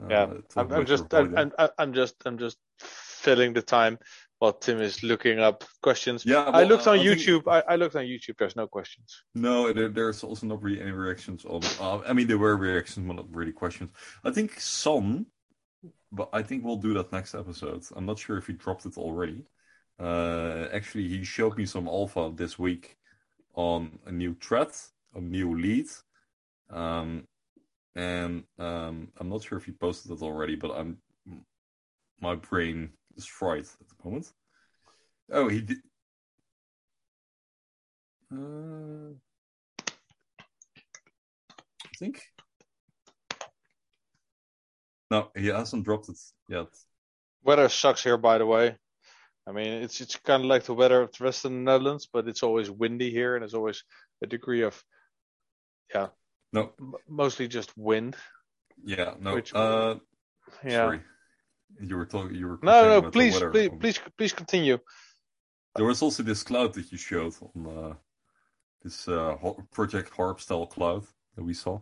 Uh, 0.00 0.08
Yeah, 0.10 0.26
I'm, 0.56 0.72
I'm 0.72 0.86
just 0.86 1.12
I'm. 1.12 1.36
I'm 1.36 1.52
I'm 1.78 1.92
just 1.92 2.16
I'm 2.24 2.38
just 2.38 2.56
filling 2.80 3.52
the 3.52 3.62
time 3.62 3.98
while 4.44 4.52
Tim 4.52 4.82
is 4.82 5.02
looking 5.02 5.38
up 5.38 5.64
questions. 5.82 6.26
Yeah, 6.26 6.44
I 6.60 6.64
looked 6.64 6.86
on 6.86 6.98
I 6.98 7.02
think- 7.02 7.18
YouTube. 7.18 7.42
I, 7.50 7.60
I 7.72 7.76
looked 7.76 7.96
on 7.96 8.04
YouTube. 8.04 8.36
There's 8.38 8.56
no 8.56 8.66
questions. 8.66 9.22
No, 9.34 9.72
there, 9.72 9.88
there's 9.88 10.22
also 10.22 10.46
not 10.46 10.62
really 10.62 10.82
any 10.82 10.90
reactions 10.90 11.46
on. 11.46 11.62
Uh, 11.80 12.00
I 12.06 12.12
mean, 12.12 12.26
there 12.26 12.36
were 12.36 12.56
reactions, 12.56 13.06
but 13.06 13.16
not 13.16 13.34
really 13.34 13.52
questions. 13.52 13.90
I 14.22 14.30
think 14.30 14.60
some, 14.60 15.26
but 16.12 16.28
I 16.34 16.42
think 16.42 16.62
we'll 16.62 16.76
do 16.88 16.92
that 16.94 17.10
next 17.10 17.34
episode. 17.34 17.84
I'm 17.96 18.04
not 18.04 18.18
sure 18.18 18.36
if 18.36 18.46
he 18.46 18.52
dropped 18.52 18.84
it 18.84 18.98
already. 18.98 19.44
Uh, 19.98 20.66
actually, 20.74 21.08
he 21.08 21.24
showed 21.24 21.56
me 21.56 21.64
some 21.64 21.88
alpha 21.88 22.30
this 22.34 22.58
week 22.58 22.98
on 23.54 23.98
a 24.04 24.12
new 24.12 24.34
thread, 24.34 24.72
a 25.14 25.20
new 25.22 25.58
lead, 25.58 25.86
um, 26.68 27.26
and 27.96 28.44
um, 28.58 29.08
I'm 29.18 29.30
not 29.30 29.42
sure 29.42 29.56
if 29.56 29.64
he 29.64 29.72
posted 29.72 30.12
it 30.12 30.20
already. 30.22 30.56
But 30.56 30.72
I'm 30.72 30.98
my 32.20 32.34
brain 32.34 32.90
fried 33.22 33.64
at 33.64 33.88
the 33.88 34.04
moment. 34.04 34.32
Oh, 35.30 35.48
he 35.48 35.60
did. 35.60 35.78
Uh, 38.32 39.14
I 41.84 41.96
think. 41.98 42.22
No, 45.10 45.30
he 45.36 45.46
hasn't 45.48 45.84
dropped 45.84 46.08
it 46.08 46.18
yet. 46.48 46.66
Weather 47.44 47.68
sucks 47.68 48.02
here, 48.02 48.16
by 48.16 48.38
the 48.38 48.46
way. 48.46 48.76
I 49.46 49.52
mean, 49.52 49.82
it's 49.82 50.00
it's 50.00 50.16
kind 50.16 50.42
of 50.42 50.48
like 50.48 50.64
the 50.64 50.72
weather 50.74 51.02
of 51.02 51.12
the 51.12 51.22
rest 51.24 51.44
of 51.44 51.52
the 51.52 51.58
Netherlands, 51.58 52.08
but 52.10 52.26
it's 52.26 52.42
always 52.42 52.70
windy 52.70 53.10
here, 53.10 53.36
and 53.36 53.42
there's 53.42 53.54
always 53.54 53.84
a 54.22 54.26
degree 54.26 54.62
of, 54.62 54.82
yeah, 55.94 56.08
No, 56.52 56.72
m- 56.80 56.94
mostly 57.06 57.46
just 57.46 57.76
wind. 57.76 58.16
yeah, 58.82 59.14
no. 59.20 59.34
Which- 59.34 59.54
uh, 59.54 59.96
Yeah. 60.64 60.70
sorry, 60.70 61.00
you 61.80 61.96
were 61.96 62.06
talking. 62.06 62.34
You 62.34 62.48
were. 62.48 62.58
No, 62.62 63.00
no, 63.00 63.10
please, 63.10 63.38
please, 63.38 63.70
please, 63.80 64.00
please 64.16 64.32
continue. 64.32 64.78
There 65.76 65.84
was 65.84 66.02
also 66.02 66.22
this 66.22 66.42
cloud 66.42 66.74
that 66.74 66.92
you 66.92 66.98
showed 66.98 67.34
on 67.42 67.66
uh, 67.66 67.94
this 68.82 69.08
uh, 69.08 69.36
Project 69.72 70.12
HAARP 70.12 70.40
style 70.40 70.66
cloud 70.66 71.04
that 71.36 71.42
we 71.42 71.54
saw. 71.54 71.80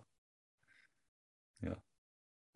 Yeah, 1.62 1.74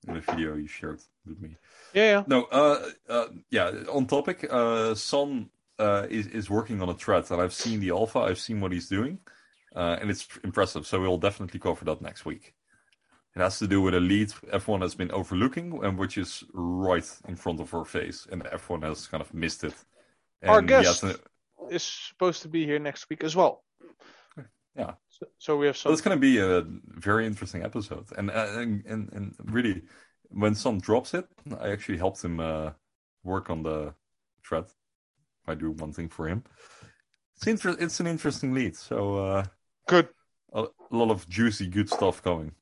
in 0.08 0.16
a 0.16 0.20
video 0.20 0.54
you 0.54 0.66
shared 0.66 1.00
with 1.26 1.40
me. 1.40 1.56
Yeah, 1.92 2.10
yeah. 2.10 2.22
No, 2.26 2.44
uh, 2.44 2.88
uh, 3.08 3.26
yeah. 3.50 3.70
On 3.92 4.06
topic, 4.06 4.46
uh, 4.50 4.94
Son 4.94 5.50
uh, 5.78 6.06
is 6.08 6.26
is 6.28 6.48
working 6.48 6.80
on 6.80 6.88
a 6.88 6.94
thread, 6.94 7.30
and 7.30 7.40
I've 7.40 7.52
seen 7.52 7.80
the 7.80 7.90
alpha. 7.90 8.20
I've 8.20 8.38
seen 8.38 8.60
what 8.60 8.72
he's 8.72 8.88
doing, 8.88 9.18
uh, 9.74 9.98
and 10.00 10.10
it's 10.10 10.26
impressive. 10.42 10.86
So 10.86 11.00
we'll 11.00 11.18
definitely 11.18 11.60
cover 11.60 11.84
that 11.84 12.00
next 12.00 12.24
week. 12.24 12.54
It 13.36 13.40
has 13.40 13.58
to 13.58 13.66
do 13.66 13.82
with 13.82 13.94
a 13.94 14.00
lead 14.00 14.32
everyone 14.50 14.80
has 14.80 14.94
been 14.94 15.10
overlooking, 15.10 15.84
and 15.84 15.98
which 15.98 16.16
is 16.16 16.42
right 16.54 17.06
in 17.28 17.36
front 17.36 17.60
of 17.60 17.74
our 17.74 17.84
face, 17.84 18.26
and 18.32 18.46
everyone 18.46 18.82
has 18.88 19.06
kind 19.06 19.20
of 19.20 19.32
missed 19.34 19.62
it. 19.62 19.74
And 20.40 20.50
Our 20.50 20.62
guest 20.62 21.00
to- 21.00 21.20
is 21.70 21.82
supposed 21.82 22.40
to 22.42 22.48
be 22.48 22.64
here 22.64 22.78
next 22.78 23.10
week 23.10 23.22
as 23.24 23.36
well. 23.36 23.62
Yeah. 24.74 24.94
So, 25.08 25.26
so 25.38 25.56
we 25.56 25.66
have 25.66 25.76
So 25.76 25.82
some. 25.84 25.92
it's 25.92 26.02
going 26.02 26.16
to 26.16 26.20
be 26.20 26.38
a 26.38 26.64
very 27.00 27.26
interesting 27.26 27.62
episode, 27.62 28.06
and 28.18 28.30
uh, 28.30 28.48
and 28.60 28.84
and, 28.86 29.12
and 29.12 29.34
really, 29.44 29.82
when 30.30 30.54
Son 30.54 30.78
drops 30.78 31.14
it, 31.14 31.26
I 31.60 31.70
actually 31.70 31.98
helped 31.98 32.22
him 32.24 32.40
uh, 32.40 32.70
work 33.22 33.50
on 33.50 33.62
the 33.62 33.94
thread. 34.46 34.64
I 35.46 35.54
do 35.54 35.70
one 35.72 35.92
thing 35.92 36.08
for 36.08 36.26
him. 36.28 36.42
It's 37.36 37.46
inter- 37.46 37.76
It's 37.78 38.00
an 38.00 38.06
interesting 38.06 38.54
lead, 38.54 38.76
so 38.76 39.16
uh, 39.16 39.44
Good. 39.88 40.08
a, 40.52 40.62
a 40.90 40.96
lot 40.96 41.10
of 41.10 41.28
juicy, 41.28 41.66
good 41.68 41.88
stuff 41.88 42.22
coming. 42.22 42.52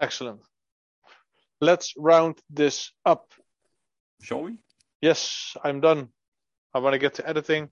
Excellent. 0.00 0.40
Let's 1.60 1.94
round 1.96 2.38
this 2.50 2.92
up. 3.04 3.32
Shall 4.22 4.42
we? 4.42 4.58
Yes, 5.00 5.56
I'm 5.62 5.80
done. 5.80 6.08
I 6.74 6.78
want 6.80 6.92
to 6.94 6.98
get 6.98 7.14
to 7.14 7.28
editing 7.28 7.70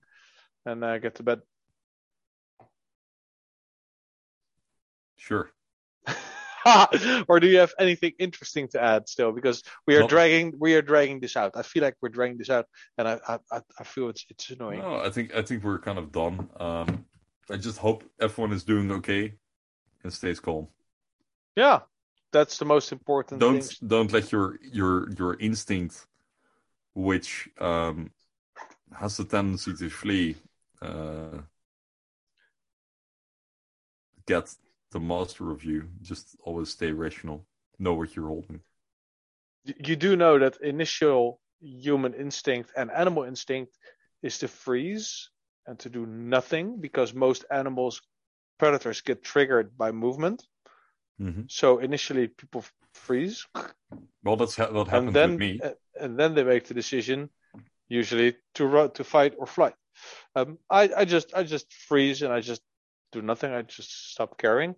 and 0.65 0.83
uh, 0.83 0.97
get 0.97 1.15
to 1.15 1.23
bed. 1.23 1.41
Sure. 5.17 5.49
or 7.27 7.39
do 7.39 7.47
you 7.47 7.59
have 7.59 7.73
anything 7.79 8.13
interesting 8.17 8.67
to 8.69 8.81
add 8.81 9.07
still? 9.07 9.31
Because 9.31 9.61
we 9.85 9.95
are 9.97 10.07
dragging 10.07 10.53
we 10.59 10.75
are 10.75 10.81
dragging 10.81 11.19
this 11.19 11.35
out. 11.37 11.51
I 11.55 11.61
feel 11.61 11.83
like 11.83 11.95
we're 12.01 12.09
dragging 12.09 12.37
this 12.37 12.49
out, 12.49 12.65
and 12.97 13.07
I 13.07 13.19
I, 13.27 13.37
I- 13.51 13.61
I 13.79 13.83
feel 13.83 14.09
it's 14.09 14.25
it's 14.29 14.49
annoying. 14.49 14.79
No, 14.79 14.95
I 14.97 15.09
think 15.11 15.35
I 15.35 15.41
think 15.43 15.63
we're 15.63 15.79
kind 15.79 15.99
of 15.99 16.11
done. 16.11 16.49
Um, 16.59 17.05
I 17.51 17.57
just 17.57 17.77
hope 17.77 18.03
everyone 18.19 18.53
is 18.53 18.63
doing 18.63 18.91
okay 18.91 19.33
and 20.03 20.11
stays 20.11 20.39
calm. 20.39 20.67
Yeah, 21.55 21.81
that's 22.35 22.57
the 22.57 22.65
most 22.65 22.91
important 22.91 23.39
don't 23.43 23.63
thing. 23.63 23.89
don't 23.93 24.11
let 24.11 24.25
your 24.35 24.47
your 24.79 24.93
your 25.19 25.33
instinct 25.49 25.95
which 27.09 27.29
um 27.69 27.97
has 29.01 29.11
the 29.17 29.25
tendency 29.35 29.71
to 29.81 29.89
flee 29.89 30.35
uh 30.87 31.37
get 34.31 34.45
the 34.93 34.99
master 34.99 35.45
of 35.55 35.59
you 35.69 35.79
just 36.01 36.25
always 36.47 36.69
stay 36.77 36.91
rational 37.05 37.39
know 37.79 37.93
what 37.99 38.09
you're 38.15 38.33
holding 38.35 38.59
You 39.89 39.95
do 40.07 40.11
know 40.15 40.33
that 40.39 40.55
initial 40.61 41.39
human 41.59 42.13
instinct 42.25 42.69
and 42.77 42.91
animal 42.91 43.23
instinct 43.23 43.71
is 44.21 44.37
to 44.41 44.47
freeze 44.47 45.29
and 45.67 45.75
to 45.79 45.89
do 45.89 46.05
nothing 46.05 46.65
because 46.85 47.13
most 47.27 47.45
animals 47.49 48.01
predators 48.59 49.01
get 49.01 49.23
triggered 49.23 49.67
by 49.77 49.91
movement. 49.91 50.39
Hmm 51.17 51.41
So 51.47 51.79
initially 51.79 52.27
people 52.27 52.63
freeze 52.93 53.45
well 54.23 54.35
that's 54.35 54.55
ha- 54.55 54.71
what 54.71 54.87
happened 54.87 55.13
then 55.15 55.31
with 55.31 55.39
me 55.39 55.59
uh, 55.63 55.71
and 55.99 56.19
then 56.19 56.33
they 56.35 56.43
make 56.43 56.67
the 56.67 56.73
decision, 56.73 57.29
usually 57.87 58.35
to 58.55 58.65
ru- 58.67 58.91
to 58.95 59.03
fight 59.03 59.33
or 59.37 59.47
flight. 59.47 59.75
Um, 60.35 60.57
I, 60.69 60.89
I 60.97 61.05
just 61.05 61.33
I 61.33 61.43
just 61.43 61.71
freeze 61.73 62.21
and 62.21 62.33
I 62.33 62.41
just 62.41 62.61
do 63.11 63.21
nothing. 63.21 63.51
I 63.53 63.61
just 63.61 64.11
stop 64.11 64.37
caring, 64.37 64.75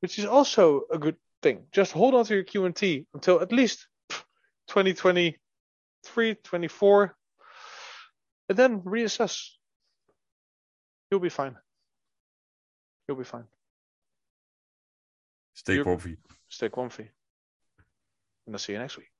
which 0.00 0.18
is 0.18 0.24
also 0.24 0.82
a 0.92 0.98
good 0.98 1.16
thing. 1.42 1.66
Just 1.72 1.92
hold 1.92 2.14
on 2.14 2.24
to 2.26 2.34
your 2.34 2.44
QNT 2.44 3.06
until 3.14 3.40
at 3.40 3.52
least 3.52 3.88
2023, 4.68 6.34
24, 6.34 7.16
and 8.48 8.58
then 8.58 8.80
reassess. 8.82 9.48
You'll 11.10 11.20
be 11.20 11.28
fine. 11.30 11.56
You'll 13.08 13.18
be 13.18 13.24
fine. 13.24 13.44
Stay 15.60 15.74
You're- 15.74 15.84
comfy. 15.84 16.16
Stay 16.48 16.70
comfy. 16.70 17.10
And 18.46 18.54
I'll 18.54 18.58
see 18.58 18.72
you 18.72 18.78
next 18.78 18.96
week. 18.96 19.10